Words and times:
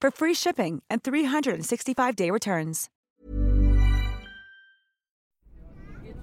for 0.00 0.10
free 0.10 0.34
shipping 0.34 0.82
and 0.88 1.02
365-day 1.02 2.30
returns. 2.30 2.88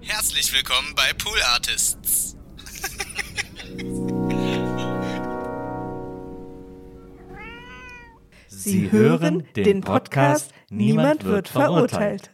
Herzlich 0.01 0.53
willkommen 0.53 0.93
bei 0.95 1.13
Pool 1.13 1.39
Artists. 1.53 2.35
Sie 8.47 8.91
hören 8.91 9.43
den 9.55 9.81
Podcast 9.81 10.51
Niemand 10.69 11.23
wird 11.23 11.47
verurteilt. 11.47 12.31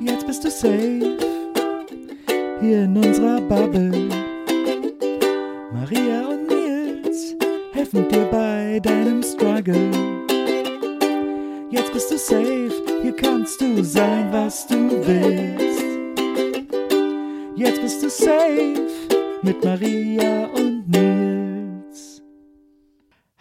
Jetzt 0.00 0.26
bist 0.26 0.44
du 0.44 0.50
safe 0.50 1.18
hier 2.60 2.84
in 2.84 2.96
unserer 2.96 3.40
Bubble. 3.40 4.08
Maria 5.72 6.28
und 6.28 6.46
Nils 6.48 7.34
helfen 7.72 8.08
dir 8.08 8.24
bei 8.26 8.80
deinem 8.80 9.22
Struggle. 9.22 10.23
Jetzt 11.74 11.92
bist 11.92 12.08
du 12.12 12.16
safe, 12.16 12.70
hier 13.02 13.16
kannst 13.16 13.60
du 13.60 13.82
sein, 13.82 14.28
was 14.30 14.64
du 14.68 14.76
willst. 15.04 15.82
Jetzt 17.56 17.82
bist 17.82 18.00
du 18.00 18.08
safe 18.08 18.86
mit 19.42 19.64
Maria 19.64 20.46
und 20.54 20.88
Nils. 20.88 21.33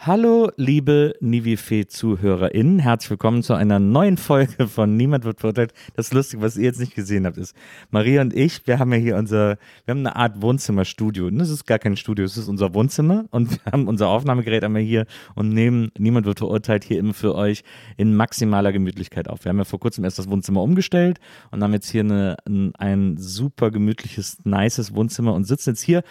Hallo, 0.06 0.52
liebe 0.58 1.16
Nivifee-ZuhörerInnen. 1.22 2.80
Herzlich 2.80 3.12
willkommen 3.12 3.42
zu 3.42 3.54
einer 3.54 3.80
neuen 3.80 4.18
Folge 4.18 4.68
von 4.68 4.98
Niemand 4.98 5.23
wird 5.23 5.40
verurteilt. 5.40 5.72
Das 5.95 6.12
Lustige, 6.12 6.42
was 6.42 6.58
ihr 6.58 6.66
jetzt 6.66 6.82
nicht 6.82 6.94
gesehen 6.94 7.26
habt, 7.26 7.38
ist, 7.38 7.56
Maria 7.90 8.20
und 8.20 8.36
ich, 8.36 8.68
wir 8.68 8.80
haben 8.80 8.92
ja 8.92 8.98
hier 8.98 9.16
unser, 9.16 9.58
wir 9.86 9.94
haben 9.94 10.00
eine 10.00 10.18
Art 10.18 10.42
Wohnzimmerstudio. 10.42 11.30
Das 11.30 11.50
ist 11.50 11.66
gar 11.66 11.80
kein 11.80 11.95
Studio, 11.95 12.26
es 12.26 12.36
ist 12.36 12.50
unser 12.50 12.73
Wohnzimmer 12.73 13.28
und 13.32 13.52
wir 13.52 13.72
haben 13.72 13.88
unser 13.88 14.10
Aufnahmegerät 14.10 14.66
einmal 14.66 14.82
hier 14.82 15.06
und 15.36 15.54
nehmen 15.54 15.90
Niemand 15.98 16.26
wird 16.26 16.40
verurteilt 16.40 16.84
hier 16.84 17.00
immer 17.00 17.14
für 17.14 17.34
euch 17.34 17.64
in 17.95 18.14
maximaler 18.14 18.73
Gemütlichkeit 18.73 19.30
auf. 19.30 19.45
Wir 19.45 19.52
haben 19.52 19.60
ja 19.60 19.64
vor 19.64 19.80
kurzem 19.80 20.04
erst 20.04 20.20
das 20.20 20.30
Wohnzimmer 20.30 20.64
umgestellt 20.64 21.22
und 21.52 21.64
haben 21.64 21.72
jetzt 21.72 21.90
hier 21.90 22.02
eine, 22.02 22.36
ein, 22.45 22.76
ein 22.76 23.16
super 23.17 23.72
gemütliches, 23.72 24.40
nices 24.44 24.94
Wohnzimmer 24.94 25.34
und 25.34 25.45
sitzen 25.45 25.70
jetzt 25.70 25.82
hier 25.82 26.04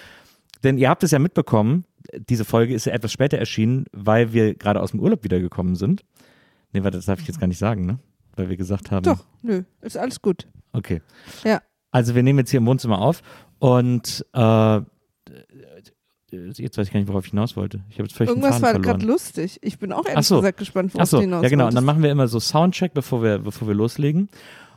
denn 0.62 0.78
ihr 0.78 0.88
habt 0.88 1.02
es 1.02 1.10
ja 1.10 1.18
mitbekommen, 1.18 1.84
diese 2.28 2.44
Folge 2.44 2.74
ist 2.74 2.86
ja 2.86 2.92
etwas 2.92 3.12
später 3.12 3.38
erschienen, 3.38 3.86
weil 3.92 4.32
wir 4.32 4.54
gerade 4.54 4.80
aus 4.80 4.90
dem 4.90 5.00
Urlaub 5.00 5.24
wiedergekommen 5.24 5.76
sind. 5.76 6.04
Nee, 6.72 6.82
warte, 6.84 6.98
das 6.98 7.06
darf 7.06 7.20
ich 7.20 7.26
jetzt 7.26 7.40
gar 7.40 7.46
nicht 7.46 7.58
sagen, 7.58 7.86
ne? 7.86 7.98
Weil 8.36 8.48
wir 8.48 8.56
gesagt 8.56 8.90
haben. 8.90 9.02
Doch, 9.02 9.24
nö, 9.42 9.62
ist 9.82 9.96
alles 9.96 10.22
gut. 10.22 10.48
Okay. 10.72 11.02
Ja. 11.44 11.60
Also 11.90 12.14
wir 12.14 12.22
nehmen 12.22 12.38
jetzt 12.38 12.50
hier 12.50 12.58
im 12.58 12.66
Wohnzimmer 12.66 12.98
auf 12.98 13.22
und 13.58 14.24
äh, 14.32 14.80
jetzt 16.32 16.78
weiß 16.78 16.86
ich 16.86 16.92
gar 16.92 17.00
nicht, 17.00 17.08
worauf 17.08 17.24
ich 17.24 17.30
hinaus 17.30 17.56
wollte. 17.56 17.82
Ich 17.90 17.96
habe 17.96 18.04
jetzt 18.04 18.16
völlig 18.16 18.30
Irgendwas 18.30 18.62
war 18.62 18.78
gerade 18.78 19.04
lustig. 19.04 19.58
Ich 19.62 19.78
bin 19.78 19.92
auch 19.92 20.04
Ach 20.06 20.10
ehrlich 20.10 20.26
so. 20.26 20.36
gesagt 20.36 20.58
gespannt, 20.58 20.94
worauf 20.94 21.02
Achso, 21.02 21.18
du 21.18 21.22
hinaus 21.22 21.42
ja 21.42 21.48
genau. 21.50 21.66
Und 21.66 21.74
dann 21.74 21.84
machen 21.84 22.02
wir 22.02 22.10
immer 22.10 22.28
so 22.28 22.40
Soundcheck, 22.40 22.94
bevor 22.94 23.22
wir, 23.22 23.38
bevor 23.38 23.68
wir 23.68 23.74
loslegen. 23.74 24.28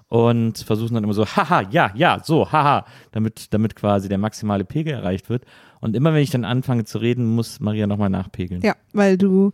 Und 0.07 0.59
versuchen 0.59 0.93
dann 0.93 1.03
immer 1.03 1.13
so, 1.13 1.25
haha, 1.25 1.61
ja, 1.71 1.91
ja, 1.95 2.21
so, 2.23 2.51
haha, 2.51 2.85
damit, 3.11 3.53
damit 3.53 3.75
quasi 3.75 4.07
der 4.07 4.19
maximale 4.19 4.63
Pegel 4.63 4.93
erreicht 4.93 5.29
wird. 5.29 5.45
Und 5.85 5.95
immer 5.95 6.15
wenn 6.15 6.23
ich 6.23 6.31
dann 6.31 6.45
anfange 6.45 6.83
zu 6.83 6.97
reden, 6.97 7.35
muss 7.35 7.59
Maria 7.59 7.85
nochmal 7.85 8.09
nachpegeln. 8.09 8.61
Ja, 8.63 8.73
weil 8.91 9.19
du 9.19 9.51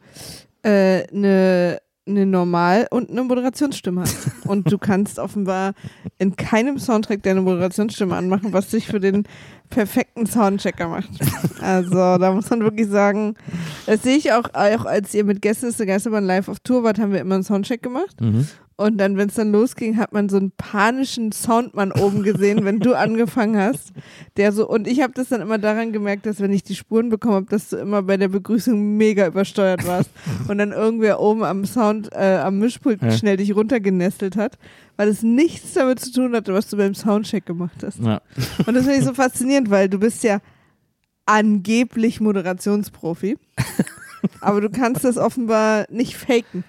eine 0.63 1.07
äh, 1.11 1.15
ne, 1.15 1.81
ne 2.05 2.25
Normal- 2.25 2.87
und 2.89 3.09
eine 3.09 3.23
Moderationsstimme 3.23 4.01
hast. 4.01 4.31
und 4.47 4.71
du 4.71 4.77
kannst 4.77 5.19
offenbar 5.19 5.73
in 6.19 6.37
keinem 6.37 6.79
Soundtrack 6.79 7.21
deine 7.23 7.41
Moderationsstimme 7.41 8.15
anmachen, 8.15 8.53
was 8.53 8.69
dich 8.69 8.87
für 8.87 9.01
den 9.01 9.23
perfekten 9.69 10.25
Soundchecker 10.25 10.87
macht. 10.87 11.09
Also 11.59 12.17
da 12.17 12.31
muss 12.31 12.49
man 12.49 12.61
wirklich 12.61 12.87
sagen, 12.87 13.35
das 13.85 14.03
sehe 14.03 14.15
ich 14.15 14.31
auch, 14.31 14.45
auch 14.53 14.85
als 14.85 15.13
ihr 15.13 15.25
mit 15.25 15.41
Gäste 15.41 15.67
ist 15.67 15.79
der 15.79 15.85
Geisterbahn 15.85 16.23
live 16.23 16.47
auf 16.47 16.59
Tour 16.61 16.83
wart, 16.83 16.97
haben 16.97 17.11
wir 17.11 17.19
immer 17.19 17.35
einen 17.35 17.43
Soundcheck 17.43 17.83
gemacht. 17.83 18.21
Mhm. 18.21 18.47
Und 18.81 18.97
dann, 18.97 19.17
wenn 19.17 19.29
es 19.29 19.35
dann 19.35 19.51
losging, 19.51 19.97
hat 19.97 20.11
man 20.11 20.27
so 20.27 20.37
einen 20.37 20.51
panischen 20.51 21.31
Soundmann 21.31 21.91
oben 21.91 22.23
gesehen, 22.23 22.65
wenn 22.65 22.79
du 22.79 22.93
angefangen 22.97 23.57
hast. 23.57 23.93
Der 24.37 24.51
so, 24.51 24.67
und 24.67 24.87
ich 24.87 25.01
habe 25.01 25.13
das 25.13 25.29
dann 25.29 25.41
immer 25.41 25.57
daran 25.57 25.91
gemerkt, 25.91 26.25
dass 26.25 26.39
wenn 26.39 26.51
ich 26.51 26.63
die 26.63 26.75
Spuren 26.75 27.09
bekommen 27.09 27.35
habe, 27.35 27.45
dass 27.45 27.69
du 27.69 27.77
immer 27.77 28.01
bei 28.01 28.17
der 28.17 28.29
Begrüßung 28.29 28.97
mega 28.97 29.27
übersteuert 29.27 29.85
warst. 29.85 30.09
Und 30.47 30.57
dann 30.57 30.71
irgendwer 30.71 31.19
oben 31.19 31.43
am 31.43 31.65
Sound, 31.65 32.09
äh, 32.13 32.37
am 32.37 32.59
Mischpult 32.59 33.01
Ja. 33.01 33.11
schnell 33.11 33.37
dich 33.37 33.55
runtergenestelt 33.55 34.35
hat, 34.35 34.57
weil 34.97 35.07
es 35.07 35.21
nichts 35.23 35.73
damit 35.73 35.99
zu 35.99 36.11
tun 36.11 36.35
hatte, 36.35 36.53
was 36.53 36.67
du 36.69 36.77
beim 36.77 36.95
Soundcheck 36.95 37.45
gemacht 37.45 37.83
hast. 37.83 37.99
Ja. 37.99 38.21
Und 38.65 38.73
das 38.73 38.83
finde 38.83 38.99
ich 38.99 39.05
so 39.05 39.13
faszinierend, 39.13 39.69
weil 39.69 39.89
du 39.89 39.99
bist 39.99 40.23
ja 40.23 40.39
angeblich 41.25 42.19
Moderationsprofi. 42.19 43.37
aber 44.41 44.61
du 44.61 44.69
kannst 44.69 45.03
das 45.03 45.17
offenbar 45.17 45.85
nicht 45.89 46.15
faken. 46.17 46.63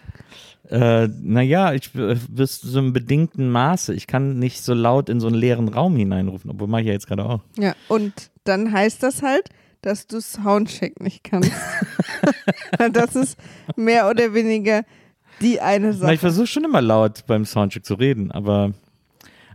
Äh, 0.72 1.08
naja, 1.20 1.74
ich 1.74 1.94
äh, 1.94 2.16
bis 2.30 2.60
zu 2.62 2.78
einem 2.78 2.94
bedingten 2.94 3.50
Maße. 3.50 3.92
Ich 3.94 4.06
kann 4.06 4.38
nicht 4.38 4.62
so 4.62 4.72
laut 4.72 5.10
in 5.10 5.20
so 5.20 5.26
einen 5.26 5.36
leeren 5.36 5.68
Raum 5.68 5.94
hineinrufen, 5.96 6.50
obwohl 6.50 6.66
mache 6.66 6.80
ich 6.80 6.86
ja 6.86 6.92
jetzt 6.94 7.06
gerade 7.06 7.26
auch. 7.26 7.40
Ja, 7.58 7.74
und 7.88 8.30
dann 8.44 8.72
heißt 8.72 9.02
das 9.02 9.20
halt, 9.22 9.50
dass 9.82 10.06
du 10.06 10.20
Soundcheck 10.20 11.00
nicht 11.00 11.24
kannst. 11.24 11.52
das 12.92 13.16
ist 13.16 13.38
mehr 13.76 14.08
oder 14.08 14.32
weniger 14.32 14.84
die 15.42 15.60
eine 15.60 15.88
Na, 15.88 15.92
ich 15.92 15.98
Sache. 15.98 16.18
versuche 16.18 16.46
schon 16.46 16.64
immer 16.64 16.80
laut 16.80 17.26
beim 17.26 17.44
Soundcheck 17.44 17.84
zu 17.84 17.94
reden, 17.94 18.30
aber, 18.30 18.72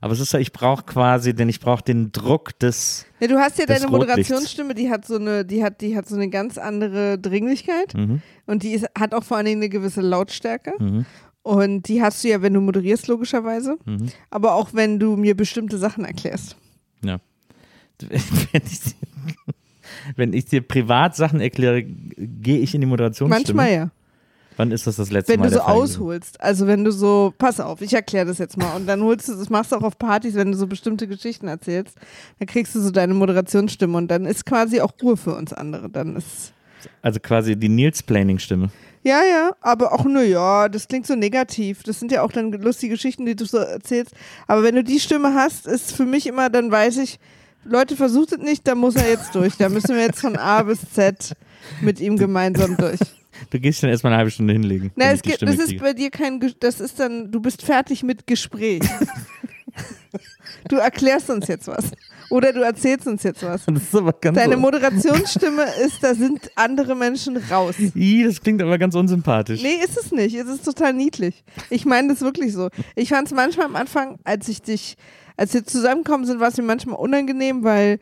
aber 0.02 0.14
es 0.14 0.20
ist 0.20 0.34
ja, 0.34 0.40
ich 0.40 0.52
brauche 0.52 0.84
quasi, 0.84 1.34
denn 1.34 1.50
ich 1.50 1.60
brauche 1.60 1.84
den 1.84 2.12
Druck 2.12 2.58
des. 2.60 3.06
Ja, 3.20 3.28
du 3.28 3.38
hast 3.40 3.58
ja 3.60 3.66
deine. 3.66 3.88
Moderationsstimme, 3.88 4.74
die 4.76 4.90
hat 4.90 5.06
so 5.06 5.16
eine, 5.16 5.44
die 5.46 5.64
hat, 5.64 5.82
die 5.82 5.96
hat 5.98 6.08
so 6.08 6.16
eine 6.16 6.30
ganz 6.30 6.58
andere 6.58 7.18
Dringlichkeit 7.20 7.94
Mhm. 7.96 8.22
und 8.46 8.64
die 8.64 8.72
ist, 8.74 8.86
hat 8.98 9.14
auch 9.14 9.24
vor 9.24 9.38
allen 9.38 9.46
Dingen 9.46 9.62
eine 9.62 9.70
gewisse 9.70 10.02
Lautstärke. 10.02 10.74
Mhm. 10.80 11.06
Und 11.44 11.88
die 11.88 12.02
hast 12.02 12.24
du 12.24 12.28
ja, 12.28 12.42
wenn 12.42 12.54
du 12.54 12.60
moderierst, 12.62 13.08
logischerweise. 13.08 13.78
Mhm. 13.86 14.08
Aber 14.30 14.54
auch 14.56 14.74
wenn 14.74 15.00
du 15.00 15.16
mir 15.16 15.36
bestimmte 15.36 15.78
Sachen 15.78 16.04
erklärst. 16.06 16.58
Ja. 17.04 17.20
Wenn 18.52 18.62
ich, 18.66 18.80
dir- 18.82 18.94
wenn 20.16 20.34
ich 20.34 20.46
dir 20.46 20.62
privat 20.62 21.16
Sachen 21.16 21.40
erkläre, 21.42 21.84
gehe 21.84 22.60
ich 22.60 22.76
in 22.76 22.82
die 22.82 22.88
Moderationsstimme. 22.88 23.56
Manchmal 23.58 23.74
ja. 23.74 23.90
Wann 24.58 24.72
ist 24.72 24.88
das 24.88 24.96
das 24.98 25.12
letzte 25.12 25.34
Wenn 25.34 25.40
Mal 25.42 25.50
du 25.50 25.56
so 25.56 25.62
ausholst, 25.62 26.42
also 26.42 26.66
wenn 26.68 26.84
du 26.84 26.92
so, 26.92 27.34
pass 27.38 27.60
auf, 27.60 27.82
ich 27.82 27.94
erkläre 27.94 28.26
das 28.26 28.40
jetzt 28.40 28.58
mal 28.58 28.76
und 28.76 28.88
dann 28.88 29.02
holst 29.04 29.30
du, 29.30 29.36
das 29.36 29.50
machst 29.50 29.72
du 29.72 29.76
auch 29.78 29.84
auf 29.84 29.98
Partys, 29.98 30.34
wenn 30.36 30.52
du 30.52 30.58
so 30.58 30.66
bestimmte 30.68 31.08
Geschichten 31.08 31.48
erzählst, 31.48 31.96
dann 32.40 32.48
kriegst 32.48 32.74
du 32.76 32.82
so 32.82 32.90
deine 32.92 33.14
Moderationsstimme 33.14 33.98
und 33.98 34.10
dann 34.10 34.26
ist 34.26 34.46
quasi 34.46 34.82
auch 34.82 34.92
Ruhe 35.02 35.16
für 35.16 35.36
uns 35.36 35.54
andere. 35.54 35.90
Dann 35.90 36.16
ist, 36.16 36.54
Also 37.04 37.20
quasi 37.20 37.56
die 37.56 37.70
Nils-Planning-Stimme. 37.70 38.70
ja, 39.04 39.22
ja, 39.24 39.52
aber 39.62 39.94
auch, 39.94 40.06
nö, 40.06 40.24
ja, 40.24 40.68
das 40.70 40.88
klingt 40.88 41.06
so 41.06 41.16
negativ. 41.16 41.84
Das 41.84 42.00
sind 42.00 42.12
ja 42.12 42.24
auch 42.24 42.32
dann 42.32 42.52
lustige 42.52 42.96
Geschichten, 42.96 43.26
die 43.26 43.36
du 43.36 43.46
so 43.46 43.58
erzählst. 43.60 44.14
Aber 44.48 44.64
wenn 44.64 44.76
du 44.76 44.84
die 44.84 45.00
Stimme 45.00 45.34
hast, 45.36 45.68
ist 45.68 45.94
für 45.94 46.06
mich 46.06 46.26
immer, 46.28 46.50
dann 46.50 46.72
weiß 46.72 46.98
ich, 46.98 47.20
Leute, 47.64 47.96
versucht 47.96 48.32
es 48.32 48.40
nicht, 48.40 48.68
da 48.68 48.76
muss 48.76 48.96
er 48.96 49.10
jetzt 49.10 49.36
durch. 49.36 49.56
Da 49.58 49.70
müssen 49.70 49.96
wir 49.96 50.02
jetzt 50.02 50.22
von 50.22 50.36
A 50.38 50.64
bis 50.64 50.80
Z 50.94 51.34
mit 51.82 52.00
ihm 52.00 52.18
gemeinsam 52.18 52.76
durch. 52.78 53.00
Du 53.50 53.60
gehst 53.60 53.84
dann 53.84 53.90
erstmal 53.90 54.14
eine 54.14 54.20
halbe 54.20 54.32
Stunde 54.32 54.54
hinlegen. 54.54 54.92
Na, 54.96 55.12
es 55.12 55.22
gibt, 55.22 55.42
das 55.42 55.56
ist 55.56 55.78
bei 55.78 55.94
dir 55.94 56.10
kein, 56.10 56.40
das 56.60 56.80
ist 56.80 57.00
dann, 57.00 57.32
du 57.32 57.40
bist 57.40 57.62
fertig 57.62 58.04
mit 58.04 58.28
Gespräch. 58.28 58.82
du 60.70 60.78
erklärst 60.78 61.30
uns 61.30 61.48
jetzt 61.48 61.68
was. 61.68 61.92
Oder 62.30 62.52
du 62.52 62.62
erzählst 62.62 63.08
uns 63.08 63.24
jetzt 63.24 63.44
was. 63.44 63.66
Deine 64.22 64.58
Moderationsstimme 64.58 65.66
ist, 65.86 66.04
da 66.04 66.14
sind 66.14 66.52
andere 66.56 66.96
Menschen 66.96 67.38
raus. 67.38 67.76
Ih, 67.80 68.24
das 68.26 68.42
klingt 68.42 68.62
aber 68.62 68.78
ganz 68.78 68.96
unsympathisch. 68.96 69.62
Nee, 69.62 69.80
ist 69.84 69.98
es 69.98 70.12
nicht. 70.12 70.36
Es 70.36 70.48
ist 70.48 70.66
total 70.66 70.94
niedlich. 70.94 71.44
Ich 71.70 71.86
meine 71.86 72.10
das 72.10 72.22
wirklich 72.22 72.54
so. 72.54 72.70
Ich 72.96 73.10
fand 73.10 73.28
es 73.28 73.34
manchmal 73.34 73.68
am 73.68 73.76
Anfang, 73.76 74.20
als 74.24 74.48
ich 74.50 74.62
dich, 74.62 74.98
als 75.38 75.54
wir 75.54 75.64
zusammengekommen 75.64 76.26
sind, 76.26 76.40
war 76.40 76.50
es 76.50 76.58
mir 76.58 76.64
manchmal 76.64 76.98
unangenehm, 76.98 77.64
weil, 77.64 78.00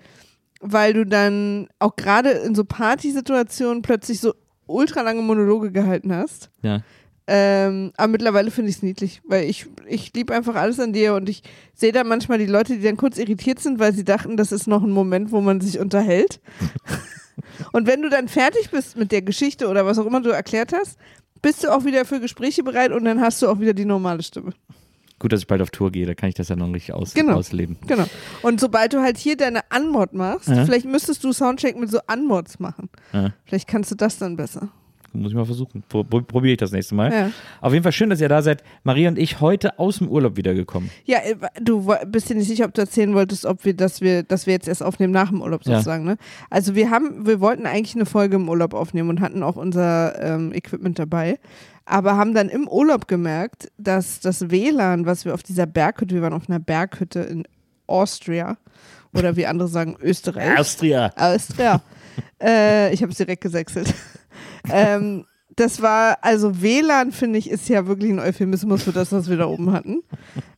weil 0.59 0.93
du 0.93 1.05
dann 1.05 1.67
auch 1.77 1.95
gerade 1.95 2.29
in 2.31 2.55
so 2.55 2.63
Partysituationen 2.63 3.83
plötzlich 3.83 4.19
so 4.19 4.33
ultra 4.67 5.01
lange 5.01 5.21
Monologe 5.21 5.71
gehalten 5.71 6.13
hast. 6.13 6.49
Ja. 6.61 6.81
Ähm, 7.27 7.91
aber 7.97 8.11
mittlerweile 8.11 8.51
finde 8.51 8.69
ich 8.69 8.77
es 8.77 8.83
niedlich, 8.83 9.21
weil 9.25 9.49
ich, 9.49 9.65
ich 9.87 10.13
liebe 10.13 10.33
einfach 10.33 10.55
alles 10.55 10.79
an 10.79 10.93
dir 10.93 11.15
und 11.15 11.27
ich 11.27 11.41
sehe 11.73 11.91
da 11.91 12.03
manchmal 12.03 12.37
die 12.37 12.45
Leute, 12.45 12.77
die 12.77 12.83
dann 12.83 12.97
kurz 12.97 13.17
irritiert 13.17 13.59
sind, 13.59 13.79
weil 13.79 13.93
sie 13.93 14.03
dachten, 14.03 14.37
das 14.37 14.51
ist 14.51 14.67
noch 14.67 14.83
ein 14.83 14.91
Moment, 14.91 15.31
wo 15.31 15.41
man 15.41 15.59
sich 15.59 15.79
unterhält. 15.79 16.39
und 17.71 17.87
wenn 17.87 18.03
du 18.03 18.09
dann 18.09 18.27
fertig 18.27 18.69
bist 18.69 18.95
mit 18.95 19.11
der 19.11 19.23
Geschichte 19.23 19.67
oder 19.67 19.87
was 19.87 19.97
auch 19.97 20.05
immer 20.05 20.21
du 20.21 20.29
erklärt 20.29 20.71
hast, 20.71 20.99
bist 21.41 21.63
du 21.63 21.73
auch 21.73 21.83
wieder 21.83 22.05
für 22.05 22.19
Gespräche 22.19 22.63
bereit 22.63 22.91
und 22.91 23.05
dann 23.05 23.19
hast 23.21 23.41
du 23.41 23.47
auch 23.47 23.59
wieder 23.59 23.73
die 23.73 23.85
normale 23.85 24.21
Stimme. 24.21 24.53
Gut, 25.19 25.31
dass 25.31 25.39
ich 25.41 25.47
bald 25.47 25.61
auf 25.61 25.69
Tour 25.71 25.91
gehe, 25.91 26.05
da 26.05 26.13
kann 26.13 26.27
ich 26.29 26.35
das 26.35 26.49
ja 26.49 26.55
noch 26.57 26.71
richtig 26.73 26.93
aus 26.93 27.13
Genau. 27.13 27.35
ausleben. 27.35 27.77
Genau. 27.87 28.03
Und 28.41 28.59
sobald 28.59 28.93
du 28.93 29.01
halt 29.01 29.17
hier 29.17 29.37
deine 29.37 29.61
Anmod 29.71 30.13
machst, 30.13 30.49
Ja. 30.49 30.65
vielleicht 30.65 30.85
müsstest 30.85 31.23
du 31.23 31.31
Soundcheck 31.31 31.79
mit 31.79 31.89
so 31.89 31.99
Anmods 32.07 32.59
machen. 32.59 32.89
Ja. 33.13 33.31
Vielleicht 33.45 33.67
kannst 33.67 33.91
du 33.91 33.95
das 33.95 34.17
dann 34.17 34.35
besser. 34.35 34.69
Muss 35.13 35.31
ich 35.31 35.37
mal 35.37 35.45
versuchen. 35.45 35.81
Pro 35.87 36.03
pro 36.03 36.19
Probiere 36.19 36.51
ich 36.51 36.57
das 36.57 36.73
nächste 36.73 36.93
Mal. 36.93 37.09
Ja. 37.13 37.31
Auf 37.61 37.71
jeden 37.71 37.83
Fall 37.83 37.93
schön, 37.93 38.09
dass 38.09 38.19
ihr 38.19 38.27
da 38.27 38.41
seid. 38.41 38.61
Maria 38.83 39.07
und 39.07 39.17
ich 39.17 39.39
heute 39.39 39.79
aus 39.79 39.99
dem 39.99 40.09
Urlaub 40.09 40.35
wiedergekommen. 40.35 40.89
Ja, 41.05 41.19
äh, 41.19 41.35
du 41.61 41.89
bist 42.07 42.29
dir 42.29 42.35
nicht 42.35 42.49
sicher, 42.49 42.65
ob 42.65 42.73
du 42.73 42.81
erzählen 42.81 43.13
wolltest, 43.13 43.45
ob 43.45 43.63
wir, 43.63 43.73
dass 43.73 44.01
wir, 44.01 44.23
dass 44.23 44.45
wir 44.45 44.53
jetzt 44.53 44.67
erst 44.67 44.83
aufnehmen 44.83 45.13
nach 45.13 45.29
dem 45.29 45.41
Urlaub 45.41 45.63
sozusagen. 45.63 46.03
Ne? 46.03 46.17
Also 46.49 46.75
wir 46.75 46.89
haben, 46.91 47.25
wir 47.25 47.39
wollten 47.39 47.65
eigentlich 47.65 47.95
eine 47.95 48.05
Folge 48.05 48.35
im 48.35 48.49
Urlaub 48.49 48.73
aufnehmen 48.73 49.09
und 49.09 49.21
hatten 49.21 49.41
auch 49.41 49.55
unser 49.55 50.21
ähm, 50.21 50.51
Equipment 50.53 50.99
dabei, 50.99 51.39
aber 51.85 52.17
haben 52.17 52.33
dann 52.33 52.49
im 52.49 52.67
Urlaub 52.67 53.07
gemerkt, 53.07 53.71
dass 53.77 54.19
das 54.19 54.49
WLAN, 54.49 55.05
was 55.05 55.25
wir 55.25 55.33
auf 55.33 55.43
dieser 55.43 55.65
Berghütte, 55.65 56.15
wir 56.15 56.21
waren 56.21 56.33
auf 56.33 56.49
einer 56.49 56.59
Berghütte 56.59 57.19
in 57.19 57.47
Austria 57.87 58.57
oder 59.13 59.35
wie 59.35 59.45
andere 59.45 59.67
sagen 59.67 59.95
Österreich. 60.01 60.59
Austria. 60.59 61.11
Austria. 61.15 61.81
äh, 62.41 62.93
ich 62.93 63.01
habe 63.01 63.11
es 63.11 63.17
direkt 63.17 63.41
gesächselt. 63.41 63.93
ähm, 64.71 65.25
das 65.55 65.81
war, 65.81 66.17
also 66.21 66.61
WLAN, 66.61 67.13
finde 67.13 67.39
ich, 67.39 67.49
ist 67.49 67.69
ja 67.69 67.87
wirklich 67.87 68.11
ein 68.11 68.19
Euphemismus 68.19 68.83
für 68.83 68.91
das, 68.91 69.11
was 69.13 69.29
wir 69.29 69.37
da 69.37 69.45
oben 69.45 69.71
hatten. 69.71 70.03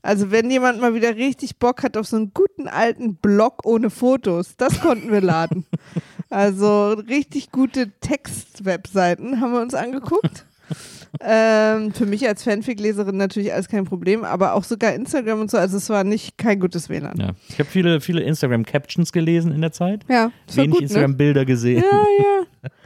Also 0.01 0.31
wenn 0.31 0.49
jemand 0.49 0.81
mal 0.81 0.95
wieder 0.95 1.15
richtig 1.15 1.59
Bock 1.59 1.83
hat 1.83 1.97
auf 1.97 2.07
so 2.07 2.15
einen 2.15 2.33
guten 2.33 2.67
alten 2.67 3.15
Blog 3.15 3.63
ohne 3.65 3.91
Fotos, 3.91 4.55
das 4.57 4.79
konnten 4.79 5.11
wir 5.11 5.21
laden. 5.21 5.65
Also 6.29 6.89
richtig 6.91 7.53
gute 7.53 7.89
Text-Webseiten 8.01 9.39
haben 9.39 9.53
wir 9.53 9.61
uns 9.61 9.73
angeguckt. 9.73 10.45
Ähm, 11.19 11.93
für 11.93 12.05
mich 12.05 12.27
als 12.27 12.43
Fanfic-Leserin 12.43 13.17
natürlich 13.17 13.53
alles 13.53 13.67
kein 13.67 13.85
Problem, 13.85 14.23
aber 14.23 14.53
auch 14.53 14.63
sogar 14.63 14.93
Instagram 14.93 15.41
und 15.41 15.51
so, 15.51 15.57
also 15.57 15.77
es 15.77 15.89
war 15.89 16.03
nicht 16.03 16.37
kein 16.37 16.59
gutes 16.59 16.89
WLAN. 16.89 17.17
Ja. 17.19 17.31
Ich 17.49 17.59
habe 17.59 17.69
viele, 17.69 18.01
viele 18.01 18.21
Instagram-Captions 18.21 19.11
gelesen 19.11 19.51
in 19.51 19.61
der 19.61 19.71
Zeit. 19.71 20.05
Ja, 20.09 20.31
Wenig 20.53 20.75
ne? 20.77 20.83
Instagram-Bilder 20.83 21.45
gesehen. 21.45 21.83
Ja, 21.83 22.03
ja. 22.19 22.69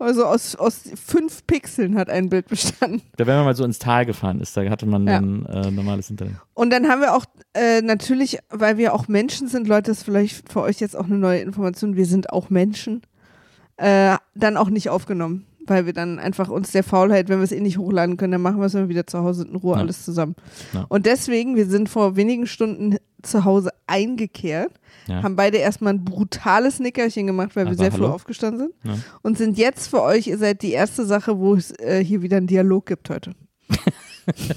Also 0.00 0.26
aus, 0.26 0.54
aus 0.54 0.82
fünf 0.94 1.44
Pixeln 1.48 1.96
hat 1.96 2.08
ein 2.08 2.28
Bild 2.28 2.46
bestanden. 2.46 3.02
Da, 3.16 3.26
wenn 3.26 3.34
man 3.34 3.46
mal 3.46 3.56
so 3.56 3.64
ins 3.64 3.80
Tal 3.80 4.06
gefahren 4.06 4.40
ist, 4.40 4.56
da 4.56 4.62
hatte 4.70 4.86
man 4.86 5.08
Ja. 5.08 5.14
dann 5.14 5.44
äh, 5.46 5.72
normales 5.72 6.08
Internet. 6.08 6.36
Und 6.54 6.70
dann 6.70 6.86
haben 6.86 7.00
wir 7.00 7.16
auch 7.16 7.24
äh, 7.54 7.82
natürlich, 7.82 8.38
weil 8.48 8.78
wir 8.78 8.94
auch 8.94 9.08
Menschen 9.08 9.48
sind, 9.48 9.66
Leute, 9.66 9.90
das 9.90 9.98
ist 9.98 10.04
vielleicht 10.04 10.52
für 10.52 10.60
euch 10.62 10.78
jetzt 10.78 10.96
auch 10.96 11.06
eine 11.06 11.18
neue 11.18 11.40
Information, 11.40 11.96
wir 11.96 12.06
sind 12.06 12.32
auch 12.32 12.48
Menschen, 12.48 13.02
äh, 13.76 14.16
dann 14.36 14.56
auch 14.56 14.70
nicht 14.70 14.88
aufgenommen. 14.88 15.46
Weil 15.68 15.86
wir 15.86 15.92
dann 15.92 16.18
einfach 16.18 16.48
uns 16.48 16.72
der 16.72 16.82
Faulheit, 16.82 17.28
wenn 17.28 17.38
wir 17.38 17.44
es 17.44 17.52
eh 17.52 17.60
nicht 17.60 17.78
hochladen 17.78 18.16
können, 18.16 18.32
dann 18.32 18.42
machen 18.42 18.58
wir 18.58 18.66
es, 18.66 18.74
wir 18.74 18.88
wieder 18.88 19.06
zu 19.06 19.18
Hause 19.20 19.40
sind, 19.42 19.50
in 19.50 19.56
Ruhe 19.56 19.74
Ja. 19.74 19.80
alles 19.80 20.04
zusammen. 20.04 20.34
Ja. 20.72 20.86
Und 20.88 21.06
deswegen, 21.06 21.56
wir 21.56 21.66
sind 21.66 21.88
vor 21.88 22.16
wenigen 22.16 22.46
Stunden 22.46 22.96
zu 23.22 23.44
Hause 23.44 23.70
eingekehrt, 23.86 24.72
Ja. 25.06 25.22
haben 25.22 25.36
beide 25.36 25.58
erstmal 25.58 25.94
ein 25.94 26.04
brutales 26.04 26.80
Nickerchen 26.80 27.26
gemacht, 27.26 27.54
weil 27.56 27.66
wir 27.66 27.74
sehr 27.74 27.90
früh 27.92 28.02
hallo? 28.02 28.14
aufgestanden 28.14 28.70
sind. 28.82 29.04
Und 29.22 29.38
sind 29.38 29.58
jetzt 29.58 29.88
für 29.88 30.02
euch, 30.02 30.26
ihr 30.26 30.38
seid 30.38 30.62
die 30.62 30.72
erste 30.72 31.04
Sache, 31.04 31.38
wo 31.38 31.54
es 31.54 31.70
äh, 31.80 32.02
hier 32.04 32.22
wieder 32.22 32.36
einen 32.38 32.46
Dialog 32.46 32.86
gibt 32.86 33.10
heute. 33.10 33.32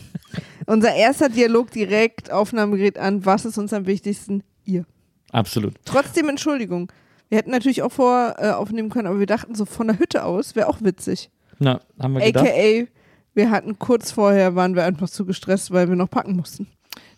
Unser 0.65 0.93
erster 0.93 1.29
Dialog 1.29 1.71
direkt, 1.71 2.31
Aufnahmegerät 2.31 2.97
an, 2.97 3.25
was 3.25 3.45
ist 3.45 3.57
uns 3.57 3.73
am 3.73 3.85
wichtigsten? 3.87 4.43
Ihr. 4.63 4.85
Absolut. 5.31 5.73
Trotzdem 5.85 6.29
Entschuldigung. 6.29 6.91
Wir 7.31 7.37
hätten 7.37 7.51
natürlich 7.51 7.81
auch 7.81 7.93
vor 7.93 8.35
äh, 8.39 8.49
aufnehmen 8.49 8.89
können, 8.89 9.07
aber 9.07 9.19
wir 9.19 9.25
dachten 9.25 9.55
so 9.55 9.63
von 9.63 9.87
der 9.87 9.97
Hütte 9.97 10.25
aus, 10.25 10.53
wäre 10.57 10.67
auch 10.67 10.81
witzig. 10.81 11.29
Na, 11.59 11.79
haben 11.97 12.15
wir 12.15 12.25
gedacht. 12.25 12.45
AKA, 12.45 12.87
wir 13.33 13.49
hatten 13.51 13.79
kurz 13.79 14.11
vorher, 14.11 14.55
waren 14.55 14.75
wir 14.75 14.83
einfach 14.83 15.09
zu 15.09 15.25
gestresst, 15.25 15.71
weil 15.71 15.87
wir 15.87 15.95
noch 15.95 16.09
packen 16.09 16.35
mussten. 16.35 16.67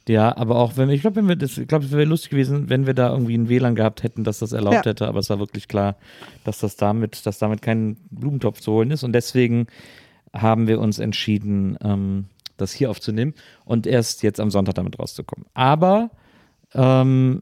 Ja, 0.08 0.38
aber 0.38 0.58
auch 0.58 0.78
wenn 0.78 0.88
wir, 0.88 0.94
ich 0.94 1.02
glaube, 1.02 1.16
wenn 1.16 1.28
wir 1.28 1.36
das, 1.36 1.58
ich 1.58 1.68
glaube, 1.68 1.86
es 1.86 1.92
wäre 1.92 2.04
lustig 2.04 2.30
gewesen, 2.30 2.70
wenn 2.70 2.86
wir 2.86 2.94
da 2.94 3.10
irgendwie 3.12 3.36
ein 3.36 3.50
WLAN 3.50 3.74
gehabt 3.74 4.04
hätten, 4.04 4.24
dass 4.24 4.38
das 4.38 4.52
erlaubt 4.52 4.86
Ja. 4.86 4.92
hätte, 4.92 5.08
aber 5.08 5.18
es 5.18 5.32
war 5.32 5.40
wirklich 5.40 5.68
klar, 5.68 5.96
dass 6.44 6.60
das 6.60 6.76
damit, 6.76 7.26
dass 7.26 7.40
damit 7.40 7.64
kein 7.64 7.98
Blumentopf 8.12 8.60
zu 8.62 8.72
holen 8.72 8.92
ist 8.92 9.02
und 9.04 9.14
deswegen 9.14 9.66
haben 10.32 10.68
wir 10.68 10.80
uns 10.80 11.00
entschieden, 11.00 11.76
ähm, 11.84 12.26
das 12.58 12.72
hier 12.72 12.92
aufzunehmen 12.92 13.34
und 13.66 13.88
erst 13.88 14.22
jetzt 14.22 14.40
am 14.40 14.52
Sonntag 14.52 14.76
damit 14.76 15.00
rauszukommen. 15.00 15.48
Aber 15.56 16.12
ähm, 16.76 17.42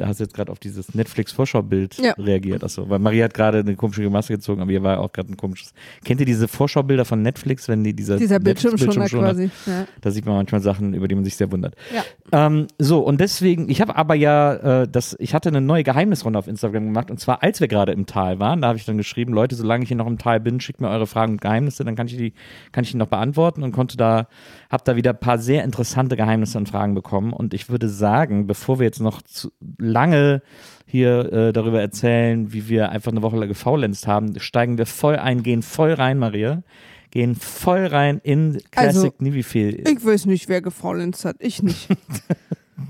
hast 0.00 0.20
jetzt 0.20 0.34
gerade 0.34 0.50
auf 0.52 0.58
dieses 0.58 0.94
Netflix-Vorschaubild 0.94 1.98
Ja. 1.98 2.12
reagiert. 2.12 2.64
Achso, 2.64 2.88
weil 2.88 2.98
Maria 2.98 3.24
hat 3.24 3.34
gerade 3.34 3.58
eine 3.58 3.76
komische 3.76 4.08
Maske 4.10 4.34
gezogen, 4.34 4.60
aber 4.62 4.70
ihr 4.70 4.82
war 4.82 5.00
auch 5.00 5.12
gerade 5.12 5.32
ein 5.32 5.36
komisches. 5.36 5.72
Kennt 6.04 6.20
ihr 6.20 6.26
diese 6.26 6.48
Vorschaubilder 6.48 7.04
von 7.04 7.22
Netflix, 7.22 7.68
wenn 7.68 7.84
die 7.84 7.94
dieser, 7.94 8.16
Dieser 8.16 8.38
Netflix- 8.38 8.62
Bildschirmschoner 8.62 9.06
Bildschirmschoner- 9.06 9.48
quasi. 9.48 9.50
Ja. 9.66 9.86
Da 10.00 10.10
sieht 10.10 10.26
man 10.26 10.36
manchmal 10.36 10.60
Sachen, 10.60 10.94
über 10.94 11.08
die 11.08 11.14
man 11.14 11.24
sich 11.24 11.36
sehr 11.36 11.50
wundert. 11.52 11.74
Ja. 11.94 12.46
Ähm, 12.46 12.66
so, 12.78 13.00
und 13.00 13.20
deswegen, 13.20 13.68
ich 13.68 13.80
habe 13.80 13.96
aber 13.96 14.14
ja, 14.14 14.82
äh, 14.82 14.88
das, 14.90 15.16
ich 15.18 15.34
hatte 15.34 15.48
eine 15.48 15.60
neue 15.60 15.82
Geheimnisrunde 15.84 16.38
auf 16.38 16.46
Instagram 16.48 16.84
gemacht 16.86 17.10
und 17.10 17.20
zwar, 17.20 17.42
als 17.42 17.60
wir 17.60 17.68
gerade 17.68 17.92
im 17.92 18.06
Tal 18.06 18.38
waren, 18.38 18.62
da 18.62 18.68
habe 18.68 18.78
ich 18.78 18.84
dann 18.84 18.96
geschrieben, 18.96 19.32
Leute, 19.32 19.54
solange 19.54 19.82
ich 19.84 19.88
hier 19.88 19.96
noch 19.96 20.06
im 20.06 20.18
Tal 20.18 20.40
bin, 20.40 20.60
schickt 20.60 20.80
mir 20.80 20.88
eure 20.88 21.06
Fragen 21.06 21.32
und 21.32 21.40
Geheimnisse, 21.40 21.84
dann 21.84 21.96
kann 21.96 22.06
ich 22.06 22.16
die, 22.16 22.32
kann 22.72 22.84
ich 22.84 22.90
die 22.90 22.96
noch 22.96 23.08
beantworten 23.08 23.62
und 23.62 23.72
konnte 23.72 23.96
da, 23.96 24.26
habe 24.74 24.84
da 24.84 24.96
wieder 24.96 25.10
ein 25.12 25.20
paar 25.20 25.38
sehr 25.38 25.64
interessante 25.64 26.16
Geheimnisse 26.16 26.58
und 26.58 26.68
Fragen 26.68 26.94
bekommen 26.94 27.32
und 27.32 27.54
ich 27.54 27.70
würde 27.70 27.88
sagen, 27.88 28.46
bevor 28.46 28.78
wir 28.78 28.84
jetzt 28.84 29.00
noch 29.00 29.22
zu 29.22 29.50
lange 29.78 30.42
hier 30.84 31.32
äh, 31.32 31.52
darüber 31.52 31.80
erzählen, 31.80 32.52
wie 32.52 32.68
wir 32.68 32.90
einfach 32.90 33.10
eine 33.12 33.22
Woche 33.22 33.36
lang 33.38 33.48
gefaulenzt 33.48 34.06
haben, 34.06 34.38
steigen 34.38 34.76
wir 34.76 34.84
voll 34.86 35.16
ein, 35.16 35.42
gehen 35.42 35.62
voll 35.62 35.92
rein, 35.94 36.18
Maria, 36.18 36.62
gehen 37.10 37.36
voll 37.36 37.86
rein 37.86 38.20
in 38.22 38.60
Classic 38.72 38.96
Also, 39.04 39.14
Nivifil. 39.18 39.88
Ich 39.88 40.04
weiß 40.04 40.26
nicht, 40.26 40.48
wer 40.48 40.60
gefaulenzt 40.60 41.24
hat. 41.24 41.36
Ich 41.38 41.62
nicht. 41.62 41.88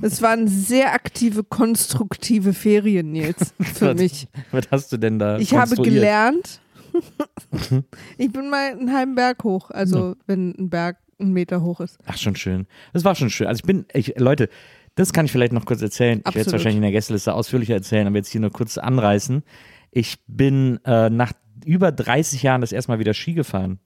Es 0.01 0.23
waren 0.23 0.49
sehr 0.49 0.95
aktive, 0.95 1.45
konstruktive 1.45 2.55
Ferien, 2.55 3.13
Nils, 3.13 3.55
für 3.61 3.89
Was- 3.95 4.01
mich. 4.01 4.29
Was 4.51 4.65
hast 4.71 4.91
du 4.93 4.97
denn 4.97 5.19
da 5.19 5.39
Ich 5.39 5.55
habe 5.55 5.77
gelernt, 5.77 6.61
ich 8.19 8.33
bin 8.33 8.49
mal 8.51 8.73
einen 8.73 8.93
halben 8.93 9.15
Berg 9.15 9.45
hoch, 9.45 9.71
also 9.71 10.17
wenn 10.27 10.55
ein 10.59 10.71
Berg 10.71 10.97
einen 11.19 11.33
Meter 11.33 11.63
hoch 11.63 11.81
ist. 11.81 11.99
Ach, 12.07 12.17
schon 12.17 12.37
schön. 12.37 12.67
Das 12.93 13.05
war 13.05 13.15
schon 13.15 13.31
schön. 13.31 13.47
Also 13.47 13.61
ich 13.61 13.67
bin, 13.67 13.87
ich, 13.93 14.15
Leute, 14.19 14.49
das 14.95 15.13
kann 15.13 15.27
ich 15.27 15.33
vielleicht 15.33 15.53
noch 15.53 15.67
kurz 15.67 15.83
erzählen. 15.83 16.19
Ich 16.21 16.25
werde 16.27 16.41
es 16.41 16.47
Absolut. 16.47 16.53
wahrscheinlich 16.53 16.77
in 16.77 16.83
der 16.83 16.93
Gästeliste 16.93 17.35
ausführlicher 17.35 17.75
erzählen, 17.75 18.07
aber 18.07 18.17
jetzt 18.17 18.31
hier 18.31 18.41
nur 18.41 18.51
kurz 18.51 18.79
anreißen. 18.79 19.43
Ich 19.91 20.19
bin 20.27 20.81
äh, 20.85 21.11
nach 21.11 21.33
über 21.65 21.93
30 21.93 22.43
Jahren 22.43 22.61
das 22.61 22.73
erste 22.73 22.93
Mal 22.93 22.99
wieder 22.99 23.15
Ski 23.15 23.35
gefahren. 23.35 23.81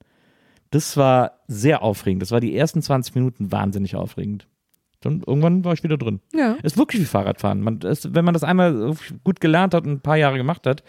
Das 0.70 0.96
war 0.96 1.40
sehr 1.46 1.82
aufregend. 1.82 2.22
Das 2.22 2.30
war 2.30 2.40
die 2.40 2.54
ersten 2.56 2.82
20 2.82 3.14
Minuten 3.14 3.52
wahnsinnig 3.52 3.96
aufregend. 3.96 4.48
Und 5.04 5.26
irgendwann 5.26 5.64
war 5.64 5.72
ich 5.74 5.84
wieder 5.84 5.96
drin. 5.96 6.20
Ja. 6.34 6.56
Ist 6.62 6.76
wirklich 6.76 7.00
wie 7.00 7.06
Fahrradfahren. 7.06 7.60
Man, 7.60 7.80
ist, 7.80 8.14
wenn 8.14 8.24
man 8.24 8.34
das 8.34 8.42
einmal 8.42 8.94
gut 9.22 9.40
gelernt 9.40 9.72
hat 9.72 9.86
und 9.86 9.92
ein 9.92 10.00
paar 10.00 10.16
Jahre 10.16 10.36
gemacht 10.36 10.66
hat 10.66 10.82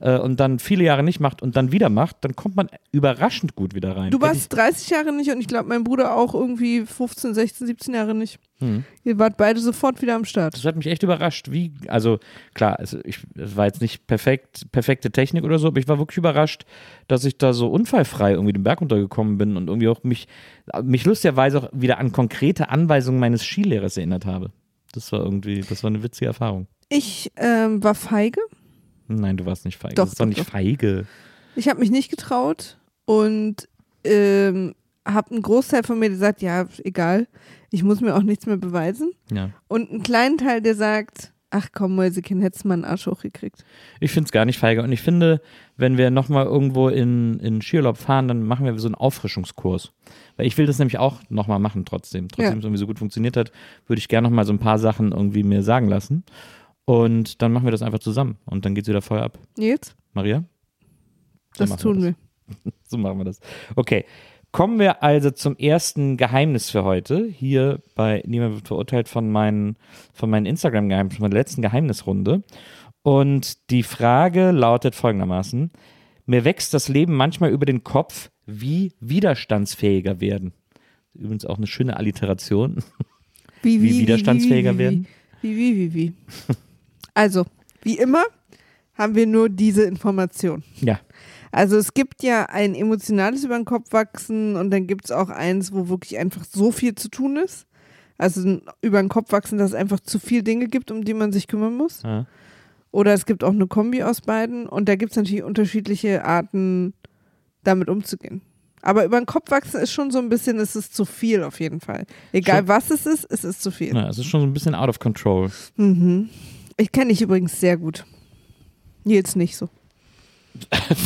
äh, 0.00 0.18
und 0.18 0.38
dann 0.40 0.58
viele 0.58 0.84
Jahre 0.84 1.02
nicht 1.02 1.20
macht 1.20 1.42
und 1.42 1.56
dann 1.56 1.72
wieder 1.72 1.88
macht, 1.88 2.16
dann 2.22 2.36
kommt 2.36 2.56
man 2.56 2.68
überraschend 2.92 3.56
gut 3.56 3.74
wieder 3.74 3.96
rein. 3.96 4.10
Du 4.10 4.20
warst 4.20 4.52
30 4.52 4.90
Jahre 4.90 5.12
nicht 5.12 5.30
und 5.30 5.40
ich 5.40 5.48
glaube, 5.48 5.68
mein 5.68 5.84
Bruder 5.84 6.16
auch 6.16 6.34
irgendwie 6.34 6.84
15, 6.84 7.34
16, 7.34 7.66
17 7.66 7.94
Jahre 7.94 8.14
nicht. 8.14 8.38
Hm. 8.58 8.84
Ihr 9.04 9.18
wart 9.18 9.36
beide 9.36 9.60
sofort 9.60 10.02
wieder 10.02 10.14
am 10.14 10.24
Start. 10.24 10.54
Das 10.54 10.64
hat 10.64 10.76
mich 10.76 10.86
echt 10.86 11.02
überrascht, 11.02 11.50
wie, 11.50 11.72
also 11.88 12.18
klar, 12.54 12.78
es, 12.80 12.96
ich, 13.04 13.20
es 13.36 13.56
war 13.56 13.66
jetzt 13.66 13.80
nicht 13.80 14.06
perfekt, 14.06 14.70
perfekte 14.72 15.10
Technik 15.10 15.44
oder 15.44 15.58
so, 15.58 15.68
aber 15.68 15.78
ich 15.78 15.88
war 15.88 15.98
wirklich 15.98 16.18
überrascht, 16.18 16.64
dass 17.06 17.24
ich 17.24 17.38
da 17.38 17.52
so 17.52 17.68
unfallfrei 17.68 18.32
irgendwie 18.32 18.52
den 18.52 18.64
Berg 18.64 18.80
runtergekommen 18.80 19.38
bin 19.38 19.56
und 19.56 19.68
irgendwie 19.68 19.88
auch 19.88 20.02
mich, 20.02 20.28
mich 20.82 21.04
lustigerweise 21.04 21.58
auch 21.58 21.68
wieder 21.72 21.98
an 21.98 22.12
konkrete 22.12 22.70
Anweisungen 22.70 23.20
meines 23.20 23.44
Skilehrers 23.44 23.96
erinnert 23.96 24.26
habe. 24.26 24.50
Das 24.92 25.12
war 25.12 25.20
irgendwie, 25.20 25.60
das 25.60 25.82
war 25.82 25.90
eine 25.90 26.02
witzige 26.02 26.26
Erfahrung. 26.26 26.66
Ich 26.88 27.30
ähm, 27.36 27.82
war 27.84 27.94
feige. 27.94 28.40
Nein, 29.08 29.36
du 29.36 29.46
warst 29.46 29.64
nicht 29.64 29.78
feige. 29.78 29.94
Doch, 29.94 30.04
das 30.04 30.12
ist 30.12 30.20
doch 30.20 30.24
doch, 30.24 30.28
nicht 30.28 30.40
doch. 30.40 30.46
feige. 30.46 31.06
Ich 31.56 31.68
habe 31.68 31.80
mich 31.80 31.90
nicht 31.90 32.10
getraut 32.10 32.78
und 33.04 33.68
ähm, 34.04 34.74
habe 35.06 35.30
einen 35.32 35.42
Großteil 35.42 35.82
von 35.82 35.98
mir, 35.98 36.08
der 36.10 36.18
sagt, 36.18 36.42
ja, 36.42 36.66
egal, 36.84 37.26
ich 37.70 37.82
muss 37.82 38.00
mir 38.00 38.14
auch 38.14 38.22
nichts 38.22 38.46
mehr 38.46 38.56
beweisen. 38.58 39.12
Ja. 39.32 39.50
Und 39.66 39.90
einen 39.90 40.02
kleinen 40.02 40.38
Teil, 40.38 40.60
der 40.62 40.74
sagt, 40.74 41.32
ach 41.50 41.68
komm, 41.72 41.96
Mäusekind, 41.96 42.42
hättest 42.42 42.64
du 42.64 42.68
mal 42.68 42.74
einen 42.74 42.84
Arsch 42.84 43.06
hochgekriegt. 43.06 43.64
Ich 44.00 44.10
finde 44.12 44.26
es 44.28 44.32
gar 44.32 44.44
nicht 44.44 44.58
feige. 44.58 44.82
Und 44.82 44.92
ich 44.92 45.00
finde, 45.00 45.40
wenn 45.76 45.96
wir 45.96 46.10
nochmal 46.10 46.44
irgendwo 46.44 46.88
in, 46.90 47.40
in 47.40 47.62
Skiurlaub 47.62 47.96
fahren, 47.96 48.28
dann 48.28 48.42
machen 48.42 48.66
wir 48.66 48.78
so 48.78 48.86
einen 48.86 48.94
Auffrischungskurs. 48.94 49.92
Weil 50.36 50.46
ich 50.46 50.58
will 50.58 50.66
das 50.66 50.78
nämlich 50.78 50.98
auch 50.98 51.20
nochmal 51.30 51.58
machen 51.58 51.84
trotzdem. 51.84 52.28
Trotzdem 52.28 52.52
Ja. 52.52 52.58
es 52.58 52.64
irgendwie 52.64 52.78
so 52.78 52.86
gut 52.86 52.98
funktioniert 52.98 53.36
hat, 53.36 53.50
würde 53.86 53.98
ich 53.98 54.08
gerne 54.08 54.28
nochmal 54.28 54.44
so 54.44 54.52
ein 54.52 54.58
paar 54.58 54.78
Sachen 54.78 55.12
irgendwie 55.12 55.42
mir 55.42 55.62
sagen 55.62 55.88
lassen. 55.88 56.22
Und 56.88 57.42
dann 57.42 57.52
machen 57.52 57.66
wir 57.66 57.70
das 57.70 57.82
einfach 57.82 57.98
zusammen. 57.98 58.38
Und 58.46 58.64
dann 58.64 58.74
geht 58.74 58.84
es 58.84 58.88
wieder 58.88 59.02
voll 59.02 59.18
ab. 59.20 59.38
Nils, 59.58 59.94
Maria? 60.14 60.44
So 61.54 61.66
das 61.66 61.76
tun 61.76 62.02
wir. 62.02 62.14
So 62.84 62.96
machen 62.96 63.18
wir 63.18 63.26
das. 63.26 63.40
Okay. 63.76 64.06
Kommen 64.52 64.78
wir 64.78 65.02
also 65.02 65.30
zum 65.30 65.54
ersten 65.58 66.16
Geheimnis 66.16 66.70
für 66.70 66.84
heute. 66.84 67.26
Hier 67.26 67.82
bei 67.94 68.22
Niemand 68.26 68.54
wird 68.54 68.68
verurteilt 68.68 69.06
von 69.06 69.30
meinen, 69.30 69.76
von 70.14 70.30
meinen 70.30 70.46
Instagram-Geheimnissen, 70.46 71.20
von 71.20 71.30
der 71.30 71.38
letzten 71.38 71.60
Geheimnisrunde. 71.60 72.42
Und 73.02 73.68
die 73.68 73.82
Frage 73.82 74.50
lautet 74.50 74.94
folgendermaßen: 74.94 75.70
Mir 76.24 76.46
wächst 76.46 76.72
das 76.72 76.88
Leben 76.88 77.14
manchmal 77.14 77.50
über 77.50 77.66
den 77.66 77.84
Kopf, 77.84 78.30
wie 78.46 78.94
widerstandsfähiger 79.00 80.22
werden. 80.22 80.54
Übrigens 81.12 81.44
auch 81.44 81.58
eine 81.58 81.66
schöne 81.66 81.98
Alliteration. 81.98 82.78
Wie, 83.60 83.82
Wie 83.82 83.98
widerstandsfähiger 83.98 84.74
wie, 84.74 84.78
werden? 84.78 85.06
Wie, 85.42 85.56
wie, 85.56 85.76
wie, 85.76 85.94
wie. 85.94 86.12
Also, 87.18 87.46
wie 87.82 87.98
immer 87.98 88.22
haben 88.94 89.14
wir 89.16 89.26
nur 89.26 89.48
diese 89.48 89.82
Information. 89.82 90.62
Ja. 90.80 91.00
Also 91.50 91.76
es 91.76 91.94
gibt 91.94 92.22
ja 92.22 92.44
ein 92.46 92.74
emotionales 92.76 93.42
über 93.44 93.56
den 93.56 93.64
Kopf 93.64 93.92
wachsen 93.92 94.54
und 94.56 94.70
dann 94.70 94.86
gibt 94.86 95.06
es 95.06 95.10
auch 95.10 95.28
eins, 95.28 95.72
wo 95.72 95.88
wirklich 95.88 96.16
einfach 96.18 96.44
so 96.44 96.70
viel 96.70 96.94
zu 96.94 97.08
tun 97.08 97.36
ist. 97.36 97.66
Also 98.18 98.42
ein 98.42 98.62
über 98.82 99.00
den 99.00 99.08
Kopf 99.08 99.32
wachsen, 99.32 99.58
dass 99.58 99.70
es 99.70 99.74
einfach 99.74 99.98
zu 100.00 100.18
viel 100.20 100.42
Dinge 100.42 100.66
gibt, 100.68 100.90
um 100.92 101.04
die 101.04 101.14
man 101.14 101.32
sich 101.32 101.46
kümmern 101.48 101.74
muss. 101.76 102.02
Ja. 102.02 102.26
Oder 102.92 103.14
es 103.14 103.26
gibt 103.26 103.42
auch 103.42 103.52
eine 103.52 103.66
Kombi 103.66 104.02
aus 104.02 104.20
beiden 104.20 104.66
und 104.68 104.88
da 104.88 104.94
gibt 104.96 105.12
es 105.12 105.16
natürlich 105.16 105.42
unterschiedliche 105.42 106.24
Arten, 106.24 106.94
damit 107.64 107.88
umzugehen. 107.88 108.42
Aber 108.82 109.04
über 109.04 109.18
den 109.20 109.26
Kopf 109.26 109.50
wachsen 109.50 109.80
ist 109.80 109.92
schon 109.92 110.10
so 110.12 110.18
ein 110.18 110.28
bisschen, 110.28 110.58
es 110.60 110.76
ist 110.76 110.94
zu 110.94 111.04
viel 111.04 111.42
auf 111.42 111.58
jeden 111.60 111.80
Fall. 111.80 112.06
Egal 112.32 112.58
Schon- 112.58 112.68
was 112.68 112.90
es 112.90 113.06
ist, 113.06 113.26
es 113.30 113.42
ist 113.44 113.62
zu 113.62 113.70
viel. 113.70 113.94
ja, 113.94 114.08
es 114.08 114.18
ist 114.18 114.26
schon 114.26 114.40
so 114.40 114.46
ein 114.46 114.52
bisschen 114.52 114.74
out 114.74 114.88
of 114.88 114.98
control. 115.00 115.50
Mhm. 115.76 116.28
Ich 116.78 116.92
kenne 116.92 117.10
dich 117.10 117.20
übrigens 117.20 117.60
sehr 117.60 117.76
gut. 117.76 118.06
Nils 119.04 119.36
nicht 119.36 119.56
so. 119.56 119.68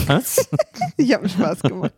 Was? 0.07 0.49
Ich 0.97 1.13
habe 1.15 1.29
Spaß 1.29 1.63
gemacht. 1.63 1.93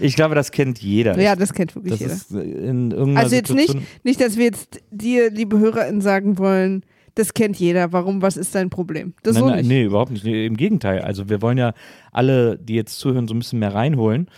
Ich 0.00 0.16
glaube, 0.16 0.34
das 0.34 0.50
kennt 0.50 0.80
jeder. 0.80 1.18
ja, 1.20 1.36
das 1.36 1.52
kennt 1.52 1.74
wirklich 1.76 1.98
das 2.00 2.30
jeder. 2.30 2.44
irgendeiner 2.44 3.20
Also 3.20 3.36
jetzt 3.36 3.50
nicht, 3.54 3.68
Situation- 3.68 4.00
nicht, 4.02 4.20
dass 4.20 4.36
wir 4.36 4.46
jetzt 4.46 4.80
dir, 4.90 5.30
liebe 5.30 5.58
HörerInnen, 5.58 6.00
sagen 6.00 6.38
wollen, 6.38 6.84
das 7.14 7.34
kennt 7.34 7.56
jeder. 7.56 7.92
Warum, 7.92 8.22
was 8.22 8.36
ist 8.36 8.54
dein 8.54 8.70
Problem? 8.70 9.14
Das 9.22 9.34
nein, 9.34 9.42
so 9.42 9.48
nein, 9.48 9.58
nicht. 9.58 9.68
nee, 9.68 9.84
überhaupt 9.84 10.10
nicht. 10.10 10.24
Nee, 10.24 10.46
Im 10.46 10.56
Gegenteil. 10.56 11.02
Also 11.02 11.28
wir 11.28 11.42
wollen 11.42 11.58
ja 11.58 11.74
alle, 12.10 12.58
die 12.58 12.74
jetzt 12.74 12.98
zuhören, 12.98 13.28
so 13.28 13.34
ein 13.34 13.38
bisschen 13.38 13.58
mehr 13.58 13.74
reinholen. 13.74 14.28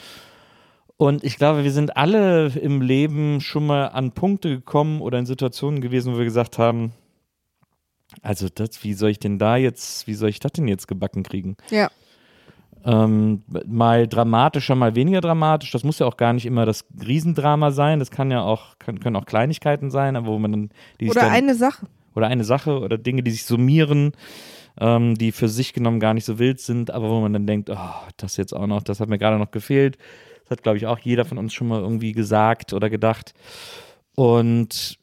Und 0.96 1.24
ich 1.24 1.36
glaube, 1.36 1.64
wir 1.64 1.72
sind 1.72 1.96
alle 1.96 2.48
im 2.60 2.80
Leben 2.82 3.40
schon 3.40 3.66
mal 3.66 3.86
an 3.86 4.12
Punkte 4.12 4.50
gekommen 4.50 5.00
oder 5.00 5.18
in 5.18 5.26
Situationen 5.26 5.80
gewesen, 5.80 6.12
wo 6.14 6.18
wir 6.18 6.24
gesagt 6.24 6.58
haben, 6.58 6.92
also 8.22 8.48
das, 8.52 8.82
wie 8.84 8.94
soll 8.94 9.10
ich 9.10 9.18
denn 9.18 9.38
da 9.38 9.56
jetzt, 9.56 10.06
wie 10.06 10.14
soll 10.14 10.28
ich 10.28 10.40
das 10.40 10.52
denn 10.52 10.68
jetzt 10.68 10.88
gebacken 10.88 11.22
kriegen? 11.22 11.56
Ja. 11.70 11.90
Ähm, 12.86 13.42
mal 13.66 14.06
dramatischer, 14.06 14.74
mal 14.74 14.94
weniger 14.94 15.20
dramatisch. 15.22 15.70
Das 15.70 15.84
muss 15.84 15.98
ja 15.98 16.06
auch 16.06 16.18
gar 16.18 16.34
nicht 16.34 16.44
immer 16.44 16.66
das 16.66 16.84
Riesendrama 17.06 17.70
sein. 17.70 17.98
Das 17.98 18.10
kann 18.10 18.30
ja 18.30 18.42
auch, 18.42 18.78
kann, 18.78 19.00
können 19.00 19.16
auch 19.16 19.24
Kleinigkeiten 19.24 19.90
sein, 19.90 20.16
aber 20.16 20.26
wo 20.26 20.38
man 20.38 20.52
dann, 20.52 20.70
die 21.00 21.08
Oder 21.08 21.22
dann, 21.22 21.32
eine 21.32 21.54
Sache. 21.54 21.86
oder 22.14 22.26
eine 22.26 22.44
Sache 22.44 22.78
oder 22.78 22.98
Dinge, 22.98 23.22
die 23.22 23.30
sich 23.30 23.44
summieren, 23.46 24.12
ähm, 24.78 25.14
die 25.14 25.32
für 25.32 25.48
sich 25.48 25.72
genommen 25.72 25.98
gar 25.98 26.12
nicht 26.12 26.26
so 26.26 26.38
wild 26.38 26.60
sind, 26.60 26.90
aber 26.90 27.08
wo 27.08 27.20
man 27.20 27.32
dann 27.32 27.46
denkt, 27.46 27.70
oh, 27.70 27.78
das 28.18 28.36
jetzt 28.36 28.52
auch 28.52 28.66
noch, 28.66 28.82
das 28.82 29.00
hat 29.00 29.08
mir 29.08 29.18
gerade 29.18 29.38
noch 29.38 29.50
gefehlt. 29.50 29.96
Das 30.42 30.50
hat, 30.58 30.62
glaube 30.62 30.76
ich, 30.76 30.86
auch 30.86 30.98
jeder 30.98 31.24
von 31.24 31.38
uns 31.38 31.54
schon 31.54 31.68
mal 31.68 31.80
irgendwie 31.80 32.12
gesagt 32.12 32.74
oder 32.74 32.90
gedacht. 32.90 33.32
Und 34.14 34.98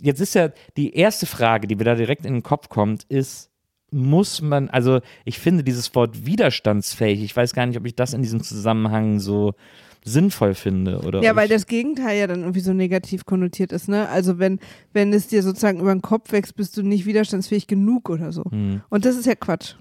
jetzt 0.00 0.20
ist 0.20 0.34
ja 0.34 0.50
die 0.76 0.94
erste 0.94 1.26
Frage, 1.26 1.66
die 1.66 1.76
mir 1.76 1.84
da 1.84 1.94
direkt 1.94 2.26
in 2.26 2.34
den 2.34 2.42
Kopf 2.42 2.68
kommt, 2.68 3.04
ist, 3.04 3.50
muss 3.90 4.42
man, 4.42 4.68
also 4.68 5.00
ich 5.24 5.38
finde 5.38 5.64
dieses 5.64 5.94
Wort 5.94 6.26
widerstandsfähig, 6.26 7.22
ich 7.22 7.36
weiß 7.36 7.54
gar 7.54 7.66
nicht, 7.66 7.78
ob 7.78 7.86
ich 7.86 7.94
das 7.94 8.14
in 8.14 8.22
diesem 8.22 8.42
Zusammenhang 8.42 9.20
so 9.20 9.54
sinnvoll 10.04 10.54
finde. 10.54 11.00
Oder 11.00 11.22
Ja, 11.22 11.34
weil 11.36 11.48
das 11.48 11.66
Gegenteil 11.66 12.18
ja 12.18 12.26
dann 12.26 12.40
irgendwie 12.40 12.60
so 12.60 12.72
negativ 12.72 13.24
konnotiert 13.24 13.72
ist, 13.72 13.88
ne? 13.88 14.08
Also 14.08 14.38
wenn, 14.38 14.60
wenn 14.92 15.12
es 15.12 15.26
dir 15.26 15.42
sozusagen 15.42 15.80
über 15.80 15.92
den 15.94 16.02
Kopf 16.02 16.32
wächst, 16.32 16.56
bist 16.56 16.76
du 16.76 16.82
nicht 16.82 17.06
widerstandsfähig 17.06 17.66
genug 17.66 18.08
oder 18.08 18.32
so. 18.32 18.44
Hm. 18.44 18.82
Und 18.88 19.04
das 19.04 19.16
ist 19.16 19.26
ja 19.26 19.34
Quatsch. 19.34 19.74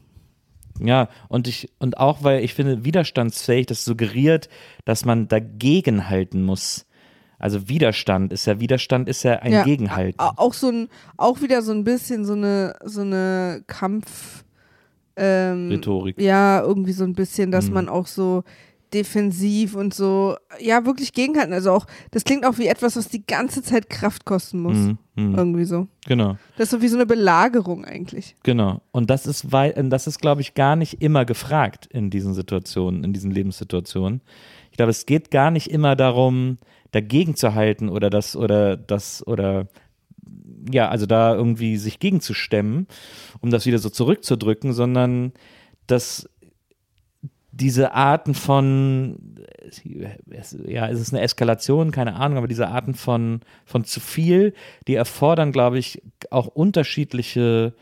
Ja, 0.79 1.09
und 1.29 1.47
ich, 1.47 1.69
und 1.79 1.97
auch 1.97 2.23
weil 2.23 2.43
ich 2.43 2.53
finde, 2.53 2.83
widerstandsfähig, 2.83 3.67
das 3.67 3.85
suggeriert, 3.85 4.49
dass 4.83 5.05
man 5.05 5.27
dagegen 5.27 6.09
halten 6.09 6.43
muss. 6.43 6.85
Also 7.39 7.67
Widerstand 7.69 8.31
ist 8.33 8.45
ja, 8.45 8.59
Widerstand 8.59 9.09
ist 9.09 9.23
ja 9.23 9.33
ein 9.39 9.51
ja, 9.51 9.63
Gegenhalten. 9.63 10.19
Auch 10.19 10.53
so 10.53 10.69
ein, 10.69 10.87
auch 11.17 11.41
wieder 11.41 11.61
so 11.61 11.71
ein 11.71 11.83
bisschen 11.83 12.25
so 12.25 12.33
eine, 12.33 12.75
so 12.83 13.01
eine 13.01 13.63
Kampf, 13.67 14.43
ähm, 15.17 15.69
Rhetorik. 15.69 16.19
Ja, 16.19 16.61
irgendwie 16.61 16.91
so 16.93 17.03
ein 17.03 17.13
bisschen, 17.13 17.51
dass 17.51 17.67
Mhm. 17.67 17.73
man 17.73 17.89
auch 17.89 18.07
so 18.07 18.43
defensiv 18.93 19.75
und 19.75 19.93
so, 19.93 20.37
ja, 20.59 20.85
wirklich 20.85 21.11
gegenhalten. 21.11 21.53
Also 21.53 21.71
auch, 21.71 21.85
das 22.11 22.23
klingt 22.23 22.45
auch 22.45 22.57
wie 22.57 22.67
etwas, 22.67 22.95
was 22.95 23.09
die 23.09 23.25
ganze 23.25 23.61
Zeit 23.61 23.89
Kraft 23.89 24.23
kosten 24.25 24.61
muss. 24.61 24.77
Mhm, 24.77 24.97
mhm. 25.15 25.35
Irgendwie 25.35 25.65
so. 25.65 25.87
Genau, 26.07 26.37
Das 26.57 26.65
ist 26.67 26.71
so 26.71 26.81
wie 26.81 26.87
so 26.87 26.95
eine 26.95 27.05
Belagerung 27.05 27.83
eigentlich. 27.83 28.35
genau. 28.43 28.81
Und 28.91 29.09
das 29.09 29.25
ist, 29.27 29.47
das 29.51 30.07
ist, 30.07 30.19
glaube 30.21 30.41
ich, 30.41 30.53
gar 30.53 30.75
nicht 30.75 31.01
immer 31.01 31.25
gefragt 31.25 31.87
in 31.87 32.09
diesen 32.09 32.33
Situationen, 32.33 33.03
in 33.03 33.11
diesen 33.11 33.31
Lebenssituationen. 33.31 34.21
Ich 34.71 34.77
glaube, 34.77 34.91
es 34.91 35.05
geht 35.05 35.31
gar 35.31 35.51
nicht 35.51 35.69
immer 35.71 35.95
darum, 35.95 36.57
dagegen 36.95 37.35
zu 37.35 37.53
halten 37.53 37.89
oder 37.89 38.09
das, 38.09 38.35
oder 38.35 38.77
das, 38.77 39.25
oder 39.27 39.67
ja, 40.71 40.89
also 40.89 41.05
da 41.05 41.35
irgendwie 41.35 41.77
sich 41.77 41.99
gegenzustemmen, 41.99 42.87
um 43.41 43.51
das 43.51 43.65
wieder 43.65 43.77
so 43.79 43.89
zurückzudrücken, 43.89 44.73
sondern 44.73 45.33
dass 45.87 46.27
diese 47.51 47.93
Arten 47.93 48.33
von, 48.33 49.37
es- 50.29 50.57
ja, 50.67 50.87
ist 50.87 50.99
es 50.99 51.13
eine 51.13 51.21
Eskalation, 51.21 51.91
keine 51.91 52.15
Ahnung, 52.15 52.37
aber 52.37 52.47
diese 52.47 52.67
Arten 52.67 52.95
von, 52.95 53.41
von 53.65 53.85
zu 53.85 53.99
viel, 53.99 54.53
die 54.87 54.95
erfordern, 54.95 55.51
glaube 55.51 55.77
ich, 55.77 56.01
auch 56.31 56.47
unterschiedliche, 56.47 57.73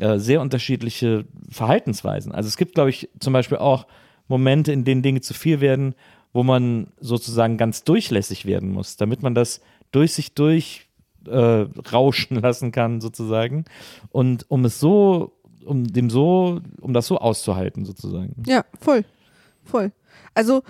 äh, 0.00 0.18
sehr 0.18 0.40
unterschiedliche 0.40 1.24
Verhaltensweisen. 1.50 2.32
Also 2.32 2.48
es 2.48 2.56
gibt, 2.56 2.74
glaube 2.74 2.90
ich, 2.90 3.08
zum 3.20 3.32
Beispiel 3.32 3.58
auch 3.58 3.86
Momente, 4.28 4.72
in 4.72 4.84
denen 4.84 5.02
Dinge 5.02 5.20
zu 5.20 5.32
viel 5.34 5.60
werden, 5.60 5.94
wo 6.36 6.42
man 6.44 6.92
sozusagen 7.00 7.56
ganz 7.56 7.82
durchlässig 7.82 8.44
werden 8.46 8.70
muss, 8.70 8.96
damit 8.96 9.22
man 9.22 9.34
das 9.34 9.60
durch 9.90 10.12
sich 10.12 10.34
durch 10.34 10.86
äh, 11.26 11.66
rauschen 11.92 12.36
lassen 12.40 12.70
kann, 12.70 13.00
sozusagen. 13.00 13.64
Und 14.10 14.48
um 14.50 14.64
es 14.64 14.78
so, 14.78 15.32
um 15.64 15.84
dem 15.92 16.10
so, 16.10 16.60
um 16.80 16.92
das 16.92 17.06
so 17.08 17.18
auszuhalten, 17.18 17.84
sozusagen. 17.84 18.42
Ja, 18.46 18.64
voll. 18.80 19.04
Voll. 19.64 19.90
Also, 20.34 20.62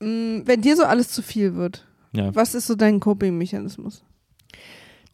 mh, 0.00 0.42
wenn 0.46 0.62
dir 0.62 0.74
so 0.76 0.82
alles 0.84 1.10
zu 1.10 1.22
viel 1.22 1.54
wird, 1.54 1.86
Ja. 2.12 2.34
was 2.34 2.54
ist 2.56 2.66
so 2.66 2.74
dein 2.74 2.98
Coping-Mechanismus? 2.98 4.02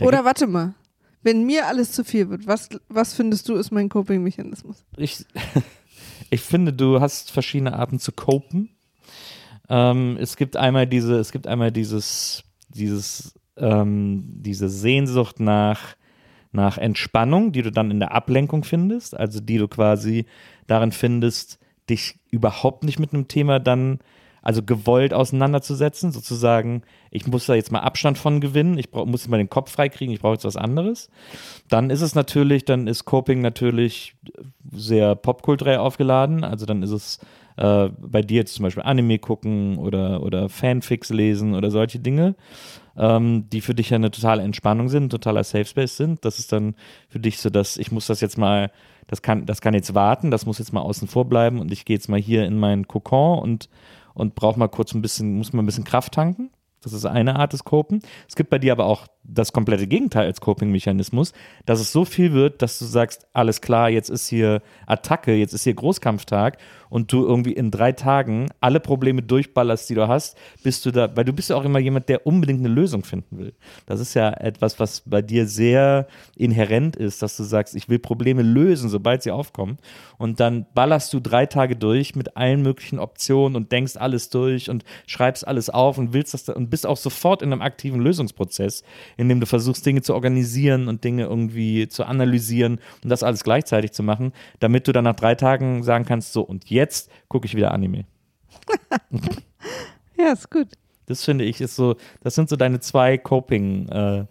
Oder 0.01 0.25
warte 0.25 0.47
mal, 0.47 0.75
wenn 1.23 1.45
mir 1.45 1.67
alles 1.67 1.91
zu 1.93 2.05
viel 2.05 2.31
wird, 2.31 2.47
was, 2.47 2.69
was 2.89 3.13
findest 3.13 3.49
du 3.49 3.57
ist 3.57 3.73
mein 3.73 3.89
Coping-Mechanismus? 3.89 4.85
ich, 4.97 5.25
ich 6.31 6.41
finde, 6.41 6.73
du 6.73 7.01
hast 7.01 7.31
verschiedene 7.33 7.75
Arten 7.75 7.99
zu 7.99 8.13
copen. 8.13 8.71
Ähm, 9.69 10.17
es 10.21 10.37
gibt 10.37 10.57
einmal 10.57 10.87
diese, 10.87 11.19
es 11.19 11.33
gibt 11.33 11.47
einmal 11.47 11.71
dieses, 11.71 12.45
dieses, 12.69 13.35
ähm, 13.57 14.25
diese 14.27 14.69
Sehnsucht 14.69 15.41
nach, 15.41 15.97
nach 16.53 16.79
Entspannung, 16.79 17.53
die 17.53 17.63
du 17.63 17.71
dann 17.71 17.91
in 17.91 18.01
der 18.01 18.13
Ablenkung 18.13 18.65
findest, 18.65 19.17
also 19.17 19.41
die 19.41 19.59
du 19.59 19.69
quasi 19.69 20.27
darin 20.67 20.93
findest, 20.93 21.59
dich 21.89 22.19
überhaupt 22.31 22.85
nicht 22.85 22.99
mit 22.99 23.13
einem 23.13 23.29
Thema 23.29 23.59
dann, 23.59 23.99
also 24.43 24.63
gewollt 24.63 25.13
auseinanderzusetzen, 25.13 26.13
sozusagen, 26.13 26.83
ich 27.11 27.27
muss 27.27 27.47
da 27.47 27.55
jetzt 27.55 27.73
mal 27.73 27.81
Abstand 27.81 28.17
von 28.19 28.41
gewinnen, 28.41 28.79
ich 28.79 28.91
brauch, 28.91 29.05
muss 29.05 29.29
mal 29.29 29.37
den 29.37 29.51
Kopf 29.51 29.73
freikriegen, 29.73 30.15
ich 30.15 30.21
brauche 30.21 30.35
jetzt 30.35 30.45
was 30.45 30.57
anderes. 30.57 31.11
Dann 31.69 31.91
ist 31.91 32.01
es 32.01 32.15
natürlich, 32.15 32.65
dann 32.65 32.87
ist 32.87 33.05
Coping 33.05 33.41
natürlich 33.41 34.15
sehr 34.73 35.15
popkulturell 35.17 35.79
aufgeladen, 35.79 36.45
also 36.45 36.67
dann 36.67 36.83
ist 36.83 36.93
es 36.93 37.19
äh, 37.59 37.91
bei 37.99 38.23
dir 38.23 38.39
jetzt 38.39 38.55
zum 38.55 38.63
Beispiel 38.63 38.83
Anime 38.85 39.19
gucken 39.19 39.79
oder, 39.79 40.23
oder 40.23 40.49
Fanfics 40.49 41.11
lesen 41.11 41.55
oder 41.55 41.71
solche 41.71 41.99
Dinge, 41.99 42.37
ähm, 42.97 43.49
die 43.51 43.61
für 43.61 43.75
dich 43.75 43.91
ja 43.91 43.97
eine 43.97 44.11
totale 44.11 44.43
Entspannung 44.43 44.89
sind, 44.89 45.11
totaler 45.11 45.45
Safe 45.45 45.65
Space 45.65 45.97
sind. 45.97 46.25
Das 46.25 46.39
ist 46.39 46.53
dann 46.53 46.75
für 47.09 47.21
dich 47.21 47.39
so, 47.39 47.51
dass 47.51 47.77
ich 47.77 47.93
muss 47.93 48.07
das 48.07 48.21
jetzt 48.21 48.39
mal, 48.39 48.71
das 49.09 49.23
kann, 49.23 49.45
das 49.47 49.61
kann 49.61 49.75
jetzt 49.75 49.95
warten, 49.95 50.31
das 50.31 50.47
muss 50.47 50.59
jetzt 50.59 50.73
mal 50.73 50.83
außen 50.83 51.09
vor 51.09 51.25
bleiben 51.29 51.61
und 51.61 51.73
ich 51.73 51.85
gehe 51.85 51.97
jetzt 51.97 52.09
mal 52.09 52.21
hier 52.21 52.47
in 52.47 52.59
meinen 52.59 52.87
Kokon 52.87 53.41
und 53.41 53.69
und 54.15 54.35
braucht 54.35 54.57
mal 54.57 54.67
kurz 54.67 54.95
ein 54.95 55.01
bisschen, 55.01 55.37
muss 55.37 55.53
mal 55.53 55.63
ein 55.63 55.67
bisschen 55.67 55.85
Kraft 55.85 56.13
tanken. 56.13 56.51
Das 56.83 56.93
ist 56.93 57.05
eine 57.05 57.37
Art 57.37 57.53
des 57.53 57.65
Copen. 57.65 58.01
Es 58.29 58.37
gibt 58.37 58.51
bei 58.51 58.59
dir 58.59 58.73
aber 58.73 58.87
auch 58.87 59.07
das 59.29 59.53
komplette 59.53 59.87
Gegenteil 59.87 60.27
als 60.27 60.41
Coping-Mechanismus, 60.41 61.33
dass 61.67 61.81
es 61.81 61.93
so 61.93 62.05
viel 62.05 62.33
wird, 62.33 62.63
dass 62.63 62.79
du 62.79 62.87
sagst, 62.87 63.27
alles 63.35 63.61
klar, 63.61 63.91
jetzt 63.91 64.09
ist 64.09 64.29
hier 64.29 64.63
Attacke, 64.87 65.35
jetzt 65.35 65.53
ist 65.53 65.65
hier 65.65 65.75
Großkampftag 65.75 66.57
und 66.89 67.13
du 67.13 67.27
irgendwie 67.27 67.53
in 67.53 67.71
drei 67.71 67.93
Tagen 67.93 68.47
alle 68.61 68.81
Probleme 68.81 69.23
durchballerst, 69.23 69.91
die 69.91 69.95
du 69.95 70.09
hast, 70.09 70.39
bist 70.63 70.87
du 70.87 70.91
da, 70.91 71.15
weil 71.15 71.25
du 71.25 71.35
bist 71.35 71.51
ja 71.51 71.57
auch 71.57 71.65
immer 71.65 71.79
jemand, 71.79 72.09
der 72.09 72.27
unbedingt 72.27 72.61
eine 72.61 72.69
Lösung 72.69 73.05
finden 73.05 73.39
will. 73.39 73.53
Das 73.85 74.01
ist 74.01 74.15
ja 74.15 74.31
etwas, 74.31 74.81
was 74.81 75.03
bei 75.05 75.21
dir 75.21 75.47
sehr 75.47 76.07
inhärent 76.37 76.97
ist, 76.97 77.21
dass 77.21 77.37
du 77.37 77.43
sagst, 77.43 77.75
ich 77.75 77.91
will 77.91 77.99
Probleme 77.99 78.43
lösen, 78.43 78.89
sobald 78.89 79.23
sie 79.23 79.31
aufkommen. 79.31 79.79
Und 80.17 80.41
dann 80.41 80.67
ballerst 80.75 81.13
du 81.13 81.21
drei 81.21 81.45
Tage 81.45 81.77
durch 81.77 82.17
mit 82.17 82.37
allen 82.37 82.63
möglichen 82.63 82.99
Optionen 82.99 83.57
und 83.57 83.73
denkst 83.73 83.97
alles 83.97 84.31
durch 84.31 84.71
und 84.71 84.85
schreibst 85.07 85.47
alles 85.47 85.69
auf 85.69 85.99
und 85.99 86.15
willst 86.15 86.33
das 86.33 86.45
da, 86.45 86.55
und 86.69 86.71
bist 86.71 86.87
auch 86.87 86.99
sofort 86.99 87.41
in 87.41 87.51
einem 87.51 87.63
aktiven 87.63 88.01
Lösungsprozess, 88.01 88.85
in 89.17 89.31
dem 89.31 89.41
du 89.41 89.47
versuchst, 89.47 89.87
Dinge 89.87 90.03
zu 90.03 90.13
organisieren 90.13 90.87
und 90.87 91.03
Dinge 91.03 91.25
irgendwie 91.25 91.89
zu 91.89 92.05
analysieren 92.05 92.79
und 93.03 93.09
das 93.09 93.23
alles 93.23 93.43
gleichzeitig 93.43 93.93
zu 93.93 94.03
machen, 94.03 94.33
damit 94.61 94.87
du 94.87 94.93
dann 94.93 95.05
nach 95.05 95.17
drei 95.17 95.35
Tagen 95.35 95.83
sagen 95.83 96.05
kannst, 96.05 96.35
so 96.35 96.43
und 96.43 96.69
jetzt 96.69 97.11
gucke 97.29 97.47
ich 97.47 97.55
wieder 97.57 97.73
Anime. 97.73 98.05
Ja, 100.21 100.33
ist 100.33 100.51
gut. 100.51 100.67
Das 101.07 101.25
finde 101.25 101.45
ich 101.45 101.61
ist 101.61 101.77
so, 101.77 101.95
das 102.25 102.35
sind 102.35 102.49
so 102.49 102.57
deine 102.57 102.81
zwei 102.81 103.17
Coping 103.17 103.89
äh, 103.89 104.25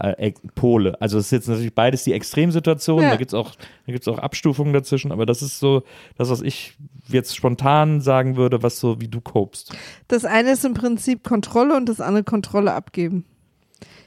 äh, 0.00 0.32
Pole. 0.54 1.00
Also 1.00 1.18
es 1.18 1.26
ist 1.26 1.30
jetzt 1.32 1.48
natürlich 1.48 1.74
beides 1.74 2.04
die 2.04 2.12
Extremsituation, 2.12 3.02
Ja. 3.02 3.10
da 3.10 3.16
gibt 3.16 3.30
es 3.30 3.34
auch, 3.34 3.52
da 3.86 3.92
gibt's 3.92 4.08
auch 4.08 4.18
Abstufungen 4.18 4.72
dazwischen, 4.72 5.12
aber 5.12 5.26
das 5.26 5.42
ist 5.42 5.58
so 5.58 5.82
das, 6.18 6.30
was 6.30 6.42
ich 6.42 6.74
jetzt 7.08 7.36
spontan 7.36 8.00
sagen 8.00 8.36
würde, 8.36 8.62
was 8.62 8.78
so 8.80 9.00
wie 9.00 9.08
du 9.08 9.20
copest. 9.20 9.74
Das 10.08 10.24
eine 10.24 10.52
ist 10.52 10.64
im 10.64 10.74
Prinzip 10.74 11.22
Kontrolle 11.24 11.76
und 11.76 11.88
das 11.88 12.00
andere 12.00 12.24
Kontrolle 12.24 12.72
abgeben. 12.72 13.24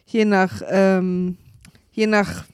Je 0.05 0.25
nach, 0.25 0.62
ähm, 0.69 1.38
je 1.91 2.08
nach, 2.08 2.46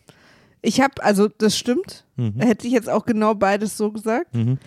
ich 0.62 0.82
habe, 0.82 1.04
also 1.04 1.28
das 1.28 1.58
stimmt, 1.58 2.06
Mhm. 2.18 2.40
hätte 2.40 2.68
ich 2.68 2.74
jetzt 2.74 2.90
auch 2.90 3.06
genau 3.06 3.34
beides 3.36 3.76
so 3.78 3.92
gesagt. 3.92 4.34
Mhm. 4.36 4.58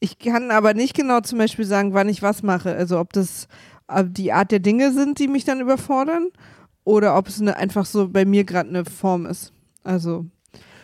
Ich 0.00 0.18
kann 0.18 0.50
aber 0.50 0.74
nicht 0.74 0.94
genau 0.94 1.20
zum 1.20 1.38
Beispiel 1.38 1.64
sagen, 1.64 1.94
wann 1.94 2.08
ich 2.08 2.22
was 2.22 2.42
mache. 2.42 2.74
Also 2.74 2.98
ob 2.98 3.12
das 3.12 3.48
äh, 3.88 4.04
die 4.06 4.32
Art 4.32 4.50
der 4.50 4.58
Dinge 4.60 4.92
sind, 4.92 5.18
die 5.18 5.28
mich 5.28 5.44
dann 5.44 5.60
überfordern 5.60 6.28
oder 6.84 7.16
ob 7.16 7.28
es 7.28 7.40
eine, 7.40 7.56
einfach 7.56 7.86
so 7.86 8.08
bei 8.08 8.24
mir 8.24 8.44
gerade 8.44 8.68
eine 8.68 8.84
Form 8.84 9.26
ist. 9.26 9.52
Also 9.82 10.26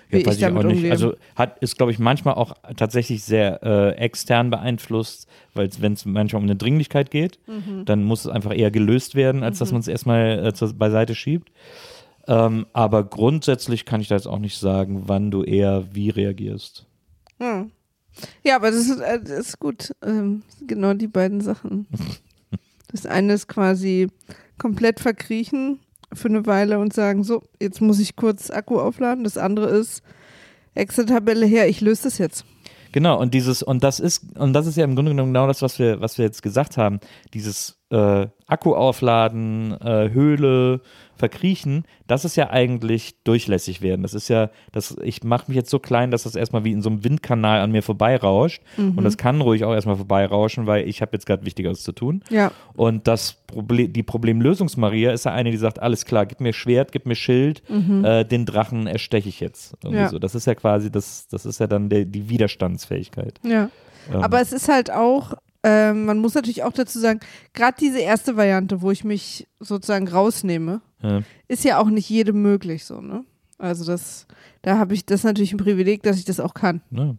wie 0.09 0.19
Ja, 0.21 0.27
weiß 0.27 0.35
ich 0.37 0.41
damit 0.41 0.65
auch 0.65 0.69
nicht. 0.69 0.77
umgehe. 0.79 0.91
Also 0.91 1.15
hat 1.37 1.59
ist, 1.61 1.77
glaube 1.77 1.93
ich, 1.93 1.99
manchmal 1.99 2.35
auch 2.35 2.55
tatsächlich 2.77 3.23
sehr 3.23 3.63
äh, 3.63 3.91
extern 3.97 4.51
beeinflusst, 4.51 5.29
weil 5.55 5.71
wenn 5.79 5.93
es 5.93 6.05
manchmal 6.05 6.41
um 6.43 6.47
eine 6.49 6.57
Dringlichkeit 6.57 7.11
geht, 7.11 7.39
Mhm. 7.47 7.85
dann 7.85 8.03
muss 8.03 8.25
es 8.25 8.31
einfach 8.31 8.57
eher 8.57 8.71
gelöst 8.71 9.15
werden, 9.15 9.43
als 9.45 9.59
dass 9.59 9.73
man 9.73 9.81
es 9.81 9.89
erstmal 9.89 10.47
äh, 10.47 10.53
zur, 10.55 10.73
beiseite 10.75 11.15
schiebt. 11.15 11.53
Ähm, 12.27 12.67
aber 12.73 13.05
grundsätzlich 13.05 13.85
kann 13.85 14.01
ich 14.01 14.09
da 14.09 14.15
jetzt 14.17 14.27
auch 14.27 14.39
nicht 14.39 14.59
sagen, 14.59 15.05
wann 15.07 15.31
du 15.31 15.43
eher 15.43 15.85
wie 15.95 16.11
reagierst. 16.11 16.87
Hm. 17.39 17.71
Ja, 18.45 18.57
aber 18.57 18.71
das 18.71 18.81
ist, 18.89 19.01
äh, 19.01 19.21
das 19.21 19.31
ist 19.31 19.59
gut. 19.61 19.93
Ähm, 20.05 20.43
genau 20.67 20.93
die 20.95 21.09
beiden 21.09 21.41
Sachen. 21.41 21.87
Das 22.93 23.07
eine 23.07 23.35
ist 23.35 23.47
quasi 23.47 24.09
komplett 24.59 24.99
verkriechen 24.99 25.79
für 26.13 26.29
eine 26.29 26.47
Weile 26.47 26.79
und 26.79 26.93
sagen, 26.93 27.25
so, 27.25 27.43
jetzt 27.61 27.81
muss 27.81 28.01
ich 28.01 28.17
kurz 28.17 28.51
Akku 28.51 28.79
aufladen. 28.79 29.25
Das 29.25 29.39
andere 29.39 29.71
ist 29.71 30.03
Excel-Tabelle 30.75 31.47
her, 31.47 31.69
ich 31.69 31.81
löse 31.81 32.05
das 32.05 32.19
jetzt. 32.19 32.45
Genau, 32.93 33.21
und 33.21 33.35
dieses, 33.35 33.63
und 33.63 33.85
das 33.85 34.01
ist, 34.01 34.37
und 34.37 34.53
das 34.53 34.67
ist 34.67 34.77
ja 34.77 34.85
im 34.85 34.97
Grunde 34.97 35.13
genommen 35.13 35.33
genau 35.33 35.47
das, 35.47 35.63
was 35.63 35.79
wir, 35.79 36.01
was 36.01 36.19
wir 36.19 36.25
jetzt 36.25 36.43
gesagt 36.43 36.77
haben. 36.77 37.01
Dieses 37.35 37.80
äh, 37.91 38.27
Akku 38.47 38.75
aufladen, 38.75 39.73
äh, 39.81 40.11
Höhle, 40.11 40.81
verkriechen, 41.21 41.85
das 42.07 42.25
ist 42.25 42.35
ja 42.37 42.51
eigentlich 42.51 43.23
durchlässig 43.23 43.83
werden. 43.83 44.03
Das 44.03 44.15
ist 44.15 44.29
ja, 44.29 44.51
das, 44.73 44.97
ich 45.03 45.23
mache 45.23 45.45
mich 45.49 45.57
jetzt 45.57 45.71
so 45.71 45.79
klein, 45.79 46.11
dass 46.11 46.25
das 46.25 46.35
erstmal 46.35 46.65
wie 46.65 46.73
in 46.73 46.83
so 46.83 46.89
einem 46.89 47.05
Windkanal 47.05 47.61
an 47.61 47.71
mir 47.71 47.83
vorbeirauscht. 47.83 48.63
Und 48.79 49.05
das 49.05 49.19
kann 49.19 49.41
ruhig 49.41 49.65
auch 49.65 49.75
erstmal 49.75 49.97
vorbeirauschen, 49.97 50.67
weil 50.67 50.89
ich 50.89 51.03
habe 51.03 51.13
jetzt 51.13 51.27
gerade 51.27 51.45
Wichtigeres 51.45 51.83
zu 51.83 51.93
tun. 51.93 52.25
Ja. 52.31 52.51
Und 52.75 53.07
das 53.07 53.35
Problem, 53.47 53.93
die 53.93 54.03
Problemlösungs-Maria 54.03 55.13
ist 55.13 55.27
ja 55.27 55.33
eine, 55.33 55.51
die 55.51 55.59
sagt, 55.59 55.79
alles 55.79 56.07
klar, 56.07 56.25
gib 56.25 56.41
mir 56.41 56.55
Schwert, 56.55 56.91
gib 56.91 57.05
mir 57.05 57.15
Schild, 57.15 57.63
äh, 57.69 58.25
den 58.25 58.47
Drachen 58.47 58.87
ersteche 58.87 59.29
ich 59.29 59.41
jetzt. 59.41 59.77
Mhm. 59.85 59.95
Ja. 59.95 60.09
so. 60.09 60.19
Das 60.19 60.35
ist 60.35 60.47
ja 60.47 60.55
quasi, 60.55 60.91
das, 60.91 61.29
das 61.29 61.45
ist 61.45 61.61
ja 61.61 61.67
dann 61.67 61.91
der, 61.91 62.07
die 62.07 62.31
Widerstandsfähigkeit. 62.31 63.39
Ja. 63.45 63.69
Ähm, 64.11 64.23
Aber 64.23 64.41
es 64.41 64.53
ist 64.53 64.69
halt 64.69 64.91
auch, 64.91 65.35
ähm, 65.63 66.05
man 66.07 66.19
muss 66.19 66.35
natürlich 66.35 66.63
auch 66.63 66.73
dazu 66.73 66.99
sagen, 66.99 67.21
gerade 67.53 67.77
diese 67.79 67.99
erste 68.01 68.37
Variante, 68.37 68.81
wo 68.83 68.91
ich 68.91 69.05
mich 69.05 69.47
sozusagen 69.61 70.09
rausnehme, 70.09 70.81
Ja. 71.03 71.21
ist 71.49 71.65
ja 71.65 71.79
auch 71.79 71.89
nicht 71.91 72.09
jedem 72.09 72.41
möglich 72.43 72.85
so, 72.85 73.01
ne? 73.01 73.25
Also 73.59 73.85
das, 73.85 74.27
da 74.63 74.79
habe 74.79 74.95
ich 74.95 75.05
das 75.05 75.23
natürlich 75.23 75.53
ein 75.53 75.59
Privileg, 75.59 76.03
dass 76.03 76.17
ich 76.19 76.25
das 76.25 76.41
auch 76.41 76.55
kann. 76.55 76.81
Ne? 76.91 77.19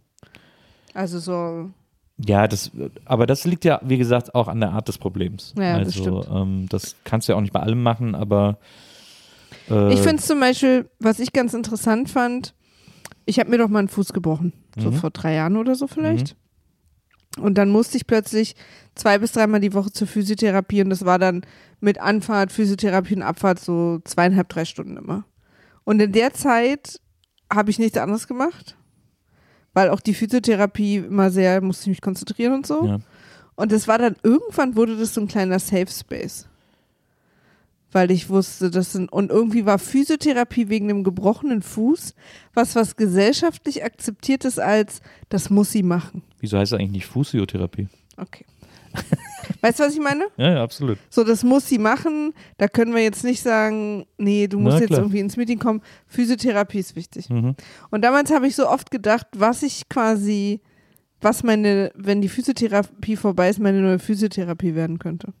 Also 0.92 1.20
so, 1.20 1.70
Ja, 2.18 2.48
das, 2.48 2.72
aber 3.04 3.26
das 3.26 3.44
liegt 3.44 3.64
ja, 3.64 3.80
wie 3.84 3.96
gesagt, 3.96 4.34
auch 4.34 4.48
an 4.48 4.58
der 4.60 4.70
Art 4.72 4.88
des 4.88 4.98
Problems. 4.98 5.54
Ja, 5.56 5.78
das 5.78 5.96
also, 5.96 6.22
stimmt. 6.22 6.36
ähm, 6.36 6.66
das 6.68 6.96
kannst 7.04 7.28
du 7.28 7.32
ja 7.32 7.36
auch 7.36 7.42
nicht 7.42 7.52
bei 7.52 7.60
allem 7.60 7.82
machen, 7.82 8.14
aber 8.16 8.58
äh, 9.70 9.92
Ich 9.94 10.00
finde 10.00 10.16
es 10.16 10.26
zum 10.26 10.40
Beispiel, 10.40 10.90
was 10.98 11.20
ich 11.20 11.32
ganz 11.32 11.54
interessant 11.54 12.10
fand, 12.10 12.54
ich 13.24 13.38
habe 13.38 13.50
mir 13.50 13.58
doch 13.58 13.68
mal 13.68 13.78
einen 13.78 13.88
Fuß 13.88 14.12
gebrochen, 14.12 14.52
so 14.76 14.90
Mhm. 14.90 14.94
vor 14.94 15.10
drei 15.10 15.34
Jahren 15.34 15.56
oder 15.56 15.76
so 15.76 15.86
vielleicht. 15.86 16.34
Und 17.38 17.56
dann 17.56 17.70
musste 17.70 17.96
ich 17.96 18.06
plötzlich 18.06 18.54
zwei 18.94 19.18
bis 19.18 19.32
dreimal 19.32 19.60
die 19.60 19.72
Woche 19.72 19.90
zur 19.90 20.06
Physiotherapie 20.06 20.82
und 20.82 20.90
das 20.90 21.04
war 21.04 21.18
dann 21.18 21.46
mit 21.80 21.98
Anfahrt, 21.98 22.52
Physiotherapie 22.52 23.16
und 23.16 23.22
Abfahrt 23.22 23.58
so 23.58 24.00
zweieinhalb, 24.04 24.48
drei 24.48 24.64
Stunden 24.64 24.96
immer. 24.96 25.24
Und 25.84 26.00
in 26.00 26.12
der 26.12 26.34
Zeit 26.34 27.00
habe 27.52 27.70
ich 27.70 27.78
nichts 27.78 27.98
anderes 27.98 28.28
gemacht, 28.28 28.76
weil 29.72 29.88
auch 29.88 30.00
die 30.00 30.14
Physiotherapie 30.14 30.96
immer 30.96 31.30
sehr, 31.30 31.60
musste 31.62 31.84
ich 31.84 31.88
mich 31.88 32.00
konzentrieren 32.02 32.52
und 32.54 32.66
so. 32.66 32.86
Ja. 32.86 32.98
Und 33.54 33.72
das 33.72 33.88
war 33.88 33.98
dann, 33.98 34.16
irgendwann 34.22 34.76
wurde 34.76 34.96
das 34.96 35.14
so 35.14 35.20
ein 35.20 35.28
kleiner 35.28 35.58
Safe 35.58 35.86
Space. 35.88 36.48
Weil 37.92 38.10
ich 38.10 38.30
wusste, 38.30 38.70
das 38.70 38.92
sind, 38.92 39.12
und 39.12 39.30
irgendwie 39.30 39.66
war 39.66 39.78
Physiotherapie 39.78 40.68
wegen 40.68 40.88
dem 40.88 41.04
gebrochenen 41.04 41.62
Fuß 41.62 42.14
was, 42.54 42.74
was 42.74 42.96
gesellschaftlich 42.96 43.84
akzeptiert 43.84 44.44
ist 44.44 44.58
als, 44.58 45.00
das 45.28 45.50
muss 45.50 45.70
sie 45.72 45.82
machen. 45.82 46.22
wieso 46.40 46.58
heißt 46.58 46.72
das 46.72 46.80
eigentlich 46.80 46.92
nicht 46.92 47.06
Physiotherapie? 47.06 47.88
Okay. 48.16 48.44
weißt 49.62 49.80
du, 49.80 49.84
was 49.84 49.94
ich 49.94 50.00
meine? 50.00 50.26
Ja, 50.36 50.52
ja, 50.52 50.62
absolut. 50.62 50.98
So, 51.08 51.24
das 51.24 51.44
muss 51.44 51.68
sie 51.68 51.78
machen. 51.78 52.34
Da 52.58 52.68
können 52.68 52.94
wir 52.94 53.02
jetzt 53.02 53.24
nicht 53.24 53.42
sagen, 53.42 54.04
nee, 54.18 54.46
du 54.48 54.58
musst 54.58 54.74
Na, 54.76 54.80
jetzt 54.80 54.88
klar. 54.88 55.00
irgendwie 55.00 55.20
ins 55.20 55.36
Meeting 55.36 55.58
kommen. 55.58 55.80
Physiotherapie 56.06 56.78
ist 56.78 56.96
wichtig. 56.96 57.30
Mhm. 57.30 57.54
Und 57.90 58.02
damals 58.02 58.30
habe 58.30 58.46
ich 58.46 58.54
so 58.54 58.68
oft 58.68 58.90
gedacht, 58.90 59.26
was 59.36 59.62
ich 59.62 59.88
quasi, 59.88 60.60
was 61.20 61.42
meine, 61.42 61.90
wenn 61.94 62.20
die 62.20 62.28
Physiotherapie 62.28 63.16
vorbei 63.16 63.48
ist, 63.48 63.60
meine 63.60 63.80
neue 63.80 63.98
Physiotherapie 63.98 64.74
werden 64.74 64.98
könnte. 64.98 65.32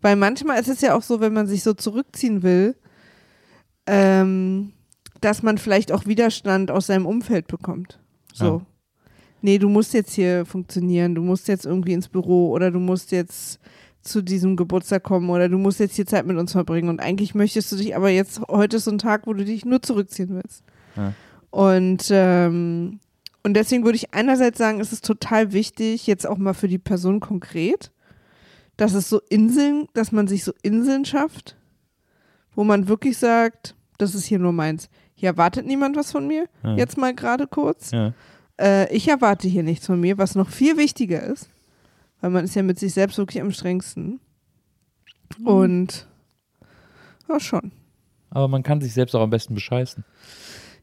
Weil 0.00 0.16
manchmal 0.16 0.60
ist 0.60 0.68
es 0.68 0.80
ja 0.80 0.94
auch 0.94 1.02
so, 1.02 1.20
wenn 1.20 1.32
man 1.32 1.46
sich 1.46 1.62
so 1.62 1.74
zurückziehen 1.74 2.42
will, 2.42 2.76
ähm, 3.86 4.72
dass 5.20 5.42
man 5.42 5.58
vielleicht 5.58 5.92
auch 5.92 6.06
Widerstand 6.06 6.70
aus 6.70 6.86
seinem 6.86 7.06
Umfeld 7.06 7.48
bekommt. 7.48 7.98
So. 8.32 8.44
Ja. 8.44 8.66
Nee, 9.40 9.58
du 9.58 9.68
musst 9.68 9.94
jetzt 9.94 10.14
hier 10.14 10.44
funktionieren, 10.46 11.14
du 11.14 11.22
musst 11.22 11.48
jetzt 11.48 11.64
irgendwie 11.64 11.92
ins 11.92 12.08
Büro 12.08 12.50
oder 12.50 12.70
du 12.70 12.80
musst 12.80 13.12
jetzt 13.12 13.60
zu 14.02 14.22
diesem 14.22 14.56
Geburtstag 14.56 15.02
kommen 15.02 15.30
oder 15.30 15.48
du 15.48 15.58
musst 15.58 15.80
jetzt 15.80 15.96
hier 15.96 16.06
Zeit 16.06 16.26
mit 16.26 16.36
uns 16.36 16.52
verbringen 16.52 16.88
und 16.88 17.00
eigentlich 17.00 17.34
möchtest 17.34 17.70
du 17.70 17.76
dich, 17.76 17.94
aber 17.94 18.08
jetzt, 18.08 18.40
heute 18.48 18.76
ist 18.76 18.84
so 18.84 18.90
ein 18.90 18.98
Tag, 18.98 19.26
wo 19.26 19.34
du 19.34 19.44
dich 19.44 19.64
nur 19.64 19.82
zurückziehen 19.82 20.30
willst. 20.30 20.64
Ja. 20.96 21.14
Und, 21.50 22.08
ähm, 22.10 23.00
und 23.44 23.54
deswegen 23.54 23.84
würde 23.84 23.96
ich 23.96 24.12
einerseits 24.12 24.58
sagen, 24.58 24.80
es 24.80 24.92
ist 24.92 25.04
total 25.04 25.52
wichtig, 25.52 26.06
jetzt 26.06 26.26
auch 26.26 26.38
mal 26.38 26.54
für 26.54 26.68
die 26.68 26.78
Person 26.78 27.20
konkret, 27.20 27.92
dass 28.78 28.94
es 28.94 29.10
so 29.10 29.20
Inseln, 29.28 29.86
dass 29.92 30.10
man 30.12 30.26
sich 30.26 30.42
so 30.44 30.52
Inseln 30.62 31.04
schafft, 31.04 31.56
wo 32.54 32.64
man 32.64 32.88
wirklich 32.88 33.18
sagt, 33.18 33.74
das 33.98 34.14
ist 34.14 34.24
hier 34.24 34.38
nur 34.38 34.52
meins. 34.52 34.88
Hier 35.14 35.28
erwartet 35.30 35.66
niemand 35.66 35.96
was 35.96 36.10
von 36.12 36.26
mir, 36.26 36.48
Ja. 36.62 36.76
jetzt 36.76 36.96
mal 36.96 37.14
gerade 37.14 37.46
kurz. 37.46 37.90
Ja. 37.90 38.14
Äh, 38.58 38.90
ich 38.94 39.06
erwarte 39.08 39.46
hier 39.48 39.62
nichts 39.62 39.84
von 39.86 40.00
mir, 40.00 40.16
was 40.16 40.34
noch 40.36 40.48
viel 40.48 40.76
wichtiger 40.78 41.22
ist, 41.22 41.50
weil 42.20 42.30
man 42.30 42.44
ist 42.44 42.54
ja 42.54 42.62
mit 42.62 42.78
sich 42.78 42.94
selbst 42.94 43.18
wirklich 43.18 43.42
am 43.42 43.50
strengsten. 43.52 44.20
Und 45.44 46.06
ja, 47.28 47.38
schon. 47.40 47.72
Aber 48.30 48.48
man 48.48 48.62
kann 48.62 48.80
sich 48.80 48.92
selbst 48.94 49.14
auch 49.14 49.22
am 49.22 49.30
besten 49.30 49.54
bescheißen. 49.54 50.04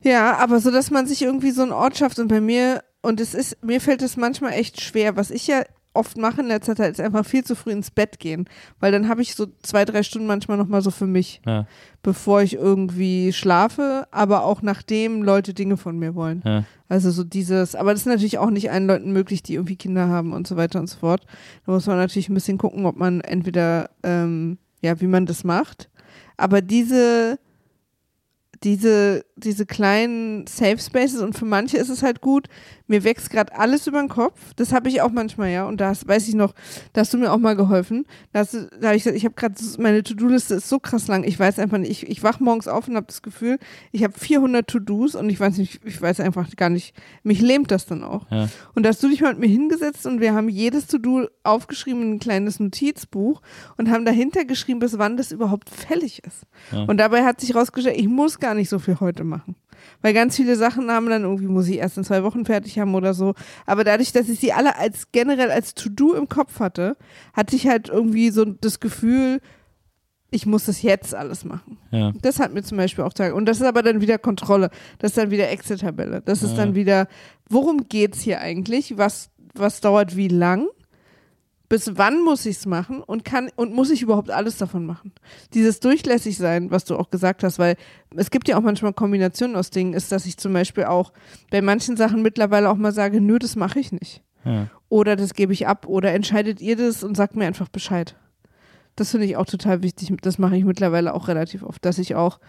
Ja, 0.02 0.38
aber 0.38 0.60
so, 0.60 0.72
dass 0.72 0.92
man 0.92 1.08
sich 1.08 1.22
irgendwie 1.22 1.52
so 1.52 1.64
einen 1.64 1.72
Ort 1.72 1.98
schafft 1.98 2.20
und 2.20 2.28
bei 2.28 2.42
mir, 2.42 2.84
und 3.02 3.20
es 3.20 3.34
ist, 3.34 3.64
mir 3.64 3.82
fällt 3.82 4.02
es 4.02 4.18
manchmal 4.18 4.54
echt 4.54 4.82
schwer, 4.82 5.16
was 5.16 5.32
ich 5.32 5.48
ja 5.48 5.64
oft 5.96 6.18
mache 6.18 6.42
in 6.42 6.48
letzter 6.48 6.76
Zeit, 6.76 6.92
ist 6.92 7.02
einfach 7.02 7.26
viel 7.26 7.44
zu 7.44 7.56
früh 7.56 7.72
ins 7.72 7.92
Bett 7.92 8.20
gehen. 8.20 8.48
Weil 8.80 8.92
dann 8.92 9.08
habe 9.08 9.22
ich 9.22 9.36
so 9.36 9.48
zwei, 9.64 9.86
drei 9.86 10.04
Stunden 10.04 10.28
manchmal 10.28 10.58
nochmal 10.58 10.82
so 10.82 10.92
für 10.92 11.08
mich, 11.08 11.42
Ja. 11.46 11.66
bevor 12.04 12.42
ich 12.42 12.54
irgendwie 12.56 13.34
schlafe, 13.34 14.08
aber 14.12 14.44
auch 14.44 14.62
nachdem 14.62 15.24
Leute 15.24 15.54
Dinge 15.54 15.78
von 15.78 15.98
mir 15.98 16.16
wollen. 16.16 16.42
Ja. 16.46 16.64
Also 16.88 17.10
so 17.12 17.24
dieses, 17.24 17.74
aber 17.76 17.92
das 17.92 18.02
ist 18.02 18.08
natürlich 18.08 18.38
auch 18.38 18.50
nicht 18.52 18.70
allen 18.72 18.88
Leuten 18.88 19.12
möglich, 19.12 19.42
die 19.42 19.56
irgendwie 19.56 19.76
Kinder 19.76 20.08
haben 20.08 20.34
und 20.34 20.46
so 20.48 20.56
weiter 20.56 20.80
und 20.80 20.88
so 20.88 20.98
fort. 21.00 21.26
Da 21.66 21.72
muss 21.72 21.88
man 21.88 21.98
natürlich 21.98 22.30
ein 22.30 22.36
bisschen 22.36 22.58
gucken, 22.58 22.86
ob 22.86 22.96
man 22.98 23.22
entweder, 23.22 23.90
ähm, 24.04 24.58
ja, 24.82 25.00
wie 25.02 25.08
man 25.08 25.26
das 25.26 25.44
macht. 25.44 25.90
Aber 26.38 26.62
diese, 26.62 27.40
diese, 28.64 29.26
diese 29.36 29.66
kleinen 29.66 30.48
Safe 30.48 30.78
Spaces 30.80 31.22
und 31.22 31.38
für 31.38 31.46
manche 31.46 31.78
ist 31.78 31.90
es 31.90 32.02
halt 32.04 32.22
gut, 32.22 32.48
mir 32.88 33.04
wächst 33.04 33.30
gerade 33.30 33.56
alles 33.58 33.88
über 33.88 34.00
den 34.00 34.10
Kopf. 34.10 34.40
Das 34.56 34.72
habe 34.74 34.90
ich 34.90 35.02
auch 35.02 35.12
manchmal, 35.12 35.50
ja. 35.50 35.66
Und 35.66 35.82
da 35.82 35.90
hast- 35.90 36.08
weiß 36.08 36.28
ich 36.28 36.36
noch, 36.36 36.54
da 36.94 37.02
hast 37.02 37.14
du 37.14 37.18
mir 37.18 37.32
auch 37.32 37.38
mal 37.38 37.56
geholfen. 37.56 38.06
Da, 38.34 38.40
hast 38.40 38.54
du, 38.54 38.68
da 38.80 38.88
habe 38.88 38.98
ich 38.98 39.04
gesagt, 39.04 39.18
ich 39.18 39.26
habe 39.26 39.36
gerade, 39.36 39.56
meine 39.80 40.04
To-Do-Liste 40.04 40.56
ist 40.56 40.70
so 40.70 40.80
krass 40.80 41.08
lang. 41.08 41.24
Ich 41.24 41.40
weiß 41.40 41.58
einfach 41.60 41.78
nicht, 41.78 41.90
ich, 41.92 42.08
ich 42.10 42.24
wach 42.24 42.40
morgens 42.40 42.68
auf 42.68 42.88
und 42.88 42.96
habe 42.96 43.08
das 43.08 43.22
Gefühl, 43.22 43.58
ich 43.92 44.04
habe 44.04 44.14
400 44.18 44.68
To-Dos 44.68 45.16
und 45.16 45.30
ich 45.30 45.40
weiß 45.40 45.58
nicht, 45.58 45.82
ich 45.84 46.02
weiß 46.02 46.20
einfach 46.20 46.50
gar 46.56 46.70
nicht, 46.70 46.94
mich 47.24 47.42
lähmt 47.42 47.72
das 47.72 47.86
dann 47.86 48.04
auch. 48.04 48.30
Ja. 48.30 48.50
Und 48.76 48.84
da 48.84 48.90
hast 48.90 49.02
du 49.04 49.08
dich 49.10 49.22
mal 49.22 49.32
mit 49.34 49.40
mir 49.40 49.48
hingesetzt 49.48 50.06
und 50.06 50.20
wir 50.22 50.34
haben 50.34 50.50
jedes 50.50 50.88
To-Do 50.88 51.28
aufgeschrieben 51.44 52.02
in 52.04 52.12
ein 52.14 52.20
kleines 52.20 52.60
Notizbuch 52.60 53.42
und 53.78 53.90
haben 53.90 54.06
dahinter 54.06 54.46
geschrieben, 54.46 54.80
bis 54.80 54.98
wann 54.98 55.18
das 55.18 55.32
überhaupt 55.32 55.70
fällig 55.70 56.24
ist. 56.24 56.44
Ja. 56.72 56.84
Und 56.84 56.98
dabei 56.98 57.24
hat 57.24 57.42
sich 57.42 57.56
rausgestellt, 57.56 57.98
ich 57.98 58.08
muss 58.08 58.40
gar 58.40 58.54
nicht 58.54 58.70
so 58.70 58.80
viel 58.80 59.00
heute 59.00 59.24
machen. 59.24 59.56
Weil 60.06 60.14
ganz 60.14 60.36
viele 60.36 60.56
Sachen 60.56 60.92
haben 60.92 61.10
dann 61.10 61.24
irgendwie, 61.24 61.48
muss 61.48 61.68
ich 61.68 61.78
erst 61.78 61.98
in 61.98 62.04
zwei 62.04 62.22
Wochen 62.22 62.46
fertig 62.46 62.78
haben 62.78 62.94
oder 62.94 63.16
so. 63.16 63.34
Aber 63.66 63.84
dadurch, 63.84 64.12
dass 64.12 64.30
ich 64.30 64.40
sie 64.40 64.54
alle 64.54 64.78
als 64.78 65.12
generell 65.12 65.50
als 65.50 65.74
To-Do 65.74 66.14
im 66.14 66.30
Kopf 66.30 66.60
hatte, 66.60 66.96
hatte 67.34 67.56
ich 67.56 67.66
halt 67.68 67.90
irgendwie 67.90 68.30
so 68.30 68.46
das 68.46 68.80
Gefühl, 68.80 69.42
ich 70.30 70.46
muss 70.46 70.66
das 70.66 70.84
jetzt 70.84 71.16
alles 71.16 71.44
machen. 71.44 71.80
Ja. 71.90 72.14
Das 72.22 72.40
hat 72.40 72.54
mir 72.54 72.62
zum 72.62 72.78
Beispiel 72.78 73.04
auch 73.04 73.14
Tage. 73.14 73.34
Und 73.34 73.48
das 73.48 73.58
ist 73.58 73.66
aber 73.66 73.82
dann 73.82 74.00
wieder 74.00 74.20
Kontrolle. 74.20 74.70
Das 75.00 75.10
ist 75.10 75.18
dann 75.18 75.32
wieder 75.32 75.50
Excel-Tabelle. 75.50 76.22
Das 76.24 76.44
ist 76.44 76.52
Ja. 76.52 76.58
dann 76.58 76.76
wieder, 76.76 77.08
worum 77.50 77.90
geht's 77.90 78.22
hier 78.22 78.42
eigentlich? 78.42 79.00
Was, 79.00 79.32
was 79.56 79.82
dauert 79.82 80.16
wie 80.16 80.28
lang? 80.28 80.68
Bis 81.68 81.98
wann 81.98 82.24
muss 82.24 82.46
ich 82.46 82.58
es 82.58 82.66
machen 82.66 83.02
und 83.02 83.26
kann 83.26 83.50
und 83.56 83.74
muss 83.74 83.90
ich 83.90 84.02
überhaupt 84.02 84.30
alles 84.30 84.58
davon 84.58 84.86
machen? 84.86 85.14
Dieses 85.54 85.80
durchlässig 85.80 86.38
sein, 86.38 86.70
was 86.72 86.86
du 86.86 86.96
auch 86.96 87.10
gesagt 87.10 87.44
hast, 87.44 87.58
weil 87.58 87.76
es 88.16 88.30
gibt 88.30 88.48
ja 88.48 88.58
auch 88.58 88.62
manchmal 88.62 88.94
Kombinationen 88.94 89.56
aus 89.56 89.72
Dingen, 89.72 89.94
ist, 89.94 90.12
dass 90.12 90.26
ich 90.26 90.38
zum 90.38 90.54
Beispiel 90.54 90.86
auch 90.86 91.12
bei 91.50 91.62
manchen 91.62 91.98
Sachen 91.98 92.22
mittlerweile 92.22 92.70
auch 92.70 92.76
mal 92.76 92.92
sage, 92.92 93.20
nö, 93.20 93.40
das 93.40 93.56
mache 93.56 93.80
ich 93.80 93.92
nicht. 93.92 94.22
Ja. 94.44 94.68
Oder 94.90 95.16
das 95.16 95.34
gebe 95.34 95.54
ich 95.54 95.68
ab 95.68 95.88
oder 95.88 96.14
entscheidet 96.14 96.62
ihr 96.62 96.76
das 96.76 97.04
und 97.04 97.18
sagt 97.18 97.36
mir 97.36 97.48
einfach 97.48 97.70
Bescheid. 97.70 98.16
Das 98.96 99.12
finde 99.12 99.26
ich 99.26 99.36
auch 99.36 99.46
total 99.46 99.84
wichtig. 99.84 100.12
Das 100.22 100.38
mache 100.38 100.56
ich 100.56 100.64
mittlerweile 100.64 101.14
auch 101.14 101.28
relativ 101.28 101.64
oft, 101.64 101.84
dass 101.84 101.98
ich 101.98 102.16
auch 102.16 102.40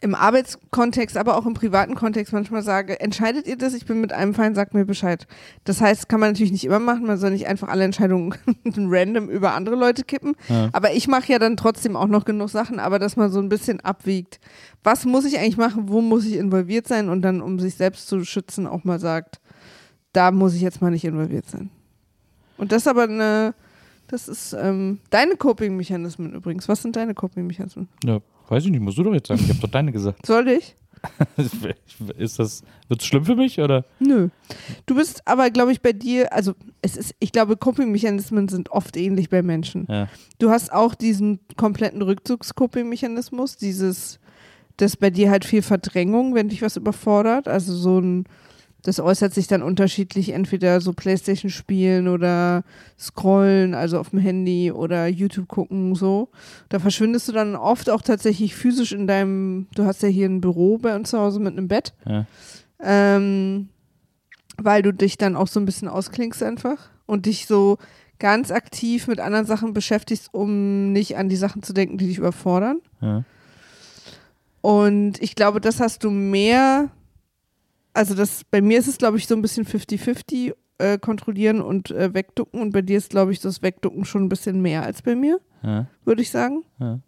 im 0.00 0.14
Arbeitskontext, 0.14 1.16
aber 1.16 1.36
auch 1.36 1.46
im 1.46 1.54
privaten 1.54 1.94
Kontext 1.94 2.32
manchmal 2.32 2.62
sage, 2.62 3.00
entscheidet 3.00 3.46
ihr 3.46 3.56
das? 3.56 3.74
Ich 3.74 3.86
bin 3.86 4.00
mit 4.00 4.12
einem 4.12 4.34
fein, 4.34 4.54
sagt 4.54 4.74
mir 4.74 4.84
Bescheid. 4.84 5.26
Das 5.64 5.80
heißt, 5.80 6.08
kann 6.08 6.20
man 6.20 6.30
natürlich 6.30 6.52
nicht 6.52 6.64
immer 6.64 6.78
machen, 6.78 7.06
man 7.06 7.18
soll 7.18 7.30
nicht 7.30 7.46
einfach 7.46 7.68
alle 7.68 7.84
Entscheidungen 7.84 8.34
random 8.76 9.28
über 9.28 9.54
andere 9.54 9.76
Leute 9.76 10.04
kippen. 10.04 10.34
Ja. 10.48 10.68
Aber 10.72 10.92
ich 10.92 11.08
mache 11.08 11.32
ja 11.32 11.38
dann 11.38 11.56
trotzdem 11.56 11.96
auch 11.96 12.08
noch 12.08 12.24
genug 12.24 12.50
Sachen, 12.50 12.78
aber 12.78 12.98
dass 12.98 13.16
man 13.16 13.30
so 13.30 13.40
ein 13.40 13.48
bisschen 13.48 13.80
abwiegt. 13.80 14.40
Was 14.84 15.04
muss 15.04 15.24
ich 15.24 15.38
eigentlich 15.38 15.56
machen? 15.56 15.88
Wo 15.88 16.00
muss 16.00 16.26
ich 16.26 16.36
involviert 16.36 16.86
sein? 16.86 17.08
Und 17.08 17.22
dann, 17.22 17.40
um 17.40 17.58
sich 17.58 17.74
selbst 17.74 18.08
zu 18.08 18.24
schützen, 18.24 18.66
auch 18.66 18.84
mal 18.84 19.00
sagt, 19.00 19.40
da 20.12 20.30
muss 20.30 20.54
ich 20.54 20.62
jetzt 20.62 20.80
mal 20.80 20.90
nicht 20.90 21.04
involviert 21.04 21.48
sein. 21.48 21.70
Und 22.58 22.72
das 22.72 22.82
ist 22.82 22.88
aber 22.88 23.04
eine, 23.04 23.54
das 24.08 24.28
ist 24.28 24.54
ähm, 24.58 25.00
deine 25.10 25.36
Coping-Mechanismen 25.36 26.34
übrigens. 26.34 26.68
Was 26.68 26.82
sind 26.82 26.96
deine 26.96 27.14
Coping-Mechanismen? 27.14 27.88
ja. 28.04 28.20
Weiß 28.48 28.64
ich 28.64 28.70
nicht, 28.70 28.80
musst 28.80 28.96
du 28.96 29.02
doch 29.02 29.12
jetzt 29.12 29.26
sagen. 29.26 29.40
Ich 29.42 29.48
habe 29.48 29.58
doch 29.60 29.70
deine 29.70 29.90
gesagt. 29.90 30.24
Soll 30.26 30.46
ich? 30.48 30.76
Ist 32.16 32.38
das, 32.38 32.62
wird's 32.88 33.04
schlimm 33.04 33.24
für 33.24 33.36
mich 33.36 33.60
oder? 33.60 33.84
Nö. 33.98 34.28
Du 34.86 34.94
bist 34.94 35.22
aber, 35.26 35.50
glaube 35.50 35.72
ich, 35.72 35.82
bei 35.82 35.92
dir, 35.92 36.32
also 36.32 36.54
es 36.80 36.96
ist, 36.96 37.14
ich 37.18 37.32
glaube, 37.32 37.56
Coping-Mechanismen 37.56 38.48
sind 38.48 38.70
oft 38.70 38.96
ähnlich 38.96 39.30
bei 39.30 39.42
Menschen. 39.42 39.86
Ja. 39.88 40.08
Du 40.38 40.50
hast 40.50 40.72
auch 40.72 40.94
diesen 40.94 41.40
kompletten 41.56 42.02
Rückzugs-Coping-Mechanismus, 42.02 43.56
dieses, 43.56 44.20
das 44.76 44.96
bei 44.96 45.10
dir 45.10 45.30
halt 45.30 45.44
viel 45.44 45.62
Verdrängung, 45.62 46.34
wenn 46.34 46.48
dich 46.48 46.62
was 46.62 46.76
überfordert. 46.76 47.48
Also 47.48 47.74
so 47.74 47.98
ein, 48.00 48.24
das 48.86 49.00
äußert 49.00 49.34
sich 49.34 49.48
dann 49.48 49.62
unterschiedlich, 49.62 50.32
entweder 50.32 50.80
so 50.80 50.92
Playstation 50.92 51.50
spielen 51.50 52.06
oder 52.06 52.62
scrollen, 52.96 53.74
also 53.74 53.98
auf 53.98 54.10
dem 54.10 54.20
Handy 54.20 54.70
oder 54.70 55.08
YouTube 55.08 55.48
gucken, 55.48 55.96
so. 55.96 56.28
Da 56.68 56.78
verschwindest 56.78 57.26
du 57.26 57.32
dann 57.32 57.56
oft 57.56 57.90
auch 57.90 58.02
tatsächlich 58.02 58.54
physisch 58.54 58.92
in 58.92 59.08
deinem, 59.08 59.66
du 59.74 59.84
hast 59.84 60.02
ja 60.04 60.08
hier 60.08 60.28
ein 60.28 60.40
Büro 60.40 60.78
bei 60.78 60.94
uns 60.94 61.10
zu 61.10 61.18
Hause 61.18 61.40
mit 61.40 61.54
einem 61.54 61.66
Bett 61.66 61.94
Ja. 62.06 62.26
ähm, 62.80 63.70
weil 64.56 64.82
du 64.82 64.92
dich 64.92 65.18
dann 65.18 65.34
auch 65.34 65.48
so 65.48 65.58
ein 65.58 65.66
bisschen 65.66 65.88
ausklingst 65.88 66.42
einfach 66.44 66.88
und 67.06 67.26
dich 67.26 67.46
so 67.46 67.78
ganz 68.20 68.52
aktiv 68.52 69.08
mit 69.08 69.18
anderen 69.18 69.46
Sachen 69.46 69.74
beschäftigst, 69.74 70.32
um 70.32 70.92
nicht 70.92 71.16
an 71.16 71.28
die 71.28 71.36
Sachen 71.36 71.64
zu 71.64 71.72
denken, 71.72 71.98
die 71.98 72.06
dich 72.06 72.18
überfordern. 72.18 72.78
Ja. 73.00 73.24
Und 74.60 75.20
ich 75.20 75.34
glaube, 75.34 75.60
das 75.60 75.80
hast 75.80 76.04
du 76.04 76.10
mehr, 76.10 76.88
also 77.96 78.14
das, 78.14 78.42
bei 78.50 78.60
mir 78.60 78.78
ist 78.78 78.88
es, 78.88 78.98
glaube 78.98 79.16
ich, 79.16 79.26
so 79.26 79.34
ein 79.34 79.42
bisschen 79.42 79.64
50-50 79.66 80.54
äh, 80.78 80.98
kontrollieren 80.98 81.60
und 81.60 81.90
äh, 81.90 82.12
wegducken 82.14 82.60
und 82.60 82.72
bei 82.72 82.82
dir 82.82 82.98
ist, 82.98 83.10
glaube 83.10 83.32
ich, 83.32 83.40
das 83.40 83.62
Wegducken 83.62 84.04
schon 84.04 84.24
ein 84.24 84.28
bisschen 84.28 84.60
mehr 84.60 84.82
als 84.82 85.02
bei 85.02 85.14
mir, 85.14 85.40
Ja. 85.62 85.86
würde 86.04 86.22
ich 86.22 86.30
sagen. 86.30 86.64
Ja. 86.78 87.00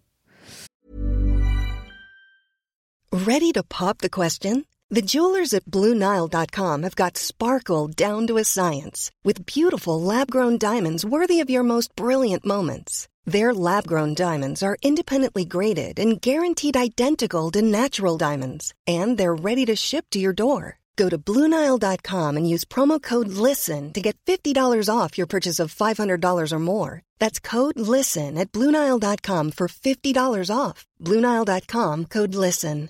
Ready 3.12 3.52
to 3.52 3.62
pop 3.62 3.98
the 4.00 4.08
question? 4.10 4.64
The 4.90 5.02
jewelers 5.02 5.52
at 5.52 5.66
BlueNile.com 5.66 6.82
have 6.82 6.96
got 6.96 7.18
sparkle 7.18 7.88
down 7.88 8.26
to 8.26 8.38
a 8.38 8.44
science 8.44 9.10
with 9.22 9.44
beautiful 9.44 10.00
lab 10.00 10.30
grown 10.30 10.56
diamonds 10.58 11.04
worthy 11.04 11.40
of 11.42 11.50
your 11.50 11.62
most 11.62 11.94
brilliant 11.94 12.44
moments. 12.46 13.06
Their 13.28 13.52
lab 13.52 13.86
grown 13.86 14.14
diamonds 14.14 14.62
are 14.62 14.78
independently 14.80 15.44
graded 15.44 15.98
and 15.98 16.18
guaranteed 16.18 16.78
identical 16.78 17.50
to 17.50 17.60
natural 17.60 18.16
diamonds, 18.16 18.72
and 18.86 19.18
they're 19.18 19.34
ready 19.34 19.66
to 19.66 19.76
ship 19.76 20.06
to 20.12 20.18
your 20.18 20.32
door. 20.32 20.78
Go 20.96 21.10
to 21.10 21.18
BlueNile.com 21.18 22.36
and 22.38 22.48
use 22.48 22.64
promo 22.64 22.98
code 23.02 23.28
LISTEN 23.28 23.92
to 23.92 24.00
get 24.00 24.16
$50 24.24 24.88
off 24.88 25.18
your 25.18 25.26
purchase 25.26 25.58
of 25.60 25.74
$500 25.74 26.52
or 26.52 26.58
more. 26.58 27.02
That's 27.18 27.38
code 27.38 27.78
LISTEN 27.78 28.38
at 28.38 28.50
BlueNile.com 28.50 29.52
for 29.52 29.68
$50 29.68 30.50
off. 30.50 30.86
BlueNile.com 31.04 32.06
code 32.06 32.34
LISTEN. 32.34 32.88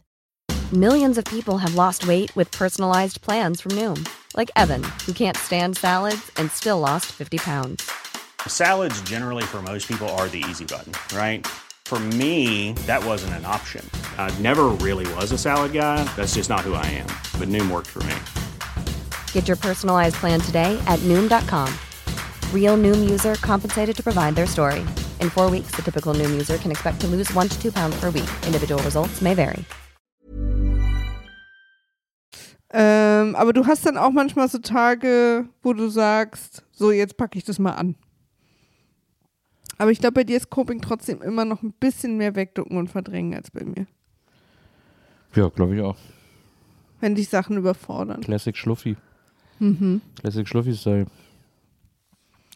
Millions 0.73 1.19
of 1.19 1.25
people 1.25 1.59
have 1.59 1.75
lost 1.75 2.07
weight 2.07 2.31
with 2.37 2.53
personalized 2.53 3.23
plans 3.23 3.61
from 3.61 3.73
Noom, 3.73 4.07
like 4.37 4.53
Evan, 4.55 4.85
who 5.05 5.13
can't 5.13 5.37
stand 5.37 5.77
salads 5.77 6.31
and 6.37 6.49
still 6.53 6.79
lost 6.79 7.07
50 7.07 7.39
pounds. 7.39 7.91
Salads, 8.47 9.01
generally, 9.03 9.45
for 9.45 9.63
most 9.63 9.89
people, 9.89 10.07
are 10.21 10.29
the 10.29 10.45
easy 10.51 10.67
button, 10.67 10.93
right? 11.17 11.47
For 11.87 11.99
me, 11.99 12.75
that 12.87 13.03
wasn't 13.03 13.33
an 13.35 13.47
option. 13.47 13.83
I 14.19 14.31
never 14.41 14.67
really 14.87 15.11
was 15.15 15.33
a 15.33 15.39
salad 15.39 15.73
guy. 15.73 16.05
That's 16.17 16.35
just 16.35 16.51
not 16.51 16.61
who 16.61 16.75
I 16.75 16.85
am. 16.85 17.09
But 17.41 17.49
Noom 17.49 17.71
worked 17.71 17.87
for 17.87 18.03
me. 18.05 18.15
Get 19.33 19.49
your 19.49 19.57
personalized 19.57 20.17
plan 20.17 20.39
today 20.39 20.79
at 20.87 20.99
Noom.com. 21.09 21.73
Real 22.53 22.77
Noom 22.77 23.09
user 23.09 23.37
compensated 23.37 23.97
to 23.97 24.03
provide 24.03 24.37
their 24.37 24.47
story. 24.47 24.81
In 25.21 25.31
four 25.31 25.51
weeks, 25.51 25.75
the 25.75 25.83
typical 25.83 26.13
Noom 26.13 26.31
user 26.31 26.59
can 26.59 26.71
expect 26.71 27.01
to 27.01 27.07
lose 27.07 27.33
one 27.33 27.49
to 27.49 27.59
two 27.59 27.73
pounds 27.73 27.99
per 27.99 28.11
week. 28.11 28.29
Individual 28.47 28.83
results 28.83 29.23
may 29.23 29.35
vary. 29.35 29.65
Ähm, 32.71 33.35
aber 33.35 33.55
du 33.55 33.67
hast 33.67 33.87
dann 33.87 33.97
auch 33.97 34.11
manchmal 34.11 34.47
so 34.49 34.59
Tage, 34.59 35.49
wo 35.63 35.73
du 35.73 35.89
sagst, 35.89 36.63
so 36.71 36.91
jetzt 36.91 37.17
packe 37.17 37.39
ich 37.39 37.45
das 37.45 37.59
mal 37.59 37.73
an. 37.73 37.95
Aber 39.79 39.93
ich 39.93 40.01
glaube, 40.01 40.15
bei 40.15 40.25
dir 40.25 40.37
ist 40.37 40.51
Coping 40.51 40.81
trotzdem 40.81 41.23
immer 41.23 41.45
noch 41.45 41.63
ein 41.63 41.73
bisschen 41.73 42.17
mehr 42.17 42.35
wegducken 42.35 42.77
und 42.77 42.89
verdrängen 42.89 43.35
als 43.35 43.51
bei 43.51 43.65
mir. 43.65 43.87
Ja, 45.35 45.49
glaube 45.49 45.77
ich 45.77 45.83
auch. 45.83 45.97
Wenn 47.01 47.15
dich 47.15 47.29
Sachen 47.29 47.57
überfordern. 47.57 48.21
Classic 48.21 48.57
Schluffi. 48.57 48.97
Mhm. 49.61 50.01
Classic 50.21 50.47
Schluffi-Style. 50.47 51.07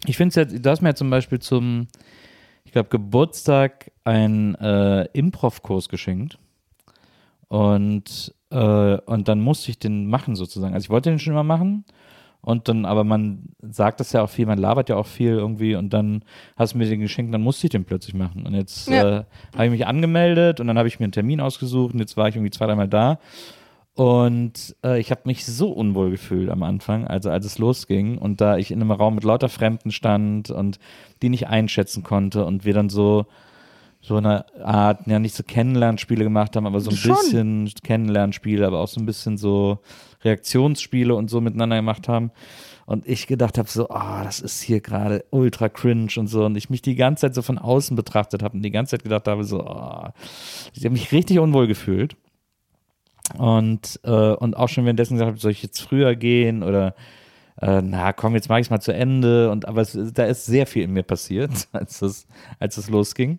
Ich 0.06 0.16
finde 0.16 0.28
es 0.30 0.34
jetzt, 0.34 0.64
du 0.64 0.70
hast 0.70 0.82
mir 0.82 0.88
ja 0.90 0.94
zum 0.96 1.10
Beispiel 1.10 1.38
zum, 1.38 1.86
ich 2.64 2.72
glaube, 2.72 2.88
Geburtstag 2.88 3.92
einen 4.02 4.56
äh, 4.56 5.04
Improv-Kurs 5.12 5.88
geschenkt. 5.88 6.38
Und, 7.46 8.34
äh, 8.50 8.96
und 8.98 9.28
dann 9.28 9.40
musste 9.40 9.70
ich 9.70 9.78
den 9.78 10.08
machen 10.08 10.34
sozusagen. 10.34 10.74
Also 10.74 10.86
ich 10.86 10.90
wollte 10.90 11.10
den 11.10 11.20
schon 11.20 11.34
immer 11.34 11.44
machen. 11.44 11.84
Und 12.44 12.68
dann, 12.68 12.84
aber 12.84 13.04
man 13.04 13.50
sagt 13.62 14.00
das 14.00 14.12
ja 14.12 14.22
auch 14.22 14.28
viel, 14.28 14.46
man 14.46 14.58
labert 14.58 14.88
ja 14.88 14.96
auch 14.96 15.06
viel 15.06 15.30
irgendwie 15.30 15.76
und 15.76 15.90
dann 15.92 16.24
hast 16.56 16.74
du 16.74 16.78
mir 16.78 16.86
den 16.86 16.98
geschenkt, 17.00 17.32
dann 17.32 17.40
musste 17.42 17.68
ich 17.68 17.70
den 17.70 17.84
plötzlich 17.84 18.14
machen. 18.14 18.44
Und 18.46 18.54
jetzt 18.54 18.88
Ja. 18.88 19.20
äh, 19.20 19.24
habe 19.54 19.66
ich 19.66 19.70
mich 19.70 19.86
angemeldet 19.86 20.58
und 20.58 20.66
dann 20.66 20.76
habe 20.76 20.88
ich 20.88 20.98
mir 20.98 21.04
einen 21.04 21.12
Termin 21.12 21.40
ausgesucht 21.40 21.94
und 21.94 22.00
jetzt 22.00 22.16
war 22.16 22.26
ich 22.28 22.34
irgendwie 22.34 22.50
zwei, 22.50 22.66
dreimal 22.66 22.88
da. 22.88 23.18
Und 23.94 24.74
äh, 24.84 24.98
ich 24.98 25.10
habe 25.10 25.20
mich 25.24 25.44
so 25.44 25.70
unwohl 25.70 26.10
gefühlt 26.10 26.48
am 26.48 26.62
Anfang, 26.62 27.06
also 27.06 27.30
als 27.30 27.44
es 27.44 27.58
losging 27.58 28.16
und 28.16 28.40
da 28.40 28.56
ich 28.56 28.70
in 28.70 28.80
einem 28.80 28.90
Raum 28.90 29.14
mit 29.14 29.24
lauter 29.24 29.50
Fremden 29.50 29.90
stand 29.90 30.50
und 30.50 30.78
die 31.20 31.28
nicht 31.28 31.48
einschätzen 31.48 32.02
konnte 32.02 32.46
und 32.46 32.64
wir 32.64 32.72
dann 32.72 32.88
so 32.88 33.26
so 34.02 34.16
eine 34.16 34.44
Art, 34.62 35.06
ja 35.06 35.20
nicht 35.20 35.34
so 35.34 35.44
Kennenlernspiele 35.44 36.24
gemacht 36.24 36.56
haben, 36.56 36.66
aber 36.66 36.80
so 36.80 36.90
ein 36.90 36.96
Schon. 36.96 37.14
bisschen 37.14 37.72
Kennenlernspiele, 37.84 38.66
aber 38.66 38.80
auch 38.80 38.88
so 38.88 39.00
ein 39.00 39.06
bisschen 39.06 39.38
so 39.38 39.78
Reaktionsspiele 40.24 41.14
und 41.14 41.30
so 41.30 41.40
miteinander 41.40 41.76
gemacht 41.76 42.08
haben. 42.08 42.32
Und 42.84 43.06
ich 43.06 43.28
gedacht 43.28 43.58
habe 43.58 43.68
so, 43.68 43.88
ah, 43.90 44.24
das 44.24 44.40
ist 44.40 44.60
hier 44.60 44.80
gerade 44.80 45.24
ultra 45.30 45.68
cringe 45.68 46.10
und 46.16 46.26
so. 46.26 46.44
Und 46.44 46.56
ich 46.56 46.68
mich 46.68 46.82
die 46.82 46.96
ganze 46.96 47.22
Zeit 47.22 47.34
so 47.34 47.42
von 47.42 47.58
außen 47.58 47.96
betrachtet 47.96 48.42
habe 48.42 48.56
und 48.56 48.62
die 48.62 48.72
ganze 48.72 48.90
Zeit 48.90 49.04
gedacht 49.04 49.28
habe 49.28 49.44
so, 49.44 49.60
ah, 49.60 50.12
ich 50.74 50.84
habe 50.84 50.92
mich 50.92 51.12
richtig 51.12 51.38
unwohl 51.38 51.68
gefühlt. 51.68 52.16
Und, 53.38 54.00
äh, 54.02 54.32
und 54.32 54.56
auch 54.56 54.68
schon 54.68 54.84
währenddessen 54.84 55.14
gesagt 55.14 55.28
habe, 55.28 55.38
soll 55.38 55.52
ich 55.52 55.62
jetzt 55.62 55.80
früher 55.80 56.16
gehen 56.16 56.64
oder 56.64 56.94
äh, 57.60 57.80
na 57.80 58.12
komm, 58.12 58.34
jetzt 58.34 58.48
mache 58.48 58.60
ich 58.60 58.66
es 58.66 58.70
mal 58.70 58.80
zu 58.80 58.92
Ende. 58.92 59.50
Und 59.50 59.66
aber 59.66 59.82
es, 59.82 59.96
da 60.12 60.24
ist 60.24 60.46
sehr 60.46 60.66
viel 60.66 60.82
in 60.82 60.92
mir 60.92 61.04
passiert, 61.04 61.50
als 61.72 62.02
es, 62.02 62.26
als 62.58 62.76
es 62.76 62.90
losging. 62.90 63.38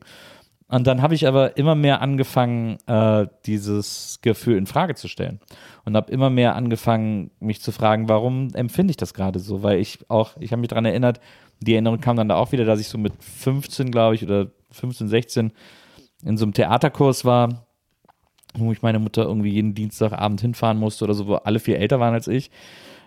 Und 0.74 0.88
dann 0.88 1.04
habe 1.04 1.14
ich 1.14 1.28
aber 1.28 1.56
immer 1.56 1.76
mehr 1.76 2.02
angefangen, 2.02 2.80
äh, 2.88 3.28
dieses 3.46 4.18
Gefühl 4.24 4.58
in 4.58 4.66
Frage 4.66 4.96
zu 4.96 5.08
stellen. 5.08 5.40
Und 5.86 5.96
habe 5.96 6.12
immer 6.12 6.32
mehr 6.32 6.56
angefangen, 6.56 7.30
mich 7.40 7.62
zu 7.62 7.72
fragen, 7.72 8.10
warum 8.10 8.50
empfinde 8.56 8.90
ich 8.90 8.98
das 8.98 9.14
gerade 9.14 9.38
so? 9.38 9.62
Weil 9.62 9.78
ich 9.78 10.00
auch, 10.10 10.32
ich 10.40 10.52
habe 10.52 10.62
mich 10.62 10.70
daran 10.70 10.86
erinnert, 10.86 11.20
die 11.60 11.74
Erinnerung 11.74 12.02
kam 12.02 12.18
dann 12.18 12.28
da 12.28 12.38
auch 12.38 12.54
wieder, 12.54 12.66
dass 12.66 12.80
ich 12.80 12.88
so 12.88 12.98
mit 12.98 13.14
15, 13.20 13.92
glaube 13.92 14.16
ich, 14.16 14.24
oder 14.24 14.48
15, 14.72 15.10
16 15.10 15.52
in 16.26 16.38
so 16.38 16.46
einem 16.46 16.56
Theaterkurs 16.56 17.24
war, 17.24 17.68
wo 18.56 18.72
ich 18.72 18.82
meine 18.82 18.98
Mutter 18.98 19.26
irgendwie 19.26 19.52
jeden 19.52 19.76
Dienstagabend 19.76 20.42
hinfahren 20.42 20.80
musste 20.80 21.04
oder 21.04 21.14
so, 21.14 21.28
wo 21.28 21.36
alle 21.36 21.60
viel 21.60 21.76
älter 21.76 22.00
waren 22.00 22.16
als 22.16 22.28
ich. 22.28 22.50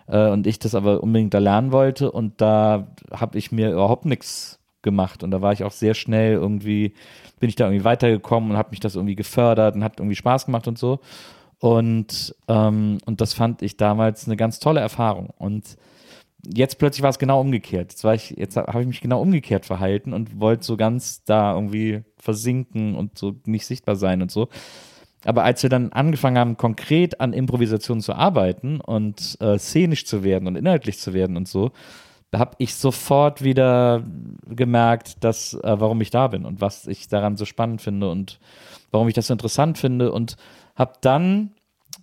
Äh, 0.07 0.29
und 0.29 0.47
ich 0.47 0.59
das 0.59 0.73
aber 0.73 1.03
unbedingt 1.03 1.33
da 1.33 1.39
lernen 1.39 1.73
wollte. 1.73 2.13
Und 2.13 2.39
da 2.39 2.87
habe 3.11 3.37
ich 3.37 3.51
mir 3.51 3.73
überhaupt 3.73 4.05
nichts 4.05 4.57
gemacht. 4.87 5.21
Und 5.21 5.31
da 5.31 5.41
war 5.41 5.51
ich 5.51 5.65
auch 5.65 5.73
sehr 5.73 5.93
schnell 5.93 6.31
irgendwie, 6.31 6.93
bin 7.39 7.49
ich 7.49 7.55
da 7.55 7.65
irgendwie 7.65 7.83
weitergekommen 7.83 8.51
und 8.51 8.57
habe 8.57 8.69
mich 8.71 8.79
das 8.79 8.95
irgendwie 8.95 9.15
gefördert 9.15 9.75
und 9.75 9.83
hat 9.83 9.99
irgendwie 9.99 10.15
Spaß 10.15 10.45
gemacht 10.45 10.67
und 10.67 10.79
so. 10.79 10.99
Und, 11.59 12.33
ähm, 12.47 12.99
und 13.05 13.19
das 13.19 13.33
fand 13.33 13.61
ich 13.61 13.75
damals 13.75 14.27
eine 14.27 14.37
ganz 14.37 14.59
tolle 14.59 14.79
Erfahrung. 14.79 15.29
Und 15.37 15.77
jetzt 16.45 16.79
plötzlich 16.79 17.03
war 17.03 17.09
es 17.09 17.19
genau 17.19 17.41
umgekehrt. 17.41 17.91
Jetzt, 17.91 18.31
jetzt 18.37 18.55
habe 18.55 18.81
ich 18.81 18.87
mich 18.87 19.01
genau 19.01 19.21
umgekehrt 19.21 19.65
verhalten 19.65 20.13
und 20.13 20.39
wollte 20.39 20.63
so 20.63 20.77
ganz 20.77 21.23
da 21.25 21.53
irgendwie 21.53 22.03
versinken 22.17 22.95
und 22.95 23.17
so 23.17 23.35
nicht 23.45 23.65
sichtbar 23.65 23.95
sein 23.95 24.21
und 24.21 24.31
so. 24.31 24.47
Aber 25.25 25.43
als 25.43 25.63
wir 25.63 25.69
dann 25.69 25.91
angefangen 25.91 26.37
haben, 26.37 26.57
konkret 26.57 27.19
an 27.19 27.33
Improvisation 27.33 28.01
zu 28.01 28.13
arbeiten 28.13 28.79
und 28.79 29.37
äh, 29.41 29.57
szenisch 29.57 30.05
zu 30.05 30.23
werden 30.23 30.47
und 30.47 30.55
inhaltlich 30.55 30.99
zu 30.99 31.13
werden 31.13 31.35
und 31.37 31.47
so, 31.47 31.71
habe 32.35 32.55
ich 32.57 32.75
sofort 32.75 33.43
wieder 33.43 34.03
gemerkt, 34.47 35.23
dass, 35.23 35.53
äh, 35.53 35.79
warum 35.79 36.01
ich 36.01 36.09
da 36.09 36.27
bin 36.27 36.45
und 36.45 36.61
was 36.61 36.87
ich 36.87 37.07
daran 37.07 37.37
so 37.37 37.45
spannend 37.45 37.81
finde 37.81 38.09
und 38.09 38.39
warum 38.91 39.07
ich 39.07 39.13
das 39.13 39.27
so 39.27 39.33
interessant 39.33 39.77
finde 39.77 40.11
und 40.11 40.35
habe 40.75 40.93
dann 41.01 41.51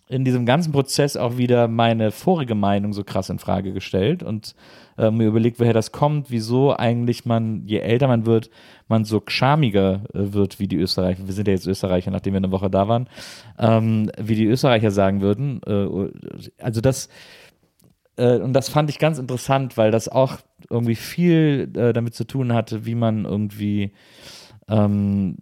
in 0.08 0.24
diesem 0.24 0.44
ganzen 0.44 0.72
Prozess 0.72 1.16
auch 1.16 1.38
wieder 1.38 1.66
meine 1.66 2.10
vorige 2.10 2.54
Meinung 2.54 2.92
so 2.92 3.04
krass 3.04 3.30
in 3.30 3.38
Frage 3.38 3.72
gestellt 3.72 4.22
und 4.22 4.54
äh, 4.98 5.10
mir 5.10 5.26
überlegt, 5.26 5.58
woher 5.58 5.72
das 5.72 5.92
kommt, 5.92 6.30
wieso 6.30 6.76
eigentlich 6.76 7.24
man, 7.24 7.62
je 7.66 7.78
älter 7.78 8.06
man 8.06 8.26
wird, 8.26 8.50
man 8.86 9.04
so 9.04 9.22
schamiger 9.26 10.02
äh, 10.12 10.32
wird 10.32 10.60
wie 10.60 10.68
die 10.68 10.76
Österreicher. 10.76 11.26
Wir 11.26 11.34
sind 11.34 11.48
ja 11.48 11.54
jetzt 11.54 11.66
Österreicher, 11.66 12.10
nachdem 12.10 12.34
wir 12.34 12.38
eine 12.38 12.50
Woche 12.50 12.68
da 12.68 12.86
waren, 12.86 13.08
ähm, 13.58 14.10
wie 14.18 14.34
die 14.34 14.46
Österreicher 14.46 14.90
sagen 14.90 15.22
würden. 15.22 15.60
Äh, 15.66 16.62
also 16.62 16.80
das, 16.80 17.08
äh, 18.16 18.38
und 18.38 18.52
das 18.52 18.68
fand 18.68 18.90
ich 18.90 18.98
ganz 18.98 19.18
interessant, 19.18 19.76
weil 19.76 19.90
das 19.90 20.08
auch 20.08 20.38
irgendwie 20.70 20.94
viel 20.94 21.70
äh, 21.76 21.92
damit 21.92 22.14
zu 22.14 22.26
tun 22.26 22.52
hatte, 22.52 22.86
wie 22.86 22.94
man 22.94 23.24
irgendwie 23.24 23.92
ähm, 24.68 25.36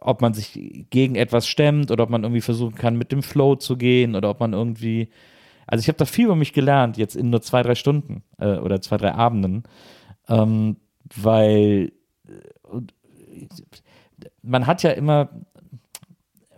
ob 0.00 0.20
man 0.20 0.34
sich 0.34 0.86
gegen 0.90 1.14
etwas 1.14 1.46
stemmt 1.46 1.90
oder 1.90 2.04
ob 2.04 2.10
man 2.10 2.24
irgendwie 2.24 2.40
versuchen 2.40 2.74
kann, 2.74 2.96
mit 2.96 3.12
dem 3.12 3.22
Flow 3.22 3.56
zu 3.56 3.76
gehen 3.76 4.14
oder 4.14 4.30
ob 4.30 4.40
man 4.40 4.52
irgendwie. 4.52 5.08
Also 5.66 5.82
ich 5.82 5.88
habe 5.88 5.98
da 5.98 6.04
viel 6.04 6.26
über 6.26 6.36
mich 6.36 6.52
gelernt, 6.52 6.96
jetzt 6.96 7.16
in 7.16 7.30
nur 7.30 7.42
zwei, 7.42 7.62
drei 7.62 7.74
Stunden 7.74 8.22
äh, 8.38 8.56
oder 8.58 8.80
zwei, 8.80 8.98
drei 8.98 9.12
Abenden, 9.12 9.64
ähm, 10.28 10.76
weil 11.14 11.92
äh, 12.28 12.80
man 14.42 14.66
hat 14.66 14.82
ja 14.84 14.90
immer, 14.90 15.30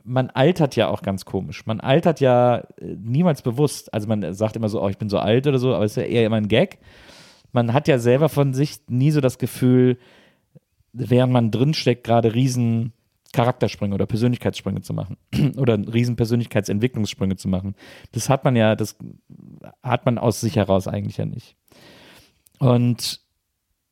man 0.08 0.30
altert 0.30 0.74
ja 0.74 0.88
auch 0.88 1.02
ganz 1.02 1.24
komisch. 1.24 1.66
Man 1.66 1.80
altert 1.80 2.20
ja 2.20 2.58
äh, 2.58 2.96
niemals 2.98 3.42
bewusst. 3.42 3.92
Also 3.92 4.08
man 4.08 4.34
sagt 4.34 4.56
immer 4.56 4.68
so, 4.68 4.82
oh, 4.82 4.88
ich 4.88 4.98
bin 4.98 5.08
so 5.08 5.18
alt 5.18 5.46
oder 5.46 5.58
so, 5.58 5.74
aber 5.74 5.84
es 5.84 5.92
ist 5.92 6.02
ja 6.02 6.08
eher 6.08 6.26
immer 6.26 6.36
ein 6.36 6.48
Gag. 6.48 6.78
Man 7.52 7.72
hat 7.72 7.88
ja 7.88 7.98
selber 7.98 8.28
von 8.28 8.54
sich 8.54 8.80
nie 8.88 9.10
so 9.10 9.20
das 9.20 9.38
Gefühl, 9.38 9.98
während 10.92 11.32
man 11.32 11.50
drinsteckt, 11.50 12.04
gerade 12.04 12.34
riesen 12.34 12.92
Charaktersprünge 13.32 13.94
oder 13.94 14.06
Persönlichkeitssprünge 14.06 14.80
zu 14.80 14.94
machen 14.94 15.18
oder 15.56 15.78
riesen 15.92 16.16
Persönlichkeitsentwicklungssprünge 16.16 17.36
zu 17.36 17.48
machen. 17.48 17.74
Das 18.12 18.30
hat 18.30 18.44
man 18.44 18.56
ja, 18.56 18.74
das 18.74 18.96
hat 19.82 20.06
man 20.06 20.18
aus 20.18 20.40
sich 20.40 20.56
heraus 20.56 20.88
eigentlich 20.88 21.18
ja 21.18 21.26
nicht. 21.26 21.56
Und, 22.58 23.20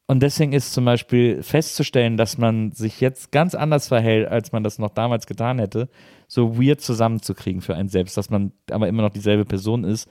und 0.08 0.22
deswegen 0.22 0.52
ist 0.52 0.72
zum 0.72 0.84
Beispiel 0.84 1.42
festzustellen, 1.42 2.16
dass 2.16 2.38
man 2.38 2.70
sich 2.70 3.00
jetzt 3.00 3.32
ganz 3.32 3.54
anders 3.56 3.88
verhält, 3.88 4.28
als 4.28 4.52
man 4.52 4.62
das 4.62 4.78
noch 4.78 4.90
damals 4.90 5.26
getan 5.26 5.58
hätte, 5.58 5.88
so 6.28 6.58
weird 6.58 6.80
zusammenzukriegen 6.80 7.60
für 7.60 7.74
einen 7.74 7.88
selbst, 7.88 8.16
dass 8.16 8.30
man 8.30 8.52
aber 8.70 8.86
immer 8.86 9.02
noch 9.02 9.10
dieselbe 9.10 9.44
Person 9.44 9.82
ist, 9.82 10.08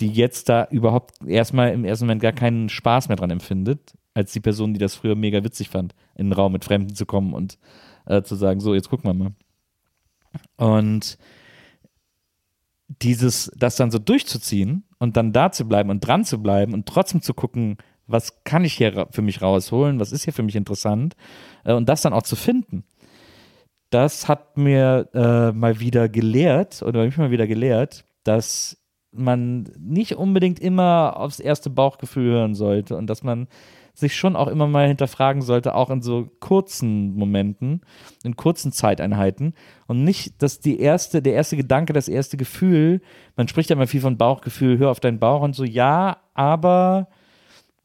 die 0.00 0.08
jetzt 0.08 0.48
da 0.48 0.66
überhaupt 0.70 1.14
erstmal 1.26 1.72
im 1.72 1.84
ersten 1.84 2.06
Moment 2.06 2.22
gar 2.22 2.32
keinen 2.32 2.70
Spaß 2.70 3.08
mehr 3.08 3.16
dran 3.16 3.30
empfindet, 3.30 3.92
als 4.14 4.32
die 4.32 4.40
Person, 4.40 4.72
die 4.72 4.80
das 4.80 4.94
früher 4.94 5.14
mega 5.14 5.44
witzig 5.44 5.68
fand, 5.68 5.94
in 6.14 6.26
einen 6.26 6.32
Raum 6.32 6.52
mit 6.52 6.64
Fremden 6.64 6.94
zu 6.94 7.04
kommen 7.04 7.34
und 7.34 7.58
äh, 8.06 8.22
zu 8.22 8.36
sagen, 8.36 8.60
so, 8.60 8.74
jetzt 8.74 8.88
gucken 8.88 9.10
wir 9.10 9.14
mal. 9.14 9.32
Und 10.56 11.18
dieses, 12.88 13.52
das 13.56 13.76
dann 13.76 13.90
so 13.90 13.98
durchzuziehen 13.98 14.84
und 14.98 15.16
dann 15.16 15.32
da 15.32 15.52
zu 15.52 15.66
bleiben 15.68 15.90
und 15.90 16.00
dran 16.00 16.24
zu 16.24 16.42
bleiben 16.42 16.72
und 16.72 16.86
trotzdem 16.86 17.20
zu 17.20 17.34
gucken, 17.34 17.76
was 18.10 18.44
kann 18.44 18.64
ich 18.64 18.74
hier 18.74 19.06
für 19.10 19.22
mich 19.22 19.42
rausholen, 19.42 20.00
was 20.00 20.12
ist 20.12 20.24
hier 20.24 20.32
für 20.32 20.42
mich 20.42 20.56
interessant 20.56 21.14
äh, 21.64 21.72
und 21.72 21.88
das 21.88 22.02
dann 22.02 22.12
auch 22.12 22.22
zu 22.22 22.36
finden. 22.36 22.84
Das 23.90 24.28
hat 24.28 24.56
mir 24.56 25.08
äh, 25.14 25.52
mal 25.52 25.80
wieder 25.80 26.08
gelehrt 26.08 26.82
oder 26.82 27.04
mich 27.04 27.16
mal 27.16 27.30
wieder 27.30 27.46
gelehrt, 27.46 28.04
dass 28.24 28.76
man 29.12 29.64
nicht 29.78 30.16
unbedingt 30.16 30.60
immer 30.60 31.16
aufs 31.16 31.40
erste 31.40 31.70
Bauchgefühl 31.70 32.30
hören 32.30 32.54
sollte 32.54 32.96
und 32.96 33.08
dass 33.08 33.24
man 33.24 33.48
sich 33.92 34.16
schon 34.16 34.36
auch 34.36 34.46
immer 34.46 34.68
mal 34.68 34.86
hinterfragen 34.86 35.42
sollte, 35.42 35.74
auch 35.74 35.90
in 35.90 36.00
so 36.00 36.28
kurzen 36.40 37.14
Momenten, 37.14 37.82
in 38.22 38.36
kurzen 38.36 38.72
Zeiteinheiten 38.72 39.54
und 39.88 40.04
nicht, 40.04 40.42
dass 40.42 40.60
die 40.60 40.78
erste, 40.78 41.22
der 41.22 41.34
erste 41.34 41.56
Gedanke, 41.56 41.92
das 41.92 42.08
erste 42.08 42.36
Gefühl, 42.36 43.00
man 43.36 43.48
spricht 43.48 43.70
ja 43.70 43.76
immer 43.76 43.88
viel 43.88 44.00
von 44.00 44.16
Bauchgefühl, 44.16 44.78
hör 44.78 44.90
auf 44.90 45.00
deinen 45.00 45.18
Bauch 45.18 45.42
und 45.42 45.54
so, 45.54 45.64
ja, 45.64 46.18
aber 46.34 47.08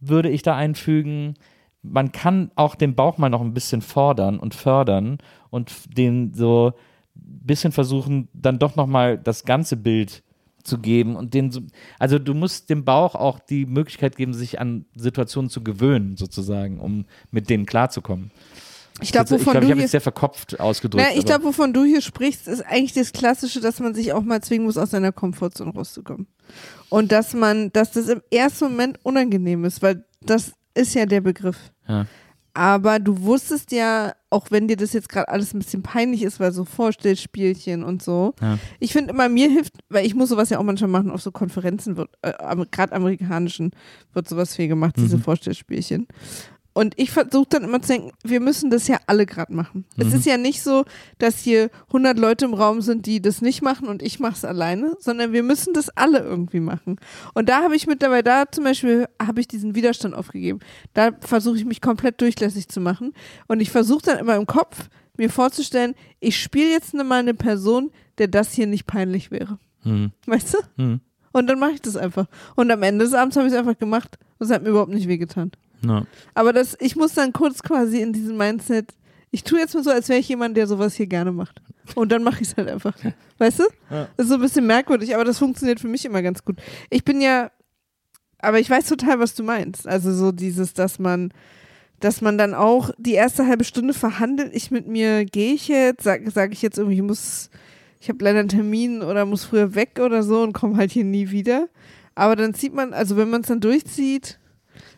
würde 0.08 0.30
ich 0.30 0.42
da 0.42 0.56
einfügen, 0.56 1.36
man 1.82 2.12
kann 2.12 2.52
auch 2.56 2.76
den 2.76 2.96
Bauch 2.96 3.18
mal 3.18 3.30
noch 3.30 3.42
ein 3.42 3.54
bisschen 3.54 3.82
fordern 3.82 4.40
und 4.40 4.56
fördern 4.56 5.20
und 5.50 5.72
den 5.98 6.34
so 6.34 6.74
ein 7.16 7.40
bisschen 7.46 7.72
versuchen, 7.72 8.28
dann 8.34 8.60
doch 8.60 8.76
nochmal 8.76 9.18
das 9.18 9.46
ganze 9.46 9.78
Bild 9.78 10.24
zu 10.64 10.80
geben 10.80 11.16
und 11.16 11.34
den 11.34 11.52
so, 11.52 11.62
also 12.00 12.18
du 12.18 12.34
musst 12.34 12.70
dem 12.70 12.84
Bauch 12.84 13.14
auch 13.16 13.40
die 13.40 13.66
Möglichkeit 13.66 14.16
geben, 14.16 14.34
sich 14.34 14.60
an 14.60 14.86
Situationen 14.96 15.50
zu 15.50 15.64
gewöhnen, 15.64 16.18
sozusagen, 16.18 16.80
um 16.80 17.06
mit 17.32 17.50
denen 17.50 17.66
klarzukommen. 17.66 18.32
Ich 19.02 19.12
glaube, 19.12 19.26
ich, 19.26 19.32
wovon 19.32 19.52
glaub, 19.52 19.56
ich 19.56 19.60
du 19.62 19.66
habe 19.68 19.76
hier 19.76 19.82
jetzt 19.84 19.92
sehr 19.92 20.02
verkopft 20.02 20.60
ausgedrückt. 20.60 21.06
Na, 21.08 21.18
ich 21.18 21.26
glaube, 21.26 21.44
wovon 21.44 21.74
du 21.74 21.84
hier 21.84 22.02
sprichst, 22.02 22.48
ist 22.48 22.62
eigentlich 22.66 22.94
das 22.94 23.12
Klassische, 23.12 23.60
dass 23.60 23.80
man 23.80 23.94
sich 23.94 24.14
auch 24.14 24.24
mal 24.24 24.42
zwingen 24.42 24.66
muss, 24.66 24.78
aus 24.78 24.92
seiner 24.92 25.12
Komfortzone 25.12 25.72
rauszukommen. 25.74 26.28
Und 26.90 27.12
dass 27.12 27.34
man, 27.34 27.72
dass 27.74 27.92
das 27.92 28.08
im 28.10 28.22
ersten 28.32 28.66
Moment 28.66 29.00
unangenehm 29.04 29.66
ist, 29.66 29.82
weil 29.82 30.06
das 30.22 30.54
ist 30.74 30.94
ja 30.94 31.06
der 31.06 31.22
Begriff. 31.22 31.58
Ja. 31.88 32.06
Aber 32.54 33.00
du 33.00 33.22
wusstest 33.22 33.74
ja, 33.74 34.14
auch 34.30 34.50
wenn 34.50 34.70
dir 34.70 34.78
das 34.78 34.94
jetzt 34.94 35.10
gerade 35.10 35.28
alles 35.28 35.54
ein 35.54 35.60
bisschen 35.60 35.84
peinlich 35.84 36.24
ist, 36.24 36.40
weil 36.40 36.54
so 36.54 36.64
Vorstellspielchen 36.64 37.84
und 37.84 38.02
so. 38.02 38.34
Ja. 38.42 38.58
Ich 38.80 38.94
finde 38.94 39.12
immer, 39.14 39.28
mir 39.28 39.50
hilft, 39.50 39.74
weil 39.90 40.06
ich 40.06 40.16
muss 40.16 40.30
sowas 40.30 40.50
ja 40.50 40.60
auch 40.60 40.64
manchmal 40.64 40.90
machen, 40.90 41.12
auf 41.12 41.22
so 41.22 41.32
Konferenzen 41.32 41.98
wird, 41.98 42.10
äh, 42.22 42.32
gerade 42.72 42.94
amerikanischen 42.94 43.72
wird 44.14 44.30
sowas 44.30 44.56
viel 44.56 44.70
gemacht, 44.70 44.96
diese 44.98 45.18
Mhm. 45.18 45.24
Vorstellspielchen. 45.24 46.08
Und 46.78 46.94
ich 46.98 47.10
versuche 47.10 47.48
dann 47.50 47.64
immer 47.64 47.82
zu 47.82 47.88
denken, 47.94 48.12
wir 48.26 48.42
müssen 48.42 48.70
das 48.70 48.90
ja 48.90 48.98
alle 49.08 49.26
gerade 49.26 49.54
machen. 49.54 49.86
Es 49.96 50.08
Mhm. 50.10 50.14
ist 50.16 50.26
ja 50.26 50.36
nicht 50.36 50.62
so, 50.62 50.84
dass 51.20 51.40
hier 51.40 51.70
100 51.88 52.20
Leute 52.20 52.44
im 52.44 52.54
Raum 52.54 52.82
sind, 52.82 53.06
die 53.06 53.22
das 53.22 53.42
nicht 53.42 53.62
machen 53.62 53.88
und 53.88 54.04
ich 54.04 54.20
mache 54.20 54.34
es 54.34 54.44
alleine, 54.44 54.94
sondern 55.00 55.32
wir 55.32 55.42
müssen 55.42 55.74
das 55.74 55.90
alle 55.96 56.20
irgendwie 56.20 56.60
machen. 56.60 56.98
Und 57.34 57.48
da 57.48 57.64
habe 57.64 57.78
ich 57.78 57.88
mittlerweile, 57.88 58.24
da 58.24 58.44
zum 58.52 58.66
Beispiel, 58.66 59.08
habe 59.26 59.40
ich 59.40 59.48
diesen 59.48 59.74
Widerstand 59.74 60.14
aufgegeben. 60.16 60.60
Da 60.94 61.12
versuche 61.22 61.56
ich 61.56 61.64
mich 61.64 61.80
komplett 61.80 62.20
durchlässig 62.20 62.68
zu 62.68 62.82
machen. 62.82 63.14
Und 63.48 63.62
ich 63.62 63.72
versuche 63.72 64.02
dann 64.04 64.20
immer 64.20 64.36
im 64.36 64.46
Kopf, 64.46 64.90
mir 65.18 65.30
vorzustellen, 65.30 65.96
ich 66.20 66.38
spiele 66.38 66.72
jetzt 66.72 66.94
mal 66.94 67.20
eine 67.20 67.34
Person, 67.34 67.90
der 68.18 68.28
das 68.28 68.52
hier 68.52 68.68
nicht 68.68 68.86
peinlich 68.86 69.32
wäre. 69.32 69.60
Hm. 69.84 70.12
Weißt 70.26 70.56
du? 70.56 70.58
Hm. 70.76 71.00
Und 71.32 71.48
dann 71.48 71.58
mache 71.58 71.72
ich 71.72 71.82
das 71.82 71.96
einfach. 71.96 72.26
Und 72.58 72.70
am 72.70 72.84
Ende 72.84 73.06
des 73.06 73.14
Abends 73.14 73.38
habe 73.38 73.48
ich 73.48 73.54
es 73.54 73.58
einfach 73.60 73.78
gemacht. 73.78 74.18
Und 74.40 74.48
es 74.48 74.52
hat 74.54 74.62
mir 74.64 74.70
überhaupt 74.72 74.94
nicht 74.94 75.08
wehgetan. 75.08 75.52
Ja. 75.88 76.04
Aber 76.34 76.54
das, 76.54 76.78
ich 76.80 76.96
muss 76.96 77.14
dann 77.14 77.34
kurz 77.34 77.62
quasi 77.64 78.02
in 78.02 78.14
diesem 78.14 78.38
Mindset, 78.38 78.94
ich 79.32 79.44
tue 79.44 79.60
jetzt 79.60 79.74
mal 79.76 79.84
so, 79.84 79.90
als 79.92 80.08
wäre 80.10 80.20
ich 80.20 80.30
jemand, 80.30 80.56
der 80.56 80.68
sowas 80.68 80.96
hier 80.96 81.08
gerne 81.08 81.32
macht. 81.32 81.62
Und 81.94 82.12
dann 82.12 82.24
mache 82.24 82.42
ich 82.42 82.50
es 82.50 82.58
halt 82.58 82.70
einfach. 82.70 82.96
Weißt 83.38 83.60
du? 83.60 83.64
Ja. 83.90 84.08
Das 84.16 84.26
ist 84.26 84.30
so 84.30 84.36
ein 84.36 84.42
bisschen 84.42 84.66
merkwürdig, 84.66 85.14
aber 85.14 85.26
das 85.26 85.40
funktioniert 85.40 85.80
für 85.80 85.88
mich 85.88 86.06
immer 86.06 86.22
ganz 86.22 86.44
gut. 86.44 86.58
Ich 86.90 87.04
bin 87.04 87.22
ja, 87.22 87.52
aber 88.40 88.60
ich 88.60 88.70
weiß 88.70 88.88
total, 88.88 89.20
was 89.20 89.36
du 89.36 89.44
meinst. 89.44 89.88
Also 89.88 90.14
so 90.14 90.32
dieses, 90.32 90.74
dass 90.74 91.00
man, 91.00 91.34
dass 92.00 92.22
man 92.22 92.38
dann 92.38 92.54
auch 92.54 92.92
die 92.98 93.14
erste 93.14 93.46
halbe 93.46 93.64
Stunde 93.64 93.94
verhandelt 93.94 94.56
ich 94.56 94.72
mit 94.72 94.88
mir, 94.88 95.26
gehe 95.26 95.54
ich 95.54 95.68
jetzt, 95.68 96.04
sage 96.04 96.30
sag 96.32 96.54
ich 96.54 96.62
jetzt 96.62 96.78
irgendwie, 96.78 96.98
ich 96.98 97.04
muss, 97.04 97.50
ich 98.00 98.10
habe 98.10 98.24
leider 98.24 98.40
einen 98.40 98.50
Termin 98.50 99.02
oder 99.02 99.26
muss 99.26 99.46
früher 99.46 99.76
weg 99.76 100.00
oder 100.00 100.24
so 100.24 100.42
und 100.44 100.54
komme 100.54 100.78
halt 100.78 100.92
hier 100.92 101.04
nie 101.06 101.32
wieder. 101.32 101.68
Aber 102.16 102.36
dann 102.36 102.54
zieht 102.54 102.74
man, 102.74 102.94
also 102.94 103.18
wenn 103.18 103.30
man 103.30 103.42
es 103.42 103.48
dann 103.48 103.60
durchzieht, 103.60 104.40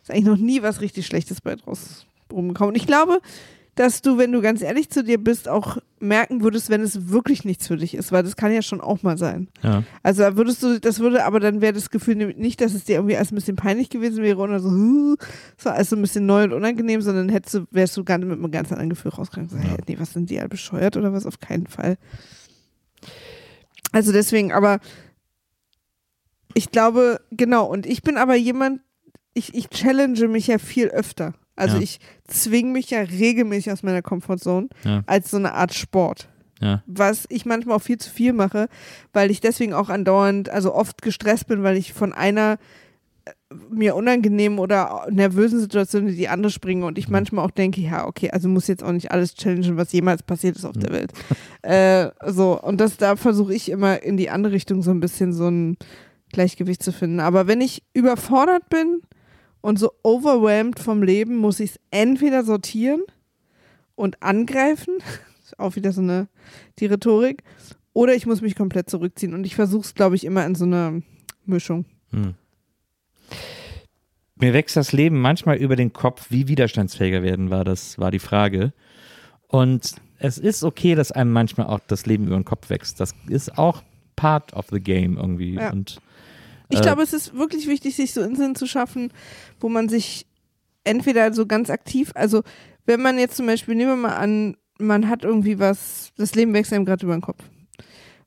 ist 0.07 0.11
eigentlich 0.11 0.25
noch 0.25 0.37
nie 0.37 0.61
was 0.61 0.81
richtig 0.81 1.05
Schlechtes 1.05 1.41
bei 1.41 1.55
draus 1.55 2.05
rumgekommen. 2.31 2.73
Und 2.73 2.77
ich 2.77 2.87
glaube, 2.87 3.19
dass 3.75 4.01
du, 4.01 4.17
wenn 4.17 4.31
du 4.31 4.41
ganz 4.41 4.61
ehrlich 4.61 4.89
zu 4.89 5.03
dir 5.03 5.17
bist, 5.23 5.47
auch 5.47 5.77
merken 5.99 6.41
würdest, 6.41 6.69
wenn 6.69 6.81
es 6.81 7.09
wirklich 7.09 7.45
nichts 7.45 7.67
für 7.67 7.77
dich 7.77 7.93
ist, 7.93 8.11
weil 8.11 8.23
das 8.23 8.35
kann 8.35 8.51
ja 8.51 8.61
schon 8.61 8.81
auch 8.81 9.03
mal 9.03 9.17
sein. 9.17 9.49
Ja. 9.61 9.83
Also 10.01 10.23
da 10.23 10.35
würdest 10.35 10.63
du, 10.63 10.79
das 10.79 10.99
würde, 10.99 11.25
aber 11.25 11.39
dann 11.39 11.61
wäre 11.61 11.73
das 11.73 11.91
Gefühl 11.91 12.15
nicht, 12.15 12.59
dass 12.61 12.73
es 12.73 12.85
dir 12.85 12.95
irgendwie 12.95 13.17
alles 13.17 13.31
ein 13.31 13.35
bisschen 13.35 13.55
peinlich 13.55 13.89
gewesen 13.89 14.23
wäre 14.23 14.39
oder 14.39 14.59
so, 14.59 14.69
so 15.57 15.69
alles 15.69 15.89
so 15.89 15.95
ein 15.95 16.01
bisschen 16.01 16.25
neu 16.25 16.45
und 16.45 16.53
unangenehm, 16.53 17.01
sondern 17.01 17.29
hättest 17.29 17.53
du, 17.53 17.65
wärst 17.69 17.95
du 17.97 18.03
gar 18.03 18.17
nicht 18.17 18.27
mit 18.27 18.39
einem 18.39 18.51
ganz 18.51 18.71
anderen 18.71 18.89
Gefühl 18.89 19.11
rausgegangen. 19.11 19.49
So, 19.49 19.57
hey, 19.57 19.77
nee, 19.87 19.97
was 19.99 20.13
sind 20.13 20.29
die 20.29 20.39
alle 20.39 20.49
bescheuert 20.49 20.97
oder 20.97 21.13
was? 21.13 21.27
Auf 21.27 21.39
keinen 21.39 21.67
Fall. 21.67 21.97
Also 23.91 24.11
deswegen, 24.11 24.53
aber 24.53 24.79
ich 26.55 26.71
glaube, 26.71 27.21
genau, 27.29 27.65
und 27.65 27.85
ich 27.85 28.01
bin 28.01 28.17
aber 28.17 28.35
jemand, 28.35 28.81
ich, 29.37 29.53
ich 29.53 29.69
challenge 29.69 30.27
mich 30.27 30.47
ja 30.47 30.57
viel 30.57 30.87
öfter. 30.87 31.33
Also 31.55 31.77
Ja. 31.77 31.83
ich 31.83 31.99
zwinge 32.27 32.71
mich 32.71 32.89
ja 32.91 32.99
regelmäßig 33.01 33.71
aus 33.71 33.83
meiner 33.83 34.01
Comfortzone 34.01 34.67
Ja. 34.83 35.03
als 35.07 35.31
so 35.31 35.37
eine 35.37 35.53
Art 35.53 35.73
Sport 35.73 36.29
Ja. 36.61 36.83
was 36.85 37.25
ich 37.29 37.45
manchmal 37.45 37.77
auch 37.77 37.81
viel 37.81 37.97
zu 37.97 38.09
viel 38.09 38.33
mache, 38.33 38.67
weil 39.13 39.31
ich 39.31 39.41
deswegen 39.41 39.73
auch 39.73 39.89
andauernd, 39.89 40.49
also 40.49 40.73
oft 40.73 41.01
gestresst 41.01 41.47
bin, 41.47 41.63
weil 41.63 41.77
ich 41.77 41.93
von 41.93 42.13
einer 42.13 42.57
äh, 43.25 43.31
mir 43.71 43.95
unangenehmen 43.95 44.59
oder 44.59 45.07
nervösen 45.09 45.59
Situation 45.59 46.07
in 46.07 46.15
die 46.15 46.27
andere 46.29 46.51
springe 46.51 46.85
und 46.85 46.97
ich 46.97 47.07
manchmal 47.09 47.43
auch 47.45 47.51
denke, 47.51 47.81
ja, 47.81 48.05
okay, 48.05 48.29
also 48.31 48.49
muss 48.49 48.67
jetzt 48.67 48.83
auch 48.83 48.91
nicht 48.91 49.11
alles 49.11 49.33
challengen, 49.35 49.77
was 49.77 49.91
jemals 49.91 50.21
passiert 50.23 50.57
ist 50.57 50.65
auf 50.65 50.77
der 50.77 50.91
Welt. 50.91 51.11
äh, 51.63 52.09
so, 52.31 52.59
und 52.61 52.79
das, 52.79 52.97
da 52.97 53.15
versuche 53.15 53.53
ich 53.55 53.69
immer 53.71 54.03
in 54.03 54.15
die 54.17 54.29
andere 54.29 54.53
Richtung 54.53 54.81
so 54.83 54.91
ein 54.91 54.99
bisschen 54.99 55.33
so 55.33 55.47
ein 55.47 55.77
Gleichgewicht 56.33 56.83
zu 56.83 56.91
finden. 56.91 57.19
Aber 57.19 57.47
wenn 57.47 57.61
ich 57.61 57.83
überfordert 57.93 58.69
bin 58.69 59.01
und 59.61 59.79
so 59.79 59.91
overwhelmed 60.03 60.79
vom 60.79 61.03
Leben, 61.03 61.37
muss 61.37 61.59
ich 61.59 61.71
es 61.71 61.79
entweder 61.91 62.43
sortieren 62.43 63.01
und 63.95 64.21
angreifen, 64.21 64.97
ist 65.43 65.59
auch 65.59 65.75
wieder 65.75 65.91
so 65.91 66.01
eine, 66.01 66.27
die 66.79 66.85
Rhetorik, 66.85 67.43
oder 67.93 68.13
ich 68.13 68.25
muss 68.27 68.41
mich 68.41 68.55
komplett 68.55 68.89
zurückziehen. 68.89 69.33
Und 69.33 69.45
ich 69.45 69.55
versuche 69.55 69.81
es, 69.81 69.95
glaube 69.95 70.15
ich, 70.15 70.23
immer 70.23 70.45
in 70.45 70.53
so 70.53 70.65
einer 70.65 71.01
Mischung. 71.45 71.85
Hm. 72.11 72.35
Mir 74.35 74.53
wächst 74.53 74.75
das 74.75 74.93
Leben 74.93 75.19
manchmal 75.19 75.57
über 75.57 75.75
den 75.75 75.93
Kopf, 75.93 76.27
wie 76.29 76.47
widerstandsfähiger 76.47 77.23
werden 77.23 77.49
war, 77.49 77.63
das 77.63 77.97
war 77.97 78.11
die 78.11 78.19
Frage. 78.19 78.71
Und 79.47 79.95
es 80.19 80.37
ist 80.37 80.63
okay, 80.63 80.93
dass 80.93 81.11
einem 81.11 81.31
manchmal 81.31 81.67
auch 81.67 81.79
das 81.87 82.05
Leben 82.05 82.27
über 82.27 82.35
den 82.35 82.45
Kopf 82.45 82.69
wächst. 82.69 82.99
Das 82.99 83.15
ist 83.29 83.57
auch 83.57 83.81
part 84.15 84.53
of 84.53 84.67
the 84.69 84.79
game 84.79 85.17
irgendwie. 85.17 85.55
Ja. 85.55 85.71
Und 85.71 85.99
Ich 86.69 86.79
Äh, 86.79 86.81
glaube, 86.81 87.01
es 87.03 87.13
ist 87.13 87.33
wirklich 87.35 87.67
wichtig, 87.67 87.95
sich 87.95 88.13
so 88.13 88.21
Inseln 88.21 88.55
zu 88.55 88.67
schaffen, 88.67 89.11
wo 89.59 89.69
man 89.69 89.89
sich 89.89 90.25
entweder 90.83 91.33
so 91.33 91.45
ganz 91.45 91.69
aktiv, 91.69 92.11
also 92.15 92.43
wenn 92.85 93.01
man 93.01 93.19
jetzt 93.19 93.35
zum 93.37 93.45
Beispiel, 93.45 93.75
nehmen 93.75 93.91
wir 93.91 93.95
mal 94.09 94.15
an, 94.15 94.55
man 94.79 95.09
hat 95.09 95.23
irgendwie 95.23 95.59
was, 95.59 96.11
das 96.17 96.35
Leben 96.35 96.53
wächst 96.53 96.71
einem 96.71 96.85
gerade 96.85 97.05
über 97.05 97.15
den 97.15 97.21
Kopf. 97.21 97.43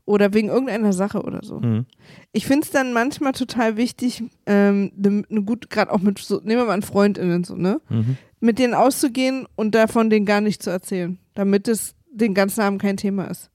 Oder 0.04 0.34
wegen 0.34 0.48
irgendeiner 0.48 0.92
Sache 0.92 1.22
oder 1.22 1.40
so. 1.42 1.62
hm, 1.62 1.86
Ich 2.32 2.46
finde 2.46 2.64
es 2.64 2.70
dann 2.72 2.92
manchmal 2.92 3.32
total 3.32 3.76
wichtig, 3.76 4.24
ähm, 4.46 4.90
ne, 4.96 5.22
ne 5.28 5.42
gut, 5.42 5.70
gerade 5.70 5.92
auch 5.92 6.00
mit 6.00 6.18
so, 6.18 6.36
nehmen 6.42 6.62
wir 6.62 6.64
mal 6.66 6.72
an 6.74 6.82
FreundInnen 6.82 7.44
so, 7.44 7.54
ne? 7.54 7.80
mhm. 7.88 8.16
Mit 8.40 8.58
denen 8.58 8.74
auszugehen 8.74 9.46
und 9.54 9.74
davon 9.74 10.10
denen 10.10 10.26
gar 10.26 10.40
nicht 10.40 10.62
zu 10.62 10.70
erzählen, 10.70 11.18
damit 11.34 11.68
es 11.68 11.94
den 12.10 12.34
ganzen 12.34 12.62
Abend 12.62 12.82
kein 12.82 12.96
Thema 12.96 13.24
ist. 13.26 13.50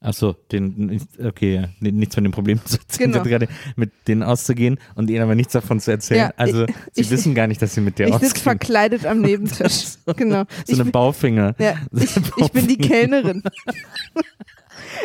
Achso, 0.00 0.34
den, 0.52 1.00
okay, 1.24 1.68
nichts 1.80 2.14
von 2.14 2.22
dem 2.22 2.30
Problem 2.32 2.60
zu 2.64 2.76
erzählen, 2.78 3.12
Genau. 3.12 3.24
gerade 3.24 3.48
mit 3.76 3.92
denen 4.06 4.22
auszugehen 4.22 4.78
und 4.94 5.08
ihnen 5.10 5.22
aber 5.22 5.34
nichts 5.34 5.54
davon 5.54 5.80
zu 5.80 5.90
erzählen. 5.90 6.20
Ja, 6.20 6.32
also, 6.36 6.64
ich- 6.66 6.74
sie 6.92 7.00
ich- 7.00 7.10
wissen 7.10 7.34
gar 7.34 7.46
nicht, 7.46 7.60
dass 7.62 7.74
sie 7.74 7.80
mit 7.80 7.98
der 7.98 8.08
ich 8.08 8.12
sitze 8.14 8.26
ausgehen. 8.26 8.42
verkleidet 8.42 9.06
am 9.06 9.20
Nebentisch. 9.22 9.84
genau. 10.16 10.44
So 10.66 10.72
ich, 10.74 10.80
eine 10.80 10.90
Baufinger. 10.90 11.54
Ja, 11.58 11.76
So 11.92 12.04
ich, 12.04 12.16
eine 12.16 12.26
ich 12.38 12.52
bin 12.52 12.66
die 12.68 12.76
Baufinger. 12.76 12.88
Kellnerin. 13.00 13.42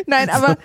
Nein, 0.08 0.30
aber 0.30 0.58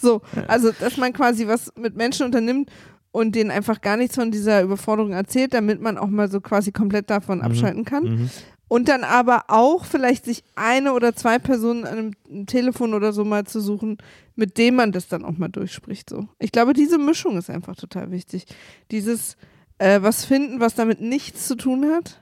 so, 0.00 0.20
also 0.46 0.70
dass 0.72 0.96
man 0.96 1.12
quasi 1.12 1.46
was 1.46 1.72
mit 1.76 1.96
Menschen 1.96 2.26
unternimmt 2.26 2.70
und 3.12 3.34
denen 3.34 3.50
einfach 3.50 3.80
gar 3.80 3.96
nichts 3.96 4.14
von 4.14 4.30
dieser 4.30 4.62
Überforderung 4.62 5.12
erzählt, 5.12 5.54
damit 5.54 5.80
man 5.80 5.96
auch 5.98 6.08
mal 6.08 6.30
so 6.30 6.40
quasi 6.40 6.70
komplett 6.72 7.10
davon 7.10 7.40
abschalten 7.40 7.84
kann. 7.84 8.04
Mhm. 8.04 8.30
Und 8.68 8.88
dann 8.88 9.02
aber 9.02 9.44
auch 9.48 9.86
vielleicht 9.86 10.26
sich 10.26 10.44
eine 10.54 10.92
oder 10.92 11.16
zwei 11.16 11.38
Personen 11.38 11.84
an 11.84 12.14
einem, 12.28 12.46
Telefon 12.46 12.92
oder 12.92 13.12
so 13.14 13.24
mal 13.24 13.44
zu 13.44 13.60
suchen, 13.60 13.96
mit 14.36 14.58
dem 14.58 14.74
man 14.76 14.92
das 14.92 15.08
dann 15.08 15.24
auch 15.24 15.36
mal 15.38 15.48
durchspricht. 15.48 16.10
So. 16.10 16.28
Ich 16.38 16.52
glaube, 16.52 16.74
diese 16.74 16.98
Mischung 16.98 17.38
ist 17.38 17.48
einfach 17.48 17.76
total 17.76 18.10
wichtig. 18.10 18.44
Dieses 18.90 19.36
äh, 19.78 20.02
was 20.02 20.24
finden, 20.24 20.60
was 20.60 20.74
damit 20.74 21.00
nichts 21.00 21.46
zu 21.46 21.54
tun 21.56 21.90
hat. 21.92 22.20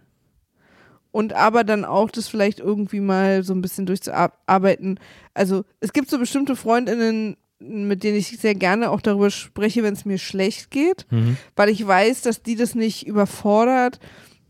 Und 1.10 1.32
aber 1.32 1.64
dann 1.64 1.84
auch 1.84 2.10
das 2.10 2.28
vielleicht 2.28 2.60
irgendwie 2.60 3.00
mal 3.00 3.42
so 3.42 3.54
ein 3.54 3.62
bisschen 3.62 3.86
durchzuarbeiten. 3.86 5.00
Also 5.34 5.64
es 5.80 5.92
gibt 5.94 6.10
so 6.10 6.18
bestimmte 6.18 6.54
Freundinnen, 6.56 7.36
mit 7.58 8.02
denen 8.04 8.18
ich 8.18 8.38
sehr 8.38 8.54
gerne 8.54 8.90
auch 8.90 9.00
darüber 9.00 9.30
spreche, 9.30 9.82
wenn 9.82 9.94
es 9.94 10.04
mir 10.04 10.18
schlecht 10.18 10.70
geht, 10.70 11.06
Mhm. 11.10 11.38
weil 11.56 11.70
ich 11.70 11.86
weiß, 11.86 12.20
dass 12.20 12.42
die 12.42 12.54
das 12.54 12.74
nicht 12.74 13.06
überfordert, 13.06 13.98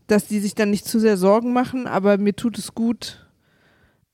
dass 0.07 0.27
die 0.27 0.39
sich 0.39 0.55
dann 0.55 0.69
nicht 0.69 0.85
zu 0.85 0.99
sehr 0.99 1.17
Sorgen 1.17 1.53
machen, 1.53 1.87
aber 1.87 2.17
mir 2.17 2.35
tut 2.35 2.57
es 2.57 2.73
gut, 2.73 3.27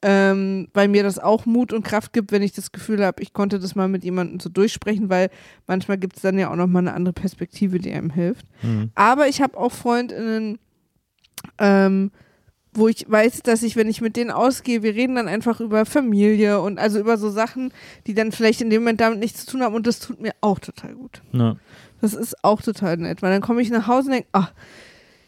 ähm, 0.02 0.68
weil 0.74 0.90
mir 0.90 1.04
das 1.04 1.18
auch 1.18 1.46
Mut 1.46 1.72
und 1.72 1.84
Kraft 1.84 2.12
gibt, 2.12 2.32
wenn 2.32 2.42
ich 2.42 2.52
das 2.52 2.72
Gefühl 2.72 3.06
habe, 3.06 3.22
ich 3.24 3.32
konnte 3.32 3.60
das 3.60 3.74
mal 3.74 3.88
mit 3.88 4.04
jemandem 4.04 4.40
so 4.40 4.50
durchsprechen, 4.50 5.10
weil 5.10 5.30
manchmal 5.66 5.98
gibt 5.98 6.18
es 6.18 6.22
dann 6.22 6.38
ja 6.38 6.52
auch 6.52 6.56
nochmal 6.58 6.82
eine 6.82 6.94
andere 6.94 7.14
Perspektive, 7.14 7.80
die 7.80 7.94
einem 7.94 8.10
hilft. 8.10 8.46
Mhm. 8.64 8.92
Aber 8.96 9.30
ich 9.30 9.42
habe 9.42 9.58
auch 9.58 9.72
Freundinnen, 9.72 10.60
ähm, 11.58 12.12
wo 12.74 12.88
ich 12.88 13.06
weiß, 13.10 13.44
dass 13.44 13.64
ich, 13.64 13.76
wenn 13.76 13.88
ich 13.88 14.02
mit 14.02 14.18
denen 14.18 14.32
ausgehe, 14.32 14.84
wir 14.84 14.96
reden 14.96 15.16
dann 15.16 15.28
einfach 15.28 15.62
über 15.62 15.86
Familie 15.86 16.60
und 16.60 16.80
also 16.80 17.00
über 17.00 17.18
so 17.18 17.30
Sachen, 17.30 17.72
die 18.08 18.14
dann 18.14 18.32
vielleicht 18.32 18.62
in 18.62 18.70
dem 18.70 18.82
Moment 18.82 19.00
damit 19.00 19.20
nichts 19.20 19.46
zu 19.46 19.52
tun 19.52 19.64
haben 19.64 19.76
und 19.76 19.88
das 19.88 20.00
tut 20.00 20.20
mir 20.20 20.34
auch 20.42 20.60
total 20.60 20.96
gut. 20.96 21.22
Ja. 21.32 21.56
Das 22.02 22.14
ist 22.14 22.44
auch 22.44 22.62
total 22.62 22.98
nett, 22.98 23.22
weil 23.22 23.32
dann 23.32 23.42
komme 23.42 23.62
ich 23.62 23.70
nach 23.70 23.88
Hause 23.88 24.08
und 24.08 24.14
denke, 24.14 24.30
ach, 24.34 24.52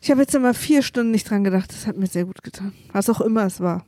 ich 0.05 0.11
habe 0.11 0.21
jetzt 0.21 0.35
immer 0.35 0.53
vier 0.53 0.83
Stunden 0.83 1.09
nicht 1.09 1.27
dran 1.27 1.43
gedacht, 1.43 1.71
das 1.71 1.87
hat 1.87 1.97
mir 1.97 2.05
sehr 2.05 2.25
gut 2.25 2.43
getan. 2.43 2.73
Was 2.91 3.09
auch 3.09 3.21
immer 3.21 3.43
es 3.43 3.59
war. 3.59 3.87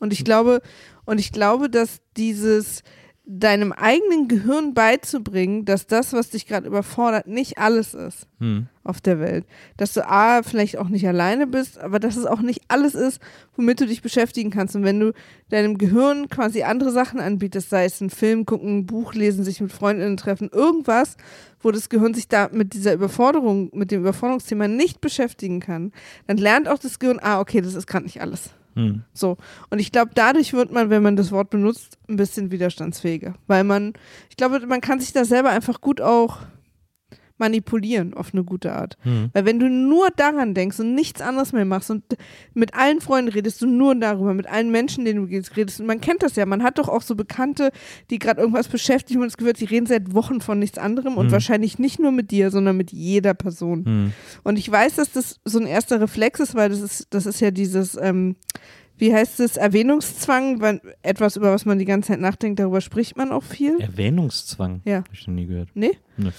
Und 0.00 0.12
ich 0.12 0.24
glaube, 0.24 0.60
und 1.04 1.20
ich 1.20 1.30
glaube, 1.30 1.70
dass 1.70 2.00
dieses 2.16 2.82
deinem 3.26 3.72
eigenen 3.72 4.28
Gehirn 4.28 4.74
beizubringen, 4.74 5.64
dass 5.64 5.86
das, 5.86 6.12
was 6.12 6.28
dich 6.30 6.46
gerade 6.46 6.66
überfordert, 6.66 7.26
nicht 7.26 7.56
alles 7.56 7.94
ist 7.94 8.26
Hm. 8.38 8.66
auf 8.82 9.00
der 9.00 9.18
Welt. 9.18 9.46
Dass 9.78 9.94
du 9.94 10.06
A, 10.06 10.42
vielleicht 10.42 10.76
auch 10.76 10.90
nicht 10.90 11.08
alleine 11.08 11.46
bist, 11.46 11.78
aber 11.78 11.98
dass 11.98 12.16
es 12.16 12.26
auch 12.26 12.42
nicht 12.42 12.60
alles 12.68 12.94
ist, 12.94 13.20
womit 13.56 13.80
du 13.80 13.86
dich 13.86 14.02
beschäftigen 14.02 14.50
kannst. 14.50 14.76
Und 14.76 14.84
wenn 14.84 15.00
du 15.00 15.14
deinem 15.48 15.78
Gehirn 15.78 16.28
quasi 16.28 16.64
andere 16.64 16.92
Sachen 16.92 17.18
anbietest, 17.18 17.70
sei 17.70 17.86
es 17.86 17.98
ein 18.02 18.10
Film 18.10 18.44
gucken, 18.44 18.78
ein 18.78 18.86
Buch 18.86 19.14
lesen, 19.14 19.42
sich 19.42 19.62
mit 19.62 19.72
Freundinnen 19.72 20.18
treffen, 20.18 20.50
irgendwas, 20.52 21.16
wo 21.60 21.70
das 21.70 21.88
Gehirn 21.88 22.12
sich 22.12 22.28
da 22.28 22.50
mit 22.52 22.74
dieser 22.74 22.92
Überforderung, 22.92 23.70
mit 23.72 23.90
dem 23.90 24.02
Überforderungsthema 24.02 24.68
nicht 24.68 25.00
beschäftigen 25.00 25.60
kann, 25.60 25.92
dann 26.26 26.36
lernt 26.36 26.68
auch 26.68 26.78
das 26.78 26.98
Gehirn, 26.98 27.20
ah, 27.22 27.40
okay, 27.40 27.62
das 27.62 27.74
ist 27.74 27.86
gerade 27.86 28.04
nicht 28.04 28.20
alles. 28.20 28.50
Hm. 28.74 29.02
So. 29.12 29.36
Und 29.70 29.78
ich 29.78 29.92
glaube, 29.92 30.10
dadurch 30.14 30.52
wird 30.52 30.72
man, 30.72 30.90
wenn 30.90 31.02
man 31.02 31.16
das 31.16 31.30
Wort 31.32 31.50
benutzt, 31.50 31.98
ein 32.08 32.16
bisschen 32.16 32.50
widerstandsfähiger. 32.50 33.34
Weil 33.46 33.64
man, 33.64 33.94
ich 34.30 34.36
glaube, 34.36 34.66
man 34.66 34.80
kann 34.80 35.00
sich 35.00 35.12
da 35.12 35.24
selber 35.24 35.50
einfach 35.50 35.80
gut 35.80 36.00
auch 36.00 36.38
manipulieren 37.44 38.14
auf 38.14 38.32
eine 38.32 38.42
gute 38.42 38.72
Art. 38.72 38.96
Hm. 39.02 39.30
Weil 39.34 39.44
wenn 39.44 39.58
du 39.58 39.68
nur 39.68 40.08
daran 40.16 40.54
denkst 40.54 40.80
und 40.80 40.94
nichts 40.94 41.20
anderes 41.20 41.52
mehr 41.52 41.64
machst 41.64 41.90
und 41.90 42.02
mit 42.54 42.74
allen 42.74 43.00
Freunden 43.00 43.30
redest 43.30 43.60
du 43.60 43.66
nur 43.66 43.94
darüber, 43.94 44.32
mit 44.34 44.46
allen 44.48 44.70
Menschen, 44.70 45.04
denen 45.04 45.20
du 45.22 45.26
gehst, 45.28 45.56
redest 45.56 45.80
und 45.80 45.86
man 45.86 46.00
kennt 46.00 46.22
das 46.22 46.36
ja, 46.36 46.46
man 46.46 46.62
hat 46.62 46.78
doch 46.78 46.88
auch 46.88 47.02
so 47.02 47.14
Bekannte, 47.14 47.70
die 48.10 48.18
gerade 48.18 48.40
irgendwas 48.40 48.68
beschäftigen 48.68 49.20
und 49.20 49.26
das 49.26 49.36
gehört, 49.36 49.60
die 49.60 49.66
reden 49.66 49.86
seit 49.86 50.14
Wochen 50.14 50.40
von 50.40 50.58
nichts 50.58 50.78
anderem 50.78 51.16
und 51.18 51.26
Mhm. 51.26 51.32
wahrscheinlich 51.32 51.78
nicht 51.78 51.98
nur 52.00 52.12
mit 52.12 52.30
dir, 52.30 52.50
sondern 52.50 52.76
mit 52.76 52.92
jeder 52.92 53.34
Person. 53.34 53.84
Hm. 53.84 54.12
Und 54.42 54.58
ich 54.58 54.70
weiß, 54.70 54.96
dass 54.96 55.12
das 55.12 55.40
so 55.44 55.58
ein 55.58 55.66
erster 55.66 56.00
Reflex 56.00 56.40
ist, 56.40 56.54
weil 56.54 56.70
das 56.70 56.80
ist, 56.80 57.08
das 57.10 57.26
ist 57.26 57.40
ja 57.40 57.50
dieses, 57.50 57.96
ähm, 58.00 58.36
wie 58.96 59.12
heißt 59.12 59.40
es, 59.40 59.56
Erwähnungszwang, 59.56 60.60
wenn 60.60 60.80
etwas, 61.02 61.36
über 61.36 61.52
was 61.52 61.64
man 61.66 61.78
die 61.80 61.84
ganze 61.84 62.08
Zeit 62.12 62.20
nachdenkt, 62.20 62.60
darüber 62.60 62.80
spricht 62.80 63.16
man 63.16 63.32
auch 63.32 63.42
viel. 63.42 63.80
Erwähnungszwang? 63.80 64.82
Ja. 64.84 64.98
Hab 64.98 65.12
ich 65.12 65.26
noch 65.26 65.34
nie 65.34 65.46
gehört. 65.46 65.68
Nee? 65.74 65.98
Nee. 66.16 66.30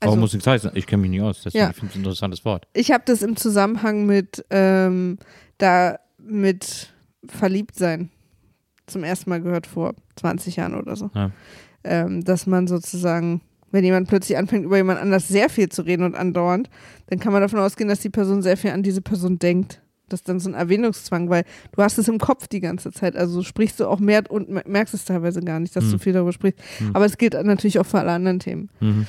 Also- 0.00 0.10
Warum 0.10 0.20
muss 0.20 0.32
nichts 0.32 0.46
heißen? 0.46 0.70
Ich 0.74 0.86
kenne 0.86 1.02
mich 1.02 1.10
nicht 1.10 1.22
aus. 1.22 1.42
Deswegen 1.44 1.64
Ja. 1.64 1.72
finde 1.72 1.86
ich 1.86 1.90
es 1.92 1.96
ein 1.96 2.00
interessantes 2.00 2.44
Wort. 2.44 2.66
Ich 2.74 2.90
habe 2.90 3.04
das 3.06 3.22
im 3.22 3.36
Zusammenhang 3.36 4.06
mit 4.06 4.44
ähm, 4.50 5.18
da 5.58 5.98
mit 6.18 6.92
Verliebtsein 7.26 8.10
zum 8.86 9.02
ersten 9.04 9.30
Mal 9.30 9.40
gehört 9.40 9.66
vor 9.66 9.94
20 10.16 10.56
Jahren 10.56 10.74
oder 10.74 10.94
so. 10.96 11.10
Ja. 11.14 11.30
Ähm, 11.84 12.22
dass 12.24 12.46
man 12.46 12.66
sozusagen, 12.66 13.40
wenn 13.70 13.84
jemand 13.84 14.08
plötzlich 14.08 14.36
anfängt, 14.36 14.64
über 14.64 14.76
jemand 14.76 15.00
anders 15.00 15.28
sehr 15.28 15.48
viel 15.48 15.68
zu 15.68 15.82
reden 15.82 16.02
und 16.04 16.14
andauernd, 16.14 16.68
dann 17.06 17.18
kann 17.18 17.32
man 17.32 17.40
davon 17.42 17.58
ausgehen, 17.60 17.88
dass 17.88 18.00
die 18.00 18.10
Person 18.10 18.42
sehr 18.42 18.56
viel 18.56 18.70
an 18.70 18.82
diese 18.82 19.00
Person 19.00 19.38
denkt. 19.38 19.80
Das 20.08 20.20
ist 20.20 20.28
dann 20.28 20.38
so 20.38 20.50
ein 20.50 20.54
Erwähnungszwang, 20.54 21.30
weil 21.30 21.44
du 21.72 21.82
hast 21.82 21.96
es 21.98 22.08
im 22.08 22.18
Kopf 22.18 22.46
die 22.46 22.60
ganze 22.60 22.92
Zeit. 22.92 23.16
Also 23.16 23.42
sprichst 23.42 23.80
du 23.80 23.86
auch 23.88 24.00
mehr 24.00 24.22
und 24.30 24.50
me- 24.50 24.62
merkst 24.66 24.92
es 24.92 25.06
teilweise 25.06 25.40
gar 25.40 25.60
nicht, 25.60 25.74
dass 25.76 25.84
Hm. 25.84 25.92
du 25.92 25.98
viel 25.98 26.12
darüber 26.12 26.32
sprichst. 26.32 26.58
Aber 26.92 27.06
es 27.06 27.16
gilt 27.16 27.32
natürlich 27.32 27.78
auch 27.78 27.86
für 27.86 28.00
alle 28.00 28.12
anderen 28.12 28.38
Themen. 28.38 28.68
Mhm. 28.80 29.06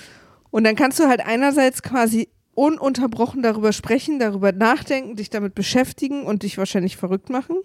Und 0.56 0.64
dann 0.64 0.78
kannst 0.78 1.01
du 1.01 1.10
halt 1.10 1.20
einerseits 1.20 1.84
quasi 1.84 2.30
ununterbrochen 2.53 3.43
darüber 3.43 3.74
sprechen, 3.74 4.20
darüber 4.20 4.53
nachdenken, 4.53 5.18
dich 5.18 5.30
damit 5.30 5.53
beschäftigen 5.53 6.24
und 6.24 6.43
dich 6.43 6.58
wahrscheinlich 6.58 6.95
verrückt 6.95 7.30
machen. 7.30 7.58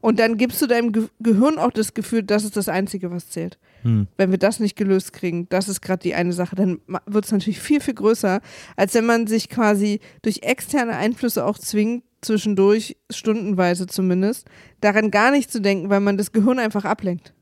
Und 0.00 0.18
dann 0.18 0.36
gibst 0.36 0.60
du 0.60 0.66
deinem 0.66 0.90
Ge 0.90 1.06
Gehirn 1.20 1.58
auch 1.58 1.70
das 1.70 1.94
Gefühl, 1.94 2.24
das 2.24 2.42
ist 2.42 2.56
das 2.56 2.68
Einzige, 2.68 3.12
was 3.12 3.30
zählt. 3.30 3.56
Hm. 3.82 4.08
Wenn 4.16 4.32
wir 4.32 4.38
das 4.38 4.58
nicht 4.58 4.74
gelöst 4.74 5.12
kriegen, 5.12 5.48
das 5.48 5.68
ist 5.68 5.80
gerade 5.80 6.02
die 6.02 6.16
eine 6.16 6.32
Sache, 6.32 6.56
dann 6.56 6.80
wird 7.06 7.24
es 7.24 7.30
natürlich 7.30 7.60
viel, 7.60 7.80
viel 7.80 7.94
größer, 7.94 8.40
als 8.74 8.94
wenn 8.94 9.06
man 9.06 9.28
sich 9.28 9.48
quasi 9.48 10.00
durch 10.22 10.40
externe 10.42 10.96
Einflüsse 10.96 11.46
auch 11.46 11.56
zwingt, 11.56 12.02
zwischendurch, 12.20 12.96
stundenweise 13.12 13.86
zumindest, 13.86 14.48
daran 14.80 15.12
gar 15.12 15.30
nicht 15.30 15.52
zu 15.52 15.60
denken, 15.60 15.88
weil 15.88 16.00
man 16.00 16.16
das 16.16 16.32
Gehirn 16.32 16.58
einfach 16.58 16.84
ablenkt. 16.84 17.32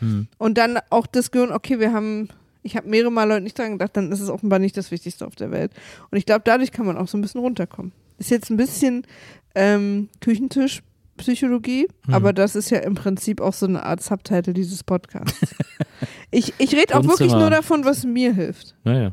Hm. 0.00 0.28
Und 0.36 0.58
dann 0.58 0.78
auch 0.90 1.06
das 1.06 1.30
Gehirn, 1.30 1.52
okay, 1.52 1.80
wir 1.80 1.94
haben, 1.94 2.28
ich 2.62 2.76
habe 2.76 2.88
mehrere 2.88 3.10
Mal 3.10 3.24
Leute 3.24 3.42
nicht 3.42 3.58
dran 3.58 3.72
gedacht, 3.72 3.96
dann 3.96 4.12
ist 4.12 4.20
es 4.20 4.28
offenbar 4.28 4.58
nicht 4.58 4.76
das 4.76 4.90
Wichtigste 4.90 5.26
auf 5.26 5.34
der 5.36 5.50
Welt. 5.50 5.72
Und 6.10 6.18
ich 6.18 6.26
glaube, 6.26 6.42
dadurch 6.44 6.72
kann 6.72 6.86
man 6.86 6.96
auch 6.96 7.08
so 7.08 7.16
ein 7.16 7.20
bisschen 7.22 7.40
runterkommen. 7.40 7.92
Ist 8.18 8.30
jetzt 8.30 8.50
ein 8.50 8.56
bisschen 8.56 9.06
ähm, 9.54 10.08
Küchentischpsychologie, 10.20 11.88
Hm. 12.06 12.14
aber 12.14 12.32
das 12.32 12.56
ist 12.56 12.70
ja 12.70 12.78
im 12.78 12.94
Prinzip 12.94 13.40
auch 13.40 13.52
so 13.54 13.66
eine 13.66 13.82
Art 13.84 14.02
Subtitle 14.02 14.52
dieses 14.52 14.84
Podcasts. 14.84 15.54
ich 16.30 16.54
ich 16.58 16.74
rede 16.74 16.96
auch 16.96 17.04
wirklich 17.04 17.32
nur 17.32 17.50
davon, 17.50 17.84
was 17.84 18.04
mir 18.04 18.32
hilft. 18.34 18.74
Naja. 18.84 19.12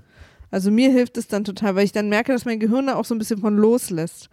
Also 0.52 0.72
mir 0.72 0.92
hilft 0.92 1.18
es 1.18 1.28
dann 1.28 1.44
total, 1.44 1.76
weil 1.76 1.84
ich 1.84 1.92
dann 1.92 2.08
merke, 2.10 2.32
dass 2.32 2.46
mein 2.46 2.60
Gehirn 2.60 2.88
da 2.88 2.96
auch 2.96 3.06
so 3.06 3.14
ein 3.14 3.18
bisschen 3.18 3.40
von 3.40 3.58
loslässt. 3.58 4.30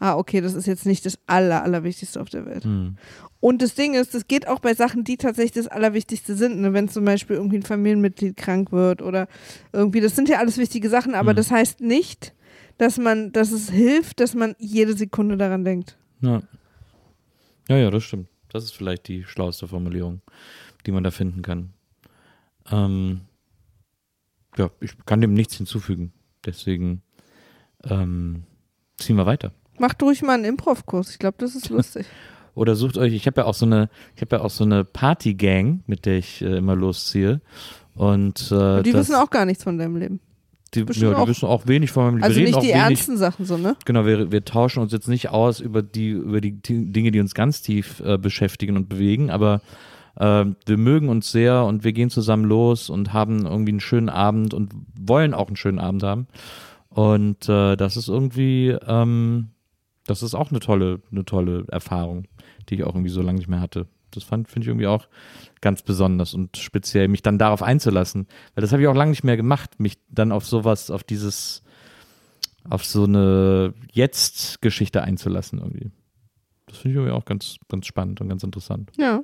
Ah, 0.00 0.16
okay, 0.16 0.40
das 0.40 0.54
ist 0.54 0.66
jetzt 0.66 0.86
nicht 0.86 1.04
das 1.06 1.18
Aller, 1.26 1.62
Allerwichtigste 1.64 2.20
auf 2.20 2.28
der 2.28 2.46
Welt. 2.46 2.64
Hm. 2.64 2.96
Und 3.40 3.62
das 3.62 3.74
Ding 3.74 3.94
ist, 3.94 4.14
das 4.14 4.26
geht 4.28 4.46
auch 4.46 4.60
bei 4.60 4.74
Sachen, 4.74 5.04
die 5.04 5.16
tatsächlich 5.16 5.52
das 5.52 5.66
Allerwichtigste 5.68 6.34
sind. 6.36 6.60
Ne? 6.60 6.72
Wenn 6.72 6.88
zum 6.88 7.04
Beispiel 7.04 7.36
irgendwie 7.36 7.56
ein 7.56 7.62
Familienmitglied 7.62 8.36
krank 8.36 8.70
wird 8.72 9.02
oder 9.02 9.26
irgendwie, 9.72 10.00
das 10.00 10.14
sind 10.16 10.28
ja 10.28 10.38
alles 10.38 10.56
wichtige 10.58 10.88
Sachen, 10.88 11.14
aber 11.14 11.32
Mhm. 11.32 11.36
das 11.36 11.50
heißt 11.50 11.80
nicht, 11.80 12.32
dass 12.78 12.96
man, 12.98 13.32
dass 13.32 13.50
es 13.50 13.70
hilft, 13.70 14.20
dass 14.20 14.34
man 14.34 14.54
jede 14.58 14.96
Sekunde 14.96 15.36
daran 15.36 15.64
denkt. 15.64 15.98
Ja. 16.20 16.42
ja, 17.68 17.76
ja, 17.76 17.90
das 17.90 18.04
stimmt. 18.04 18.28
Das 18.50 18.64
ist 18.64 18.72
vielleicht 18.76 19.08
die 19.08 19.24
schlauste 19.24 19.68
Formulierung, 19.68 20.20
die 20.86 20.92
man 20.92 21.04
da 21.04 21.10
finden 21.10 21.42
kann. 21.42 21.72
Ähm, 22.70 23.22
ja, 24.56 24.70
ich 24.80 24.92
kann 25.06 25.20
dem 25.20 25.34
nichts 25.34 25.56
hinzufügen. 25.56 26.12
Deswegen 26.46 27.02
ähm, 27.84 28.44
ziehen 28.96 29.16
wir 29.16 29.26
weiter. 29.26 29.52
Macht 29.78 30.02
ruhig 30.02 30.22
mal 30.22 30.34
einen 30.34 30.44
Improv-Kurs. 30.44 31.10
Ich 31.10 31.18
glaube, 31.18 31.36
das 31.38 31.54
ist 31.54 31.68
lustig. 31.70 32.06
Oder 32.54 32.74
sucht 32.74 32.98
euch, 32.98 33.12
ich 33.12 33.26
habe 33.26 33.42
ja 33.42 33.46
auch 33.46 33.54
so 33.54 33.66
eine, 33.66 33.88
ich 34.16 34.22
habe 34.22 34.36
ja 34.36 34.42
auch 34.42 34.50
so 34.50 34.64
eine 34.64 34.84
Party-Gang, 34.84 35.84
mit 35.86 36.06
der 36.06 36.18
ich 36.18 36.42
äh, 36.42 36.56
immer 36.56 36.74
losziehe. 36.74 37.40
Und 37.94 38.50
äh, 38.50 38.82
die 38.82 38.92
das, 38.92 39.02
wissen 39.08 39.14
auch 39.14 39.30
gar 39.30 39.44
nichts 39.44 39.62
von 39.62 39.78
deinem 39.78 39.96
Leben. 39.96 40.20
die, 40.74 40.80
ja, 40.80 40.86
die 40.86 41.06
auch- 41.14 41.28
wissen 41.28 41.46
auch 41.46 41.66
wenig 41.68 41.92
von 41.92 42.04
meinem 42.04 42.14
Leben. 42.16 42.24
Also 42.24 42.40
nicht 42.40 42.56
die 42.56 42.68
wenig, 42.68 42.74
ernsten 42.74 43.16
Sachen 43.16 43.44
so, 43.44 43.56
ne? 43.56 43.76
Genau, 43.84 44.06
wir, 44.06 44.32
wir 44.32 44.44
tauschen 44.44 44.80
uns 44.82 44.92
jetzt 44.92 45.08
nicht 45.08 45.28
aus 45.30 45.60
über 45.60 45.82
die, 45.82 46.10
über 46.10 46.40
die 46.40 46.60
Dinge, 46.60 47.12
die 47.12 47.20
uns 47.20 47.34
ganz 47.34 47.62
tief 47.62 48.00
äh, 48.00 48.18
beschäftigen 48.18 48.76
und 48.76 48.88
bewegen, 48.88 49.30
aber 49.30 49.60
äh, 50.16 50.44
wir 50.66 50.76
mögen 50.78 51.08
uns 51.08 51.30
sehr 51.30 51.64
und 51.64 51.84
wir 51.84 51.92
gehen 51.92 52.10
zusammen 52.10 52.44
los 52.44 52.90
und 52.90 53.12
haben 53.12 53.46
irgendwie 53.46 53.72
einen 53.72 53.80
schönen 53.80 54.08
Abend 54.08 54.52
und 54.52 54.72
wollen 55.00 55.32
auch 55.34 55.46
einen 55.46 55.56
schönen 55.56 55.78
Abend 55.78 56.02
haben. 56.02 56.26
Und 56.88 57.48
äh, 57.48 57.76
das 57.76 57.96
ist 57.96 58.08
irgendwie, 58.08 58.76
ähm, 58.86 59.50
das 60.08 60.22
ist 60.22 60.34
auch 60.34 60.50
eine 60.50 60.60
tolle, 60.60 61.00
eine 61.10 61.24
tolle 61.24 61.64
Erfahrung, 61.68 62.26
die 62.68 62.76
ich 62.76 62.84
auch 62.84 62.94
irgendwie 62.94 63.10
so 63.10 63.22
lange 63.22 63.38
nicht 63.38 63.48
mehr 63.48 63.60
hatte. 63.60 63.86
Das 64.10 64.24
fand, 64.24 64.48
finde 64.48 64.64
ich 64.64 64.68
irgendwie 64.68 64.86
auch 64.86 65.06
ganz 65.60 65.82
besonders 65.82 66.32
und 66.32 66.56
speziell, 66.56 67.08
mich 67.08 67.22
dann 67.22 67.38
darauf 67.38 67.62
einzulassen. 67.62 68.26
Weil 68.54 68.62
das 68.62 68.72
habe 68.72 68.82
ich 68.82 68.88
auch 68.88 68.94
lange 68.94 69.10
nicht 69.10 69.24
mehr 69.24 69.36
gemacht, 69.36 69.78
mich 69.78 69.98
dann 70.08 70.32
auf 70.32 70.46
sowas, 70.46 70.90
auf 70.90 71.04
dieses, 71.04 71.62
auf 72.68 72.84
so 72.84 73.04
eine 73.04 73.74
Jetzt-Geschichte 73.92 75.02
einzulassen 75.02 75.58
irgendwie. 75.58 75.90
Das 76.66 76.78
finde 76.78 76.92
ich 76.92 76.96
irgendwie 76.96 77.12
auch 77.12 77.26
ganz, 77.26 77.56
ganz 77.68 77.86
spannend 77.86 78.20
und 78.20 78.28
ganz 78.28 78.42
interessant. 78.42 78.90
Ja. 78.96 79.22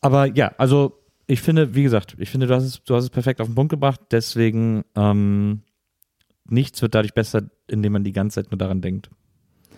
Aber 0.00 0.26
ja, 0.26 0.52
also 0.58 1.00
ich 1.26 1.40
finde, 1.40 1.74
wie 1.74 1.82
gesagt, 1.82 2.14
ich 2.18 2.30
finde, 2.30 2.46
du 2.46 2.54
hast 2.54 2.64
es, 2.64 2.84
du 2.84 2.94
hast 2.94 3.04
es 3.04 3.10
perfekt 3.10 3.40
auf 3.40 3.48
den 3.48 3.54
Punkt 3.54 3.70
gebracht. 3.70 4.00
Deswegen 4.10 4.84
ähm, 4.94 5.62
nichts 6.48 6.82
wird 6.82 6.94
dadurch 6.94 7.14
besser, 7.14 7.42
indem 7.68 7.92
man 7.92 8.04
die 8.04 8.12
ganze 8.12 8.36
Zeit 8.42 8.50
nur 8.50 8.58
daran 8.58 8.80
denkt. 8.80 9.10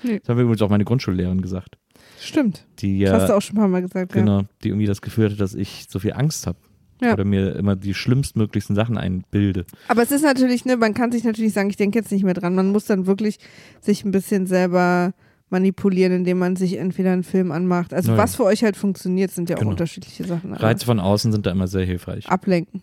Nee. 0.02 0.18
Das 0.20 0.28
haben 0.28 0.36
wir 0.36 0.42
übrigens 0.44 0.62
auch 0.62 0.68
meine 0.70 0.84
Grundschullehrerin 0.84 1.40
gesagt. 1.40 1.78
Stimmt. 2.20 2.66
Die 2.78 3.00
Das 3.00 3.12
hast 3.12 3.22
du 3.24 3.32
ja, 3.32 3.36
auch 3.38 3.42
schon 3.42 3.56
ein 3.56 3.60
paar 3.60 3.68
Mal 3.68 3.82
gesagt, 3.82 4.14
ja. 4.14 4.20
genau, 4.20 4.42
die 4.62 4.68
irgendwie 4.68 4.86
das 4.86 5.00
Gefühl 5.02 5.26
hatte, 5.26 5.36
dass 5.36 5.54
ich 5.54 5.86
so 5.88 5.98
viel 5.98 6.12
Angst 6.12 6.46
habe. 6.46 6.58
Ja. 7.02 7.12
Oder 7.12 7.24
mir 7.24 7.54
immer 7.56 7.76
die 7.76 7.92
schlimmstmöglichsten 7.92 8.74
Sachen 8.74 8.96
einbilde. 8.96 9.66
Aber 9.88 10.02
es 10.02 10.10
ist 10.10 10.22
natürlich, 10.22 10.64
ne, 10.64 10.78
man 10.78 10.94
kann 10.94 11.12
sich 11.12 11.24
natürlich 11.24 11.52
sagen, 11.52 11.68
ich 11.68 11.76
denke 11.76 11.98
jetzt 11.98 12.10
nicht 12.10 12.24
mehr 12.24 12.32
dran. 12.32 12.54
Man 12.54 12.72
muss 12.72 12.86
dann 12.86 13.06
wirklich 13.06 13.38
sich 13.82 14.02
ein 14.04 14.12
bisschen 14.12 14.46
selber 14.46 15.12
manipulieren, 15.50 16.12
indem 16.12 16.38
man 16.38 16.56
sich 16.56 16.78
entweder 16.78 17.12
einen 17.12 17.22
Film 17.22 17.52
anmacht. 17.52 17.92
Also 17.92 18.12
Naja. 18.12 18.22
was 18.22 18.36
für 18.36 18.44
euch 18.44 18.64
halt 18.64 18.76
funktioniert, 18.76 19.30
sind 19.30 19.50
ja 19.50 19.56
auch 19.56 19.60
Genau. 19.60 19.72
unterschiedliche 19.72 20.24
Sachen. 20.24 20.54
Reize 20.54 20.86
von 20.86 20.98
außen 20.98 21.32
sind 21.32 21.44
da 21.44 21.50
immer 21.50 21.68
sehr 21.68 21.84
hilfreich. 21.84 22.26
Ablenken. 22.28 22.82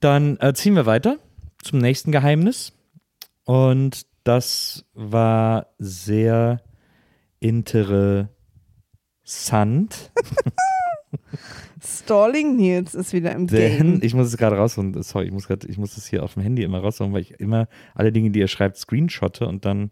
Dann 0.00 0.36
äh, 0.40 0.52
ziehen 0.52 0.74
wir 0.74 0.84
weiter 0.86 1.18
zum 1.62 1.78
nächsten 1.78 2.12
Geheimnis. 2.12 2.72
Und 3.44 4.06
das 4.24 4.84
war 4.94 5.68
sehr 5.78 6.62
interessant. 7.40 8.28
Stalling 11.84 12.56
Nils 12.56 12.94
ist 12.94 13.12
wieder 13.12 13.32
im 13.32 13.46
Denn 13.46 13.78
Game. 13.78 14.00
ich 14.02 14.14
muss 14.14 14.28
es 14.28 14.36
gerade 14.36 14.56
rausholen. 14.56 15.02
Sorry, 15.02 15.26
ich 15.26 15.32
muss, 15.32 15.48
grad, 15.48 15.64
ich 15.64 15.78
muss 15.78 15.96
es 15.96 16.06
hier 16.06 16.22
auf 16.22 16.34
dem 16.34 16.42
Handy 16.42 16.62
immer 16.62 16.78
rausholen, 16.78 17.12
weil 17.12 17.22
ich 17.22 17.32
immer 17.40 17.68
alle 17.94 18.12
Dinge, 18.12 18.30
die 18.30 18.38
ihr 18.38 18.48
schreibt, 18.48 18.76
screenshotte 18.76 19.46
und 19.46 19.64
dann 19.64 19.90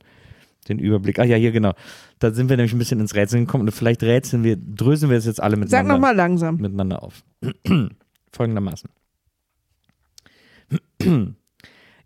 den 0.68 0.78
Überblick. 0.78 1.18
Ah 1.18 1.24
ja, 1.24 1.36
hier 1.36 1.52
genau. 1.52 1.72
Da 2.18 2.32
sind 2.32 2.48
wir 2.48 2.56
nämlich 2.56 2.72
ein 2.72 2.78
bisschen 2.78 3.00
ins 3.00 3.14
Rätseln 3.14 3.46
gekommen 3.46 3.66
und 3.66 3.72
vielleicht 3.72 4.02
rätseln 4.02 4.44
wir, 4.44 4.56
dröseln 4.56 5.10
wir 5.10 5.18
es 5.18 5.26
jetzt 5.26 5.42
alle 5.42 5.56
Sag 5.56 5.60
miteinander, 5.60 5.94
nochmal 5.94 6.14
langsam. 6.14 6.56
miteinander 6.56 7.02
auf. 7.02 7.24
Folgendermaßen. 8.32 8.90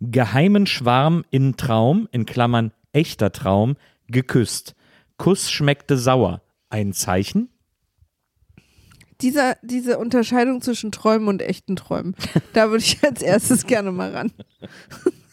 Geheimen 0.01 0.67
Schwarm 0.67 1.25
in 1.31 1.57
Traum, 1.57 2.09
in 2.11 2.27
Klammern 2.27 2.73
echter 2.93 3.33
Traum, 3.33 3.77
geküsst. 4.09 4.75
Kuss 5.17 5.51
schmeckte 5.51 5.97
sauer. 5.97 6.43
Ein 6.71 6.93
Zeichen? 6.93 7.51
Dieser, 9.21 9.57
diese 9.63 9.99
Unterscheidung 9.99 10.61
zwischen 10.61 10.91
Träumen 10.91 11.29
und 11.29 11.41
echten 11.41 11.77
Träumen, 11.77 12.17
da 12.53 12.71
würde 12.71 12.85
ich 12.85 13.03
als 13.05 13.23
erstes 13.23 13.67
gerne 13.67 13.93
mal 13.93 14.11
ran. 14.13 14.33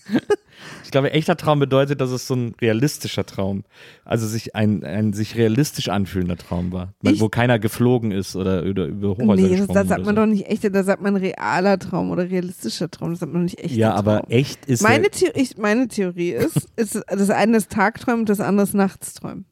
Ich 0.83 0.91
glaube, 0.91 1.11
echter 1.11 1.37
Traum 1.37 1.59
bedeutet, 1.59 2.01
dass 2.01 2.11
es 2.11 2.27
so 2.27 2.35
ein 2.35 2.53
realistischer 2.61 3.25
Traum, 3.25 3.63
also 4.05 4.27
sich 4.27 4.55
ein, 4.55 4.83
ein 4.83 5.13
sich 5.13 5.35
realistisch 5.35 5.89
anfühlender 5.89 6.37
Traum 6.37 6.71
war, 6.71 6.93
Ich- 7.01 7.19
wo 7.21 7.29
keiner 7.29 7.59
geflogen 7.59 8.11
ist 8.11 8.35
oder, 8.35 8.63
oder 8.65 8.85
über 8.85 9.09
Hochhäuser 9.09 9.35
Nee, 9.35 9.41
das, 9.49 9.49
gesprungen 9.59 9.73
das 9.75 9.87
sagt 9.87 10.05
man 10.05 10.15
so. 10.15 10.21
doch 10.21 10.27
nicht 10.27 10.47
echter, 10.47 10.69
da 10.69 10.83
sagt 10.83 11.01
man 11.01 11.15
realer 11.15 11.79
Traum 11.79 12.11
oder 12.11 12.29
realistischer 12.29 12.89
Traum, 12.91 13.11
das 13.11 13.19
sagt 13.19 13.31
man 13.31 13.41
doch 13.41 13.51
nicht 13.51 13.59
echter 13.63 13.77
Ja, 13.77 13.89
Traum. 13.91 13.99
aber 13.99 14.23
echt 14.31 14.65
ist 14.65 14.81
Meine, 14.83 15.09
Theorie, 15.09 15.41
ich, 15.41 15.57
meine 15.57 15.87
Theorie 15.87 16.31
ist, 16.31 16.67
ist, 16.75 17.01
das 17.07 17.29
eine 17.29 17.57
ist 17.57 17.69
Tagträumen, 17.71 18.25
das 18.25 18.39
andere 18.39 18.63
ist 18.65 18.73
Nachtsträumen. 18.73 19.45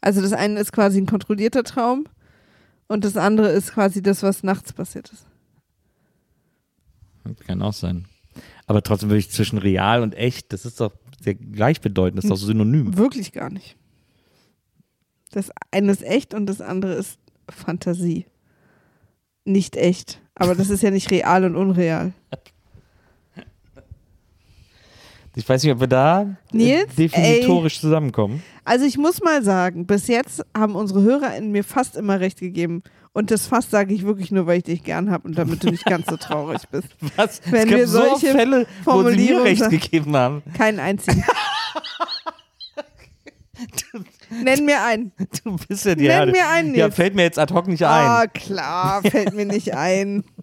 Also 0.00 0.20
das 0.20 0.32
eine 0.32 0.58
ist 0.60 0.72
quasi 0.72 1.00
ein 1.00 1.06
kontrollierter 1.06 1.64
Traum 1.64 2.06
und 2.86 3.04
das 3.04 3.16
andere 3.16 3.48
ist 3.50 3.72
quasi 3.74 4.02
das, 4.02 4.22
was 4.22 4.42
nachts 4.42 4.72
passiert 4.72 5.10
ist. 5.12 5.26
kann 7.46 7.62
auch 7.62 7.72
sein. 7.72 8.06
Aber 8.68 8.82
trotzdem 8.82 9.08
würde 9.08 9.18
ich 9.18 9.30
zwischen 9.30 9.58
real 9.58 10.02
und 10.02 10.14
echt, 10.14 10.52
das 10.52 10.66
ist 10.66 10.80
doch 10.80 10.92
sehr 11.20 11.34
gleichbedeutend, 11.34 12.18
das 12.18 12.24
ist 12.26 12.30
doch 12.30 12.36
synonym. 12.36 12.96
Wirklich 12.96 13.32
gar 13.32 13.50
nicht. 13.50 13.76
Das 15.32 15.50
eine 15.70 15.90
ist 15.90 16.02
echt 16.02 16.34
und 16.34 16.46
das 16.46 16.60
andere 16.60 16.92
ist 16.92 17.18
Fantasie. 17.48 18.26
Nicht 19.44 19.76
echt. 19.76 20.20
Aber 20.34 20.54
das 20.54 20.68
ist 20.68 20.82
ja 20.82 20.90
nicht 20.90 21.10
real 21.10 21.44
und 21.44 21.56
unreal. 21.56 22.12
Ich 25.34 25.48
weiß 25.48 25.62
nicht, 25.62 25.72
ob 25.72 25.80
wir 25.80 25.86
da 25.86 26.22
äh, 26.22 26.56
Nils, 26.56 26.94
definitorisch 26.96 27.80
zusammenkommen. 27.80 28.42
Also 28.64 28.84
ich 28.84 28.98
muss 28.98 29.22
mal 29.22 29.42
sagen, 29.42 29.86
bis 29.86 30.08
jetzt 30.08 30.44
haben 30.56 30.74
unsere 30.74 31.02
HörerInnen 31.02 31.52
mir 31.52 31.64
fast 31.64 31.96
immer 31.96 32.20
recht 32.20 32.40
gegeben. 32.40 32.82
Und 33.18 33.32
das 33.32 33.48
fast 33.48 33.72
sage 33.72 33.92
ich 33.94 34.04
wirklich 34.04 34.30
nur, 34.30 34.46
weil 34.46 34.58
ich 34.58 34.62
dich 34.64 34.84
gern 34.84 35.10
habe 35.10 35.26
und 35.26 35.36
damit 35.36 35.64
du 35.64 35.70
nicht 35.70 35.84
ganz 35.84 36.06
so 36.06 36.16
traurig 36.16 36.62
bist. 36.70 36.86
Was? 37.16 37.40
Wenn 37.46 37.62
es 37.64 37.70
gab 37.70 37.78
wir 37.78 37.88
so 37.88 37.98
solche 37.98 38.30
Fälle, 38.30 38.66
wo 38.84 39.02
sie 39.10 39.16
mir 39.16 39.42
recht 39.42 39.68
gegeben 39.70 40.14
haben. 40.16 40.42
Keinen 40.56 40.78
einzigen. 40.78 41.24
Nenn 44.30 44.64
mir 44.64 44.82
einen. 44.84 45.10
Du 45.44 45.56
bist 45.66 45.84
ja 45.84 45.96
die 45.96 46.02
Nenn 46.02 46.10
Erde. 46.12 46.32
mir 46.32 46.46
einen, 46.48 46.74
Ja, 46.76 46.84
Nils. 46.86 46.94
fällt 46.94 47.14
mir 47.16 47.22
jetzt 47.22 47.38
ad 47.40 47.52
hoc 47.52 47.66
nicht 47.66 47.82
Ah, 47.82 48.20
ein. 48.20 48.32
klar, 48.32 49.02
fällt 49.02 49.34
mir 49.34 49.46
nicht 49.46 49.74
ein. 49.74 50.22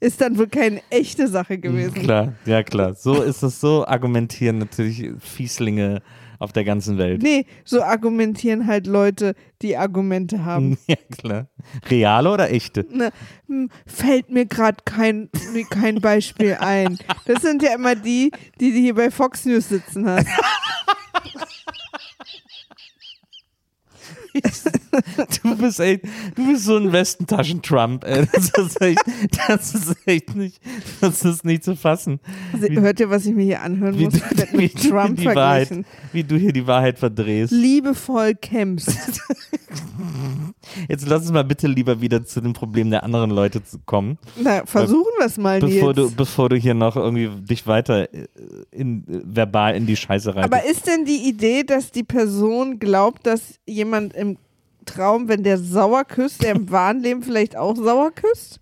Ist 0.00 0.20
dann 0.20 0.38
wohl 0.38 0.48
keine 0.48 0.80
echte 0.90 1.28
Sache 1.28 1.58
gewesen. 1.58 1.94
Klar, 1.94 2.34
ja 2.44 2.62
klar. 2.62 2.94
So 2.94 3.22
ist 3.22 3.42
es, 3.42 3.60
so 3.60 3.86
argumentieren 3.86 4.58
natürlich 4.58 5.10
Fieslinge 5.20 6.02
auf 6.38 6.52
der 6.52 6.64
ganzen 6.64 6.98
Welt. 6.98 7.22
Nee, 7.22 7.46
so 7.64 7.82
argumentieren 7.82 8.66
halt 8.66 8.86
Leute, 8.86 9.34
die 9.60 9.76
Argumente 9.76 10.44
haben. 10.44 10.78
Ja, 10.86 10.96
klar. 11.10 11.48
Reale 11.90 12.30
oder 12.30 12.50
echte? 12.50 12.86
Ne, 12.90 13.10
hm, 13.46 13.68
fällt 13.86 14.30
mir 14.30 14.46
gerade 14.46 14.78
kein, 14.84 15.28
kein 15.70 16.00
Beispiel 16.00 16.56
ein. 16.60 16.98
Das 17.26 17.42
sind 17.42 17.62
ja 17.62 17.74
immer 17.74 17.94
die, 17.94 18.30
die 18.60 18.70
du 18.70 18.78
hier 18.78 18.94
bei 18.94 19.10
Fox 19.10 19.44
News 19.44 19.68
sitzen 19.68 20.08
hast. 20.08 20.26
Du 25.42 25.56
bist 25.56 25.80
echt, 25.80 26.04
du 26.34 26.46
bist 26.46 26.64
so 26.64 26.76
ein 26.76 26.92
Westentaschen-Trump. 26.92 28.04
ey. 28.04 28.26
Das 28.32 28.50
ist 28.50 28.80
echt, 28.80 29.02
das 29.46 29.74
ist 29.74 29.96
echt 30.06 30.34
nicht, 30.34 30.60
das 31.00 31.24
ist 31.24 31.44
nicht 31.44 31.64
zu 31.64 31.76
fassen. 31.76 32.20
Also, 32.52 32.68
hört 32.80 33.00
ihr, 33.00 33.10
was 33.10 33.26
ich 33.26 33.34
mir 33.34 33.44
hier 33.44 33.62
anhören 33.62 33.98
Wie 33.98 34.04
muss? 34.06 34.14
du, 34.14 34.58
wie 34.58 34.68
du 34.68 34.88
Trump 34.88 35.18
die 35.18 35.26
Wahrheit, 35.26 35.70
wie 36.12 36.24
du 36.24 36.36
hier 36.36 36.52
die 36.52 36.66
Wahrheit 36.66 36.98
verdrehst. 36.98 37.52
Liebevoll 37.52 38.34
kämpfst. 38.34 39.22
Jetzt 40.88 41.06
lass 41.06 41.22
uns 41.22 41.32
mal 41.32 41.44
bitte 41.44 41.66
lieber 41.66 42.00
wieder 42.00 42.24
zu 42.24 42.40
dem 42.40 42.52
Problem 42.52 42.90
der 42.90 43.02
anderen 43.04 43.30
Leute 43.30 43.62
zu 43.62 43.78
kommen, 43.84 44.18
Na, 44.36 44.64
versuchen 44.66 45.12
wir 45.18 45.26
es 45.26 45.38
mal, 45.38 45.60
bevor 45.60 45.94
Nils. 45.94 46.10
du, 46.10 46.16
bevor 46.16 46.48
du 46.48 46.56
hier 46.56 46.74
noch 46.74 46.96
irgendwie 46.96 47.28
dich 47.28 47.66
weiter 47.66 48.12
äh, 48.12 48.26
in, 48.70 49.04
äh, 49.08 49.20
verbal 49.24 49.76
in 49.76 49.86
die 49.86 49.96
Scheiße 49.96 50.34
reitest. 50.34 50.52
Aber 50.52 50.64
ist 50.64 50.86
denn 50.86 51.04
die 51.04 51.28
Idee, 51.28 51.62
dass 51.62 51.90
die 51.90 52.04
Person 52.04 52.78
glaubt, 52.78 53.26
dass 53.26 53.58
jemand 53.66 54.14
im 54.14 54.36
Traum, 54.84 55.28
wenn 55.28 55.42
der 55.42 55.58
sauer 55.58 56.04
küsst, 56.04 56.42
der 56.42 56.52
im 56.52 56.70
wahren 56.70 57.00
Leben 57.00 57.22
vielleicht 57.22 57.56
auch 57.56 57.76
sauer 57.76 58.10
küsst? 58.10 58.60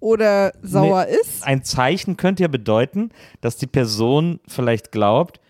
Oder 0.00 0.52
sauer 0.60 1.06
ist? 1.06 1.46
Ein 1.46 1.64
Zeichen 1.64 2.18
könnte 2.18 2.42
ja 2.42 2.48
bedeuten, 2.48 3.08
dass 3.40 3.56
die 3.56 3.66
Person 3.66 4.38
vielleicht 4.46 4.92
glaubt, 4.92 5.40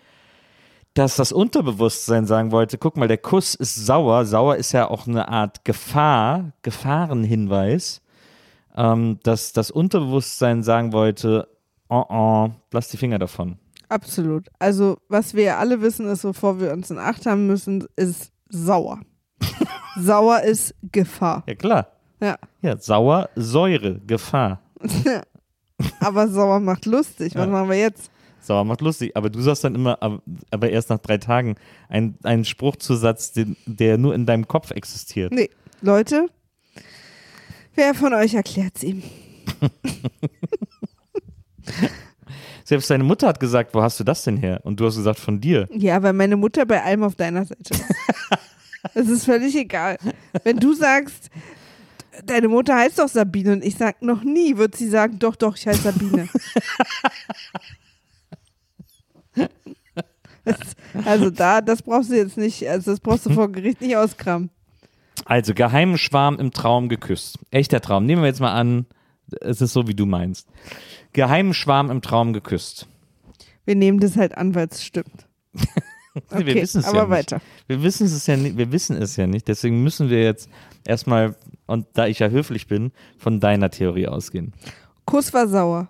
dass 0.95 1.17
das 1.17 1.33
Unterbewusstsein 1.33 2.25
sagen 2.27 2.53
wollte, 2.53 2.79
guck 2.79 2.97
mal, 2.97 3.09
der 3.09 3.19
Kuss 3.19 3.55
ist 3.55 3.75
sauer. 3.75 4.25
Sauer 4.27 4.57
ist 4.57 4.73
ja 4.73 4.89
auch 4.89 5.07
eine 5.07 5.29
Art 5.29 5.65
Gefahr, 5.65 6.53
Gefahrenhinweis, 6.63 8.01
ähm, 8.77 9.19
dass 9.23 9.53
das 9.53 9.71
Unterbewusstsein 9.71 10.63
sagen 10.63 10.93
wollte, 10.93 11.49
oh 11.89 12.05
oh, 12.09 12.51
lass 12.73 12.89
die 12.89 12.97
Finger 12.97 13.19
davon. 13.19 13.59
Absolut. 13.89 14.49
Also, 14.59 14.97
was 15.09 15.35
wir 15.35 15.59
alle 15.59 15.81
wissen, 15.83 16.07
ist, 16.09 16.23
bevor 16.23 16.59
wir 16.61 16.73
uns 16.73 16.91
in 16.91 16.99
Acht 16.99 17.27
haben 17.27 17.47
müssen, 17.47 17.87
ist 17.97 18.33
sauer. 18.49 19.01
sauer 20.01 20.41
ist 20.43 20.75
Gefahr. 20.93 21.43
Ja 21.47 21.55
klar. 21.55 21.87
Ja. 22.21 22.37
Ja, 22.63 22.77
sauer, 22.79 23.29
Säure, 23.37 24.01
Gefahr. 24.01 24.61
Aber 26.01 26.29
sauer 26.29 26.61
macht 26.61 26.87
lustig. 26.87 27.35
Was 27.35 27.47
Ja. 27.47 27.51
machen 27.51 27.69
wir 27.69 27.79
jetzt? 27.79 28.11
Sauer 28.47 28.65
macht 28.65 28.81
lustig, 28.83 29.17
aber 29.17 29.31
du 29.31 29.41
sagst 29.41 29.65
dann 29.65 29.75
immer, 29.75 30.03
ab- 30.03 30.23
aber 30.51 30.71
erst 30.71 30.91
nach 30.91 30.99
drei 30.99 31.19
Tagen, 31.19 31.57
ein, 31.89 32.17
einen 32.23 32.45
Spruchzusatz, 32.45 33.33
den, 33.33 33.57
der 33.67 33.99
nur 33.99 34.15
in 34.15 34.27
deinem 34.27 34.47
Kopf 34.49 34.71
existiert. 34.71 35.33
Nee, 35.33 35.51
Leute, 35.81 36.27
wer 37.75 37.95
von 37.95 38.13
euch 38.15 38.35
erklärt's 38.35 38.83
ihm? 38.83 39.03
Selbst 42.65 42.89
deine 42.91 43.05
Mutter 43.05 43.29
hat 43.29 43.41
gesagt, 43.41 43.75
wo 43.75 43.83
hast 43.83 44.01
du 44.01 44.05
das 44.05 44.25
denn 44.25 44.39
her? 44.39 44.61
Und 44.65 44.81
du 44.81 44.87
hast 44.87 44.97
gesagt, 44.97 45.19
von 45.19 45.41
dir. 45.41 45.69
Ja, 45.71 46.03
weil 46.03 46.15
meine 46.15 46.37
Mutter 46.37 46.65
bei 46.65 46.83
allem 46.83 47.03
auf 47.03 47.15
deiner 47.15 47.45
Seite 47.45 47.75
ist. 47.75 47.85
Es 48.93 49.09
ist 49.09 49.25
völlig 49.25 49.57
egal. 49.57 49.97
Wenn 50.45 50.59
du 50.59 50.75
sagst, 50.75 51.31
deine 52.27 52.49
Mutter 52.49 52.77
heißt 52.77 52.99
doch 52.99 53.09
Sabine 53.09 53.55
und 53.55 53.65
ich 53.65 53.77
sag 53.77 54.03
noch 54.03 54.23
nie, 54.23 54.59
wird 54.59 54.77
sie 54.77 54.91
sagen, 54.91 55.19
doch, 55.19 55.37
doch, 55.37 55.57
ich 55.57 55.67
heiße 55.67 55.81
Sabine. 55.81 56.29
Das, 60.45 60.59
also 61.05 61.31
da, 61.31 61.61
das 61.61 61.83
brauchst 61.83 62.11
du 62.11 62.17
jetzt 62.17 62.37
nicht, 62.37 62.69
also 62.69 62.91
das 62.91 63.01
brauchst 63.01 63.27
du 63.27 63.31
vor 63.31 63.51
Gericht 63.51 63.81
nicht 63.81 63.97
auskramen. 63.97 64.51
Also, 65.27 65.55
geheimen 65.55 65.97
Schwarm 65.97 66.39
im 66.39 66.51
Traum 66.51 66.89
geküsst. 66.89 67.39
Echter 67.51 67.81
Traum. 67.81 68.05
Nehmen 68.05 68.23
wir 68.23 68.27
jetzt 68.29 68.41
mal 68.41 68.53
an, 68.53 68.85
es 69.41 69.61
ist 69.63 69.73
so, 69.73 69.87
wie 69.89 69.95
du 69.95 70.05
meinst. 70.05 70.49
Geheimen 71.13 71.55
Schwarm 71.55 71.91
im 71.91 72.03
Traum 72.03 72.33
geküsst. 72.33 72.87
Wir 73.65 73.75
nehmen 73.75 74.01
das 74.01 74.17
halt 74.17 74.37
an, 74.37 74.55
weil 74.55 74.69
es 74.71 74.85
stimmt. 74.85 75.27
wir 75.55 75.63
Okay, 76.31 76.55
wissen 76.57 76.81
es 76.81 76.85
aber 76.87 76.99
ja 76.99 77.03
nicht. 77.05 77.11
weiter. 77.11 77.41
Wir 77.69 77.83
wissen 77.83 78.07
es 78.07 78.27
ja 78.27 78.37
nicht, 78.37 78.59
wir 78.59 78.71
wissen 78.71 78.97
es 79.01 79.17
ja 79.17 79.27
nicht, 79.27 79.49
deswegen 79.49 79.83
müssen 79.83 80.11
wir 80.11 80.23
jetzt 80.23 80.51
erstmal, 80.85 81.35
und 81.67 81.87
da 81.95 82.07
ich 82.07 82.19
ja 82.19 82.29
höflich 82.29 82.67
bin, 82.67 82.93
von 83.17 83.41
deiner 83.41 83.71
Theorie 83.71 84.09
ausgehen. 84.09 84.53
Kuss 85.07 85.33
war 85.33 85.49
sauer. 85.49 85.89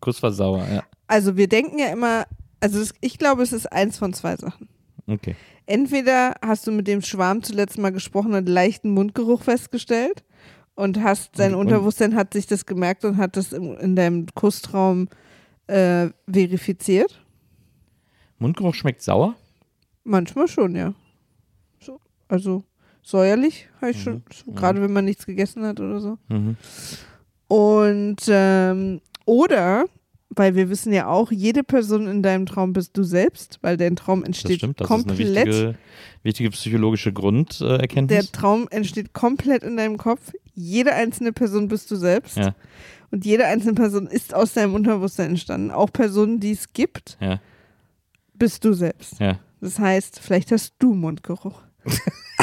Kuss 0.00 0.22
war 0.22 0.30
sauer, 0.32 0.64
ja. 0.72 0.84
Also 1.08 1.36
wir 1.36 1.48
denken 1.48 1.78
ja 1.78 1.86
immer, 1.88 2.26
also 2.60 2.78
es, 2.80 2.94
ich 3.00 3.18
glaube, 3.18 3.42
es 3.42 3.52
ist 3.52 3.70
eins 3.72 3.98
von 3.98 4.12
zwei 4.12 4.36
Sachen. 4.36 4.68
Okay. 5.06 5.34
Entweder 5.66 6.34
hast 6.42 6.66
du 6.66 6.72
mit 6.72 6.86
dem 6.86 7.02
Schwarm 7.02 7.42
zuletzt 7.42 7.78
mal 7.78 7.90
gesprochen 7.90 8.34
und 8.34 8.48
leichten 8.48 8.90
Mundgeruch 8.90 9.42
festgestellt 9.42 10.24
und 10.74 11.02
hast 11.02 11.38
dein 11.38 11.54
Und- 11.54 11.60
Unterbewusstsein 11.66 12.14
hat 12.14 12.32
sich 12.32 12.46
das 12.46 12.66
gemerkt 12.66 13.04
und 13.04 13.16
hat 13.16 13.36
das 13.36 13.52
in, 13.52 13.74
in 13.76 13.96
deinem 13.96 14.26
Kusstraum 14.34 15.08
äh, 15.66 16.08
verifiziert. 16.30 17.24
Mundgeruch 18.38 18.74
schmeckt 18.74 19.02
sauer? 19.02 19.34
Manchmal 20.04 20.48
schon, 20.48 20.74
ja. 20.74 20.94
So, 21.80 22.00
also 22.28 22.64
säuerlich, 23.02 23.68
habe 23.80 23.90
ich 23.92 24.02
schon, 24.02 24.22
so, 24.32 24.50
gerade 24.52 24.80
wenn 24.82 24.92
man 24.92 25.04
nichts 25.04 25.26
gegessen 25.26 25.64
hat 25.64 25.78
oder 25.78 26.00
so. 26.00 26.18
Mhm. 26.28 26.56
Und 27.48 28.16
ähm, 28.28 29.00
oder, 29.26 29.84
weil 30.30 30.54
wir 30.54 30.70
wissen 30.70 30.92
ja 30.92 31.08
auch, 31.08 31.30
jede 31.32 31.62
Person 31.64 32.06
in 32.06 32.22
deinem 32.22 32.46
Traum 32.46 32.72
bist 32.72 32.96
du 32.96 33.02
selbst, 33.02 33.58
weil 33.62 33.76
dein 33.76 33.96
Traum 33.96 34.20
Das 34.20 34.28
entsteht 34.28 34.58
stimmt, 34.58 34.80
das 34.80 34.86
ist 34.86 34.92
eine 34.92 35.04
komplett. 35.04 35.46
wichtige, 35.46 35.74
wichtige 36.22 36.50
psychologische 36.50 37.12
der 37.12 37.20
Grunderkenntnis. 37.20 38.30
Traum 38.32 38.68
entsteht 38.70 39.12
komplett 39.12 39.62
in 39.64 39.76
deinem 39.76 39.96
Kopf. 39.96 40.32
Jede 40.54 40.94
einzelne 40.94 41.32
Person 41.32 41.68
bist 41.68 41.90
du 41.90 41.96
selbst. 41.96 42.36
Ja, 42.36 42.54
Und 43.10 43.24
jede 43.24 43.46
einzelne 43.46 43.74
Person 43.74 44.06
ist 44.06 44.34
aus 44.34 44.52
deinem 44.52 44.74
Unterbewusstsein 44.74 45.30
entstanden. 45.30 45.70
Auch 45.72 45.92
Personen, 45.92 46.38
die 46.38 46.52
es 46.52 46.72
gibt, 46.72 47.18
ja, 47.20 47.40
bist 48.34 48.64
du 48.64 48.72
selbst. 48.72 49.18
ja. 49.20 49.38
Das 49.62 49.78
heißt, 49.78 50.20
vielleicht 50.20 50.52
hast 50.52 50.74
du 50.78 50.94
Mundgeruch. 50.94 51.60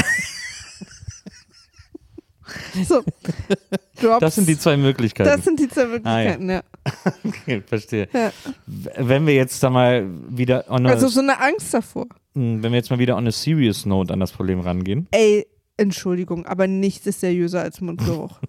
so. 2.85 3.03
Drops. 4.01 4.19
Das 4.19 4.35
sind 4.35 4.47
die 4.47 4.57
zwei 4.57 4.77
Möglichkeiten. 4.77 5.29
Das 5.29 5.43
sind 5.43 5.59
die 5.59 5.67
zwei 5.69 5.85
Möglichkeiten, 5.85 6.49
ja. 6.49 6.61
okay, 7.23 7.61
verstehe. 7.65 8.07
ja. 8.13 8.31
Wenn 8.65 9.25
wir 9.25 9.33
jetzt 9.33 9.61
da 9.63 9.69
mal 9.69 10.07
wieder 10.29 10.69
Also 10.69 11.07
so 11.07 11.19
eine 11.21 11.39
Angst 11.39 11.73
davor. 11.73 12.05
mh, 12.35 12.61
wenn 12.63 12.71
wir 12.71 12.77
jetzt 12.77 12.91
mal 12.91 12.99
wieder 12.99 13.17
on 13.17 13.27
a 13.27 13.31
serious 13.31 13.85
note 13.85 14.13
an 14.13 14.19
das 14.19 14.31
Problem 14.31 14.59
rangehen 14.59 15.07
Ey, 15.11 15.47
Entschuldigung, 15.77 16.45
aber 16.45 16.67
nichts 16.67 17.07
ist 17.07 17.21
seriöser 17.21 17.61
als 17.61 17.81
Mundgeruch. 17.81 18.39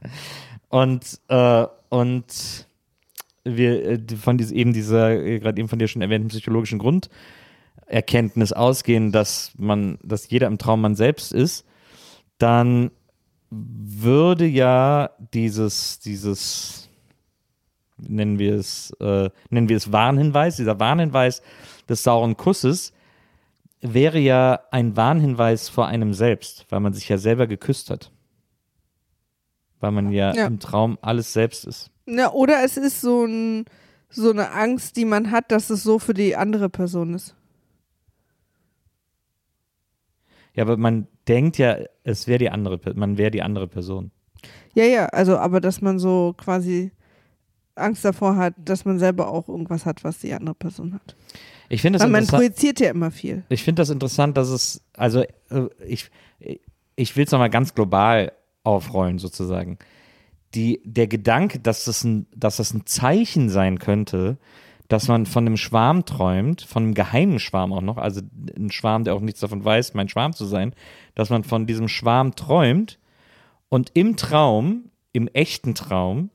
und 0.68 1.20
äh, 1.28 1.66
und 1.88 2.66
wir 3.44 3.84
äh, 3.84 3.98
von 4.20 4.38
dies, 4.38 4.50
eben 4.50 4.72
dieser 4.72 5.10
äh, 5.10 5.38
gerade 5.38 5.58
eben 5.60 5.68
von 5.68 5.78
dir 5.78 5.88
schon 5.88 6.02
erwähnten 6.02 6.28
psychologischen 6.28 6.78
Grunderkenntnis 6.78 8.52
ausgehen, 8.52 9.12
dass 9.12 9.52
man, 9.56 9.98
dass 10.02 10.28
jeder 10.28 10.46
im 10.48 10.58
Traum 10.58 10.80
man 10.80 10.94
selbst 10.94 11.32
ist, 11.32 11.64
dann 12.38 12.90
würde 13.50 14.46
ja 14.46 15.10
dieses 15.32 15.98
dieses 16.00 16.88
nennen 17.96 18.38
wir 18.38 18.54
es 18.56 18.90
äh, 19.00 19.30
nennen 19.50 19.68
wir 19.68 19.76
es 19.76 19.92
Warnhinweis, 19.92 20.56
dieser 20.56 20.78
Warnhinweis 20.80 21.42
des 21.88 22.02
sauren 22.02 22.36
Kusses 22.36 22.92
wäre 23.80 24.18
ja 24.18 24.60
ein 24.70 24.96
Warnhinweis 24.96 25.68
vor 25.68 25.86
einem 25.86 26.12
selbst, 26.12 26.66
weil 26.70 26.80
man 26.80 26.92
sich 26.92 27.08
ja 27.08 27.18
selber 27.18 27.46
geküsst 27.46 27.90
hat. 27.90 28.10
Weil 29.78 29.92
man 29.92 30.10
ja, 30.10 30.34
Ja. 30.34 30.46
im 30.46 30.58
Traum 30.58 30.98
alles 31.02 31.32
selbst 31.32 31.64
ist. 31.66 31.90
Na, 32.06 32.32
oder 32.32 32.64
es 32.64 32.76
ist 32.76 33.00
so, 33.00 33.24
ein, 33.24 33.66
so 34.08 34.30
eine 34.30 34.50
Angst, 34.52 34.96
die 34.96 35.04
man 35.04 35.30
hat, 35.30 35.52
dass 35.52 35.70
es 35.70 35.82
so 35.82 35.98
für 35.98 36.14
die 36.14 36.34
andere 36.34 36.68
Person 36.68 37.14
ist. 37.14 37.35
Ja, 40.56 40.62
aber 40.62 40.76
man 40.76 41.06
denkt 41.28 41.58
ja, 41.58 41.76
es 42.02 42.26
wäre 42.26 42.38
die 42.38 42.50
andere, 42.50 42.80
man 42.94 43.18
wäre 43.18 43.30
die 43.30 43.42
andere 43.42 43.68
Person. 43.68 44.10
Ja, 44.74 44.84
ja, 44.84 45.06
also 45.06 45.36
aber 45.36 45.60
dass 45.60 45.80
man 45.82 45.98
so 45.98 46.34
quasi 46.36 46.90
Angst 47.74 48.04
davor 48.04 48.36
hat, 48.36 48.54
dass 48.58 48.84
man 48.84 48.98
selber 48.98 49.28
auch 49.28 49.48
irgendwas 49.48 49.84
hat, 49.84 50.02
was 50.02 50.18
die 50.18 50.32
andere 50.32 50.54
Person 50.54 50.94
hat. 50.94 51.14
Ich 51.68 51.82
finde 51.82 51.98
das 51.98 52.04
Weil 52.04 52.12
man 52.12 52.26
projiziert 52.26 52.80
ja 52.80 52.90
immer 52.90 53.10
viel. 53.10 53.44
Ich 53.48 53.62
finde 53.62 53.82
das 53.82 53.90
interessant, 53.90 54.36
dass 54.36 54.48
es, 54.48 54.82
also 54.94 55.22
äh, 55.50 55.68
ich, 55.86 56.10
ich 56.94 57.16
will 57.16 57.24
es 57.24 57.32
nochmal 57.32 57.50
ganz 57.50 57.74
global 57.74 58.32
aufrollen 58.62 59.18
sozusagen. 59.18 59.78
Die, 60.54 60.80
der 60.84 61.06
Gedanke, 61.06 61.58
dass 61.58 61.84
das, 61.84 62.02
ein, 62.04 62.26
dass 62.34 62.56
das 62.56 62.72
ein 62.72 62.86
Zeichen 62.86 63.50
sein 63.50 63.78
könnte, 63.78 64.38
dass 64.88 65.08
man 65.08 65.26
von 65.26 65.46
einem 65.46 65.56
Schwarm 65.56 66.04
träumt, 66.04 66.62
von 66.62 66.84
einem 66.84 66.94
geheimen 66.94 67.38
Schwarm 67.40 67.72
auch 67.72 67.80
noch, 67.80 67.96
also 67.96 68.20
ein 68.56 68.70
Schwarm, 68.70 69.04
der 69.04 69.14
auch 69.14 69.20
nichts 69.20 69.40
davon 69.40 69.64
weiß, 69.64 69.94
mein 69.94 70.08
Schwarm 70.08 70.32
zu 70.32 70.44
sein, 70.44 70.74
dass 71.14 71.30
man 71.30 71.44
von 71.44 71.66
diesem 71.66 71.88
Schwarm 71.88 72.34
träumt 72.36 72.98
und 73.68 73.90
im 73.94 74.16
Traum, 74.16 74.90
im 75.12 75.28
echten 75.28 75.74
Traum, 75.74 76.30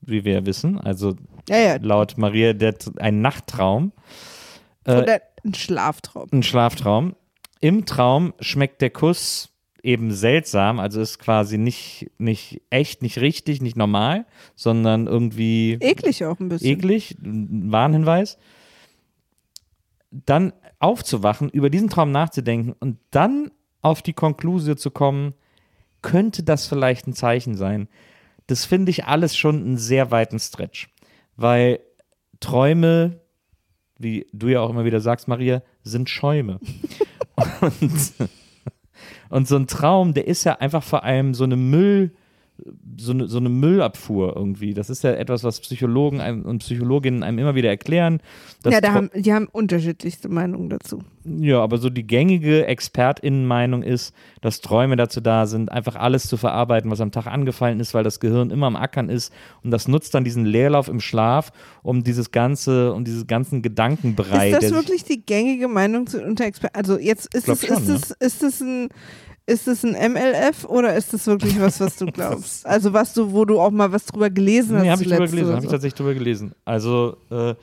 wie 0.00 0.24
wir 0.24 0.32
ja 0.34 0.46
wissen, 0.46 0.80
also 0.80 1.14
Ja, 1.48 1.58
ja. 1.58 1.76
laut 1.80 2.18
Maria, 2.18 2.52
der, 2.54 2.74
ein 2.98 3.20
Nachttraum, 3.20 3.92
äh, 4.84 5.02
Oder 5.02 5.20
ein 5.44 5.54
Schlaftraum. 5.54 6.28
ein 6.32 6.42
Schlaftraum. 6.42 7.14
Im 7.60 7.84
Traum 7.84 8.32
schmeckt 8.40 8.80
der 8.80 8.90
Kuss 8.90 9.50
eben 9.82 10.12
seltsam, 10.12 10.78
also 10.78 11.00
ist 11.00 11.18
quasi 11.18 11.58
nicht, 11.58 12.10
nicht 12.18 12.62
echt, 12.70 13.02
nicht 13.02 13.18
richtig, 13.18 13.60
nicht 13.62 13.76
normal, 13.76 14.26
sondern 14.56 15.06
irgendwie 15.06 15.78
Eklig 15.80 16.24
auch 16.24 16.38
ein 16.40 16.48
bisschen. 16.48 16.78
eklig, 16.78 17.16
ein 17.22 17.72
Warnhinweis. 17.72 18.38
Dann 20.10 20.52
aufzuwachen, 20.78 21.50
über 21.50 21.70
diesen 21.70 21.88
Traum 21.88 22.10
nachzudenken 22.10 22.74
und 22.80 22.98
dann 23.10 23.50
auf 23.82 24.02
die 24.02 24.12
Konklusion 24.12 24.76
zu 24.76 24.90
kommen, 24.90 25.34
könnte 26.02 26.42
das 26.42 26.66
vielleicht 26.66 27.06
ein 27.06 27.12
Zeichen 27.12 27.54
sein. 27.56 27.88
Das 28.46 28.64
finde 28.64 28.90
ich 28.90 29.04
alles 29.04 29.36
schon 29.36 29.56
einen 29.56 29.76
sehr 29.76 30.10
weiten 30.10 30.38
Stretch, 30.38 30.90
weil 31.36 31.80
Träume, 32.40 33.20
wie 33.98 34.26
du 34.32 34.48
ja 34.48 34.60
auch 34.60 34.70
immer 34.70 34.84
wieder 34.84 35.00
sagst, 35.00 35.28
Maria, 35.28 35.62
sind 35.82 36.08
Schäume. 36.08 36.58
und, 37.60 38.12
und 39.30 39.48
so 39.48 39.56
ein 39.56 39.66
Traum, 39.66 40.12
der 40.12 40.26
ist 40.26 40.44
ja 40.44 40.56
einfach 40.56 40.82
vor 40.82 41.04
allem 41.04 41.32
so 41.32 41.44
eine 41.44 41.56
Müll, 41.56 42.10
so 42.98 43.12
eine, 43.12 43.28
so 43.28 43.38
eine 43.38 43.48
Müllabfuhr 43.48 44.34
irgendwie. 44.36 44.74
Das 44.74 44.90
ist 44.90 45.04
ja 45.04 45.12
etwas, 45.12 45.44
was 45.44 45.60
Psychologen 45.60 46.20
einem, 46.20 46.42
und 46.42 46.58
Psychologinnen 46.58 47.22
einem 47.22 47.38
immer 47.38 47.54
wieder 47.54 47.68
erklären. 47.68 48.20
ja, 48.64 48.80
da 48.80 48.92
haben, 48.92 49.10
die 49.14 49.32
haben 49.32 49.48
unterschiedlichste 49.50 50.28
Meinungen 50.28 50.70
dazu. 50.70 51.02
ja, 51.24 51.60
aber 51.60 51.78
so 51.78 51.90
die 51.90 52.06
gängige 52.06 52.66
ExpertInnenmeinung 52.66 53.82
ist, 53.82 54.14
dass 54.40 54.60
Träume 54.60 54.96
dazu 54.96 55.20
da 55.20 55.46
sind, 55.46 55.70
einfach 55.70 55.96
alles 55.96 56.28
zu 56.28 56.36
verarbeiten, 56.36 56.90
was 56.90 57.00
am 57.00 57.12
Tag 57.12 57.26
angefallen 57.26 57.80
ist, 57.80 57.94
weil 57.94 58.04
das 58.04 58.20
Gehirn 58.20 58.50
immer 58.50 58.66
am 58.66 58.76
Ackern 58.76 59.08
ist. 59.08 59.32
Und 59.62 59.70
das 59.70 59.88
nutzt 59.88 60.14
dann 60.14 60.24
diesen 60.24 60.44
Leerlauf 60.44 60.88
im 60.88 61.00
Schlaf, 61.00 61.52
um 61.82 62.04
dieses 62.04 62.30
ganze, 62.30 62.92
um 62.92 63.04
dieses 63.04 63.26
ganzen 63.26 63.62
Gedankenbrei. 63.62 64.50
ist 64.50 64.62
das 64.62 64.72
wirklich 64.72 65.04
die 65.04 65.24
gängige 65.24 65.68
Meinung 65.68 66.06
zu 66.06 66.22
unter 66.22 66.44
Experten? 66.44 66.76
Also 66.76 66.98
jetzt 66.98 67.34
ist 67.34 67.48
es, 67.48 67.66
schon, 67.66 67.76
ist 67.76 67.88
es, 67.88 68.10
ist 68.10 68.42
es 68.42 68.60
ein 68.60 68.88
ist 69.50 69.66
es 69.68 69.84
ein 69.84 69.92
MLF 70.12 70.64
oder 70.64 70.94
ist 70.94 71.12
das 71.12 71.26
wirklich 71.26 71.60
was, 71.60 71.80
was 71.80 71.96
du 71.96 72.06
glaubst? 72.12 72.64
Also 72.66 72.92
was 72.92 73.12
du, 73.14 73.32
wo 73.32 73.44
du 73.44 73.60
auch 73.60 73.70
mal 73.70 73.92
was 73.92 74.06
drüber 74.06 74.30
gelesen 74.30 74.76
hast 74.76 74.82
Nee, 74.82 74.90
habe 74.90 75.02
ich 75.02 75.08
drüber 75.08 75.26
gelesen, 75.26 75.46
oder 75.46 75.56
habe 75.56 75.64
ich 75.64 75.70
so. 75.70 75.74
tatsächlich 75.74 75.96
drüber 75.98 76.14
gelesen. 76.14 76.52
Also, 76.64 77.16
äh, 77.30 77.54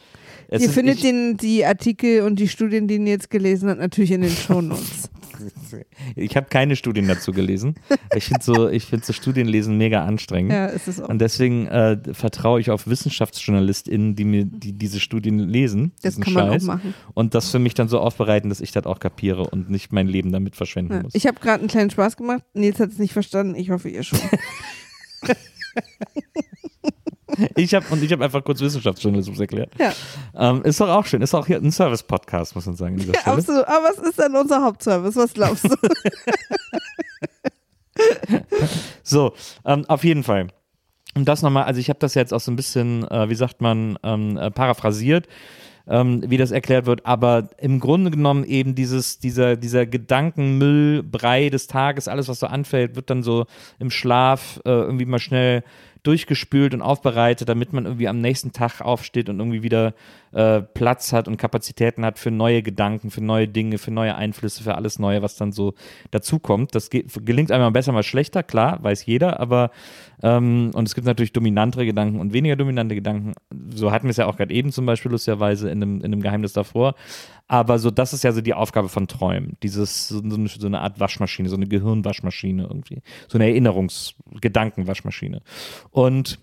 es 0.50 0.62
Ihr 0.62 0.70
findet 0.70 1.04
den, 1.04 1.36
die 1.36 1.66
Artikel 1.66 2.22
und 2.22 2.40
die 2.40 2.48
Studien, 2.48 2.88
die 2.88 2.96
ihr 2.96 3.06
jetzt 3.08 3.30
gelesen 3.30 3.70
habt, 3.70 3.82
natürlich 3.82 4.12
in 4.12 4.22
den 4.22 4.32
Shownotes. 4.32 4.97
ich 6.16 6.36
habe 6.36 6.48
keine 6.50 6.76
Studien 6.76 7.08
dazu 7.08 7.32
gelesen. 7.32 7.76
Ich 8.16 8.26
finde 8.26 8.44
so, 8.44 8.70
ich 8.70 8.86
finde 8.86 9.06
so 9.06 9.14
Studienlesen 9.14 9.78
mega 9.78 10.04
anstrengend. 10.04 10.52
ja, 10.52 10.68
ist 10.68 10.88
es 10.88 11.02
auch. 11.02 11.10
Und 11.10 11.20
deswegen 11.20 11.68
äh, 11.68 11.98
vertraue 12.14 12.60
ich 12.60 12.70
auf 12.72 12.88
WissenschaftsjournalistInnen, 12.88 14.16
die 14.16 14.24
mir 14.26 14.46
die 14.46 14.74
diese 14.74 15.00
Studien 15.00 15.40
lesen. 15.40 15.92
Das 16.02 16.20
kann 16.20 16.34
man 16.34 16.50
auch 16.50 16.54
Scheiß, 16.54 16.64
machen. 16.64 16.94
Und 17.14 17.34
das 17.36 17.52
für 17.52 17.60
mich 17.60 17.74
dann 17.74 17.88
so 17.88 18.00
aufbereiten, 18.00 18.50
dass 18.50 18.62
ich 18.62 18.72
das 18.72 18.86
auch 18.86 19.00
kapiere 19.00 19.50
und 19.50 19.70
nicht 19.70 19.92
mein 19.92 20.08
Leben 20.08 20.32
damit 20.32 20.56
verschwenden 20.56 20.94
Ja. 20.94 21.02
muss. 21.04 21.16
Ich 21.16 21.28
habe 21.28 21.40
gerade 21.40 21.60
einen 21.60 21.70
kleinen 21.70 21.90
Spaß 21.90 22.18
gemacht. 22.18 22.44
Nils 22.54 22.80
hat 22.80 22.92
es 22.92 22.98
nicht 23.00 23.14
verstanden. 23.14 23.56
Ich 23.56 23.70
hoffe, 23.70 23.90
ihr 23.90 24.04
schon. 24.04 24.20
Ich 27.56 27.74
habe 27.74 27.86
und 27.90 28.04
ich 28.04 28.12
habe 28.12 28.24
einfach 28.24 28.44
kurz 28.44 28.62
Wissenschaftsjournalismus 28.62 29.40
erklärt. 29.40 29.72
Ja. 29.80 29.94
Ähm, 30.36 30.64
ist 30.64 30.80
doch 30.80 30.90
auch 30.90 31.06
schön. 31.06 31.22
Ist 31.22 31.34
auch 31.34 31.48
hier 31.48 31.58
ein 31.58 31.72
Service-Podcast, 31.72 32.56
muss 32.56 32.66
man 32.66 32.76
sagen. 32.76 32.98
Ja, 33.00 33.14
absolut. 33.26 33.68
Aber 33.68 33.90
was 33.90 33.98
ist 33.98 34.20
denn 34.20 34.36
unser 34.36 34.64
Hauptservice? 34.64 35.16
Was 35.16 35.34
glaubst 35.34 35.66
du? 35.66 35.76
So, 39.04 39.34
ähm, 39.66 39.86
auf 39.88 40.04
jeden 40.04 40.24
Fall. 40.24 40.48
Und 41.16 41.28
das 41.28 41.42
nochmal, 41.42 41.64
also 41.64 41.80
ich 41.80 41.90
habe 41.90 42.00
das 42.00 42.14
jetzt 42.14 42.34
auch 42.34 42.40
so 42.40 42.52
ein 42.52 42.56
bisschen, 42.56 43.08
äh, 43.10 43.30
wie 43.30 43.36
sagt 43.36 43.62
man, 43.62 43.98
ähm, 44.04 44.38
äh, 44.38 44.52
paraphrasiert, 44.52 45.28
ähm, 45.88 46.24
wie 46.28 46.38
das 46.38 46.52
erklärt 46.52 46.86
wird, 46.86 47.06
aber 47.06 47.50
im 47.58 47.80
Grunde 47.80 48.12
genommen 48.12 48.44
eben 48.44 48.76
dieses, 48.76 49.20
dieser, 49.20 49.56
dieser 49.56 49.86
Gedankenmüll, 49.86 51.04
Brei 51.04 51.50
des 51.50 51.68
Tages, 51.68 52.08
alles, 52.08 52.28
was 52.28 52.40
so 52.40 52.48
anfällt, 52.48 52.96
wird 52.96 53.10
dann 53.10 53.24
so 53.24 53.46
im 53.80 53.90
Schlaf 53.90 54.60
äh, 54.66 54.70
irgendwie 54.70 55.06
mal 55.06 55.20
schnell 55.20 55.64
durchgespült 56.08 56.74
und 56.74 56.82
aufbereitet, 56.82 57.49
damit 57.49 57.74
man 57.74 57.86
irgendwie 57.86 58.08
am 58.08 58.22
nächsten 58.22 58.53
Tag 58.53 58.82
aufsteht 58.82 59.30
und 59.30 59.39
irgendwie 59.39 59.64
wieder 59.64 59.93
äh, 60.32 60.61
Platz 60.61 61.13
hat 61.13 61.28
und 61.28 61.38
Kapazitäten 61.38 62.05
hat 62.05 62.19
für 62.19 62.32
neue 62.32 62.61
Gedanken, 62.61 63.11
für 63.11 63.21
neue 63.21 63.47
Dinge, 63.47 63.78
für 63.78 63.91
neue 63.91 64.15
Einflüsse, 64.15 64.63
für 64.63 64.75
alles 64.75 64.99
Neue, 64.99 65.21
was 65.21 65.36
dann 65.36 65.51
so 65.51 65.73
dazukommt. 66.11 66.75
Das 66.75 66.89
ge 66.89 67.05
gelingt 67.23 67.51
einmal 67.51 67.71
besser, 67.71 67.91
mal 67.91 68.03
schlechter, 68.03 68.43
klar, 68.43 68.84
weiß 68.84 69.05
jeder, 69.05 69.39
aber 69.39 69.71
ähm, 70.23 70.71
und 70.73 70.88
es 70.88 70.95
gibt 70.95 71.05
natürlich 71.05 71.34
dominantere 71.34 71.86
Gedanken 71.86 72.19
und 72.19 72.34
weniger 72.34 72.55
dominante 72.55 72.95
Gedanken. 72.95 73.34
So 73.69 73.91
hatten 73.91 74.05
wir 74.05 74.11
es 74.11 74.17
ja 74.17 74.25
auch 74.25 74.38
gerade 74.38 74.53
eben 74.53 74.71
zum 74.71 74.86
Beispiel 74.86 75.11
lustigerweise 75.11 75.69
in 75.69 75.84
einem, 75.84 75.97
in 75.97 76.05
einem 76.05 76.21
Geheimnis 76.21 76.53
davor. 76.53 76.95
Aber 77.47 77.80
so, 77.80 77.91
das 77.91 78.13
ist 78.13 78.23
ja 78.23 78.32
so 78.32 78.41
die 78.41 78.53
Aufgabe 78.53 78.89
von 78.89 79.07
Träumen. 79.07 79.57
Dieses, 79.63 80.09
so, 80.09 80.21
eine, 80.21 80.47
so 80.47 80.67
eine 80.67 80.82
Art 80.82 80.99
Waschmaschine, 80.99 81.49
so 81.49 81.55
eine 81.55 81.67
Gehirnwaschmaschine 81.67 82.63
irgendwie. 82.63 83.01
So 83.28 83.38
eine 83.38 83.45
Erinnerungsgedankenwaschmaschine. 83.45 85.41
Und 85.91 86.39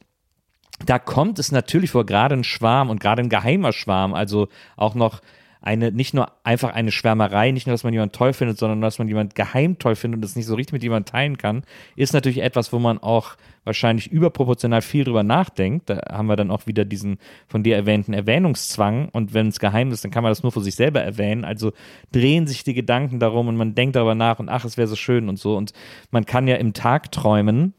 da 0.84 0.98
kommt 0.98 1.38
es 1.38 1.52
natürlich 1.52 1.90
vor, 1.90 2.04
gerade 2.04 2.34
ein 2.34 2.44
Schwarm 2.44 2.90
und 2.90 3.00
gerade 3.00 3.22
ein 3.22 3.28
geheimer 3.28 3.72
Schwarm, 3.72 4.14
also 4.14 4.48
auch 4.76 4.94
noch 4.94 5.20
eine, 5.64 5.90
nicht 5.92 6.12
nur 6.12 6.30
einfach 6.44 6.74
eine 6.74 6.92
Schwärmerei, 6.92 7.50
nicht 7.50 7.66
nur, 7.66 7.72
dass 7.72 7.84
man 7.84 7.94
jemanden 7.94 8.12
toll 8.12 8.34
findet, 8.34 8.58
sondern 8.58 8.82
dass 8.82 8.98
man 8.98 9.08
jemanden 9.08 9.32
geheim 9.34 9.78
toll 9.78 9.96
findet 9.96 10.18
und 10.18 10.22
das 10.22 10.36
nicht 10.36 10.44
so 10.44 10.54
richtig 10.54 10.74
mit 10.74 10.82
jemandem 10.82 11.10
teilen 11.10 11.38
kann, 11.38 11.62
ist 11.96 12.12
natürlich 12.12 12.42
etwas, 12.42 12.70
wo 12.74 12.78
man 12.78 12.98
auch 12.98 13.36
wahrscheinlich 13.64 14.12
überproportional 14.12 14.82
viel 14.82 15.04
drüber 15.04 15.22
nachdenkt. 15.22 15.88
Da 15.88 16.02
haben 16.12 16.26
wir 16.26 16.36
dann 16.36 16.50
auch 16.50 16.66
wieder 16.66 16.84
diesen 16.84 17.16
von 17.48 17.62
dir 17.62 17.76
erwähnten 17.76 18.12
Erwähnungszwang 18.12 19.08
und 19.08 19.32
wenn 19.32 19.48
es 19.48 19.58
geheim 19.58 19.90
ist, 19.90 20.04
dann 20.04 20.10
kann 20.10 20.22
man 20.22 20.32
das 20.32 20.42
nur 20.42 20.52
für 20.52 20.60
sich 20.60 20.74
selber 20.74 21.00
erwähnen. 21.00 21.46
Also 21.46 21.72
drehen 22.12 22.46
sich 22.46 22.62
die 22.62 22.74
Gedanken 22.74 23.18
darum 23.18 23.48
und 23.48 23.56
man 23.56 23.74
denkt 23.74 23.96
darüber 23.96 24.14
nach 24.14 24.40
und 24.40 24.50
ach, 24.50 24.66
es 24.66 24.76
wäre 24.76 24.86
so 24.86 24.96
schön 24.96 25.30
und 25.30 25.38
so. 25.38 25.56
Und 25.56 25.72
man 26.10 26.26
kann 26.26 26.46
ja 26.46 26.56
im 26.56 26.74
Tag 26.74 27.10
träumen, 27.10 27.72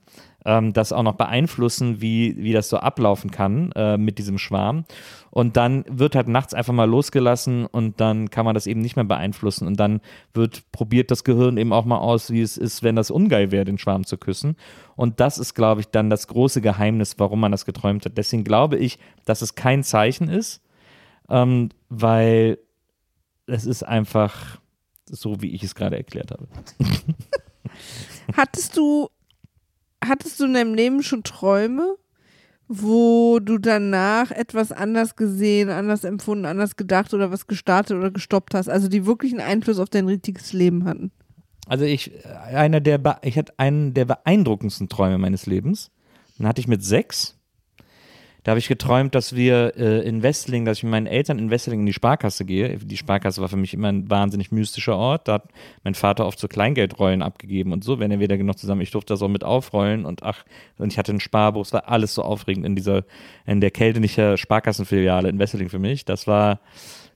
ähm, 0.46 0.74
das 0.74 0.94
auch 0.94 1.04
noch 1.04 1.16
beeinflussen, 1.16 2.02
wie, 2.02 2.36
wie 2.38 2.54
das 2.54 2.70
so 2.70 2.78
ablaufen 2.78 3.32
kann 3.32 3.72
äh, 3.76 3.98
mit 3.98 4.20
diesem 4.20 4.38
Schwarm. 4.38 4.86
Und 5.32 5.58
dann 5.58 5.84
wird 5.90 6.16
halt 6.16 6.28
nachts 6.28 6.54
einfach 6.54 6.74
mal 6.74 6.90
losgelassen 6.90 7.66
und 7.66 8.00
dann 8.00 8.30
kann 8.30 8.46
man 8.46 8.54
das 8.54 8.68
eben 8.68 8.80
nicht 8.80 8.96
mehr 8.96 9.04
beeinflussen. 9.06 9.68
Und 9.68 9.80
dann 9.80 10.00
wird 10.34 10.72
probiert 10.72 11.12
das 11.12 11.24
Gehirn 11.24 11.58
eben 11.58 11.74
auch 11.74 11.84
mal 11.84 11.98
aus, 11.98 12.32
wie 12.32 12.42
es 12.42 12.58
ist, 12.58 12.84
wenn 12.84 12.96
das 12.96 13.12
ungeil 13.12 13.52
wäre, 13.52 13.66
den 13.66 13.78
Schwarm 13.78 14.06
zu 14.06 14.18
küssen. 14.18 14.56
Und 14.96 15.20
das 15.20 15.38
ist, 15.38 15.56
glaube 15.56 15.82
ich, 15.82 15.88
dann 15.88 16.10
das 16.10 16.28
große 16.28 16.62
Geheimnis, 16.62 17.16
warum 17.18 17.42
man 17.42 17.52
das 17.52 17.66
geträumt 17.66 18.06
hat. 18.06 18.18
Deswegen 18.18 18.44
glaube 18.44 18.78
ich, 18.78 18.98
dass 19.26 19.42
es 19.42 19.56
kein 19.56 19.84
Zeichen 19.84 20.30
ist, 20.30 20.62
ähm, 21.28 21.70
weil 21.90 22.60
es 23.48 23.66
ist 23.66 23.84
einfach 23.84 24.60
so, 25.06 25.42
wie 25.42 25.54
ich 25.54 25.64
es 25.64 25.76
gerade 25.76 25.98
erklärt 25.98 26.32
habe. 26.32 26.48
Hattest 28.38 28.78
du, 28.78 29.10
hattest 30.08 30.40
du 30.40 30.46
in 30.46 30.54
deinem 30.54 30.74
Leben 30.74 31.04
schon 31.04 31.24
Träume, 31.24 31.98
wo 32.68 33.40
du 33.40 33.58
danach 33.58 34.32
etwas 34.32 34.72
anders 34.72 35.16
gesehen, 35.16 35.70
anders 35.70 36.04
empfunden, 36.04 36.46
anders 36.46 36.76
gedacht 36.76 37.14
oder 37.14 37.32
was 37.32 37.48
gestartet 37.48 37.98
oder 37.98 38.12
gestoppt 38.12 38.54
hast? 38.54 38.70
Also 38.70 38.88
die 38.88 39.06
wirklich 39.06 39.32
einen 39.32 39.42
Einfluss 39.42 39.80
auf 39.80 39.90
dein 39.90 40.08
richtiges 40.08 40.54
Leben 40.54 40.86
hatten? 40.86 41.12
Also 41.68 41.86
ich, 41.86 42.12
einer 42.26 42.80
der, 42.80 43.20
ich 43.24 43.38
hatte 43.38 43.54
einen 43.58 43.94
der 43.94 44.06
beeindruckendsten 44.06 44.90
Träume 44.90 45.18
meines 45.18 45.46
Lebens. 45.46 45.92
Den 46.38 46.48
hatte 46.48 46.62
ich 46.62 46.68
mit 46.68 46.84
sechs. 46.84 47.38
Da 48.46 48.52
habe 48.52 48.60
ich 48.60 48.68
geträumt, 48.68 49.16
dass 49.16 49.36
wir 49.36 49.74
äh, 49.76 50.08
in 50.08 50.22
Westling, 50.22 50.66
dass 50.66 50.78
ich 50.78 50.84
mit 50.84 50.92
meinen 50.92 51.08
Eltern 51.08 51.40
in 51.40 51.50
Westling 51.50 51.80
in 51.80 51.88
die 51.88 51.94
Sparkasse 51.94 52.46
gehe. 52.46 52.78
Die 52.78 52.96
Sparkasse 52.96 53.42
war 53.42 53.50
für 53.50 53.58
mich 53.58 53.74
immer 53.74 53.88
ein 53.88 54.08
wahnsinnig 54.08 54.52
mystischer 54.52 54.96
Ort. 54.96 55.28
Da 55.28 55.34
hat 55.34 55.46
mein 55.84 55.96
Vater 55.96 56.28
oft 56.28 56.38
so 56.38 56.48
Kleingeldrollen 56.48 57.24
abgegeben 57.24 57.74
und 57.74 57.84
so, 57.84 57.98
wenn 57.98 58.12
er 58.12 58.20
wieder 58.20 58.38
genug 58.38 58.60
zusammen. 58.60 58.82
Ich 58.82 58.92
durfte 58.92 59.16
das 59.16 59.24
auch 59.24 59.30
mit 59.30 59.44
aufrollen 59.44 60.06
und 60.06 60.22
ach, 60.22 60.46
und 60.78 60.94
ich 60.94 61.00
hatte 61.00 61.12
ein 61.12 61.20
Sparbuch. 61.20 61.66
Es 61.66 61.74
war 61.74 61.90
alles 61.90 62.14
so 62.14 62.22
aufregend 62.22 62.68
in 62.68 62.76
dieser, 62.76 63.06
in 63.48 63.62
der 63.62 63.72
Keltenicher 63.72 64.38
Sparkassenfiliale 64.38 65.28
in 65.28 65.40
Westling 65.40 65.70
für 65.70 65.80
mich. 65.80 66.06
Das 66.06 66.28
war 66.28 66.60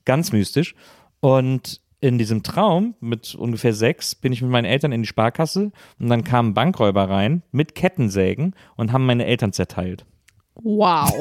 ganz 0.04 0.32
mystisch. 0.32 0.74
Und 1.20 1.80
in 2.00 2.18
diesem 2.18 2.42
Traum 2.42 2.96
mit 2.98 3.36
ungefähr 3.36 3.72
sechs 3.72 4.16
bin 4.16 4.32
ich 4.32 4.42
mit 4.42 4.50
meinen 4.50 4.64
Eltern 4.64 4.90
in 4.90 5.02
die 5.02 5.08
Sparkasse 5.08 5.70
und 6.00 6.08
dann 6.08 6.24
kamen 6.24 6.54
Bankräuber 6.54 7.08
rein 7.08 7.44
mit 7.52 7.76
Kettensägen 7.76 8.56
und 8.74 8.90
haben 8.90 9.06
meine 9.06 9.26
Eltern 9.26 9.52
zerteilt. 9.52 10.06
Wow. 10.62 11.12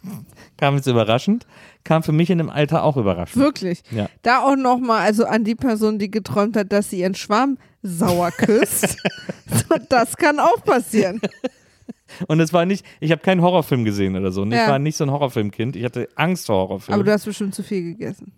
Kam 0.56 0.76
jetzt 0.76 0.86
überraschend, 0.86 1.44
kam 1.82 2.04
für 2.04 2.12
mich 2.12 2.30
in 2.30 2.38
dem 2.38 2.48
Alter 2.48 2.84
auch 2.84 2.96
überraschend. 2.96 3.42
Wirklich. 3.42 3.82
Ja. 3.90 4.08
Da 4.22 4.42
auch 4.42 4.54
nochmal, 4.54 5.00
also 5.00 5.24
an 5.24 5.42
die 5.42 5.56
Person, 5.56 5.98
die 5.98 6.08
geträumt 6.08 6.56
hat, 6.56 6.72
dass 6.72 6.90
sie 6.90 7.00
ihren 7.00 7.16
Schwarm 7.16 7.58
sauer 7.82 8.30
küsst. 8.30 8.96
so, 9.46 9.74
das 9.88 10.16
kann 10.16 10.38
auch 10.38 10.62
passieren. 10.62 11.20
Und 12.28 12.38
es 12.40 12.52
war 12.52 12.64
nicht, 12.64 12.86
ich 13.00 13.10
habe 13.10 13.22
keinen 13.22 13.42
Horrorfilm 13.42 13.84
gesehen 13.84 14.16
oder 14.16 14.30
so. 14.30 14.42
Und 14.42 14.52
Ja. 14.52 14.64
Ich 14.64 14.70
war 14.70 14.78
nicht 14.78 14.96
so 14.96 15.04
ein 15.04 15.10
Horrorfilmkind. 15.10 15.74
Ich 15.74 15.84
hatte 15.84 16.08
Angst 16.14 16.46
vor 16.46 16.56
Horrorfilmen. 16.56 17.00
Aber 17.00 17.04
du 17.04 17.12
hast 17.12 17.24
bestimmt 17.24 17.54
zu 17.54 17.62
viel 17.62 17.82
gegessen. 17.82 18.32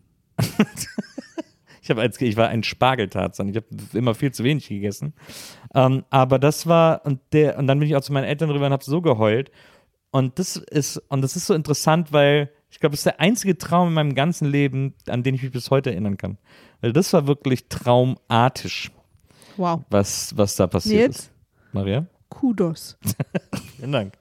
Ich, 1.83 1.91
hab 1.91 1.99
als, 1.99 2.19
ich 2.21 2.37
war 2.39 2.49
ein 2.49 2.63
Spargeltarzan. 2.63 3.49
Ich 3.49 3.57
habe 3.57 3.67
immer 3.93 4.15
viel 4.15 4.33
zu 4.33 4.45
wenig 4.45 4.69
gegessen. 4.69 5.13
Ähm, 5.75 6.05
aber 6.09 6.39
das 6.39 6.67
war, 6.67 7.05
und, 7.05 7.21
der, 7.33 7.59
und 7.59 7.67
dann 7.67 7.79
bin 7.79 7.89
ich 7.89 7.97
auch 7.97 8.01
zu 8.01 8.13
meinen 8.13 8.25
Eltern 8.25 8.49
rüber 8.51 8.67
und 8.67 8.73
habe 8.73 8.85
so 8.85 9.03
geheult. 9.03 9.51
Und 10.15 10.39
das 10.39 10.55
ist, 10.57 10.99
und 11.09 11.23
das 11.23 11.35
ist 11.35 11.47
so 11.47 11.55
interessant, 11.55 12.13
weil 12.13 12.49
ich 12.71 12.79
glaube, 12.79 12.93
das 12.93 13.01
ist 13.01 13.07
der 13.07 13.21
einzige 13.21 13.59
Traum 13.59 13.89
in 13.89 13.95
meinem 13.95 14.15
ganzen 14.15 14.47
Leben, 14.49 14.95
an 15.09 15.25
den 15.25 15.35
ich 15.35 15.43
mich 15.43 15.51
bis 15.51 15.73
heute 15.73 15.91
erinnern 15.91 16.17
kann. 16.17 16.39
Weil 16.81 16.93
das 16.93 17.13
war 17.13 17.27
wirklich 17.27 17.69
traumartisch, 17.69 18.93
Wow. 19.57 19.81
was, 19.91 20.37
was 20.37 20.55
da 20.55 20.69
passiert 20.69 21.09
Nils? 21.09 21.19
ist. 21.19 21.33
Maria? 21.73 22.07
Kudos. 22.29 22.97
Vielen 23.77 23.91
Dank. 23.91 24.15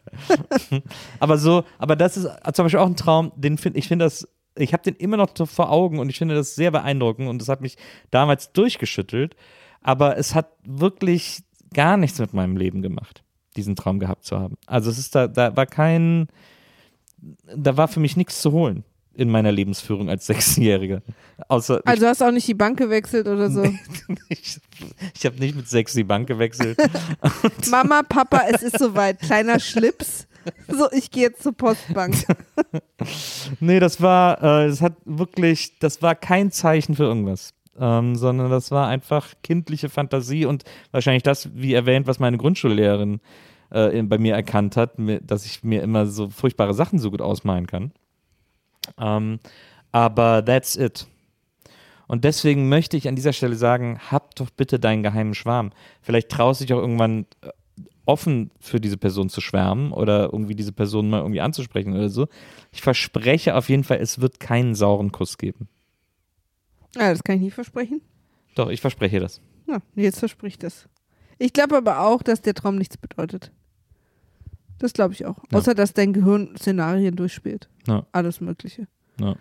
aber 1.20 1.38
so, 1.38 1.64
aber 1.78 1.96
das 1.96 2.18
ist 2.18 2.28
zum 2.54 2.66
Beispiel 2.66 2.80
auch 2.80 2.88
ein 2.88 2.96
Traum, 2.96 3.32
den 3.36 3.60
finde 3.60 3.78
ich 3.78 3.88
finde 3.88 4.06
das, 4.06 4.28
ich 4.58 4.74
habe 4.74 4.82
den 4.82 4.96
immer 4.96 5.18
noch 5.18 5.30
vor 5.48 5.72
Augen 5.72 6.00
und 6.00 6.10
ich 6.10 6.18
finde 6.18 6.34
das 6.34 6.56
sehr 6.56 6.72
beeindruckend 6.72 7.28
und 7.30 7.40
das 7.40 7.50
hat 7.50 7.62
mich 7.62 7.78
damals 8.10 8.52
durchgeschüttelt, 8.52 9.36
aber 9.82 10.18
es 10.18 10.34
hat 10.34 10.50
wirklich 10.66 11.44
gar 11.72 11.98
nichts 11.98 12.18
mit 12.18 12.34
meinem 12.34 12.58
Leben 12.58 12.82
gemacht, 12.82 13.23
diesen 13.56 13.76
Traum 13.76 14.00
gehabt 14.00 14.26
zu 14.26 14.40
haben. 14.40 14.56
Also 14.66 14.90
es 14.90 14.98
ist 14.98 15.16
da, 15.16 15.28
da 15.28 15.56
war 15.56 15.66
kein, 15.66 16.28
da 17.56 17.78
war 17.78 17.88
für 17.88 18.00
mich 18.00 18.18
nichts 18.18 18.42
zu 18.42 18.52
holen 18.52 18.84
in 19.16 19.30
meiner 19.30 19.52
Lebensführung 19.52 20.10
als 20.10 20.26
Sechsjähriger. 20.28 21.02
Außer 21.48 21.82
Also 21.86 22.08
hast 22.08 22.22
du 22.22 22.26
auch 22.26 22.32
nicht 22.32 22.48
die 22.48 22.54
Bank 22.54 22.78
gewechselt 22.78 23.28
oder 23.28 23.50
so. 23.50 23.64
ich, 24.30 24.60
ich 25.16 25.26
habe 25.26 25.38
nicht 25.40 25.56
mit 25.56 25.68
sechs 25.68 25.94
die 25.94 26.04
Bank 26.04 26.28
gewechselt. 26.28 26.78
Mama, 27.70 28.04
Papa, 28.04 28.44
es 28.52 28.64
ist 28.64 28.80
soweit. 28.80 29.20
Kleiner 29.20 29.60
Schlips. 29.60 30.28
So, 30.68 30.92
ich 30.92 31.10
gehe 31.10 31.24
jetzt 31.24 31.42
zur 31.42 31.54
Postbank. 31.54 32.16
Nee, 33.62 33.80
das 33.80 34.02
war, 34.02 34.38
äh, 34.40 34.68
das 34.68 34.82
hat 34.82 34.94
wirklich, 35.06 35.80
das 35.80 36.02
war 36.02 36.16
kein 36.16 36.52
Zeichen 36.52 36.96
für 36.96 37.04
irgendwas. 37.04 37.54
Ähm, 37.80 38.16
sondern 38.16 38.52
das 38.52 38.70
war 38.70 38.88
einfach 38.88 39.34
kindliche 39.42 39.90
Fantasie 39.90 40.46
und 40.46 40.64
wahrscheinlich 40.92 41.24
das, 41.24 41.50
wie 41.56 41.74
erwähnt, 41.74 42.06
was 42.06 42.20
meine 42.20 42.38
Grundschullehrerin 42.38 43.20
äh, 43.72 44.04
bei 44.04 44.20
mir 44.20 44.36
erkannt 44.36 44.78
hat, 44.78 44.92
dass 45.22 45.46
ich 45.46 45.64
mir 45.64 45.82
immer 45.82 46.06
so 46.06 46.30
furchtbare 46.30 46.74
Sachen 46.74 47.00
so 47.00 47.10
gut 47.10 47.22
ausmalen 47.22 47.66
kann. 47.66 47.92
Ähm, 49.00 49.40
aber 49.92 50.46
that's 50.46 50.76
it. 50.76 51.08
Und 52.08 52.26
deswegen 52.26 52.70
möchte 52.70 52.98
ich 52.98 53.08
an 53.08 53.16
dieser 53.16 53.34
Stelle 53.34 53.56
sagen, 53.56 54.00
hab 54.12 54.36
doch 54.36 54.50
bitte 54.50 54.80
deinen 54.80 55.04
geheimen 55.04 55.34
Schwarm. 55.34 55.72
Vielleicht 56.02 56.30
traust 56.30 56.62
du 56.62 56.66
dich 56.66 56.74
auch 56.74 56.82
irgendwann 56.82 57.26
äh, 57.42 57.50
offen 58.06 58.52
für 58.60 58.80
diese 58.80 58.98
Person 58.98 59.30
zu 59.30 59.42
schwärmen 59.42 59.92
oder 59.92 60.26
irgendwie 60.32 60.56
diese 60.56 60.74
Person 60.74 61.10
mal 61.10 61.20
irgendwie 61.22 61.42
anzusprechen 61.42 61.94
oder 61.94 62.10
so. 62.10 62.28
Ich 62.72 62.82
verspreche 62.82 63.56
auf 63.56 63.70
jeden 63.70 63.84
Fall, 63.84 63.98
es 63.98 64.20
wird 64.20 64.40
keinen 64.40 64.76
sauren 64.76 65.12
Kuss 65.12 65.38
geben. 65.38 65.70
Ja, 66.96 67.12
das 67.12 67.24
kann 67.24 67.36
ich 67.36 67.42
nicht 67.42 67.54
versprechen. 67.54 68.02
Doch, 68.56 68.70
ich 68.70 68.82
verspreche 68.82 69.20
das. 69.20 69.42
Ja, 69.68 69.80
jetzt 69.96 70.20
verspricht 70.20 70.64
das. 70.64 70.88
Ich 71.40 71.54
glaube 71.54 71.78
aber 71.78 72.02
auch, 72.02 72.22
dass 72.22 72.42
der 72.42 72.54
Traum 72.54 72.78
nichts 72.78 72.98
bedeutet. 72.98 73.52
Das 74.80 74.94
glaube 74.94 75.14
ich 75.14 75.26
auch. 75.26 75.38
Ja. 75.52 75.58
Außer, 75.58 75.74
dass 75.74 75.94
dein 75.94 76.14
Gehirn 76.14 76.56
Szenarien 76.58 77.16
durchspielt. 77.16 77.70
Ja. 77.88 78.06
Alles 78.12 78.42
Mögliche. 78.42 78.88
Ja. 79.20 79.36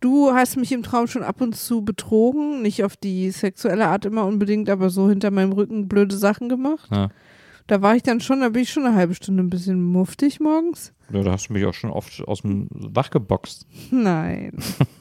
Du 0.00 0.32
hast 0.32 0.56
mich 0.56 0.70
im 0.70 0.82
Traum 0.82 1.08
schon 1.08 1.22
ab 1.22 1.40
und 1.40 1.56
zu 1.56 1.84
betrogen. 1.84 2.62
Nicht 2.62 2.84
auf 2.84 2.96
die 2.96 3.30
sexuelle 3.30 3.88
Art 3.88 4.04
immer 4.04 4.26
unbedingt, 4.26 4.70
aber 4.70 4.90
so 4.90 5.08
hinter 5.08 5.30
meinem 5.30 5.52
Rücken 5.52 5.88
blöde 5.88 6.16
Sachen 6.16 6.48
gemacht. 6.48 6.88
Ja. 6.92 7.08
Da 7.66 7.82
war 7.82 7.96
ich 7.96 8.02
dann 8.02 8.20
schon, 8.20 8.40
da 8.40 8.48
bin 8.48 8.62
ich 8.62 8.70
schon 8.70 8.86
eine 8.86 8.96
halbe 8.96 9.14
Stunde 9.14 9.42
ein 9.42 9.50
bisschen 9.50 9.82
muftig 9.82 10.40
morgens. 10.40 10.94
Ja, 11.12 11.22
da 11.22 11.32
hast 11.32 11.48
du 11.48 11.52
mich 11.52 11.64
auch 11.66 11.74
schon 11.74 11.90
oft 11.90 12.22
aus 12.26 12.42
dem 12.42 12.68
Wach 12.70 13.10
geboxt. 13.10 13.66
Nein. 13.90 14.52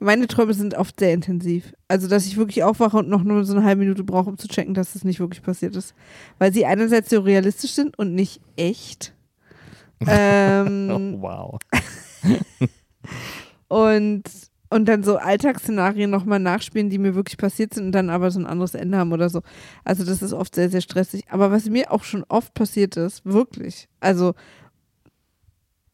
Meine 0.00 0.28
Träume 0.28 0.54
sind 0.54 0.74
oft 0.74 1.00
sehr 1.00 1.12
intensiv. 1.12 1.74
Also, 1.88 2.06
dass 2.06 2.26
ich 2.26 2.36
wirklich 2.36 2.62
aufwache 2.62 2.98
und 2.98 3.08
noch 3.08 3.24
nur 3.24 3.44
so 3.44 3.56
eine 3.56 3.64
halbe 3.64 3.80
Minute 3.80 4.04
brauche, 4.04 4.30
um 4.30 4.38
zu 4.38 4.46
checken, 4.46 4.74
dass 4.74 4.92
das 4.92 5.02
nicht 5.02 5.18
wirklich 5.18 5.42
passiert 5.42 5.74
ist. 5.74 5.94
Weil 6.38 6.52
sie 6.52 6.66
einerseits 6.66 7.10
so 7.10 7.20
realistisch 7.20 7.72
sind 7.72 7.98
und 7.98 8.14
nicht 8.14 8.40
echt. 8.56 9.12
ähm, 10.06 11.18
Oh, 11.18 11.22
wow. 11.22 11.58
und, 13.68 14.22
und 14.70 14.84
dann 14.88 15.02
so 15.02 15.16
Alltagsszenarien 15.16 16.10
nochmal 16.10 16.38
nachspielen, 16.38 16.90
die 16.90 16.98
mir 16.98 17.16
wirklich 17.16 17.36
passiert 17.36 17.74
sind 17.74 17.86
und 17.86 17.92
dann 17.92 18.08
aber 18.10 18.30
so 18.30 18.38
ein 18.38 18.46
anderes 18.46 18.74
Ende 18.74 18.98
haben 18.98 19.12
oder 19.12 19.28
so. 19.28 19.42
Also 19.82 20.04
das 20.04 20.22
ist 20.22 20.32
oft 20.32 20.54
sehr, 20.54 20.70
sehr 20.70 20.80
stressig. 20.80 21.24
Aber 21.30 21.50
was 21.50 21.68
mir 21.68 21.90
auch 21.90 22.04
schon 22.04 22.24
oft 22.28 22.54
passiert 22.54 22.96
ist, 22.96 23.24
wirklich, 23.24 23.88
also 23.98 24.34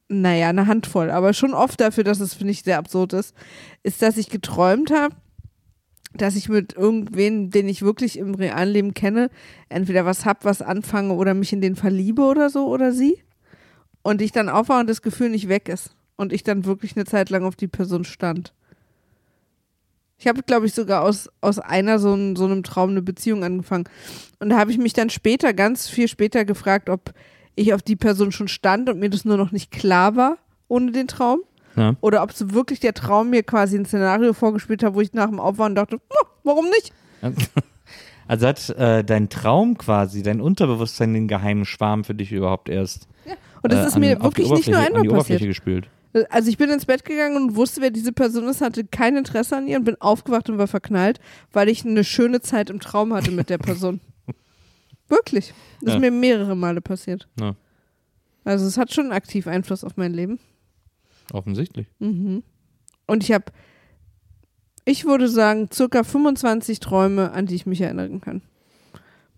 naja, 0.09 0.49
eine 0.49 0.67
Handvoll, 0.67 1.11
aber 1.11 1.33
schon 1.33 1.55
oft 1.55 1.81
dafür, 1.81 2.05
dass 2.05 2.21
es, 2.21 2.35
finde 2.35 2.53
ich, 2.53 2.63
sehr 2.63 2.79
absurd 2.79 3.13
ist, 3.13 3.35
ist, 3.83 4.03
dass 4.03 4.17
ich 4.17 4.29
geträumt 4.29 4.91
habe, 4.91 5.17
dass 6.13 6.37
ich 6.37 6.49
mit 6.49 6.75
irgendwen, 6.75 7.51
den 7.51 7.69
ich 7.69 7.83
wirklich 7.83 8.19
im 8.19 8.35
realen 8.35 8.73
Leben 8.73 8.95
kenne, 8.95 9.31
entweder 9.69 10.05
was 10.05 10.25
hab, 10.25 10.45
was 10.45 10.63
anfange 10.63 11.15
oder 11.15 11.35
mich 11.35 11.53
in 11.53 11.61
den 11.61 11.77
verliebe 11.77 12.23
oder 12.23 12.51
so 12.51 12.69
oder 12.69 12.93
sie. 12.93 13.23
Und 14.03 14.21
ich 14.21 14.33
dann 14.33 14.49
aufwache 14.49 14.81
und 14.81 14.91
das 14.91 15.03
Gefühl 15.03 15.31
nicht 15.31 15.49
weg 15.49 15.69
ist. 15.69 15.97
Und 16.17 16.33
ich 16.33 16.45
dann 16.45 16.65
wirklich 16.65 16.95
eine 16.95 17.07
Zeit 17.07 17.31
lang 17.31 17.45
auf 17.45 17.57
die 17.57 17.67
Person 17.67 18.05
stand. 18.05 18.53
Ich 20.19 20.29
habe, 20.29 20.43
glaube 20.43 20.67
ich, 20.67 20.75
sogar 20.75 21.03
aus, 21.03 21.29
aus 21.41 21.59
einer 21.59 21.99
so, 21.99 22.15
ein, 22.15 22.37
so 22.37 22.45
einem 22.45 22.63
Traum 22.63 22.91
eine 22.91 23.03
Beziehung 23.03 23.43
angefangen. 23.43 23.89
Und 24.39 24.51
da 24.51 24.59
habe 24.59 24.71
ich 24.71 24.79
mich 24.79 24.93
dann 24.93 25.11
später, 25.11 25.53
ganz 25.53 25.89
viel 25.89 26.07
später 26.07 26.45
gefragt, 26.45 26.89
ob 26.89 27.13
ich 27.57 27.73
auf 27.75 27.83
die 27.83 27.97
Person 27.97 28.33
schon 28.33 28.49
stand 28.49 28.89
und 28.89 28.99
mir 28.99 29.11
das 29.11 29.25
nur 29.25 29.37
noch 29.37 29.53
nicht 29.53 29.71
klar 29.71 30.17
war 30.17 30.39
ohne 30.69 30.93
den 30.93 31.07
Traum. 31.09 31.41
Ja. 31.77 31.95
Oder 32.01 32.23
ob 32.23 32.33
so 32.33 32.53
wirklich 32.53 32.81
der 32.81 32.95
Traum 32.95 33.31
mir 33.31 33.43
quasi 33.43 33.77
ein 33.77 33.85
Szenario 33.85 34.33
vorgespielt 34.33 34.83
hat, 34.83 34.95
wo 34.95 35.01
ich 35.01 35.13
nach 35.13 35.29
dem 35.29 35.41
Aufwachen 35.41 35.75
dachte, 35.75 35.99
"Oh, 36.11 36.27
warum 36.45 36.67
nicht? 36.67 36.93
Also 38.27 38.47
hat 38.47 38.71
äh, 38.71 39.05
dein 39.05 39.29
Traum 39.29 39.77
quasi, 39.77 40.23
dein 40.23 40.41
Unterbewusstsein 40.41 41.13
den 41.13 41.29
geheimen 41.29 41.67
Schwarm 41.67 42.05
für 42.05 42.15
dich 42.15 42.33
überhaupt 42.33 42.71
erst 42.71 43.07
Und 43.63 43.71
das 43.71 43.85
äh, 43.85 43.89
ist 43.89 43.95
an- 43.97 44.01
mir 44.01 44.17
die 44.17 44.23
wirklich 44.23 44.51
nicht 44.51 44.69
nur 44.69 44.79
an 44.79 44.87
einmal 44.97 45.07
passiert. 45.19 45.43
gespült. 45.43 45.89
Also 46.31 46.49
ich 46.49 46.57
bin 46.57 46.71
ins 46.71 46.87
Bett 46.87 47.05
gegangen 47.05 47.37
und 47.37 47.55
wusste, 47.57 47.83
wer 47.83 47.91
diese 47.91 48.13
Person 48.13 48.49
ist, 48.49 48.63
hatte 48.63 48.85
kein 48.85 49.17
Interesse 49.17 49.57
an 49.59 49.67
ihr 49.67 49.77
und 49.77 49.85
bin 49.85 50.01
aufgewacht 50.01 50.49
und 50.49 50.57
war 50.57 50.69
verknallt, 50.69 51.21
weil 51.53 51.69
ich 51.69 51.85
eine 51.85 52.03
schöne 52.05 52.41
Zeit 52.41 52.71
im 52.71 52.81
Traum 52.81 53.13
hatte 53.13 53.31
mit 53.31 53.51
der 53.51 53.59
Person. 53.59 54.01
Wirklich. 55.09 55.53
Das 55.81 55.91
Ja. 55.91 55.95
ist 55.97 56.01
mir 56.01 56.11
mehrere 56.11 56.57
Male 56.57 56.81
passiert. 56.81 57.29
Ja. 57.41 57.55
Also 58.45 58.67
es 58.67 58.77
hat 58.79 58.93
schon 58.93 59.13
aktiv 59.13 59.47
Einfluss 59.47 59.85
auf 59.85 59.97
mein 59.97 60.13
Leben. 60.13 60.39
Offensichtlich. 61.33 61.87
Mhm. 61.99 62.43
Und 63.07 63.23
ich 63.25 63.33
habe, 63.33 63.47
ich 64.85 65.05
würde 65.05 65.29
sagen, 65.29 65.69
circa 65.73 66.05
25 66.05 66.81
Träume, 66.81 67.33
an 67.33 67.47
die 67.47 67.55
ich 67.55 67.67
mich 67.67 67.81
erinnern 67.81 68.21
kann. 68.21 68.43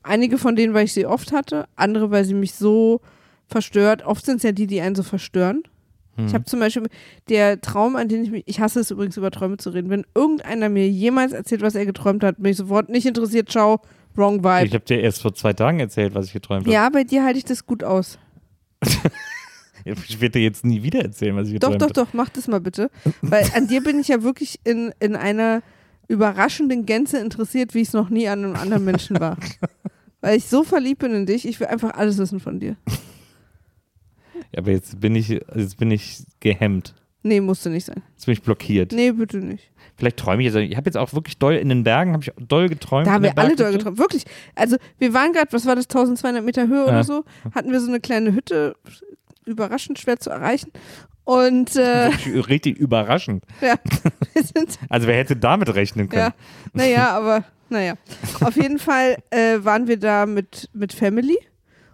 Einige 0.03 0.39
von 0.39 0.55
denen, 0.57 0.75
weil 0.75 0.85
ich 0.85 0.93
sie 0.93 1.07
oft 1.07 1.33
hatte, 1.33 1.67
andere, 1.77 2.11
weil 2.11 2.25
sie 2.25 2.35
mich 2.35 2.55
so 2.55 3.01
verstört. 3.49 4.05
Oft 4.05 4.25
sind 4.25 4.37
es 4.39 4.43
ja 4.45 4.53
die, 4.53 4.67
die 4.67 4.81
einen 4.81 4.95
so 4.95 5.03
verstören. 5.03 5.63
Ich 6.19 6.33
habe 6.33 6.45
zum 6.47 6.61
Beispiel 6.61 6.89
der 7.29 7.61
Traum, 7.61 7.95
an 7.95 8.09
den 8.09 8.25
ich 8.25 8.31
mich, 8.31 8.45
ich 8.47 8.59
hasse 8.59 8.81
es 8.81 8.91
übrigens 8.91 9.19
über 9.19 9.31
Träume 9.31 9.59
zu 9.59 9.69
reden, 9.69 9.91
wenn 9.91 10.07
irgendeiner 10.15 10.71
mir 10.71 10.89
jemals 10.89 11.33
erzählt, 11.33 11.61
was 11.61 11.75
er 11.75 11.85
geträumt 11.85 12.25
hat, 12.25 12.37
bin 12.39 12.53
ich 12.53 12.57
sofort 12.57 12.89
nicht 12.89 13.05
interessiert, 13.05 13.51
ciao, 13.51 13.83
wrong 14.17 14.37
Ich 14.37 14.43
vibe. 14.45 14.75
habe 14.75 14.81
dir 14.81 15.01
erst 15.01 15.23
vor 15.23 15.35
zwei 15.35 15.53
Tagen 15.53 15.81
erzählt, 15.81 16.15
was 16.15 16.27
ich 16.27 16.33
geträumt 16.33 16.63
habe. 16.65 16.73
Ja, 16.73 16.89
bei 16.89 17.05
dir 17.05 17.25
halte 17.25 17.39
ich 17.39 17.45
das 17.45 17.67
gut 17.67 17.85
aus. 17.85 18.19
Ich 20.09 20.21
werde 20.21 20.41
dir 20.41 20.43
jetzt 20.43 20.65
nie 20.65 20.83
wieder 20.83 21.01
erzählen, 21.01 21.37
was 21.37 21.47
ich 21.49 21.61
Doch, 21.61 21.71
geträumt 21.71 21.83
doch, 21.97 22.03
habe. 22.03 22.09
doch, 22.09 22.13
mach 22.13 22.29
das 22.29 22.49
mal 22.49 22.61
bitte. 22.61 22.91
Weil 23.23 23.49
an 23.55 23.69
dir 23.69 23.81
bin 23.85 24.01
ich 24.01 24.09
ja 24.09 24.25
wirklich 24.25 24.59
in, 24.65 24.93
in 24.99 25.15
einer 25.15 25.63
überraschenden 26.09 26.87
Gänze 26.87 27.19
interessiert, 27.21 27.73
wie 27.73 27.83
ich 27.83 27.89
es 27.89 27.95
noch 27.95 28.11
nie 28.11 28.27
an 28.27 28.45
einem 28.45 28.57
anderen 28.57 28.85
Menschen 28.85 29.21
war. 29.21 29.37
Weil 30.21 30.39
ich 30.39 30.47
so 30.47 30.65
verliebt 30.65 31.01
bin 31.03 31.15
in 31.15 31.25
dich, 31.25 31.47
ich 31.47 31.61
will 31.61 31.69
einfach 31.69 31.95
alles 31.95 32.19
wissen 32.19 32.41
von 32.41 32.59
dir. 32.61 32.77
Ja, 34.53 34.59
aber 34.61 34.71
jetzt 34.71 35.01
bin 35.01 35.17
ich, 35.17 35.29
jetzt 35.29 35.79
bin 35.79 35.91
ich 35.91 36.23
gehemmt. 36.41 36.95
Nee, 37.23 37.41
musste 37.41 37.71
nicht 37.71 37.87
sein. 37.87 38.03
Jetzt 38.13 38.27
bin 38.27 38.33
ich 38.35 38.43
blockiert. 38.43 38.93
Nee, 38.93 39.11
bitte 39.13 39.39
nicht. 39.39 39.73
Vielleicht 39.97 40.19
träume 40.19 40.43
ich 40.43 40.53
jetzt. 40.53 40.57
Ich 40.57 40.77
habe 40.77 40.87
jetzt 40.87 40.97
auch 40.97 41.13
wirklich 41.15 41.39
doll 41.39 41.55
in 41.55 41.69
den 41.69 41.83
Bergen, 41.85 42.13
habe 42.13 42.23
ich 42.23 42.31
doll 42.39 42.69
geträumt. 42.69 43.07
Da 43.07 43.13
haben 43.13 43.25
wir 43.25 43.37
alle 43.39 43.57
doll 43.57 43.73
geträumt. 43.73 43.99
Wirklich. 43.99 44.25
Also, 44.55 44.77
wir 44.99 45.15
waren 45.15 45.33
gerade, 45.33 45.53
was 45.53 45.65
war 45.67 45.75
das, 45.75 45.85
1200 45.87 46.45
Meter 46.45 46.67
Höhe 46.69 46.85
Ja. 46.85 46.89
oder 46.89 47.05
so, 47.05 47.25
hatten 47.55 47.73
wir 47.73 47.81
so 47.81 47.89
eine 47.89 48.01
kleine 48.01 48.33
Hütte, 48.35 48.77
überraschend 49.47 49.99
schwer 49.99 50.19
zu 50.19 50.31
erreichen. 50.31 50.71
Und 51.25 51.75
äh, 51.77 52.07
Richtig 52.49 52.77
überraschend. 52.79 53.45
ja, 53.61 53.75
Also 54.89 55.07
wer 55.07 55.17
hätte 55.17 55.35
damit 55.37 55.75
rechnen 55.75 56.09
können? 56.09 56.23
Ja, 56.23 56.35
naja, 56.73 57.11
aber 57.11 57.45
naja. 57.69 57.95
Auf 58.43 58.57
jeden 58.57 58.79
Fall 58.79 59.17
äh, 59.31 59.59
waren 59.63 59.89
wir 59.89 59.99
da 59.99 60.25
mit, 60.27 60.69
mit 60.73 60.93
Family 60.93 61.39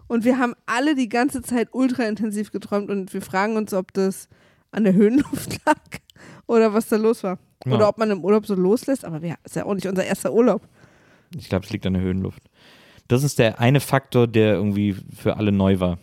Und 0.07 0.25
wir 0.25 0.39
haben 0.39 0.55
alle 0.67 0.95
die 0.95 1.09
ganze 1.09 1.41
Zeit 1.41 1.69
ultra 1.73 2.03
intensiv 2.03 2.53
geträumt 2.53 2.91
und 2.91 3.15
wir 3.15 3.23
fragen 3.23 3.57
uns, 3.57 3.73
ob 3.73 3.95
das 3.95 4.29
an 4.71 4.85
der 4.85 4.93
Höhenluft 4.93 5.65
lag 5.65 5.79
oder 6.47 6.75
was 6.75 6.89
da 6.89 6.97
los 6.97 7.23
war. 7.23 7.39
Ja. 7.65 7.73
Oder 7.73 7.89
ob 7.89 7.99
man 7.99 8.11
im 8.11 8.25
Urlaub 8.25 8.47
so 8.47 8.55
loslässt, 8.55 9.05
aber 9.05 9.23
wir, 9.23 9.37
ist 9.45 9.57
ja 9.57 9.65
auch 9.65 9.75
nicht 9.75 9.87
unser 9.87 10.05
erster 10.05 10.33
Urlaub. 10.33 10.67
Ich 11.37 11.49
glaube, 11.49 11.65
es 11.65 11.73
liegt 11.73 11.87
an 11.87 11.95
der 11.95 12.03
Höhenluft. 12.03 12.43
Das 13.09 13.23
ist 13.23 13.39
der 13.39 13.61
eine 13.61 13.81
Faktor, 13.81 14.27
der 14.27 14.55
irgendwie 14.55 14.95
für 15.15 15.37
alle 15.37 15.53
neu 15.53 15.81
war. 15.81 15.99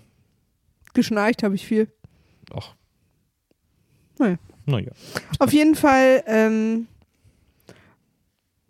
Geschnarcht 0.93 1.43
habe 1.43 1.55
ich 1.55 1.66
viel. 1.66 1.91
Ach. 2.53 2.76
Naja. 4.18 4.38
Naja. 4.66 4.91
Auf 5.39 5.51
jeden 5.51 5.76
Fall, 5.76 6.24
ähm, 6.28 6.88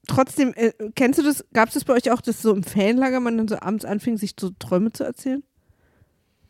trotzdem, 0.07 0.53
äh, 0.55 0.71
kennst 0.95 1.19
du 1.19 1.23
das, 1.23 1.45
gab 1.53 1.67
es 1.67 1.73
das 1.73 1.83
bei 1.83 1.93
euch 1.93 2.11
auch, 2.11 2.21
dass 2.21 2.41
so 2.41 2.53
im 2.53 2.63
Fanlager 2.63 3.19
man 3.19 3.37
dann 3.37 3.47
so 3.47 3.59
abends 3.59 3.85
anfing, 3.85 4.17
sich 4.17 4.33
so 4.39 4.51
Träume 4.59 4.93
zu 4.93 5.03
erzählen? 5.03 5.43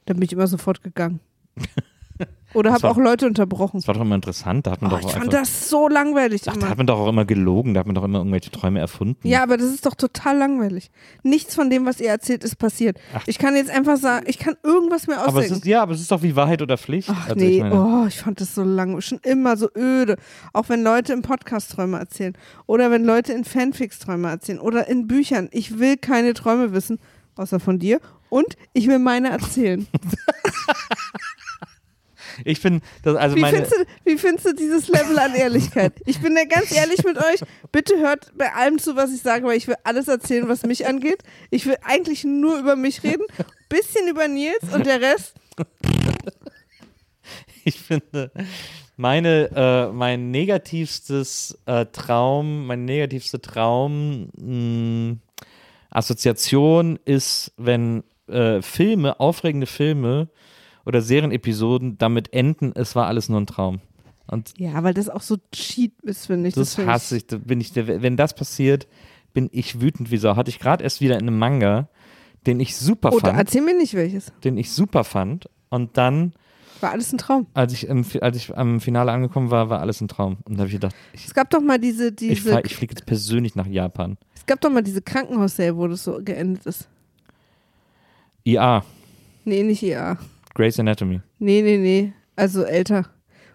Da 0.05 0.13
bin 0.13 0.23
ich 0.23 0.33
immer 0.33 0.47
sofort 0.47 0.83
gegangen. 0.83 1.19
Oder 2.55 2.73
habe 2.73 2.89
auch 2.89 2.97
Leute 2.97 3.27
unterbrochen. 3.27 3.77
Das 3.79 3.87
war 3.87 3.93
doch 3.93 4.01
immer 4.01 4.15
interessant. 4.15 4.65
Da 4.65 4.71
hat 4.71 4.81
man 4.81 4.91
Oh, 4.91 4.97
doch 4.97 5.07
ich 5.09 5.15
fand 5.15 5.31
das 5.31 5.69
so 5.69 5.87
langweilig 5.87 6.41
Ach, 6.47 6.53
da 6.53 6.59
immer. 6.59 6.69
hat 6.69 6.77
man 6.77 6.87
doch 6.87 6.97
auch 6.99 7.07
immer 7.07 7.23
gelogen. 7.25 7.73
Da 7.75 7.81
hat 7.81 7.85
man 7.85 7.93
doch 7.95 8.03
immer 8.03 8.17
irgendwelche 8.17 8.49
Träume 8.49 8.79
erfunden. 8.79 9.27
Ja, 9.27 9.43
aber 9.43 9.57
das 9.57 9.67
ist 9.67 9.85
doch 9.85 9.93
total 9.93 10.37
langweilig. 10.37 10.89
Nichts 11.21 11.53
von 11.53 11.69
dem, 11.69 11.85
was 11.85 11.99
ihr 12.01 12.09
erzählt, 12.09 12.43
ist 12.43 12.55
passiert. 12.55 12.97
Ach. 13.13 13.21
Ich 13.27 13.37
kann 13.37 13.55
jetzt 13.55 13.69
einfach 13.69 13.97
sagen, 13.97 14.25
ich 14.27 14.39
kann 14.39 14.55
irgendwas 14.63 15.05
mir 15.05 15.17
aber 15.17 15.27
es 15.27 15.33
ausdenken. 15.35 15.53
ist, 15.57 15.65
ja, 15.65 15.83
aber 15.83 15.93
es 15.93 16.01
ist 16.01 16.11
doch 16.11 16.23
wie 16.23 16.35
Wahrheit 16.35 16.61
oder 16.63 16.77
Pflicht. 16.79 17.09
Ach 17.11 17.27
Also 17.29 17.35
nee, 17.39 17.57
ich 17.57 17.61
meine, 17.61 17.75
oh, 17.75 18.05
ich 18.07 18.17
fand 18.17 18.41
das 18.41 18.55
so 18.55 18.63
lang, 18.63 18.99
schon 19.01 19.19
immer 19.23 19.55
so 19.55 19.69
öde. 19.77 20.17
Auch 20.51 20.69
wenn 20.69 20.81
Leute 20.81 21.13
im 21.13 21.21
Podcast 21.21 21.71
Träume 21.71 21.99
erzählen 21.99 22.33
oder 22.65 22.89
wenn 22.89 23.03
Leute 23.05 23.31
in 23.31 23.43
Fanfics 23.45 23.99
Träume 23.99 24.27
erzählen 24.29 24.59
oder 24.59 24.87
in 24.87 25.07
Büchern. 25.07 25.49
Ich 25.51 25.77
will 25.77 25.97
keine 25.97 26.33
Träume 26.33 26.73
wissen, 26.73 26.97
außer 27.35 27.59
von 27.59 27.77
dir. 27.77 27.99
Und 28.29 28.57
ich 28.73 28.87
will 28.87 28.99
meine 28.99 29.29
erzählen. 29.29 29.87
ich 32.45 32.61
bin, 32.61 32.81
das, 33.03 33.15
also 33.15 33.35
Wie 33.35 33.41
meine, 33.41 33.57
findest, 33.57 33.75
du, 33.75 33.85
wie 34.05 34.17
findest 34.17 34.45
du 34.45 34.53
dieses 34.53 34.87
Level 34.87 35.17
an 35.19 35.33
Ehrlichkeit? 35.35 35.93
Ich 36.05 36.19
bin 36.21 36.35
da 36.35 36.43
ganz 36.43 36.71
ehrlich 36.71 37.03
mit 37.03 37.17
euch. 37.17 37.41
Bitte 37.71 37.97
hört 37.99 38.31
bei 38.37 38.53
allem 38.53 38.79
zu, 38.79 38.95
was 38.95 39.11
ich 39.11 39.21
sage, 39.21 39.45
weil 39.45 39.57
ich 39.57 39.67
will 39.67 39.75
alles 39.83 40.07
erzählen, 40.07 40.47
was 40.47 40.63
mich 40.63 40.85
angeht. 40.87 41.23
Ich 41.49 41.65
will 41.65 41.77
eigentlich 41.83 42.23
nur 42.23 42.57
über 42.59 42.75
mich 42.75 43.03
reden, 43.03 43.25
bisschen 43.69 44.07
über 44.07 44.27
Nils 44.27 44.73
und 44.73 44.85
der 44.85 45.01
Rest. 45.01 45.35
ich 47.63 47.79
finde, 47.79 48.31
meine, 48.97 49.49
äh, 49.55 49.93
mein 49.93 50.31
negativstes 50.31 51.57
äh, 51.65 51.85
Traum, 51.87 52.67
mein 52.67 52.85
negativste 52.85 53.41
Traum, 53.41 54.29
mh, 54.37 55.17
Assoziation 55.89 56.99
ist, 57.05 57.51
wenn 57.57 58.03
äh, 58.27 58.61
Filme, 58.61 59.19
aufregende 59.19 59.67
Filme 59.67 60.29
oder 60.89 61.01
Serienepisoden 61.01 61.97
damit 61.99 62.33
enden, 62.33 62.71
es 62.75 62.95
war 62.95 63.05
alles 63.07 63.29
nur 63.29 63.39
ein 63.39 63.45
Traum. 63.47 63.79
Und 64.27 64.53
Ja, 64.57 64.83
weil 64.83 64.93
das 64.93 65.07
auch 65.09 65.21
so 65.21 65.37
cheat 65.51 65.93
ist, 66.01 66.25
finde 66.27 66.49
ich. 66.49 66.55
das 66.55 66.75
find 66.75 66.87
hasse 66.87 67.17
ich. 67.17 67.27
Da 67.27 67.37
bin 67.37 67.61
ich 67.61 67.75
wenn 67.75 68.17
das 68.17 68.33
passiert, 68.33 68.87
bin 69.33 69.49
ich 69.51 69.79
wütend 69.81 70.11
wie 70.11 70.17
Sau. 70.17 70.35
Hatte 70.35 70.49
ich 70.49 70.59
gerade 70.59 70.83
erst 70.83 70.99
wieder 71.01 71.15
in 71.15 71.27
einem 71.27 71.37
Manga, 71.39 71.87
den 72.47 72.59
ich 72.59 72.75
super 72.75 73.11
Oder 73.13 73.27
fand, 73.27 73.37
erzähl 73.39 73.61
mir 73.61 73.75
nicht 73.77 73.93
welches. 73.93 74.31
den 74.43 74.57
ich 74.57 74.71
super 74.71 75.03
fand. 75.03 75.47
Und 75.69 75.95
dann, 75.97 76.33
War 76.81 76.91
alles 76.91 77.11
ein 77.13 77.17
Traum. 77.19 77.45
als 77.53 77.73
ich, 77.73 77.87
im, 77.87 78.03
als 78.21 78.35
ich 78.37 78.57
am 78.57 78.79
Finale 78.81 79.11
angekommen 79.11 79.51
war, 79.51 79.69
war 79.69 79.79
alles 79.81 80.01
ein 80.01 80.07
Traum. 80.07 80.37
Und 80.45 80.55
da 80.55 80.59
habe 80.61 80.67
ich 80.67 80.73
gedacht, 80.73 80.95
ich, 81.13 81.25
Es 81.25 81.33
gab 81.35 81.49
doch 81.51 81.61
mal 81.61 81.77
diese, 81.79 82.07
ich, 82.09 82.15
diese 82.15 82.49
fahr- 82.51 82.65
ich 82.65 82.75
fliege 82.75 82.93
jetzt 82.95 83.05
persönlich 83.05 83.55
nach 83.55 83.67
Japan. 83.67 84.17
es 84.35 84.45
gab 84.47 84.59
doch 84.61 84.71
mal 84.71 84.81
diese 84.81 85.01
Krankenhausserie, 85.03 85.75
wo 85.77 85.87
das 85.87 86.03
so 86.03 86.19
geendet 86.23 86.65
ist. 86.65 86.87
IA, 88.45 88.83
Nee, 89.45 89.63
nicht 89.63 89.81
IA. 89.83 90.17
Grey's 90.59 90.77
Anatomy. 90.77 91.21
Nee, 91.39 91.61
nee, 91.61 91.77
nee. 91.77 92.11
Also 92.35 92.63
älter. 92.63 93.05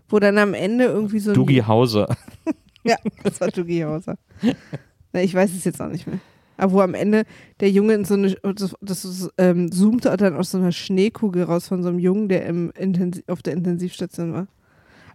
Wo 0.08 0.18
dann 0.18 0.38
am 0.38 0.54
Ende 0.54 0.84
irgendwie 0.84 1.18
so 1.18 1.32
ein 1.32 1.34
Doogie 1.34 1.62
Hauser. 1.62 2.08
Ja, 2.86 2.96
das 3.22 3.40
war 3.40 3.48
Doogie 3.48 3.82
Hauser. 3.84 4.16
Na, 5.12 5.22
ich 5.22 5.34
weiß 5.34 5.54
es 5.54 5.64
jetzt 5.64 5.80
auch 5.80 5.88
nicht 5.88 6.06
mehr. 6.06 6.18
Aber 6.58 6.72
wo 6.72 6.80
am 6.80 6.92
Ende 6.92 7.24
der 7.60 7.70
Junge 7.70 7.94
in 7.94 8.04
so 8.04 8.12
eine, 8.12 8.34
das, 8.42 8.74
das 8.82 9.30
ähm, 9.38 9.72
zoomte 9.72 10.14
dann 10.18 10.36
aus 10.36 10.50
so 10.50 10.58
einer 10.58 10.70
Schneekugel 10.72 11.44
raus 11.44 11.68
von 11.68 11.82
so 11.82 11.88
einem 11.88 11.98
Jungen, 11.98 12.28
der 12.28 12.44
im 12.44 12.70
Intensiv, 12.76 13.24
auf 13.28 13.42
der 13.42 13.54
Intensivstation 13.54 14.34
war. 14.34 14.48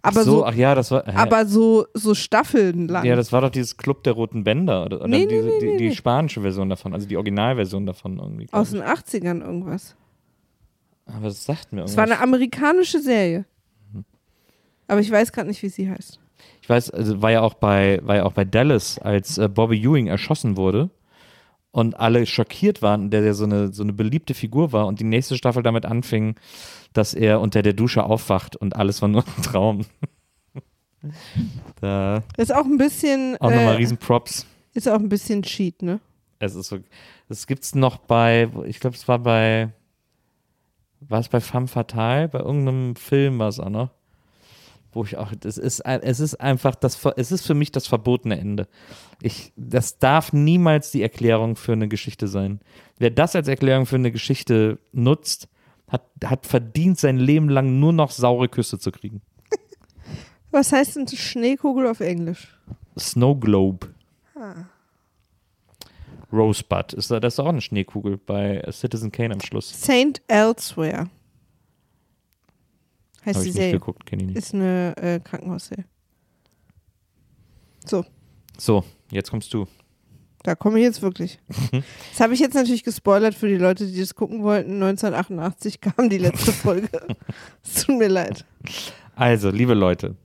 Aber 0.02 0.20
Ach 0.20 0.24
so, 0.24 0.44
ach 0.44 0.54
ja, 0.54 0.74
das 0.74 0.90
war. 0.90 1.04
hä? 1.06 1.12
aber 1.14 1.46
so, 1.46 1.86
so 1.94 2.14
Staffeln 2.14 2.88
lang. 2.88 3.04
ja, 3.04 3.14
das 3.16 3.32
war 3.32 3.40
doch 3.40 3.50
dieses 3.50 3.76
Club 3.76 4.02
der 4.02 4.14
Roten 4.14 4.42
Bänder 4.44 4.84
oder, 4.86 5.06
Nee, 5.06 5.26
diese, 5.26 5.46
nee, 5.46 5.58
die, 5.60 5.66
nee, 5.66 5.76
die 5.76 5.88
nee. 5.90 5.94
spanische 5.94 6.40
Version 6.40 6.68
davon, 6.68 6.92
also 6.94 7.06
die 7.06 7.16
Originalversion 7.16 7.86
davon 7.86 8.18
irgendwie. 8.18 8.48
aus 8.50 8.70
den 8.70 8.82
80ern 8.82 9.42
irgendwas. 9.42 9.96
Aber 11.16 11.28
das 11.28 11.44
sagt 11.44 11.72
mir 11.72 11.82
Es 11.84 11.92
irgendwas. 11.92 11.96
war 11.96 12.04
eine 12.16 12.22
amerikanische 12.22 13.00
Serie. 13.00 13.44
Aber 14.88 15.00
ich 15.00 15.10
weiß 15.10 15.32
gerade 15.32 15.48
nicht, 15.48 15.62
wie 15.62 15.68
sie 15.68 15.88
heißt. 15.90 16.18
Ich 16.62 16.68
weiß, 16.68 16.90
also 16.90 17.22
war 17.22 17.30
ja 17.30 17.42
auch 17.42 17.54
bei, 17.54 18.00
war 18.02 18.16
ja 18.16 18.24
auch 18.24 18.32
bei 18.32 18.44
Dallas, 18.44 18.98
als 18.98 19.38
äh, 19.38 19.48
Bobby 19.48 19.80
Ewing 19.82 20.06
erschossen 20.08 20.56
wurde 20.56 20.90
und 21.72 21.98
alle 21.98 22.26
schockiert 22.26 22.82
waren, 22.82 23.10
der 23.10 23.22
ja 23.22 23.32
so 23.34 23.44
eine, 23.44 23.72
so 23.72 23.82
eine 23.84 23.92
beliebte 23.92 24.34
Figur 24.34 24.72
war 24.72 24.86
und 24.86 24.98
die 25.00 25.04
nächste 25.04 25.36
Staffel 25.36 25.62
damit 25.62 25.86
anfing, 25.86 26.34
dass 26.92 27.14
er 27.14 27.40
unter 27.40 27.62
der 27.62 27.72
Dusche 27.72 28.02
aufwacht 28.02 28.56
und 28.56 28.74
alles 28.76 29.00
war 29.00 29.08
nur 29.08 29.24
ein 29.36 29.42
Traum. 29.42 29.84
da 31.80 32.22
Ist 32.36 32.52
auch 32.54 32.64
ein 32.64 32.76
bisschen. 32.76 33.36
auch 33.40 33.50
nochmal 33.50 33.74
Äh, 33.74 33.78
riesen 33.78 33.96
Props. 33.96 34.46
ist 34.74 34.88
auch 34.88 34.98
ein 34.98 35.08
bisschen 35.08 35.42
Cheat, 35.42 35.82
ne? 35.82 36.00
Es 36.40 36.54
ist 36.54 36.68
so, 36.68 36.78
das 37.28 37.46
gibt's 37.46 37.74
noch 37.74 37.98
bei, 37.98 38.48
ich 38.66 38.80
glaube, 38.80 38.96
es 38.96 39.06
war 39.08 39.18
bei, 39.18 39.70
war 41.00 41.20
es 41.20 41.28
bei 41.28 41.40
Femme 41.40 41.66
Fatale? 41.66 42.28
Bei 42.28 42.40
irgendeinem 42.40 42.96
Film 42.96 43.38
war 43.38 43.48
es 43.48 43.58
auch 43.58 43.70
noch. 43.70 43.90
Wo 44.92 45.04
ich 45.04 45.16
auch, 45.16 45.32
es 45.44 45.56
ist, 45.56 45.80
es 45.80 46.20
ist 46.20 46.40
einfach 46.40 46.74
das, 46.74 46.98
es 47.16 47.30
ist 47.30 47.46
für 47.46 47.54
mich 47.54 47.70
das 47.70 47.86
verbotene 47.86 48.38
Ende. 48.38 48.66
Ich, 49.22 49.52
das 49.56 49.98
darf 49.98 50.32
niemals 50.32 50.90
die 50.90 51.02
Erklärung 51.02 51.54
für 51.54 51.72
eine 51.72 51.86
Geschichte 51.86 52.26
sein. 52.26 52.60
Wer 52.98 53.10
das 53.10 53.36
als 53.36 53.46
Erklärung 53.46 53.86
für 53.86 53.96
eine 53.96 54.10
Geschichte 54.10 54.78
nutzt, 54.92 55.48
hat, 55.86 56.02
hat 56.24 56.46
verdient, 56.46 56.98
sein 56.98 57.18
Leben 57.18 57.48
lang 57.48 57.78
nur 57.78 57.92
noch 57.92 58.10
saure 58.10 58.48
Küsse 58.48 58.78
zu 58.78 58.90
kriegen. 58.90 59.22
Was 60.50 60.72
heißt 60.72 60.96
denn 60.96 61.06
Schneekugel 61.06 61.86
auf 61.86 62.00
Englisch? 62.00 62.58
Snow 62.98 63.38
Globe. 63.38 63.88
Ah. 64.34 64.64
Rosebud. 66.32 66.92
Ist 66.94 67.10
da, 67.10 67.20
das 67.20 67.34
ist 67.34 67.40
auch 67.40 67.48
eine 67.48 67.60
Schneekugel 67.60 68.16
bei 68.18 68.62
Citizen 68.72 69.10
Kane 69.12 69.34
am 69.34 69.40
Schluss. 69.40 69.70
Saint 69.82 70.22
Elsewhere. 70.28 71.08
Heißt 73.24 73.36
die 73.36 73.40
ich 73.40 73.46
nicht 73.46 73.54
Serie. 73.54 73.72
geguckt, 73.72 74.06
kenne 74.06 74.22
ich 74.22 74.28
nicht. 74.28 74.38
Ist 74.38 74.54
eine 74.54 74.94
äh, 74.96 75.20
Krankenhausserie. 75.20 75.84
So, 77.84 78.04
So, 78.58 78.84
jetzt 79.10 79.30
kommst 79.30 79.52
du. 79.54 79.66
da 80.42 80.54
komme 80.54 80.78
ich 80.78 80.84
jetzt 80.84 81.02
wirklich. 81.02 81.38
Das 82.12 82.20
habe 82.20 82.34
ich 82.34 82.40
jetzt 82.40 82.54
natürlich 82.54 82.84
gespoilert 82.84 83.34
für 83.34 83.48
die 83.48 83.56
Leute, 83.56 83.86
die 83.86 83.98
das 84.00 84.14
gucken 84.14 84.42
wollten. 84.42 84.74
1988 84.82 85.80
kam 85.82 86.08
die 86.10 86.18
letzte 86.18 86.52
Folge. 86.52 86.88
es 87.64 87.84
tut 87.84 87.98
mir 87.98 88.08
leid. 88.08 88.44
Also, 89.16 89.50
liebe 89.50 89.74
Leute, 89.74 90.16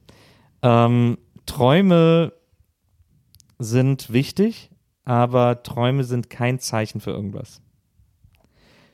ähm, 0.61 1.17
Träume 1.45 2.33
sind 3.59 4.11
wichtig, 4.11 4.69
aber 5.05 5.63
Träume 5.63 6.03
sind 6.03 6.29
kein 6.29 6.59
Zeichen 6.59 6.99
für 6.99 7.11
irgendwas. 7.11 7.61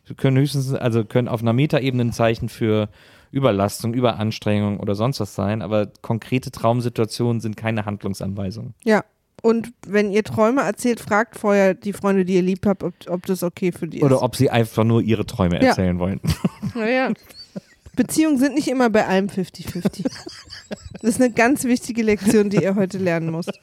Sie 0.08 0.14
können 0.14 0.38
höchstens, 0.38 0.74
also 0.74 1.06
können 1.06 1.28
auf 1.28 1.42
einer 1.42 1.54
Metaebene 1.54 2.04
ein 2.04 2.12
Zeichen 2.14 2.50
für 2.50 2.90
Überlastung, 3.32 3.94
Überanstrengung 3.94 4.80
oder 4.80 4.94
sonst 4.96 5.20
was 5.22 5.36
sein, 5.36 5.62
aber 5.62 5.88
konkrete 6.02 6.52
Traumsituationen 6.52 7.40
sind 7.40 7.56
keine 7.56 7.86
Handlungsanweisungen. 7.86 8.74
Ja. 8.84 9.04
Und 9.42 9.74
wenn 9.88 10.12
ihr 10.12 10.24
Träume 10.24 10.62
erzählt, 10.62 11.00
fragt 11.00 11.36
vorher 11.40 11.74
die 11.74 11.94
Freunde, 11.94 12.26
die 12.26 12.36
ihr 12.36 12.44
lieb 12.44 12.64
habt, 12.68 12.84
ob, 12.84 12.94
ob 13.08 13.26
das 13.26 13.42
okay 13.42 13.72
für 13.72 13.88
die 13.88 13.98
ist. 13.98 14.04
Oder 14.04 14.22
ob 14.22 14.36
sie 14.36 14.52
einfach 14.52 14.84
nur 14.84 15.02
ihre 15.02 15.26
Träume 15.26 15.56
Ja. 15.56 15.70
erzählen 15.70 15.98
wollen. 15.98 16.20
Naja. 16.76 17.12
Beziehungen 17.96 18.38
sind 18.38 18.54
nicht 18.54 18.68
immer 18.68 18.90
bei 18.90 19.08
allem 19.08 19.28
50-50. 19.28 20.06
Das 21.02 21.04
ist 21.16 21.22
eine 21.22 21.32
ganz 21.34 21.64
wichtige 21.64 22.04
Lektion, 22.04 22.50
die 22.50 22.58
ihr 22.64 22.76
heute 22.76 22.98
lernen 22.98 23.32
müsst. 23.32 23.60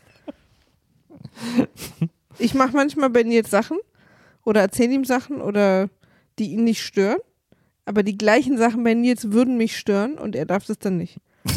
Ich 2.38 2.54
mache 2.54 2.72
manchmal 2.72 3.10
bei 3.10 3.22
Nils 3.22 3.50
Sachen 3.50 3.78
oder 4.44 4.60
erzähle 4.60 4.94
ihm 4.94 5.04
Sachen 5.04 5.40
oder 5.40 5.88
die 6.38 6.52
ihn 6.52 6.64
nicht 6.64 6.82
stören. 6.82 7.18
Aber 7.84 8.02
die 8.02 8.18
gleichen 8.18 8.58
Sachen 8.58 8.84
bei 8.84 8.94
Nils 8.94 9.32
würden 9.32 9.56
mich 9.56 9.76
stören 9.78 10.18
und 10.18 10.36
er 10.36 10.44
darf 10.46 10.66
das 10.66 10.78
dann 10.78 10.96
nicht. 10.98 11.18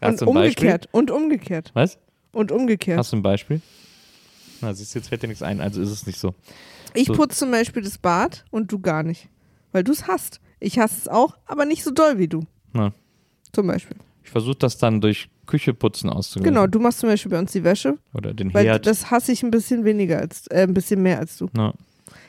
Und 0.00 0.20
umgekehrt. 0.22 0.88
Und 0.92 1.10
umgekehrt. 1.10 1.70
Was? 1.74 1.98
Und 2.32 2.52
umgekehrt. 2.52 2.98
Hast 2.98 3.12
du 3.12 3.16
ein 3.16 3.22
Beispiel? 3.22 3.62
Na, 4.60 4.74
siehst 4.74 4.94
du, 4.94 4.98
jetzt 4.98 5.08
fällt 5.08 5.22
dir 5.22 5.28
nichts 5.28 5.42
ein, 5.42 5.60
also 5.60 5.80
ist 5.80 5.90
es 5.90 6.06
nicht 6.06 6.18
so. 6.18 6.34
Ich 6.92 7.06
so- 7.06 7.14
putze 7.14 7.38
zum 7.38 7.50
Beispiel 7.50 7.82
das 7.82 7.96
Bad 7.98 8.44
und 8.50 8.70
du 8.70 8.78
gar 8.80 9.02
nicht. 9.02 9.28
Weil 9.72 9.82
du 9.84 9.92
es 9.92 10.06
hast. 10.06 10.40
Ich 10.60 10.78
hasse 10.78 10.96
es 10.98 11.08
auch, 11.08 11.36
aber 11.46 11.64
nicht 11.64 11.82
so 11.84 11.90
doll 11.90 12.18
wie 12.18 12.28
du. 12.28 12.42
Na. 12.72 12.92
Zum 13.52 13.66
Beispiel. 13.66 13.96
Ich 14.22 14.30
versuche 14.30 14.56
das 14.56 14.78
dann 14.78 15.00
durch 15.00 15.28
Kücheputzen 15.46 16.10
auszugleichen. 16.10 16.54
Genau, 16.54 16.66
du 16.66 16.78
machst 16.80 17.00
zum 17.00 17.08
Beispiel 17.08 17.30
bei 17.30 17.38
uns 17.38 17.52
die 17.52 17.64
Wäsche, 17.64 17.98
Oder 18.12 18.34
den 18.34 18.52
weil 18.54 18.64
Herd. 18.66 18.86
das 18.86 19.10
hasse 19.10 19.32
ich 19.32 19.42
ein 19.42 19.50
bisschen 19.50 19.84
weniger 19.84 20.18
als, 20.18 20.46
äh, 20.48 20.62
ein 20.62 20.74
bisschen 20.74 21.02
mehr 21.02 21.18
als 21.18 21.36
du. 21.36 21.48
Na. 21.54 21.74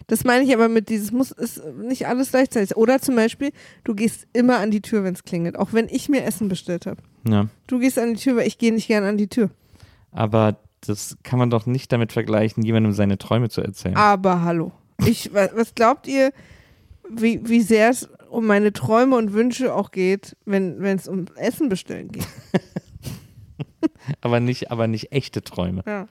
Das 0.08 0.24
meine 0.24 0.44
ich 0.46 0.54
aber 0.54 0.70
mit 0.70 0.90
dieses 0.90 1.12
muss 1.12 1.32
ist 1.32 1.62
nicht 1.82 2.08
alles 2.08 2.30
gleichzeitig. 2.32 2.78
Oder 2.78 3.02
zum 3.02 3.16
Beispiel, 3.16 3.52
du 3.84 3.96
gehst 3.96 4.28
immer 4.34 4.58
an 4.60 4.70
die 4.72 4.82
Tür, 4.82 5.04
wenn 5.04 5.14
es 5.16 5.24
klingelt, 5.24 5.58
auch 5.58 5.74
wenn 5.74 5.88
ich 5.90 6.10
mir 6.10 6.24
Essen 6.24 6.48
bestellt 6.48 6.86
habe. 6.86 7.02
Ja. 7.28 7.48
Du 7.68 7.80
gehst 7.80 7.98
an 7.98 8.14
die 8.14 8.20
Tür, 8.20 8.36
weil 8.36 8.48
ich 8.48 8.58
gehe 8.60 8.72
nicht 8.74 8.88
gern 8.88 9.04
an 9.04 9.18
die 9.18 9.28
Tür. 9.28 9.50
Aber 10.12 10.58
das 10.82 11.18
kann 11.24 11.40
man 11.40 11.50
doch 11.50 11.66
nicht 11.66 11.92
damit 11.92 12.14
vergleichen, 12.14 12.64
jemandem 12.64 12.94
seine 12.94 13.18
Träume 13.18 13.50
zu 13.50 13.62
erzählen. 13.62 13.96
Aber 13.96 14.44
hallo. 14.44 14.72
Ich, 15.06 15.34
wa- 15.34 15.50
was 15.56 15.74
glaubt 15.74 16.08
ihr, 16.08 16.32
wie, 17.10 17.42
wie 17.44 17.62
sehr 17.62 17.90
es 17.90 18.08
um 18.30 18.46
meine 18.46 18.74
Träume 18.74 19.16
und 19.16 19.34
Wünsche 19.34 19.74
auch 19.74 19.90
geht, 19.92 20.38
wenn 20.46 20.80
es 20.84 21.08
um 21.08 21.26
Essen 21.36 21.68
bestellen 21.70 22.12
geht? 22.12 22.28
Aber 24.22 24.40
nicht, 24.40 24.72
aber 24.72 24.88
nicht 24.88 25.12
echte 25.12 25.42
Träume. 25.42 25.84
Ja. 25.88 26.08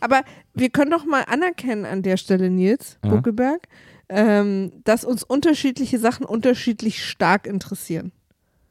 Aber 0.00 0.22
wir 0.54 0.70
können 0.70 0.90
doch 0.90 1.04
mal 1.04 1.22
anerkennen 1.22 1.84
an 1.84 2.02
der 2.02 2.16
Stelle, 2.16 2.50
Nils 2.50 2.98
Ja. 3.04 3.10
Buckelberg, 3.10 3.68
ähm, 4.08 4.72
dass 4.84 5.04
uns 5.04 5.22
unterschiedliche 5.22 5.98
Sachen 5.98 6.26
unterschiedlich 6.26 7.04
stark 7.04 7.46
interessieren. 7.46 8.12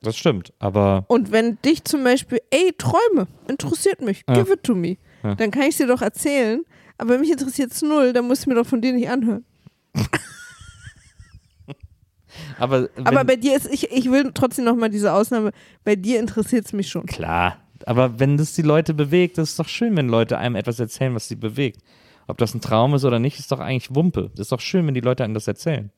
Das 0.02 0.18
stimmt. 0.18 0.54
Aber 0.60 1.06
Und 1.08 1.32
wenn 1.32 1.58
dich 1.64 1.84
zum 1.86 2.04
Beispiel, 2.04 2.40
ey, 2.52 2.74
Träume, 2.78 3.28
interessiert 3.48 4.02
mich, 4.02 4.24
Ja. 4.28 4.36
give 4.36 4.54
it 4.54 4.64
to 4.64 4.76
me, 4.76 4.98
Ja. 5.24 5.36
dann 5.36 5.50
kann 5.52 5.64
ich 5.64 5.70
es 5.70 5.78
dir 5.78 5.88
doch 5.88 6.02
erzählen, 6.02 6.64
aber 6.98 7.18
mich 7.18 7.32
interessiert 7.32 7.72
es 7.72 7.82
null, 7.82 8.14
dann 8.14 8.28
muss 8.28 8.42
ich 8.42 8.48
mir 8.48 8.56
doch 8.56 8.68
von 8.68 8.82
dir 8.82 8.94
nicht 8.94 9.10
anhören. 9.10 9.44
aber, 12.60 12.90
aber 13.04 13.24
bei 13.24 13.36
dir 13.38 13.56
ist, 13.56 13.68
ich, 13.72 13.92
ich 13.92 14.12
will 14.12 14.32
trotzdem 14.34 14.66
nochmal 14.66 14.90
diese 14.90 15.14
Ausnahme, 15.14 15.52
bei 15.84 15.96
dir 15.96 16.20
interessiert 16.20 16.66
es 16.66 16.74
mich 16.74 16.90
schon. 16.90 17.06
klar. 17.06 17.62
Aber 17.86 18.20
wenn 18.20 18.38
das 18.38 18.54
die 18.54 18.62
Leute 18.62 18.94
bewegt, 18.94 19.38
das 19.38 19.52
ist 19.52 19.60
doch 19.60 19.68
schön, 19.68 19.96
wenn 19.98 20.08
Leute 20.08 20.38
einem 20.38 20.56
etwas 20.56 20.80
erzählen, 20.80 21.14
was 21.16 21.28
sie 21.28 21.36
bewegt. 21.36 21.82
Ob 22.28 22.38
das 22.38 22.54
ein 22.54 22.62
Traum 22.62 22.96
ist 22.96 23.06
oder 23.06 23.20
nicht, 23.20 23.40
ist 23.40 23.52
doch 23.52 23.60
eigentlich 23.60 23.94
Wumpe. 23.94 24.32
Das 24.32 24.46
ist 24.46 24.52
doch 24.52 24.60
schön, 24.60 24.88
wenn 24.88 24.94
die 24.94 25.02
Leute 25.02 25.24
einem 25.24 25.34
das 25.34 25.48
erzählen. 25.48 25.92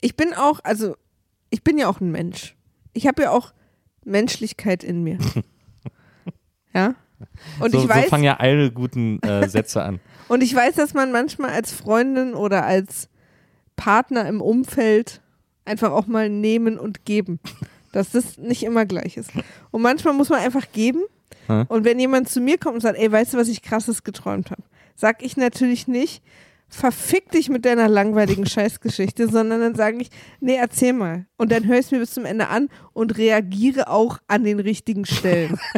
Ich 0.00 0.16
bin 0.16 0.32
auch, 0.32 0.60
also, 0.62 0.96
ich 1.50 1.62
bin 1.62 1.78
ja 1.78 1.88
auch 1.88 2.00
ein 2.00 2.10
Mensch. 2.10 2.56
Ich 2.94 3.06
habe 3.06 3.22
ja 3.22 3.30
auch 3.30 3.52
Menschlichkeit 4.04 4.82
in 4.82 5.02
mir. 5.02 5.18
ja? 6.74 6.94
Und 7.60 7.72
so, 7.72 7.82
ich 7.82 7.88
weiß, 7.88 8.04
so 8.04 8.10
fangen 8.10 8.24
ja 8.24 8.36
alle 8.36 8.70
guten 8.70 9.20
äh, 9.22 9.48
Sätze 9.48 9.82
an. 9.82 10.00
Und 10.28 10.42
ich 10.42 10.54
weiß, 10.54 10.76
dass 10.76 10.94
man 10.94 11.10
manchmal 11.10 11.50
als 11.50 11.72
Freundin 11.72 12.34
oder 12.34 12.64
als 12.64 13.08
Partner 13.76 14.28
im 14.28 14.40
Umfeld 14.40 15.22
einfach 15.64 15.90
auch 15.90 16.06
mal 16.06 16.28
nehmen 16.28 16.78
und 16.78 17.04
geben. 17.04 17.40
Dass 17.92 18.10
das 18.10 18.38
nicht 18.38 18.62
immer 18.62 18.86
gleich 18.86 19.16
ist. 19.16 19.30
Und 19.70 19.82
manchmal 19.82 20.14
muss 20.14 20.28
man 20.28 20.40
einfach 20.40 20.70
geben. 20.72 21.02
Hm. 21.46 21.66
Und 21.68 21.84
wenn 21.84 21.98
jemand 21.98 22.28
zu 22.28 22.40
mir 22.40 22.58
kommt 22.58 22.76
und 22.76 22.80
sagt, 22.82 22.98
ey, 22.98 23.10
weißt 23.10 23.34
du, 23.34 23.38
was 23.38 23.48
ich 23.48 23.62
krasses 23.62 24.04
geträumt 24.04 24.50
habe? 24.50 24.62
Sag 24.94 25.22
ich 25.22 25.36
natürlich 25.36 25.88
nicht, 25.88 26.22
verfick 26.68 27.30
dich 27.30 27.48
mit 27.48 27.64
deiner 27.64 27.88
langweiligen 27.88 28.46
Scheißgeschichte, 28.46 29.28
sondern 29.28 29.60
dann 29.60 29.74
sage 29.74 29.98
ich, 29.98 30.10
nee, 30.40 30.56
erzähl 30.56 30.92
mal. 30.92 31.26
Und 31.36 31.50
dann 31.52 31.66
höre 31.66 31.78
ich 31.78 31.86
es 31.86 31.90
mir 31.90 32.00
bis 32.00 32.12
zum 32.12 32.24
Ende 32.24 32.48
an 32.48 32.68
und 32.92 33.16
reagiere 33.16 33.88
auch 33.88 34.18
an 34.28 34.44
den 34.44 34.60
richtigen 34.60 35.06
Stellen. 35.06 35.58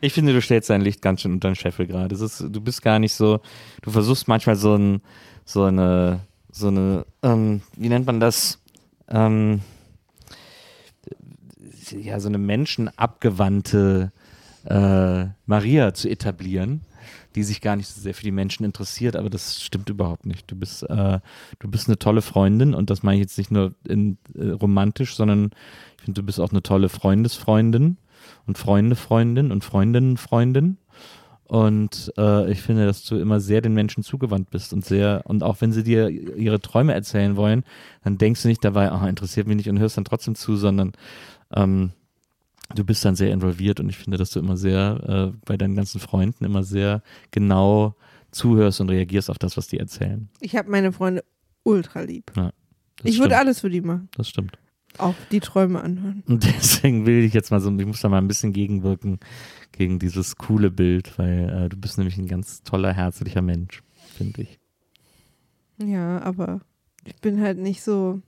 Ich 0.00 0.12
finde, 0.12 0.32
du 0.32 0.42
stellst 0.42 0.70
dein 0.70 0.82
Licht 0.82 1.02
ganz 1.02 1.22
schön 1.22 1.32
unter 1.32 1.48
den 1.48 1.56
Scheffel 1.56 1.86
gerade. 1.86 2.14
Du 2.14 2.60
bist 2.60 2.82
gar 2.82 2.98
nicht 2.98 3.14
so, 3.14 3.40
du 3.82 3.90
versuchst 3.90 4.28
manchmal 4.28 4.56
so, 4.56 4.74
ein, 4.74 5.00
so 5.44 5.64
eine, 5.64 6.20
so 6.50 6.68
eine, 6.68 7.06
ähm, 7.22 7.62
wie 7.76 7.88
nennt 7.88 8.06
man 8.06 8.20
das? 8.20 8.60
Ähm, 9.14 9.60
ja, 11.92 12.18
so 12.18 12.28
eine 12.28 12.38
menschenabgewandte 12.38 14.12
äh, 14.64 15.26
Maria 15.46 15.94
zu 15.94 16.08
etablieren, 16.08 16.80
die 17.34 17.44
sich 17.44 17.60
gar 17.60 17.76
nicht 17.76 17.88
so 17.88 18.00
sehr 18.00 18.14
für 18.14 18.24
die 18.24 18.32
Menschen 18.32 18.64
interessiert, 18.64 19.14
aber 19.14 19.30
das 19.30 19.62
stimmt 19.62 19.88
überhaupt 19.88 20.26
nicht. 20.26 20.50
Du 20.50 20.56
bist, 20.56 20.82
äh, 20.82 21.20
du 21.60 21.70
bist 21.70 21.88
eine 21.88 21.98
tolle 21.98 22.22
Freundin 22.22 22.74
und 22.74 22.90
das 22.90 23.02
meine 23.02 23.16
ich 23.16 23.22
jetzt 23.22 23.38
nicht 23.38 23.52
nur 23.52 23.74
in, 23.86 24.18
äh, 24.34 24.48
romantisch, 24.48 25.14
sondern 25.14 25.50
ich 25.98 26.04
finde, 26.04 26.20
du 26.20 26.26
bist 26.26 26.40
auch 26.40 26.50
eine 26.50 26.62
tolle 26.62 26.88
Freundesfreundin 26.88 27.98
und 28.46 28.58
Freunde, 28.58 28.96
Freundin 28.96 29.52
und 29.52 29.62
Freundinnen, 29.64 30.16
Freundin. 30.16 30.78
Und 31.54 32.12
äh, 32.18 32.50
ich 32.50 32.62
finde, 32.62 32.84
dass 32.84 33.04
du 33.04 33.16
immer 33.16 33.38
sehr 33.38 33.60
den 33.60 33.74
Menschen 33.74 34.02
zugewandt 34.02 34.50
bist 34.50 34.72
und 34.72 34.84
sehr, 34.84 35.22
und 35.24 35.44
auch 35.44 35.60
wenn 35.60 35.70
sie 35.70 35.84
dir 35.84 36.08
ihre 36.08 36.60
Träume 36.60 36.94
erzählen 36.94 37.36
wollen, 37.36 37.62
dann 38.02 38.18
denkst 38.18 38.42
du 38.42 38.48
nicht 38.48 38.64
dabei, 38.64 38.90
ah, 38.90 39.08
interessiert 39.08 39.46
mich 39.46 39.58
nicht 39.58 39.68
und 39.68 39.78
hörst 39.78 39.96
dann 39.96 40.04
trotzdem 40.04 40.34
zu, 40.34 40.56
sondern 40.56 40.94
ähm, 41.54 41.92
du 42.74 42.82
bist 42.82 43.04
dann 43.04 43.14
sehr 43.14 43.30
involviert 43.30 43.78
und 43.78 43.88
ich 43.88 43.98
finde, 43.98 44.16
dass 44.16 44.30
du 44.30 44.40
immer 44.40 44.56
sehr 44.56 45.32
äh, 45.32 45.38
bei 45.44 45.56
deinen 45.56 45.76
ganzen 45.76 46.00
Freunden 46.00 46.44
immer 46.44 46.64
sehr 46.64 47.04
genau 47.30 47.94
zuhörst 48.32 48.80
und 48.80 48.90
reagierst 48.90 49.30
auf 49.30 49.38
das, 49.38 49.56
was 49.56 49.68
die 49.68 49.78
erzählen. 49.78 50.28
Ich 50.40 50.56
habe 50.56 50.68
meine 50.68 50.90
Freunde 50.90 51.22
ultra 51.62 52.00
lieb. 52.00 52.32
Das 52.34 52.52
ich 53.04 53.12
stimmt. 53.12 53.26
würde 53.26 53.36
alles 53.36 53.60
für 53.60 53.70
die 53.70 53.80
machen. 53.80 54.08
Das 54.16 54.28
stimmt. 54.28 54.58
Auch 54.98 55.14
die 55.30 55.40
Träume 55.40 55.80
anhören. 55.80 56.22
Und 56.26 56.44
deswegen 56.44 57.06
will 57.06 57.24
ich 57.24 57.34
jetzt 57.34 57.50
mal 57.50 57.60
so, 57.60 57.76
ich 57.76 57.86
muss 57.86 58.00
da 58.00 58.08
mal 58.08 58.18
ein 58.18 58.28
bisschen 58.28 58.52
gegenwirken 58.52 59.18
gegen 59.72 59.98
dieses 59.98 60.36
coole 60.36 60.70
Bild, 60.70 61.18
weil 61.18 61.48
äh, 61.48 61.68
du 61.68 61.76
bist 61.76 61.98
nämlich 61.98 62.16
ein 62.16 62.28
ganz 62.28 62.62
toller, 62.62 62.92
herzlicher 62.92 63.42
Mensch, 63.42 63.82
finde 64.16 64.42
ich. 64.42 64.60
Ja, 65.78 66.22
aber 66.22 66.60
ich 67.04 67.16
bin 67.16 67.40
halt 67.40 67.58
nicht 67.58 67.82
so. 67.82 68.20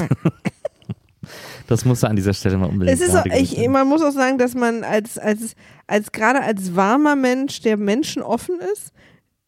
Das 1.67 1.85
musst 1.85 2.03
du 2.03 2.09
an 2.09 2.17
dieser 2.17 2.35
Stelle 2.35 2.59
mal 2.59 2.69
unbedingt 2.69 2.99
Es 2.99 3.07
ist 3.07 3.15
auch, 3.15 3.27
ich, 3.27 3.57
man 3.69 3.87
muss 3.87 4.03
auch 4.03 4.11
sagen, 4.11 4.39
dass 4.39 4.55
man 4.55 4.83
als, 4.83 5.19
als, 5.19 5.55
als 5.87 6.13
gerade 6.13 6.41
als 6.43 6.75
warmer 6.75 7.15
Mensch, 7.15 7.61
der 7.61 7.77
Menschen 7.77 8.23
offen 8.23 8.59
ist, 8.73 8.93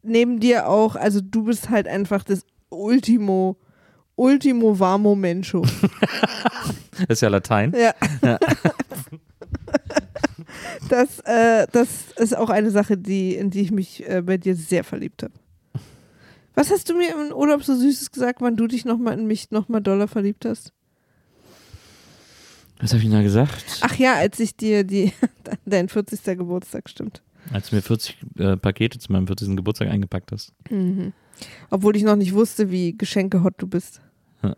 neben 0.03 0.39
dir 0.39 0.69
auch, 0.69 0.95
also 0.95 1.19
du 1.21 1.43
bist 1.43 1.69
halt 1.69 1.87
einfach 1.87 2.23
das 2.23 2.45
Ultimo, 2.69 3.57
Ultimo 4.15 4.79
Varmo 4.79 5.15
Mencho. 5.15 5.65
Das 7.07 7.17
ist 7.17 7.21
ja 7.21 7.29
Latein. 7.29 7.73
Ja. 7.75 7.93
Ja. 8.21 8.39
Das, 10.89 11.19
äh, 11.21 11.65
das 11.71 12.11
ist 12.17 12.37
auch 12.37 12.49
eine 12.49 12.69
Sache, 12.69 12.97
die, 12.97 13.35
in 13.35 13.49
die 13.49 13.61
ich 13.61 13.71
mich 13.71 14.07
äh, 14.07 14.21
bei 14.21 14.37
dir 14.37 14.55
sehr 14.55 14.83
verliebt 14.83 15.23
habe. 15.23 15.33
Was 16.55 16.69
hast 16.69 16.89
du 16.89 16.95
mir 16.95 17.13
im 17.13 17.31
Urlaub 17.33 17.63
so 17.63 17.75
Süßes 17.75 18.11
gesagt, 18.11 18.41
wann 18.41 18.55
du 18.55 18.67
dich 18.67 18.85
nochmal 18.85 19.17
in 19.17 19.25
mich 19.25 19.49
nochmal 19.51 19.81
doller 19.81 20.07
verliebt 20.07 20.45
hast? 20.45 20.71
Was 22.79 22.91
habe 22.91 22.99
ich 23.01 23.05
denn 23.05 23.17
da 23.17 23.23
gesagt? 23.23 23.79
Ach 23.81 23.95
ja, 23.95 24.15
als 24.15 24.39
ich 24.39 24.55
dir 24.55 24.83
die, 24.83 25.13
dein 25.65 25.89
40. 25.89 26.23
Geburtstag, 26.37 26.89
stimmt. 26.89 27.23
Als 27.51 27.69
du 27.69 27.75
mir 27.75 27.81
40 27.81 28.17
äh, 28.37 28.57
Pakete 28.57 28.99
zu 28.99 29.11
meinem 29.11 29.25
40. 29.25 29.55
Geburtstag 29.55 29.89
eingepackt 29.89 30.31
hast. 30.31 30.53
Mhm. 30.69 31.13
Obwohl 31.69 31.95
ich 31.95 32.03
noch 32.03 32.15
nicht 32.15 32.33
wusste, 32.33 32.71
wie 32.71 32.97
geschenkehot 32.97 33.55
du 33.57 33.67
bist. 33.67 34.01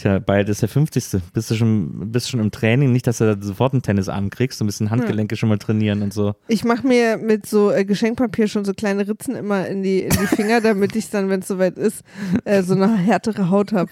Tja, 0.00 0.18
bald 0.18 0.48
ist 0.48 0.62
der 0.62 0.68
50. 0.70 1.20
Bist 1.34 1.50
du 1.50 1.54
schon, 1.54 2.10
bist 2.10 2.30
schon 2.30 2.40
im 2.40 2.50
Training? 2.50 2.90
Nicht, 2.90 3.06
dass 3.06 3.18
du 3.18 3.36
da 3.36 3.42
sofort 3.42 3.74
einen 3.74 3.82
Tennisarm 3.82 4.30
kriegst, 4.30 4.58
so 4.58 4.64
ein 4.64 4.66
bisschen 4.66 4.90
Handgelenke 4.90 5.36
schon 5.36 5.50
mal 5.50 5.58
trainieren 5.58 6.00
und 6.00 6.14
so. 6.14 6.34
Ich 6.48 6.64
mache 6.64 6.86
mir 6.86 7.18
mit 7.18 7.44
so 7.44 7.70
äh, 7.70 7.84
Geschenkpapier 7.84 8.48
schon 8.48 8.64
so 8.64 8.72
kleine 8.72 9.06
Ritzen 9.06 9.34
immer 9.36 9.66
in 9.66 9.82
die, 9.82 10.00
in 10.00 10.10
die 10.10 10.26
Finger, 10.36 10.62
damit 10.62 10.96
ich 10.96 11.10
dann, 11.10 11.28
wenn 11.28 11.40
es 11.40 11.48
soweit 11.48 11.76
ist, 11.76 12.02
äh, 12.44 12.62
so 12.62 12.74
eine 12.74 12.96
härtere 12.96 13.50
Haut 13.50 13.74
habe. 13.74 13.90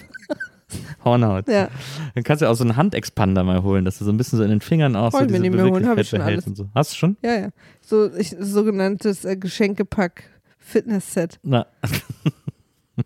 Hornhaut. 1.05 1.47
Ja. 1.47 1.69
Dann 2.15 2.25
kannst 2.25 2.41
du 2.41 2.49
auch 2.49 2.55
so 2.55 2.65
einen 2.65 2.77
Handexpander 2.77 3.45
mal 3.45 3.63
holen, 3.63 3.85
dass 3.85 3.99
du 3.99 4.07
so 4.07 4.11
ein 4.11 4.17
bisschen 4.17 4.39
so 4.39 4.45
in 4.45 4.51
den 4.51 4.61
Fingern 4.63 4.97
auch 4.97 5.13
so 5.13 5.19
Wollen 5.19 5.31
wir 5.31 5.41
diese 5.41 5.57
mehr 5.57 5.67
holen, 5.67 5.99
ich 5.99 6.09
schon 6.09 6.23
alles. 6.23 6.47
und 6.47 6.57
so. 6.57 6.69
Hast 6.75 6.93
du 6.93 6.97
schon? 6.97 7.17
Ja, 7.23 7.39
ja. 7.39 7.49
So 7.83 8.11
ich, 8.15 8.35
sogenanntes 8.39 9.27
äh, 9.27 9.37
Geschenkepack 9.37 10.25
Fitness-Set. 10.69 11.41
Na, 11.43 11.67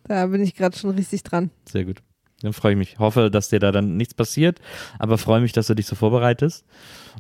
Da 0.08 0.26
bin 0.26 0.42
ich 0.42 0.54
gerade 0.54 0.76
schon 0.76 0.90
richtig 0.90 1.22
dran. 1.22 1.50
sehr 1.68 1.84
gut. 1.84 1.98
Dann 2.40 2.52
freue 2.52 2.72
ich 2.72 2.78
mich. 2.78 2.98
Hoffe, 2.98 3.30
dass 3.30 3.50
dir 3.50 3.60
da 3.60 3.70
dann 3.70 3.96
nichts 3.96 4.14
passiert, 4.14 4.58
aber 4.98 5.16
freue 5.16 5.40
mich, 5.40 5.52
dass 5.52 5.68
du 5.68 5.74
dich 5.74 5.86
so 5.86 5.94
vorbereitest. 5.94 6.64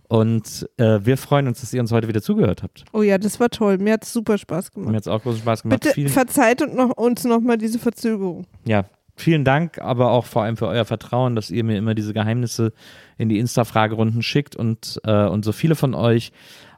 Und 0.08 0.68
äh, 0.78 0.98
wir 1.04 1.16
freuen 1.16 1.46
uns, 1.46 1.60
dass 1.60 1.72
ihr 1.72 1.80
uns 1.80 1.92
heute 1.92 2.08
wieder 2.08 2.22
zugehört 2.22 2.62
habt. 2.64 2.84
Oh 2.92 3.02
ja, 3.02 3.18
das 3.18 3.38
war 3.38 3.48
toll. 3.50 3.78
Mir 3.78 3.92
hat 3.92 4.04
es 4.04 4.12
super 4.12 4.36
Spaß 4.36 4.70
Mir 4.74 4.80
gemacht. 4.80 4.96
hat 4.96 5.02
es 5.02 5.08
auch 5.08 5.22
großen 5.22 5.40
Spaß 5.42 5.62
gemacht. 5.62 5.80
Bitte 5.82 5.94
Vielen, 5.94 6.08
verzeiht 6.08 6.60
und 6.62 6.74
noch, 6.74 6.90
uns 6.96 7.22
nochmal 7.24 7.56
diese 7.56 7.78
Verzögerung. 7.78 8.46
ja, 8.64 8.84
vielen 9.14 9.44
Dank, 9.44 9.78
aber 9.78 10.10
auch 10.10 10.24
vor 10.26 10.42
allem 10.42 10.56
für 10.56 10.66
euer 10.66 10.84
Vertrauen, 10.86 11.36
dass 11.36 11.50
ihr 11.50 11.62
mir 11.62 11.76
immer 11.78 11.94
diese 11.94 12.12
Geheimnisse 12.14 12.72
in 13.16 13.28
die 13.28 13.38
Insta-Fragerunden 13.38 14.22
schickt 14.22 14.56
und, 14.56 15.00
äh, 15.04 15.26
und 15.26 15.44
so 15.44 15.52
viele 15.52 15.76
von 15.76 15.94
euch 15.94 16.32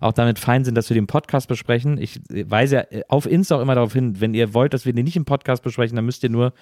auch 0.05 0.13
damit 0.13 0.39
fein 0.39 0.65
sind, 0.65 0.75
dass 0.75 0.91
wir 0.91 0.95
den 0.95 1.07
Podcast 1.07 1.49
besprechen. 1.49 1.99
Ich 1.99 2.21
weise 2.29 2.77
ja 2.77 2.81
äh, 2.91 3.03
auf 3.09 3.27
Insta 3.27 3.57
auch 3.57 3.61
immer 3.61 3.75
darauf 3.75 3.93
hin, 3.93 4.21
wenn 4.21 4.35
ihr 4.35 4.53
wollt, 4.53 4.75
dass 4.75 4.85
wir 4.85 4.93
den 4.93 5.05
nicht 5.05 5.17
im 5.17 5.25
Podcast 5.25 5.63
besprechen, 5.63 5.97
dann 5.97 6.05
müsst 6.05 6.23
ihr 6.23 6.31
nur 6.31 6.53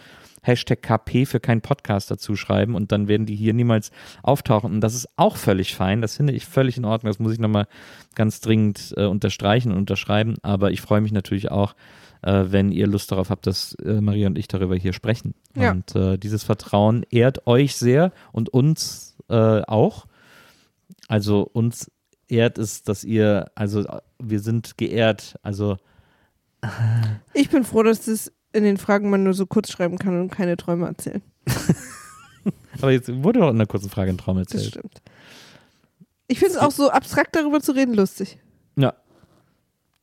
Hashtag 0.42 0.82
KP 0.82 1.26
für 1.26 1.40
keinen 1.40 1.60
Podcast 1.60 2.10
dazu 2.10 2.36
schreiben 2.36 2.74
und 2.74 2.92
dann 2.92 3.08
werden 3.08 3.26
die 3.26 3.34
hier 3.34 3.52
niemals 3.52 3.90
auftauchen. 4.22 4.72
Und 4.72 4.80
das 4.80 4.94
ist 4.94 5.08
auch 5.16 5.36
völlig 5.36 5.74
fein. 5.74 6.00
Das 6.00 6.16
finde 6.16 6.32
ich 6.32 6.46
völlig 6.46 6.76
in 6.76 6.84
Ordnung. 6.84 7.10
Das 7.10 7.18
muss 7.18 7.32
ich 7.32 7.38
nochmal 7.38 7.66
ganz 8.14 8.40
dringend 8.40 8.94
äh, 8.96 9.06
unterstreichen 9.06 9.72
und 9.72 9.78
unterschreiben. 9.78 10.36
Aber 10.42 10.70
ich 10.70 10.80
freue 10.80 11.00
mich 11.00 11.12
natürlich 11.12 11.50
auch, 11.50 11.74
äh, 12.22 12.44
wenn 12.46 12.70
ihr 12.70 12.86
Lust 12.86 13.10
darauf 13.10 13.30
habt, 13.30 13.46
dass 13.46 13.74
äh, 13.74 14.00
Maria 14.00 14.28
und 14.28 14.38
ich 14.38 14.48
darüber 14.48 14.76
hier 14.76 14.92
sprechen. 14.92 15.34
Ja. 15.56 15.72
Und 15.72 15.94
äh, 15.96 16.16
dieses 16.16 16.44
Vertrauen 16.44 17.04
ehrt 17.10 17.46
euch 17.46 17.74
sehr 17.76 18.12
und 18.32 18.48
uns 18.48 19.16
äh, 19.28 19.62
auch. 19.62 20.06
Also 21.08 21.42
uns 21.42 21.90
ehrt 22.32 22.58
es, 22.58 22.82
dass 22.82 23.04
ihr, 23.04 23.50
also 23.54 23.84
wir 24.18 24.40
sind 24.40 24.76
geehrt, 24.78 25.36
also 25.42 25.76
Ich 27.34 27.50
bin 27.50 27.64
froh, 27.64 27.82
dass 27.82 28.06
das 28.06 28.32
in 28.52 28.64
den 28.64 28.76
Fragen 28.76 29.10
man 29.10 29.22
nur 29.22 29.34
so 29.34 29.46
kurz 29.46 29.70
schreiben 29.70 29.98
kann 29.98 30.20
und 30.20 30.30
keine 30.30 30.56
Träume 30.56 30.86
erzählen. 30.86 31.22
aber 32.80 32.90
jetzt 32.92 33.08
wurde 33.22 33.40
doch 33.40 33.48
in 33.50 33.56
einer 33.56 33.66
kurzen 33.66 33.90
Frage 33.90 34.10
ein 34.10 34.18
Traum 34.18 34.36
Das 34.38 34.52
erzählt. 34.52 34.72
stimmt. 34.74 35.02
Ich 36.28 36.38
finde 36.38 36.54
es 36.54 36.58
auch 36.58 36.70
so 36.70 36.90
abstrakt 36.90 37.34
darüber 37.36 37.60
zu 37.60 37.72
reden 37.72 37.94
lustig. 37.94 38.38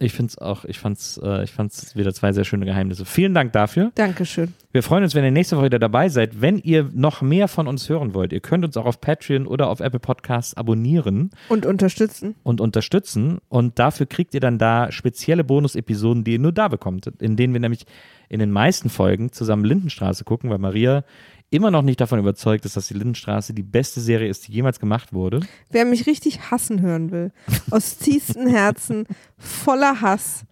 Ich 0.01 0.13
finde 0.13 0.29
es 0.29 0.37
auch, 0.37 0.63
ich 0.63 0.79
fand's, 0.79 1.19
äh, 1.21 1.43
ich 1.43 1.51
fand's 1.51 1.93
wieder 1.97 2.13
zwei 2.13 2.31
sehr 2.31 2.45
schöne 2.45 2.65
Geheimnisse. 2.65 3.03
Vielen 3.03 3.33
Dank 3.33 3.51
dafür. 3.51 3.91
Dankeschön. 3.95 4.53
Wir 4.71 4.81
freuen 4.81 5.03
uns, 5.03 5.13
wenn 5.13 5.25
ihr 5.25 5.31
nächste 5.31 5.57
Woche 5.57 5.65
wieder 5.65 5.79
dabei 5.79 6.07
seid. 6.07 6.39
Wenn 6.39 6.57
ihr 6.57 6.89
noch 6.93 7.21
mehr 7.21 7.49
von 7.49 7.67
uns 7.67 7.89
hören 7.89 8.13
wollt, 8.13 8.31
ihr 8.31 8.39
könnt 8.39 8.63
uns 8.63 8.77
auch 8.77 8.85
auf 8.85 9.01
Patreon 9.01 9.45
oder 9.45 9.67
auf 9.67 9.81
Apple 9.81 9.99
Podcasts 9.99 10.53
abonnieren 10.53 11.31
Und 11.49 11.65
unterstützen. 11.65 12.35
und 12.43 12.61
unterstützen. 12.61 13.39
Und 13.49 13.77
dafür 13.77 14.05
kriegt 14.05 14.33
ihr 14.33 14.39
dann 14.39 14.57
da 14.57 14.89
spezielle 14.91 15.43
Bonus-Episoden, 15.43 16.23
die 16.23 16.33
ihr 16.33 16.39
nur 16.39 16.53
da 16.53 16.69
bekommt, 16.69 17.07
in 17.19 17.35
denen 17.35 17.51
wir 17.51 17.59
nämlich 17.59 17.85
in 18.29 18.39
den 18.39 18.51
meisten 18.51 18.89
Folgen 18.89 19.31
zusammen 19.31 19.65
Lindenstraße 19.65 20.23
gucken, 20.23 20.49
weil 20.49 20.59
Maria 20.59 21.03
immer 21.49 21.71
noch 21.71 21.81
nicht 21.81 21.99
davon 21.99 22.19
überzeugt 22.19 22.65
ist, 22.65 22.77
dass 22.77 22.87
die 22.87 22.93
Lindenstraße 22.93 23.53
die 23.53 23.63
beste 23.63 23.99
Serie 23.99 24.29
ist, 24.29 24.47
die 24.47 24.51
jemals 24.51 24.79
gemacht 24.79 25.13
wurde. 25.13 25.41
Wer 25.71 25.85
mich 25.85 26.05
richtig 26.05 26.51
hassen 26.51 26.81
hören 26.81 27.11
will, 27.11 27.31
aus 27.71 27.97
tiefstem 27.97 28.47
Herzen, 28.47 29.05
voller 29.37 30.01
Hass, 30.01 30.45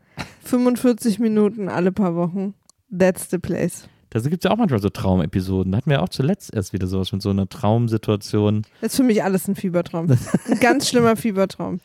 45 0.43 1.19
Minuten 1.19 1.69
alle 1.69 1.91
paar 1.91 2.15
Wochen, 2.15 2.55
that's 2.91 3.29
the 3.29 3.37
place. 3.37 3.87
Da 4.09 4.21
gibt 4.21 4.43
es 4.43 4.49
ja 4.49 4.51
auch 4.51 4.57
manchmal 4.57 4.81
so 4.81 4.89
Traumepisoden. 4.89 5.71
Da 5.71 5.77
hatten 5.79 5.89
wir 5.89 6.01
auch 6.01 6.09
zuletzt 6.09 6.53
erst 6.53 6.73
wieder 6.73 6.87
sowas 6.87 7.11
mit 7.11 7.21
so 7.21 7.29
einer 7.29 7.47
Traumsituation. 7.47 8.63
Das 8.81 8.93
ist 8.93 8.97
für 8.97 9.03
mich 9.03 9.23
alles 9.23 9.47
ein 9.47 9.55
Fiebertraum. 9.55 10.09
Ein 10.09 10.59
ganz 10.59 10.89
schlimmer 10.89 11.15
Fiebertraum. 11.15 11.81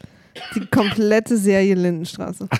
Die 0.54 0.66
komplette 0.66 1.36
Serie 1.36 1.74
Lindenstraße. 1.74 2.48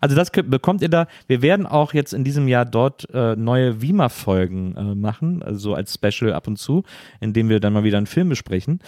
Also 0.00 0.16
das 0.16 0.30
bekommt 0.30 0.80
ihr 0.80 0.88
da. 0.88 1.06
Wir 1.26 1.42
werden 1.42 1.66
auch 1.66 1.92
jetzt 1.92 2.14
in 2.14 2.24
diesem 2.24 2.48
Jahr 2.48 2.64
dort 2.64 3.08
äh, 3.12 3.36
neue 3.36 3.82
Wima-Folgen 3.82 4.74
äh, 4.76 4.94
machen, 4.94 5.42
also 5.42 5.58
so 5.58 5.74
als 5.74 5.94
Special 5.94 6.32
ab 6.32 6.46
und 6.46 6.56
zu, 6.56 6.82
indem 7.20 7.48
wir 7.48 7.60
dann 7.60 7.72
mal 7.72 7.84
wieder 7.84 7.98
einen 7.98 8.06
Film 8.06 8.28
besprechen. 8.28 8.80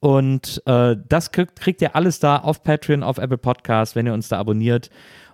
Und 0.00 0.60
äh, 0.66 0.96
das 1.08 1.30
kriegt, 1.30 1.60
kriegt 1.60 1.80
ihr 1.80 1.94
alles 1.94 2.18
da 2.18 2.38
auf 2.38 2.64
Patreon, 2.64 3.04
auf 3.04 3.18
Apple 3.18 3.38
Podcasts, 3.38 3.94
wenn 3.94 4.06
ihr 4.06 4.14
uns 4.14 4.28
da 4.28 4.38
abonniert 4.38 4.90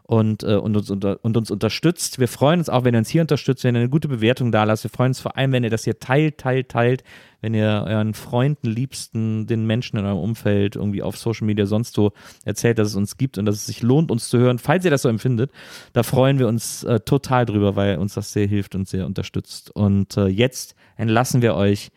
und, 0.09 0.43
äh, 0.43 0.57
und, 0.57 0.75
uns 0.75 0.89
unter, 0.89 1.23
und 1.23 1.37
uns 1.37 1.51
unterstützt. 1.51 2.19
Wir 2.19 2.29
freuen 2.29 2.61
uns 2.61 2.71
auch, 2.71 2.85
wenn 2.85 2.95
ihr 2.95 2.99
uns 2.99 3.11
hier 3.11 3.21
unterstützt, 3.21 3.63
wenn 3.63 3.77
ihr 3.77 3.81
eine 3.81 3.91
gute 3.91 4.09
Bewertung 4.09 4.51
da 4.51 4.65
lasst. 4.65 4.83
Wir 4.83 4.91
freuen 4.91 5.11
uns 5.11 5.21
vor 5.21 5.37
allem, 5.37 5.53
wenn 5.53 5.65
ihr 5.65 5.71
das 5.71 5.85
hier 5.85 6.01
teilt, 6.01 6.39
teilt, 6.39 6.71
teilt, 6.71 7.05
wenn 7.43 7.53
ihr 7.53 7.85
euren 7.87 8.15
Freunden, 8.15 8.69
Liebsten, 8.69 9.47
den 9.47 9.67
Menschen 9.67 9.99
in 9.99 10.07
eurem 10.07 10.17
Umfeld 10.17 10.77
irgendwie 10.77 11.03
auf 11.03 11.19
Social 11.19 11.45
Media 11.45 11.67
sonst 11.67 11.93
so 11.93 12.13
erzählt, 12.47 12.79
dass 12.79 12.89
es 12.89 12.97
uns 12.97 13.19
gibt 13.19 13.37
und 13.37 13.45
dass 13.45 13.57
es 13.57 13.67
sich 13.67 13.83
lohnt, 13.83 14.11
uns 14.11 14.31
zu 14.31 14.39
hören. 14.39 14.59
Falls 14.59 14.83
ihr 14.87 14.91
das 14.91 15.03
so 15.03 15.11
empfindet, 15.11 15.53
da 15.93 16.03
freuen 16.03 16.39
wir 16.39 16.49
uns 16.49 16.85
äh, 16.85 17.01
total 17.01 17.45
drüber, 17.45 17.77
weil 17.77 17.99
uns 17.99 18.15
das 18.15 18.33
sehr 18.33 18.47
hilft 18.47 18.75
und 18.75 18.89
sehr 18.89 19.05
unterstützt. 19.05 19.71
Und 19.73 20.17
äh, 20.17 20.29
jetzt 20.29 20.75
entlassen 20.97 21.43
wir 21.43 21.55
euch 21.55 21.91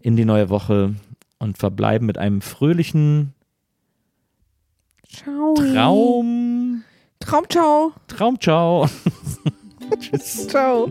in 0.00 0.16
die 0.16 0.26
neue 0.26 0.50
Woche 0.50 0.96
und 1.38 1.56
verbleiben 1.56 2.06
mit 2.06 2.18
einem 2.18 2.42
fröhlichen 2.42 3.32
Ciao. 5.08 5.54
Traum. 5.54 6.84
Traum, 7.24 7.44
ciao. 7.48 7.92
Traum, 8.08 8.38
ciao. 8.38 8.86
Tschüss. 10.00 10.48
Ciao. 10.48 10.90